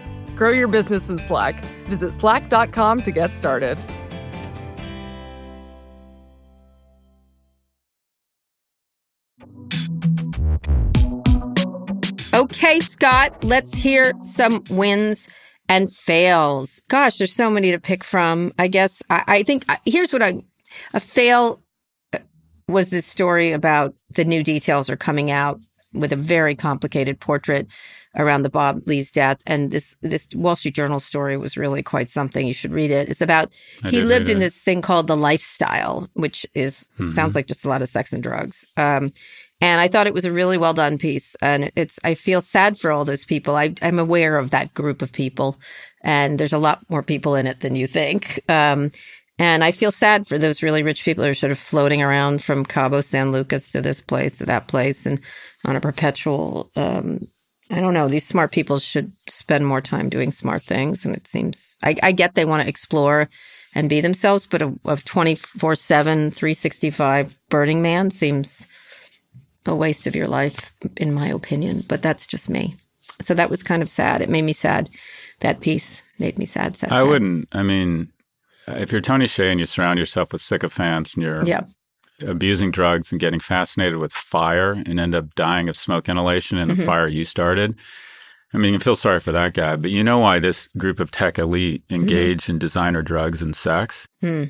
Grow 0.41 0.49
your 0.49 0.67
business 0.67 1.07
in 1.07 1.19
Slack. 1.19 1.63
Visit 1.85 2.15
slack.com 2.15 3.03
to 3.03 3.11
get 3.11 3.35
started. 3.35 3.77
Okay, 12.33 12.79
Scott, 12.79 13.43
let's 13.43 13.75
hear 13.75 14.13
some 14.23 14.63
wins 14.71 15.29
and 15.69 15.91
fails. 15.91 16.81
Gosh, 16.87 17.19
there's 17.19 17.35
so 17.35 17.51
many 17.51 17.69
to 17.69 17.79
pick 17.79 18.03
from. 18.03 18.51
I 18.57 18.67
guess 18.67 19.03
I, 19.11 19.23
I 19.27 19.43
think 19.43 19.63
here's 19.85 20.11
what 20.11 20.23
I 20.23 20.41
a 20.95 20.99
fail 20.99 21.61
uh, 22.13 22.17
was 22.67 22.89
this 22.89 23.05
story 23.05 23.51
about 23.51 23.93
the 24.15 24.25
new 24.25 24.41
details 24.41 24.89
are 24.89 24.97
coming 24.97 25.29
out 25.29 25.59
with 25.93 26.11
a 26.11 26.15
very 26.15 26.55
complicated 26.55 27.19
portrait 27.19 27.69
around 28.17 28.43
the 28.43 28.49
Bob 28.49 28.81
Lee's 28.87 29.11
death. 29.11 29.41
And 29.47 29.71
this 29.71 29.95
this 30.01 30.27
Wall 30.35 30.55
Street 30.55 30.75
Journal 30.75 30.99
story 30.99 31.37
was 31.37 31.57
really 31.57 31.81
quite 31.83 32.09
something. 32.09 32.45
You 32.45 32.53
should 32.53 32.71
read 32.73 32.91
it. 32.91 33.09
It's 33.09 33.21
about 33.21 33.55
I 33.83 33.89
he 33.89 34.01
lived 34.01 34.29
in 34.29 34.39
this 34.39 34.61
thing 34.61 34.81
called 34.81 35.07
the 35.07 35.17
lifestyle, 35.17 36.09
which 36.13 36.45
is 36.53 36.87
Mhm. 36.99 37.09
sounds 37.09 37.35
like 37.35 37.47
just 37.47 37.65
a 37.65 37.69
lot 37.69 37.81
of 37.81 37.89
sex 37.89 38.13
and 38.13 38.21
drugs. 38.23 38.65
Um, 38.77 39.11
and 39.63 39.79
I 39.79 39.87
thought 39.87 40.07
it 40.07 40.13
was 40.13 40.25
a 40.25 40.33
really 40.33 40.57
well 40.57 40.73
done 40.73 40.97
piece. 40.97 41.35
And 41.41 41.71
it's 41.75 41.99
I 42.03 42.15
feel 42.15 42.41
sad 42.41 42.77
for 42.77 42.91
all 42.91 43.05
those 43.05 43.25
people. 43.25 43.55
I, 43.55 43.73
I'm 43.81 43.99
aware 43.99 44.37
of 44.37 44.49
that 44.51 44.73
group 44.73 45.01
of 45.01 45.13
people, 45.13 45.57
and 46.03 46.39
there's 46.39 46.53
a 46.53 46.57
lot 46.57 46.79
more 46.89 47.03
people 47.03 47.35
in 47.35 47.45
it 47.47 47.59
than 47.59 47.75
you 47.75 47.87
think. 47.87 48.39
Um, 48.49 48.91
and 49.39 49.63
I 49.63 49.71
feel 49.71 49.91
sad 49.91 50.27
for 50.27 50.37
those 50.37 50.61
really 50.61 50.83
rich 50.83 51.03
people 51.05 51.23
who 51.23 51.29
are 51.29 51.33
sort 51.35 51.51
of 51.51 51.57
floating 51.59 52.01
around 52.01 52.43
from 52.43 52.65
Cabo 52.65 53.01
San 53.01 53.31
Lucas 53.31 53.69
to 53.69 53.81
this 53.81 54.01
place 54.01 54.37
to 54.39 54.45
that 54.45 54.67
place 54.67 55.05
and 55.05 55.19
on 55.65 55.75
a 55.75 55.79
perpetual. 55.81 56.69
Um, 56.75 57.27
I 57.71 57.79
don't 57.79 57.93
know. 57.93 58.07
These 58.07 58.27
smart 58.27 58.51
people 58.51 58.79
should 58.79 59.11
spend 59.29 59.65
more 59.65 59.81
time 59.81 60.09
doing 60.09 60.31
smart 60.31 60.61
things. 60.61 61.05
And 61.05 61.15
it 61.15 61.27
seems, 61.27 61.79
I, 61.81 61.95
I 62.03 62.11
get 62.11 62.33
they 62.35 62.45
want 62.45 62.63
to 62.63 62.69
explore 62.69 63.29
and 63.73 63.89
be 63.89 64.01
themselves, 64.01 64.45
but 64.45 64.61
a, 64.61 64.73
a 64.85 64.97
24 64.97 65.75
7, 65.75 66.31
365 66.31 67.37
Burning 67.49 67.81
Man 67.81 68.09
seems 68.09 68.67
a 69.65 69.75
waste 69.75 70.07
of 70.07 70.15
your 70.15 70.27
life, 70.27 70.73
in 70.97 71.13
my 71.13 71.27
opinion. 71.27 71.83
But 71.87 72.01
that's 72.01 72.27
just 72.27 72.49
me. 72.49 72.75
So 73.21 73.33
that 73.33 73.49
was 73.49 73.63
kind 73.63 73.81
of 73.81 73.89
sad. 73.89 74.21
It 74.21 74.29
made 74.29 74.41
me 74.43 74.53
sad. 74.53 74.89
That 75.39 75.61
piece 75.61 76.01
made 76.19 76.37
me 76.37 76.45
sad, 76.45 76.75
sad. 76.75 76.91
I 76.91 76.97
sad. 76.97 77.07
wouldn't. 77.07 77.47
I 77.51 77.63
mean, 77.63 78.11
if 78.67 78.91
you're 78.91 79.01
Tony 79.01 79.25
Hsieh 79.25 79.49
and 79.49 79.59
you 79.59 79.65
surround 79.65 79.97
yourself 79.97 80.33
with 80.33 80.41
sycophants 80.41 81.13
and 81.13 81.23
you're 81.23 81.43
Yeah. 81.43 81.61
Abusing 82.25 82.71
drugs 82.71 83.11
and 83.11 83.19
getting 83.19 83.39
fascinated 83.39 83.97
with 83.97 84.11
fire 84.11 84.73
and 84.73 84.99
end 84.99 85.15
up 85.15 85.33
dying 85.35 85.69
of 85.69 85.77
smoke 85.77 86.09
inhalation 86.09 86.57
in 86.57 86.67
the 86.67 86.85
fire 86.85 87.07
you 87.07 87.25
started, 87.25 87.75
I 88.53 88.57
mean, 88.57 88.73
you 88.73 88.79
feel 88.79 88.95
sorry 88.95 89.19
for 89.19 89.31
that 89.31 89.53
guy. 89.53 89.75
But 89.75 89.91
you 89.91 90.03
know 90.03 90.19
why 90.19 90.39
this 90.39 90.67
group 90.77 90.99
of 90.99 91.11
tech 91.11 91.39
elite 91.39 91.83
engage 91.89 92.49
in 92.49 92.59
designer 92.59 93.01
drugs 93.01 93.41
and 93.41 93.55
sex? 93.55 94.07
Hmm. 94.19 94.45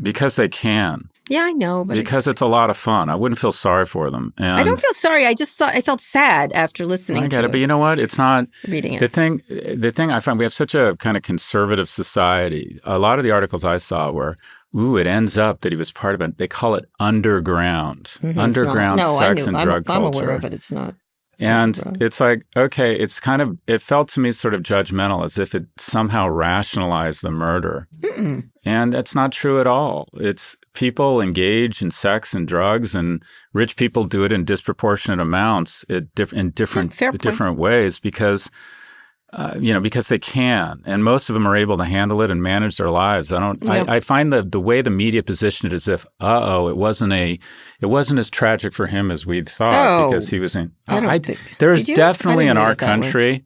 Because 0.00 0.36
they 0.36 0.48
can. 0.48 1.08
Yeah, 1.30 1.44
I 1.44 1.52
know, 1.52 1.86
but 1.86 1.96
because 1.96 2.26
it's, 2.26 2.42
a 2.42 2.46
lot 2.46 2.68
of 2.68 2.76
fun. 2.76 3.08
I 3.08 3.14
wouldn't 3.14 3.38
feel 3.38 3.52
sorry 3.52 3.86
for 3.86 4.10
them. 4.10 4.34
And 4.36 4.60
I 4.60 4.62
don't 4.62 4.78
feel 4.78 4.92
sorry. 4.92 5.26
I 5.26 5.32
just 5.32 5.56
thought 5.56 5.74
I 5.74 5.80
felt 5.80 6.02
sad 6.02 6.52
after 6.52 6.84
listening 6.84 7.24
I 7.24 7.28
get 7.28 7.40
to 7.40 7.46
it, 7.46 7.50
but 7.50 7.60
you 7.60 7.66
know 7.66 7.78
what? 7.78 7.98
It's 7.98 8.18
not 8.18 8.46
reading 8.68 8.92
it. 8.92 9.00
the 9.00 9.08
thing. 9.08 9.40
The 9.48 9.90
thing 9.90 10.10
I 10.10 10.20
find 10.20 10.38
we 10.38 10.44
have 10.44 10.52
such 10.52 10.74
a 10.74 10.96
kind 10.98 11.16
of 11.16 11.22
conservative 11.22 11.88
society. 11.88 12.78
A 12.84 12.98
lot 12.98 13.18
of 13.18 13.24
the 13.24 13.30
articles 13.30 13.64
I 13.64 13.78
saw 13.78 14.10
were, 14.10 14.36
"Ooh, 14.76 14.96
it 14.96 15.06
ends 15.06 15.36
up 15.38 15.60
that 15.60 15.72
he 15.72 15.76
was 15.76 15.92
part 15.92 16.14
of 16.14 16.20
it." 16.20 16.38
They 16.38 16.48
call 16.48 16.74
it 16.74 16.84
underground, 17.00 18.14
Mhm, 18.22 18.34
not- 18.36 18.42
underground 18.44 18.98
no, 19.00 19.16
I 19.16 19.28
sex 19.28 19.42
knew. 19.42 19.48
and 19.48 19.56
I'm, 19.56 19.66
drug 19.66 19.90
I'm 19.90 20.02
culture. 20.02 20.24
aware 20.24 20.36
of 20.36 20.44
it. 20.44 20.54
It's 20.54 20.70
not. 20.72 20.94
And 21.40 21.98
it's 22.00 22.20
like, 22.20 22.46
okay, 22.56 22.94
it's 22.94 23.18
kind 23.18 23.42
of, 23.42 23.58
it 23.66 23.82
felt 23.82 24.08
to 24.10 24.20
me 24.20 24.30
sort 24.30 24.54
of 24.54 24.62
judgmental 24.62 25.24
as 25.24 25.36
if 25.36 25.52
it 25.52 25.66
somehow 25.76 26.28
rationalized 26.28 27.22
the 27.22 27.30
murder. 27.32 27.88
Mm-mm. 28.00 28.50
And 28.64 28.92
that's 28.94 29.16
not 29.16 29.32
true 29.32 29.60
at 29.60 29.66
all. 29.66 30.08
It's 30.14 30.56
people 30.74 31.20
engage 31.20 31.82
in 31.82 31.90
sex 31.90 32.34
and 32.34 32.46
drugs, 32.46 32.94
and 32.94 33.20
rich 33.52 33.74
people 33.74 34.04
do 34.04 34.22
it 34.24 34.30
in 34.30 34.44
disproportionate 34.44 35.18
amounts 35.20 35.84
diff- 36.14 36.32
in 36.32 36.50
different 36.50 36.96
different 37.18 37.58
ways 37.58 37.98
because. 37.98 38.48
Uh, 39.36 39.56
you 39.58 39.72
know, 39.74 39.80
because 39.80 40.06
they 40.06 40.18
can, 40.18 40.80
and 40.86 41.02
most 41.02 41.28
of 41.28 41.34
them 41.34 41.44
are 41.48 41.56
able 41.56 41.76
to 41.76 41.84
handle 41.84 42.22
it 42.22 42.30
and 42.30 42.40
manage 42.40 42.76
their 42.76 42.88
lives. 42.90 43.32
I 43.32 43.40
don't. 43.40 43.60
Yep. 43.64 43.88
I, 43.88 43.96
I 43.96 44.00
find 44.00 44.32
the 44.32 44.42
the 44.42 44.60
way 44.60 44.80
the 44.80 44.90
media 44.90 45.24
positioned 45.24 45.72
it 45.72 45.74
as 45.74 45.88
if, 45.88 46.04
uh 46.20 46.40
oh, 46.44 46.68
it 46.68 46.76
wasn't 46.76 47.12
a, 47.12 47.38
it 47.80 47.86
wasn't 47.86 48.20
as 48.20 48.30
tragic 48.30 48.72
for 48.72 48.86
him 48.86 49.10
as 49.10 49.26
we'd 49.26 49.48
thought 49.48 49.72
Oh. 49.74 50.08
because 50.08 50.28
he 50.28 50.38
was 50.38 50.54
in. 50.54 50.70
I 50.86 51.00
don't 51.00 51.10
I- 51.10 51.18
think. 51.18 51.40
there's 51.58 51.80
Did 51.86 51.88
you? 51.88 51.94
I 51.94 52.06
definitely 52.06 52.46
in 52.46 52.56
our 52.56 52.74
that 52.76 52.80
way. 52.80 52.86
country 52.86 53.44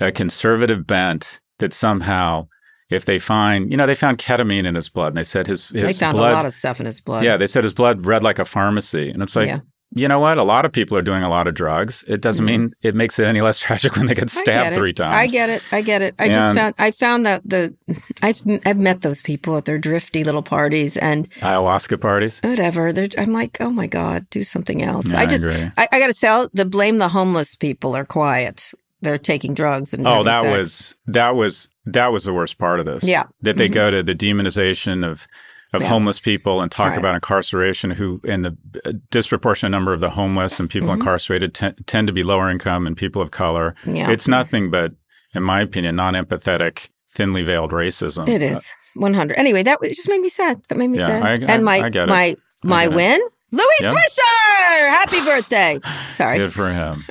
a 0.00 0.10
conservative 0.10 0.86
bent 0.86 1.40
that 1.58 1.74
somehow, 1.74 2.48
if 2.88 3.04
they 3.04 3.18
find, 3.18 3.70
you 3.70 3.76
know, 3.76 3.86
they 3.86 3.94
found 3.94 4.16
ketamine 4.16 4.64
in 4.64 4.74
his 4.74 4.88
blood, 4.88 5.08
and 5.08 5.16
they 5.18 5.24
said 5.24 5.46
his 5.46 5.68
his 5.68 5.82
They 5.82 5.92
found 5.92 6.16
blood, 6.16 6.32
a 6.32 6.34
lot 6.36 6.46
of 6.46 6.54
stuff 6.54 6.80
in 6.80 6.86
his 6.86 7.02
blood. 7.02 7.22
yeah, 7.22 7.36
they 7.36 7.46
said 7.46 7.64
his 7.64 7.74
blood 7.74 8.06
read 8.06 8.22
like 8.24 8.38
a 8.38 8.46
pharmacy, 8.46 9.10
and 9.10 9.22
it's 9.22 9.36
like. 9.36 9.48
Yeah. 9.48 9.60
You 9.94 10.08
know 10.08 10.18
what? 10.20 10.38
A 10.38 10.42
lot 10.42 10.64
of 10.64 10.72
people 10.72 10.96
are 10.96 11.02
doing 11.02 11.22
a 11.22 11.28
lot 11.28 11.46
of 11.46 11.54
drugs. 11.54 12.02
It 12.08 12.20
doesn't 12.22 12.44
mean 12.44 12.72
it 12.82 12.94
makes 12.94 13.18
it 13.18 13.26
any 13.26 13.40
less 13.42 13.58
tragic 13.66 13.96
when 13.96 14.06
they 14.06 14.14
get 14.14 14.24
Mm-hmm. 14.28 14.38
I 14.38 14.42
stabbed 14.42 14.70
get 14.70 14.74
three 14.74 14.92
times. 14.94 15.12
I 15.14 15.26
get 15.26 15.50
it. 15.50 15.62
I 15.70 15.82
get 15.82 16.00
it. 16.02 16.14
I 16.18 16.28
just 16.28 16.54
found 16.56 16.74
I 16.78 16.90
found 16.92 17.26
that 17.26 17.42
the 17.44 17.74
I've 18.22 18.40
I've 18.64 18.78
met 18.78 19.02
those 19.02 19.20
people 19.22 19.56
at 19.58 19.64
their 19.66 19.78
drifty 19.78 20.24
little 20.24 20.42
parties 20.42 20.96
and 20.96 21.28
Ayahuasca 21.40 22.00
parties. 22.00 22.40
whatever. 22.42 22.92
They're, 22.92 23.08
I'm 23.18 23.32
like, 23.32 23.58
oh 23.60 23.70
my 23.70 23.86
god, 23.86 24.28
do 24.30 24.42
something 24.42 24.82
else. 24.82 25.12
Yeah, 25.12 25.18
I 25.18 25.22
I 25.22 25.26
just 25.26 25.44
agree. 25.44 25.70
I, 25.76 25.88
I 25.92 25.98
got 25.98 26.06
to 26.06 26.14
tell 26.14 26.48
the 26.54 26.64
blame 26.64 26.98
the 26.98 27.08
homeless 27.08 27.54
people 27.56 27.94
are 27.94 28.04
quiet. 28.06 28.70
They're 29.02 29.18
taking 29.18 29.52
drugs 29.52 29.92
and 29.92 30.06
Oh, 30.06 30.22
that 30.24 30.42
sex. 30.44 30.56
was 30.58 30.94
that 31.08 31.34
was 31.34 31.68
that 31.84 32.12
was 32.12 32.24
the 32.24 32.32
worst 32.32 32.56
part 32.58 32.80
of 32.80 32.86
this. 32.86 33.04
Yeah. 33.04 33.24
that 33.42 33.56
they 33.56 33.68
Mhm. 33.68 33.74
go 33.74 33.90
to 33.90 34.02
the 34.02 34.14
demonization 34.14 35.04
of 35.04 35.26
of 35.72 35.82
Yeah. 35.82 35.88
homeless 35.88 36.20
people 36.20 36.60
and 36.60 36.70
talk 36.70 36.90
Right. 36.90 36.98
about 36.98 37.14
incarceration. 37.14 37.90
Who 37.92 38.20
and 38.26 38.44
the 38.44 38.56
uh, 38.84 38.92
disproportionate 39.10 39.70
number 39.70 39.92
of 39.92 40.00
the 40.00 40.10
homeless 40.10 40.60
and 40.60 40.68
people 40.68 40.88
Mhm. 40.90 40.94
incarcerated 40.94 41.54
ten, 41.54 41.74
tend 41.86 42.06
to 42.08 42.12
be 42.12 42.22
lower 42.22 42.50
income 42.50 42.86
and 42.86 42.96
people 42.96 43.22
of 43.22 43.30
color. 43.30 43.74
yeah. 43.86 44.10
It's 44.10 44.28
nothing 44.28 44.70
but, 44.70 44.92
in 45.34 45.42
my 45.42 45.60
opinion, 45.60 45.96
non-empathetic, 45.96 46.88
thinly 47.10 47.42
veiled 47.42 47.72
racism. 47.72 48.28
It 48.28 48.42
is 48.42 48.72
100. 48.94 49.38
Anyway, 49.38 49.62
that 49.62 49.80
was- 49.80 49.96
just 49.96 50.08
made 50.08 50.20
me 50.20 50.28
sad. 50.28 50.60
That 50.68 50.76
made 50.78 50.88
me 50.90 50.98
Yeah, 50.98 51.06
sad. 51.06 51.22
I- 51.22 51.30
I- 51.30 51.54
and 51.54 51.64
my 51.64 51.76
I 51.78 52.06
my 52.06 52.36
my 52.64 52.84
it. 52.84 52.92
win, 52.92 53.20
Louis 53.50 53.66
Yeah. 53.80 53.92
Swisher. 53.92 54.90
Happy 54.90 55.20
birthday. 55.24 55.78
Sorry. 56.08 56.38
Good 56.38 56.52
for 56.52 56.70
him. 56.70 57.04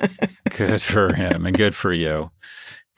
good 0.56 0.82
for 0.82 1.12
him, 1.14 1.46
and 1.46 1.56
good 1.56 1.74
for 1.74 1.92
you. 1.92 2.30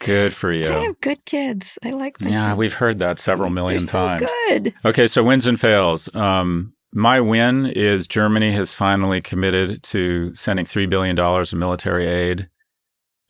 Good 0.01 0.35
for 0.35 0.53
you. 0.53 0.69
I 0.69 0.81
have 0.81 1.01
good 1.01 1.25
kids. 1.25 1.79
I 1.85 1.93
like 1.93 2.21
my 2.21 2.29
Yeah, 2.31 2.49
kids. 2.51 2.59
we've 2.59 2.75
heard 2.75 2.99
that 2.99 3.19
several 3.19 3.49
They're 3.49 3.55
million 3.55 3.81
so 3.81 3.99
times. 3.99 4.23
good. 4.49 4.75
Okay, 4.85 5.07
so 5.07 5.23
wins 5.25 5.47
and 5.47 5.59
fails. 5.59 6.12
Um, 6.15 6.75
my 6.93 7.21
win 7.21 7.66
is 7.66 8.07
Germany 8.07 8.53
has 8.53 8.75
finally 8.75 9.21
committed 9.21 9.83
to 9.85 10.35
sending 10.35 10.65
$3 10.66 10.89
billion 10.91 11.19
of 11.19 11.53
military 11.55 12.07
aid 12.07 12.49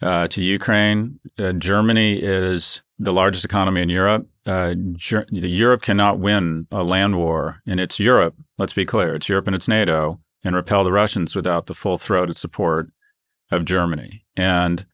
uh, 0.03 0.27
to 0.28 0.43
Ukraine. 0.43 1.20
Uh, 1.39 1.53
Germany 1.53 2.19
is 2.20 2.82
the 2.99 3.12
largest 3.12 3.45
economy 3.45 3.81
in 3.82 3.89
Europe. 3.89 4.27
Uh, 4.47 4.74
Ger- 4.93 5.27
the 5.31 5.49
Europe 5.49 5.82
cannot 5.82 6.19
win 6.19 6.66
a 6.70 6.82
land 6.82 7.16
war, 7.16 7.61
and 7.66 7.81
it's 7.81 7.99
Europe, 8.01 8.35
let's 8.59 8.74
be 8.74 8.85
clear, 8.85 9.15
it's 9.15 9.28
Europe 9.28 9.47
and 9.47 9.57
it's 9.57 9.69
NATO, 9.69 10.20
and 10.45 10.55
repel 10.55 10.85
the 10.85 10.93
Russians 10.93 11.35
without 11.35 11.66
the 11.66 11.74
full 11.74 11.97
throated 11.99 12.36
support 12.36 12.89
of 13.51 13.65
Germany. 13.65 14.24
And 14.36 14.85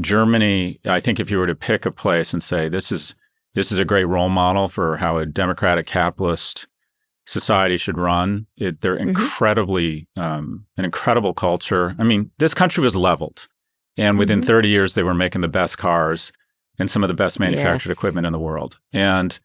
Germany, 0.00 0.78
I 0.84 1.00
think 1.00 1.18
if 1.20 1.30
you 1.30 1.38
were 1.38 1.46
to 1.46 1.54
pick 1.54 1.86
a 1.86 1.90
place 1.90 2.32
and 2.32 2.42
say, 2.42 2.68
this 2.68 2.92
is 2.92 3.14
this 3.54 3.72
is 3.72 3.78
a 3.78 3.84
great 3.86 4.04
role 4.04 4.28
model 4.28 4.68
for 4.68 4.98
how 4.98 5.16
a 5.16 5.24
democratic 5.24 5.86
capitalist 5.86 6.66
society 7.24 7.78
should 7.78 7.96
run. 7.96 8.46
It, 8.58 8.82
they're 8.82 8.96
Mhm. 8.98 9.08
incredibly 9.08 10.08
um, 10.16 10.66
an 10.76 10.84
incredible 10.84 11.32
culture. 11.32 11.96
I 11.98 12.02
mean, 12.04 12.30
this 12.38 12.52
country 12.52 12.82
was 12.82 12.94
leveled, 12.94 13.48
and 13.96 14.18
within 14.18 14.42
Mhm. 14.42 14.44
30 14.46 14.68
years, 14.68 14.92
they 14.94 15.02
were 15.02 15.14
making 15.14 15.40
the 15.40 15.48
best 15.48 15.78
cars 15.78 16.32
and 16.78 16.90
some 16.90 17.02
of 17.02 17.08
the 17.08 17.14
best 17.14 17.40
manufactured 17.40 17.88
Yes. 17.88 17.98
equipment 17.98 18.26
in 18.26 18.32
the 18.34 18.38
world, 18.38 18.78
and 18.92 19.38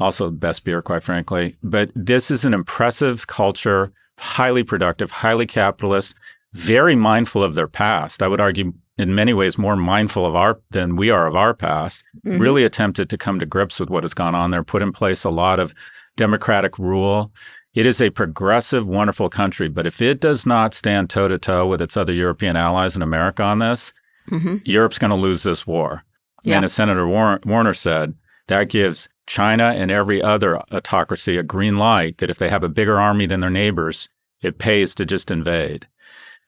also 0.00 0.26
the 0.30 0.36
best 0.36 0.64
beer, 0.64 0.80
quite 0.80 1.02
frankly. 1.02 1.56
But 1.62 1.90
this 1.94 2.30
is 2.30 2.46
an 2.46 2.54
impressive 2.54 3.26
culture, 3.26 3.92
highly 4.18 4.62
productive, 4.64 5.10
highly 5.10 5.46
capitalist, 5.46 6.14
very 6.54 6.96
mindful 6.96 7.42
of 7.42 7.54
their 7.54 7.68
past. 7.68 8.22
I 8.22 8.28
would 8.28 8.40
argue, 8.40 8.72
in 8.98 9.14
many 9.14 9.32
ways, 9.32 9.56
more 9.56 9.76
mindful 9.76 10.26
of 10.26 10.34
our 10.34 10.58
than 10.70 10.96
we 10.96 11.10
are 11.10 11.26
of 11.26 11.36
our 11.36 11.54
past 11.54 12.02
Mhm. 12.26 12.40
really 12.40 12.64
attempted 12.64 13.08
to 13.10 13.16
come 13.16 13.38
to 13.38 13.46
grips 13.46 13.78
with 13.80 13.88
what 13.90 14.02
has 14.04 14.14
gone 14.14 14.34
on 14.34 14.50
there, 14.50 14.64
put 14.64 14.82
in 14.82 14.92
place 14.92 15.24
a 15.24 15.30
lot 15.30 15.60
of 15.60 15.72
democratic 16.16 16.78
rule. 16.78 17.32
It 17.74 17.86
is 17.86 18.00
a 18.00 18.10
progressive, 18.10 18.86
wonderful 18.86 19.28
country, 19.28 19.68
but 19.68 19.86
if 19.86 20.02
it 20.02 20.20
does 20.20 20.44
not 20.44 20.74
stand 20.74 21.10
toe 21.10 21.28
to 21.28 21.38
toe 21.38 21.66
with 21.66 21.80
its 21.80 21.96
other 21.96 22.12
European 22.12 22.56
allies 22.56 22.94
and 22.94 23.02
America 23.04 23.42
on 23.44 23.60
this, 23.60 23.92
Mhm. 24.30 24.60
Europe's 24.64 24.98
going 24.98 25.10
to 25.10 25.16
lose 25.16 25.44
this 25.44 25.66
war. 25.66 26.02
Yeah. 26.44 26.56
And 26.56 26.64
as 26.64 26.72
Senator 26.72 27.06
War- 27.06 27.40
Warner 27.44 27.74
said, 27.74 28.14
that 28.48 28.68
gives 28.68 29.08
China 29.26 29.74
and 29.76 29.90
every 29.90 30.20
other 30.22 30.58
autocracy 30.72 31.36
a 31.36 31.42
green 31.42 31.76
light 31.76 32.18
that 32.18 32.30
if 32.30 32.38
they 32.38 32.48
have 32.48 32.64
a 32.64 32.68
bigger 32.68 32.98
army 32.98 33.26
than 33.26 33.40
their 33.40 33.50
neighbors, 33.50 34.08
it 34.42 34.58
pays 34.58 34.94
to 34.96 35.04
just 35.04 35.30
invade. 35.30 35.86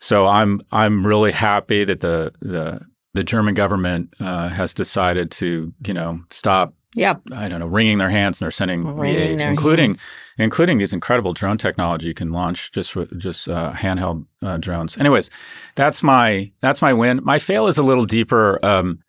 So 0.00 0.26
I'm 0.26 0.60
I'm 0.72 1.06
really 1.06 1.32
happy 1.32 1.84
that 1.84 2.00
the 2.00 2.32
the 2.40 2.80
the 3.14 3.24
German 3.24 3.54
government 3.54 4.14
uh, 4.20 4.48
has 4.48 4.72
decided 4.74 5.30
to 5.32 5.72
you 5.86 5.94
know 5.94 6.20
stop 6.30 6.74
Yeah. 6.94 7.16
I 7.34 7.48
don't 7.48 7.60
know 7.60 7.66
wringing 7.66 7.98
their 7.98 8.10
hands 8.10 8.40
and 8.40 8.46
they're 8.46 8.50
sending 8.52 8.84
the 8.84 8.92
Wringing 8.92 9.38
their 9.38 9.50
including 9.50 9.90
hands. 9.90 10.04
including 10.38 10.78
these 10.78 10.92
incredible 10.92 11.32
drone 11.32 11.58
technology 11.58 12.06
you 12.06 12.14
can 12.14 12.30
launch 12.32 12.72
just 12.72 12.96
with 12.96 13.16
just 13.18 13.48
uh, 13.48 13.72
handheld 13.72 14.26
uh, 14.42 14.56
drones. 14.58 14.96
Anyways, 14.96 15.28
that's 15.74 16.02
my 16.02 16.50
that's 16.60 16.80
my 16.82 16.92
win. 16.92 17.20
My 17.22 17.38
fail 17.38 17.66
is 17.66 17.78
a 17.78 17.82
little 17.82 18.06
deeper. 18.06 18.58
Um, 18.64 19.00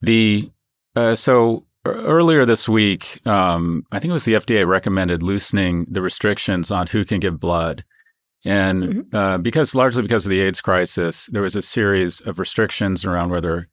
the 0.00 0.50
uh, 0.96 1.14
so 1.14 1.66
earlier 1.84 2.44
this 2.44 2.68
week, 2.68 3.20
um, 3.26 3.84
I 3.92 3.98
think 3.98 4.10
it 4.10 4.14
was 4.14 4.24
the 4.24 4.34
FDA 4.34 4.66
recommended 4.66 5.22
loosening 5.22 5.86
the 5.90 6.02
restrictions 6.02 6.70
on 6.70 6.86
who 6.88 7.04
can 7.04 7.20
give 7.20 7.38
blood. 7.40 7.84
And 8.44 8.82
Mm-hmm. 8.82 9.16
uh, 9.16 9.38
because 9.38 9.74
largely 9.74 10.02
because 10.02 10.24
of 10.26 10.30
the 10.30 10.40
AIDS 10.40 10.60
crisis, 10.60 11.28
there 11.32 11.42
was 11.42 11.56
a 11.56 11.62
series 11.62 12.20
of 12.20 12.38
restrictions 12.38 13.04
around 13.04 13.30
whether 13.30 13.68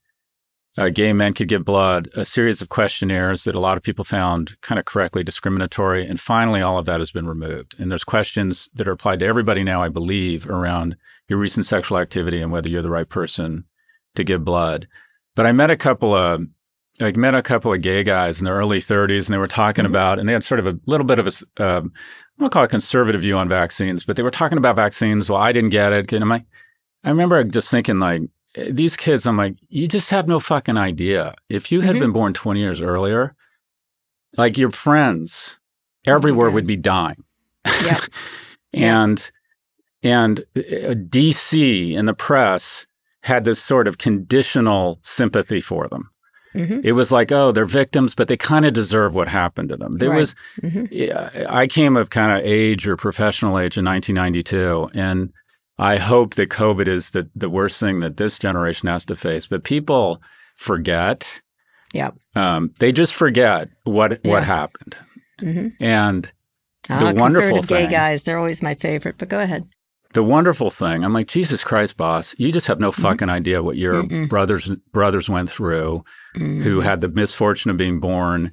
uh, 0.77 0.89
gay 0.89 1.13
men 1.13 1.33
could 1.33 1.47
give 1.47 1.63
blood, 1.63 2.09
a 2.15 2.25
series 2.25 2.61
of 2.61 2.67
questionnaires 2.67 3.45
that 3.45 3.55
a 3.55 3.59
lot 3.61 3.77
of 3.77 3.83
people 3.83 4.03
found 4.03 4.59
kind 4.61 4.77
of 4.77 4.83
correctly 4.85 5.23
discriminatory. 5.23 6.05
And 6.05 6.19
finally, 6.19 6.61
all 6.61 6.77
of 6.77 6.85
that 6.87 6.99
has 6.99 7.11
been 7.11 7.27
removed. 7.27 7.75
And 7.79 7.89
there's 7.89 8.03
questions 8.03 8.67
that 8.73 8.87
are 8.87 8.91
applied 8.91 9.19
to 9.19 9.25
everybody 9.25 9.63
now, 9.63 9.81
I 9.81 9.87
believe, 9.89 10.49
around 10.49 10.97
your 11.29 11.39
recent 11.39 11.65
sexual 11.65 11.97
activity 11.97 12.41
and 12.41 12.51
whether 12.51 12.67
you're 12.67 12.81
the 12.81 12.89
right 12.89 13.07
person 13.07 13.63
to 14.15 14.23
give 14.25 14.43
blood. 14.43 14.87
But 15.35 15.45
I 15.45 15.53
met 15.53 15.69
a 15.71 15.77
couple 15.77 16.13
of 16.13 16.41
I 17.01 17.11
met 17.11 17.35
a 17.35 17.41
couple 17.41 17.73
of 17.73 17.81
gay 17.81 18.03
guys 18.03 18.39
in 18.39 18.45
their 18.45 18.55
early 18.55 18.79
30s, 18.79 19.27
and 19.27 19.33
they 19.33 19.37
were 19.37 19.49
talking 19.49 19.83
Mhm. 19.83 19.89
about, 19.89 20.17
and 20.17 20.29
they 20.29 20.33
had 20.33 20.45
sort 20.45 20.61
of 20.61 20.65
a 20.67 20.79
little 20.85 21.05
bit 21.05 21.19
of 21.19 21.27
a 21.27 21.63
um, 21.65 21.91
I 22.37 22.41
don't 22.43 22.51
call 22.51 22.63
it 22.63 22.69
conservative 22.69 23.21
view 23.21 23.37
on 23.37 23.47
vaccines, 23.47 24.03
but 24.03 24.15
they 24.17 24.23
were 24.23 24.31
talking 24.31 24.57
about 24.57 24.75
vaccines. 24.75 25.29
Well, 25.29 25.41
I 25.41 25.51
didn't 25.53 25.69
get 25.69 25.93
it. 25.93 26.11
And 26.11 26.21
I'm 26.23 26.29
like, 26.29 26.45
I 27.03 27.09
remember 27.09 27.43
just 27.45 27.71
thinking, 27.71 27.99
like, 27.99 28.23
eh, 28.55 28.71
these 28.71 28.97
kids, 28.97 29.25
I'm 29.25 29.37
like, 29.37 29.55
you 29.69 29.87
just 29.87 30.09
have 30.09 30.27
no 30.27 30.39
fucking 30.39 30.75
idea. 30.77 31.33
If 31.49 31.71
you 31.71 31.81
had 31.81 31.95
Mhm. 31.95 31.99
been 31.99 32.11
born 32.11 32.33
20 32.33 32.59
years 32.59 32.81
earlier, 32.81 33.35
like 34.37 34.57
your 34.57 34.71
friends 34.71 35.59
everywhere 36.05 36.49
would 36.51 36.67
be 36.67 36.75
dying. 36.75 37.23
Yeah. 37.83 37.99
and 38.73 39.31
and 40.03 40.41
uh, 40.55 40.93
DC 40.93 41.97
and 41.97 42.07
the 42.07 42.13
press 42.13 42.85
had 43.23 43.43
this 43.45 43.59
sort 43.59 43.87
of 43.87 43.97
conditional 43.97 44.99
sympathy 45.03 45.61
for 45.61 45.87
them. 45.87 46.11
Mhm. 46.55 46.81
It 46.83 46.93
was 46.93 47.11
like, 47.11 47.31
oh, 47.31 47.51
they're 47.51 47.65
victims, 47.65 48.15
but 48.15 48.27
they 48.27 48.37
kind 48.37 48.65
of 48.65 48.73
deserve 48.73 49.13
what 49.13 49.27
happened 49.27 49.69
to 49.69 49.77
them. 49.77 49.97
There 49.97 50.09
Right. 50.09 50.19
was, 50.19 50.35
Mhm. 50.63 51.45
I 51.49 51.67
came 51.67 51.97
of 51.97 52.09
kind 52.09 52.31
of 52.31 52.45
age 52.45 52.87
or 52.87 52.95
professional 52.97 53.59
age 53.59 53.77
in 53.77 53.83
1992, 53.85 54.89
and 54.93 55.29
I 55.77 55.97
hope 55.97 56.35
that 56.35 56.49
COVID 56.49 56.87
is 56.87 57.11
the, 57.11 57.29
the 57.35 57.49
worst 57.49 57.79
thing 57.79 57.99
that 57.99 58.17
this 58.17 58.39
generation 58.39 58.87
has 58.87 59.05
to 59.05 59.15
face. 59.15 59.47
But 59.47 59.63
people 59.63 60.21
forget. 60.55 61.41
Yep. 61.93 62.15
Um, 62.35 62.71
they 62.79 62.91
just 62.91 63.13
forget 63.13 63.69
what 63.83 64.19
Yeah. 64.23 64.31
what 64.31 64.43
happened. 64.43 64.95
Mhm. 65.41 65.73
And 65.81 66.31
Ah, 66.89 66.99
the 66.99 67.05
wonderful 67.05 67.51
conservative 67.55 67.67
gay 67.67 67.87
guys, 67.87 68.23
they're 68.23 68.37
always 68.37 68.61
my 68.61 68.75
favorite, 68.75 69.15
but 69.17 69.27
go 69.29 69.39
ahead. 69.39 69.65
The 70.15 70.23
wonderful 70.23 70.71
thing, 70.71 71.03
I'm 71.05 71.13
like, 71.13 71.27
Jesus 71.27 71.63
Christ, 71.63 71.95
boss, 71.97 72.33
you 72.37 72.51
just 72.51 72.67
have 72.67 72.79
no 72.79 72.91
fucking 72.91 73.29
idea 73.29 73.61
what 73.63 73.77
your 73.77 73.93
Mm-hmm. 74.03 74.23
Mm-mm. 74.25 74.29
brothers 74.29 74.69
brothers 74.91 75.29
went 75.29 75.49
through 75.49 76.03
Mm. 76.35 76.63
who 76.63 76.81
had 76.81 76.99
the 77.01 77.07
misfortune 77.09 77.69
of 77.71 77.77
being 77.77 77.99
born 78.01 78.51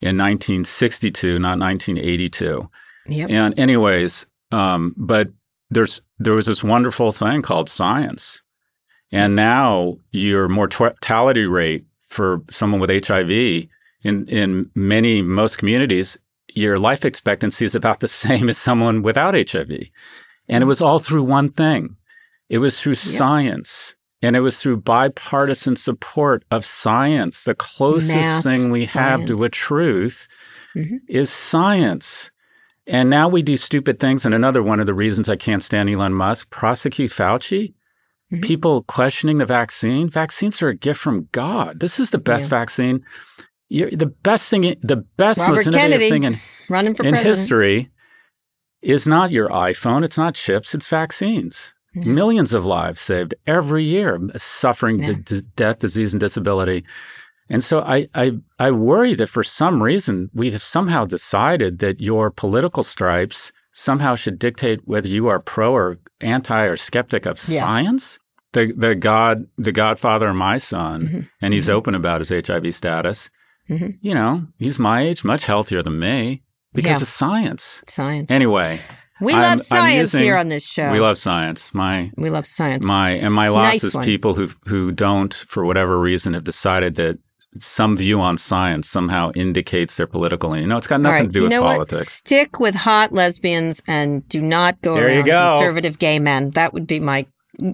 in 0.00 0.16
1962, 0.16 1.38
not 1.38 1.58
1982. 1.58 2.68
Yep. 3.06 3.30
And 3.30 3.58
anyways, 3.58 4.26
um, 4.50 4.94
but 4.96 5.28
there's 5.70 6.00
there 6.18 6.34
was 6.34 6.46
this 6.46 6.64
wonderful 6.64 7.12
thing 7.12 7.42
called 7.42 7.68
science, 7.70 8.42
and 9.12 9.36
now 9.36 9.96
your 10.12 10.48
mortality 10.48 11.46
rate 11.46 11.84
for 12.08 12.42
someone 12.50 12.80
with 12.80 13.06
HIV 13.06 13.30
in 14.02 14.26
in 14.28 14.70
many 14.74 15.22
most 15.22 15.58
communities, 15.58 16.16
your 16.54 16.78
life 16.78 17.04
expectancy 17.04 17.64
is 17.64 17.74
about 17.76 18.00
the 18.00 18.08
same 18.24 18.48
as 18.48 18.58
someone 18.58 19.02
without 19.02 19.34
HIV, 19.34 19.70
and 20.50 20.62
it 20.62 20.66
was 20.66 20.80
all 20.82 20.98
through 20.98 21.22
one 21.24 21.50
thing. 21.50 21.96
It 22.50 22.58
was 22.58 22.78
through 22.80 22.96
science. 22.96 23.94
And 24.22 24.36
it 24.36 24.40
was 24.40 24.60
through 24.60 24.76
bipartisan 24.82 25.76
support 25.76 26.44
of 26.50 26.66
science. 26.66 27.44
The 27.44 27.54
closest 27.54 28.14
Math, 28.14 28.42
thing 28.42 28.70
we 28.70 28.84
have 28.86 29.24
to 29.26 29.44
a 29.44 29.48
truth 29.48 30.28
Mhm. 30.76 30.98
is 31.08 31.30
science. 31.30 32.30
And 32.86 33.08
now 33.08 33.28
we 33.30 33.40
do 33.42 33.56
stupid 33.56 33.98
things. 33.98 34.26
And 34.26 34.34
another 34.34 34.62
one 34.62 34.78
of 34.80 34.84
the 34.86 34.92
reasons 34.94 35.28
I 35.30 35.36
can't 35.36 35.64
stand 35.64 35.88
Elon 35.88 36.12
Musk, 36.12 36.50
prosecute 36.50 37.10
Fauci. 37.12 37.72
Mhm. 38.30 38.42
People 38.42 38.82
questioning 38.82 39.38
the 39.38 39.46
vaccine. 39.46 40.10
Vaccines 40.10 40.60
are 40.60 40.68
a 40.68 40.76
gift 40.76 41.00
from 41.00 41.28
God. 41.32 41.80
This 41.80 41.98
is 41.98 42.10
the 42.10 42.18
best 42.18 42.44
Yeah. 42.46 42.58
vaccine. 42.58 43.02
You're, 43.70 43.90
the 43.90 44.06
best 44.06 44.50
thing, 44.50 44.62
the 44.82 44.96
best, 45.16 45.40
Robert 45.40 45.54
most 45.54 45.66
innovative 45.68 46.00
Kennedy, 46.00 46.10
thing 46.10 46.24
in, 46.24 46.36
Running 46.68 46.94
for 46.94 47.04
in 47.04 47.12
president. 47.14 47.38
history 47.38 47.90
is 48.82 49.06
not 49.06 49.30
your 49.30 49.48
iPhone. 49.48 50.04
It's 50.04 50.18
not 50.18 50.34
chips. 50.34 50.74
It's 50.74 50.86
vaccines. 50.88 51.74
Yeah. 51.94 52.04
Millions 52.12 52.54
of 52.54 52.64
lives 52.64 53.00
saved 53.00 53.34
every 53.46 53.82
year, 53.84 54.18
suffering 54.36 55.00
Yeah. 55.00 55.06
d- 55.14 55.14
d- 55.40 55.42
death, 55.56 55.80
disease, 55.80 56.12
and 56.14 56.20
disability. 56.20 56.84
And 57.48 57.64
so 57.64 57.80
I, 57.80 58.06
I, 58.14 58.38
I 58.60 58.70
worry 58.70 59.14
that 59.14 59.26
for 59.28 59.42
some 59.42 59.82
reason 59.82 60.30
we 60.32 60.52
have 60.52 60.62
somehow 60.62 61.04
decided 61.04 61.80
that 61.80 62.00
your 62.00 62.30
political 62.30 62.84
stripes 62.84 63.50
somehow 63.72 64.14
should 64.14 64.38
dictate 64.38 64.80
whether 64.84 65.08
you 65.08 65.26
are 65.26 65.40
pro 65.40 65.72
or 65.72 65.98
anti 66.20 66.62
or 66.64 66.76
skeptic 66.76 67.26
of 67.26 67.40
Yeah. 67.48 67.60
science. 67.62 68.18
The 68.52 68.72
the 68.76 68.94
God 68.96 69.46
the 69.58 69.70
Godfather 69.72 70.28
of 70.28 70.36
my 70.36 70.58
son, 70.58 71.02
Mhm. 71.02 71.28
and 71.40 71.54
he's 71.54 71.68
open 71.68 71.94
about 71.94 72.20
his 72.20 72.30
HIV 72.32 72.72
status. 72.74 73.30
Mhm. 73.68 73.98
You 74.00 74.14
know, 74.14 74.46
he's 74.58 74.78
my 74.78 75.02
age, 75.02 75.22
much 75.24 75.44
healthier 75.46 75.82
than 75.84 75.98
me 76.00 76.42
because 76.74 76.98
Yeah. 77.00 77.02
of 77.02 77.08
science. 77.08 77.82
Science. 77.88 78.30
Anyway, 78.30 78.80
we 79.20 79.32
I'm- 79.32 79.42
love 79.42 79.60
science 79.60 80.12
using- 80.14 80.22
here 80.22 80.36
on 80.36 80.48
this 80.48 80.64
show. 80.66 80.90
we 80.92 81.00
love 81.00 81.18
science. 81.18 81.72
My 81.74 82.10
We 82.16 82.30
love 82.30 82.46
science. 82.46 82.84
my 82.84 83.10
and 83.10 83.34
my 83.34 83.48
loss 83.48 83.72
Nice 83.72 83.84
is 83.84 83.94
one. 83.94 84.04
people 84.04 84.34
who 84.34 84.50
who 84.66 84.92
don't, 84.92 85.32
for 85.34 85.64
whatever 85.64 85.98
reason, 85.98 86.34
have 86.34 86.44
decided 86.44 86.94
that 86.96 87.18
some 87.58 87.96
view 87.96 88.20
on 88.20 88.38
science 88.38 88.88
somehow 88.88 89.32
indicates 89.34 89.96
their 89.96 90.06
political. 90.06 90.56
You 90.56 90.68
know, 90.68 90.76
it's 90.78 90.86
got 90.86 91.00
nothing 91.00 91.18
right. 91.18 91.26
to 91.26 91.32
do 91.32 91.38
you 91.40 91.42
with 91.46 91.50
know 91.50 91.62
politics. 91.62 91.98
What? 92.00 92.06
Stick 92.08 92.60
with 92.60 92.74
hot 92.76 93.12
lesbians 93.12 93.82
and 93.88 94.26
do 94.28 94.40
not 94.40 94.80
go 94.82 94.94
There 94.94 95.08
around 95.08 95.24
go. 95.26 95.56
conservative 95.58 95.98
gay 95.98 96.20
men. 96.20 96.50
That 96.50 96.72
would 96.72 96.86
be 96.86 97.00
my 97.00 97.26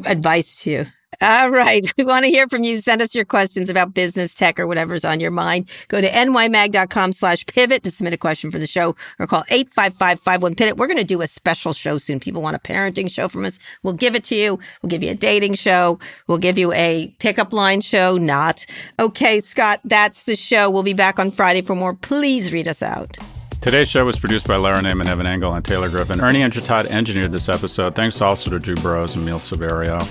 advice 0.07 0.57
to 0.63 0.71
you. 0.71 0.87
All 1.21 1.51
right. 1.51 1.85
We 1.97 2.05
want 2.05 2.25
to 2.25 2.31
hear 2.31 2.47
from 2.47 2.63
you. 2.63 2.77
Send 2.77 3.01
us 3.01 3.15
your 3.15 3.25
questions 3.25 3.71
about 3.71 3.95
business, 3.95 4.35
tech, 4.35 4.61
or 4.61 4.67
whatever's 4.67 5.05
on 5.05 5.19
your 5.19 5.31
mind. 5.31 5.71
Go 5.89 6.01
to 6.01 6.11
nymag.com 6.11 7.13
slash 7.13 7.47
pivot 7.47 7.83
to 7.85 7.91
submit 7.91 8.13
a 8.13 8.19
question 8.19 8.51
for 8.51 8.59
the 8.59 8.67
show 8.67 8.95
or 9.19 9.27
call 9.27 9.43
855-51-PIVOT. 9.51 10.77
We're 10.77 10.87
going 10.87 10.99
to 10.99 11.05
do 11.05 11.23
a 11.23 11.27
special 11.27 11.73
show 11.73 11.97
soon. 11.97 12.21
People 12.21 12.43
want 12.43 12.55
a 12.55 12.59
parenting 12.59 13.11
show 13.11 13.29
from 13.29 13.45
us. 13.47 13.59
We'll 13.83 13.95
give 13.95 14.15
it 14.15 14.25
to 14.25 14.35
you. 14.35 14.59
We'll 14.83 14.91
give 14.91 15.03
you 15.03 15.11
a 15.11 15.15
dating 15.15 15.55
show. 15.55 15.99
We'll 16.27 16.39
give 16.39 16.59
you 16.59 16.73
a 16.73 17.15
pickup 17.19 17.53
line 17.53 17.81
show. 17.81 18.19
Not. 18.19 18.67
Okay, 18.99 19.41
Scott, 19.41 19.81
that's 19.85 20.25
the 20.25 20.37
show. 20.37 20.71
We'll 20.71 20.83
be 20.83 20.95
back 20.95 21.19
on 21.19 21.31
Friday 21.31 21.63
for 21.63 21.75
more. 21.75 21.95
Please 21.95 22.53
read 22.53 22.69
us 22.69 22.83
out. 22.83 23.17
Today's 23.61 23.89
show 23.89 24.05
was 24.05 24.19
produced 24.19 24.47
by 24.47 24.57
Lara 24.57 24.81
Naaman, 24.81 25.09
Evan 25.09 25.27
Engel, 25.27 25.53
and 25.55 25.65
Taylor 25.65 25.89
Griffin. 25.89 26.21
Ernie 26.21 26.41
Indradat 26.41 26.87
engineered 26.87 27.33
this 27.33 27.49
episode. 27.49 27.97
Thanks 27.97 28.21
also 28.21 28.51
to 28.51 28.59
Drew 28.59 28.77
Burrows 28.77 29.17
and 29.17 29.25
Neil 29.25 29.39
Saverio. 29.39 30.07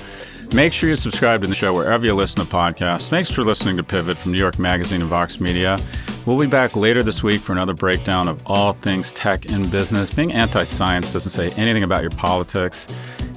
Make 0.54 0.74
sure 0.74 0.90
you 0.90 0.96
subscribe 0.96 1.42
to 1.42 1.48
the 1.48 1.56
show 1.56 1.74
wherever 1.74 2.06
you 2.06 2.16
listen 2.16 2.46
to 2.46 2.52
podcasts. 2.52 3.10
Thanks 3.10 3.30
for 3.30 3.44
listening 3.44 3.78
to 3.78 3.84
Pivot 3.84 4.18
from 4.18 4.32
New 4.32 4.38
York 4.38 4.60
Magazine 4.60 5.02
and 5.02 5.10
Vox 5.10 5.40
Media. 5.40 5.80
We'll 6.26 6.40
be 6.40 6.48
back 6.48 6.76
later 6.76 7.04
this 7.04 7.22
week 7.22 7.42
for 7.42 7.52
another 7.52 7.74
breakdown 7.74 8.28
of 8.28 8.42
all 8.48 8.74
things 8.74 9.12
tech 9.12 9.50
and 9.52 9.70
business. 9.70 10.12
Being 10.12 10.34
anti 10.34 10.64
science 10.64 11.14
doesn't 11.14 11.32
say 11.32 11.52
anything 11.52 11.84
about 11.84 12.02
your 12.02 12.12
politics. 12.12 12.88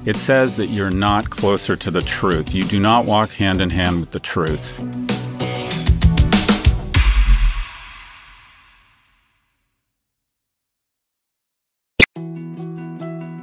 It 0.05 0.17
says 0.17 0.57
that 0.57 0.67
you're 0.67 0.89
not 0.89 1.29
closer 1.29 1.75
to 1.75 1.91
the 1.91 2.01
truth. 2.01 2.53
You 2.55 2.63
do 2.63 2.79
not 2.79 3.05
walk 3.05 3.31
hand 3.31 3.61
in 3.61 3.69
hand 3.69 3.99
with 3.99 4.11
the 4.11 4.19
truth. 4.19 4.79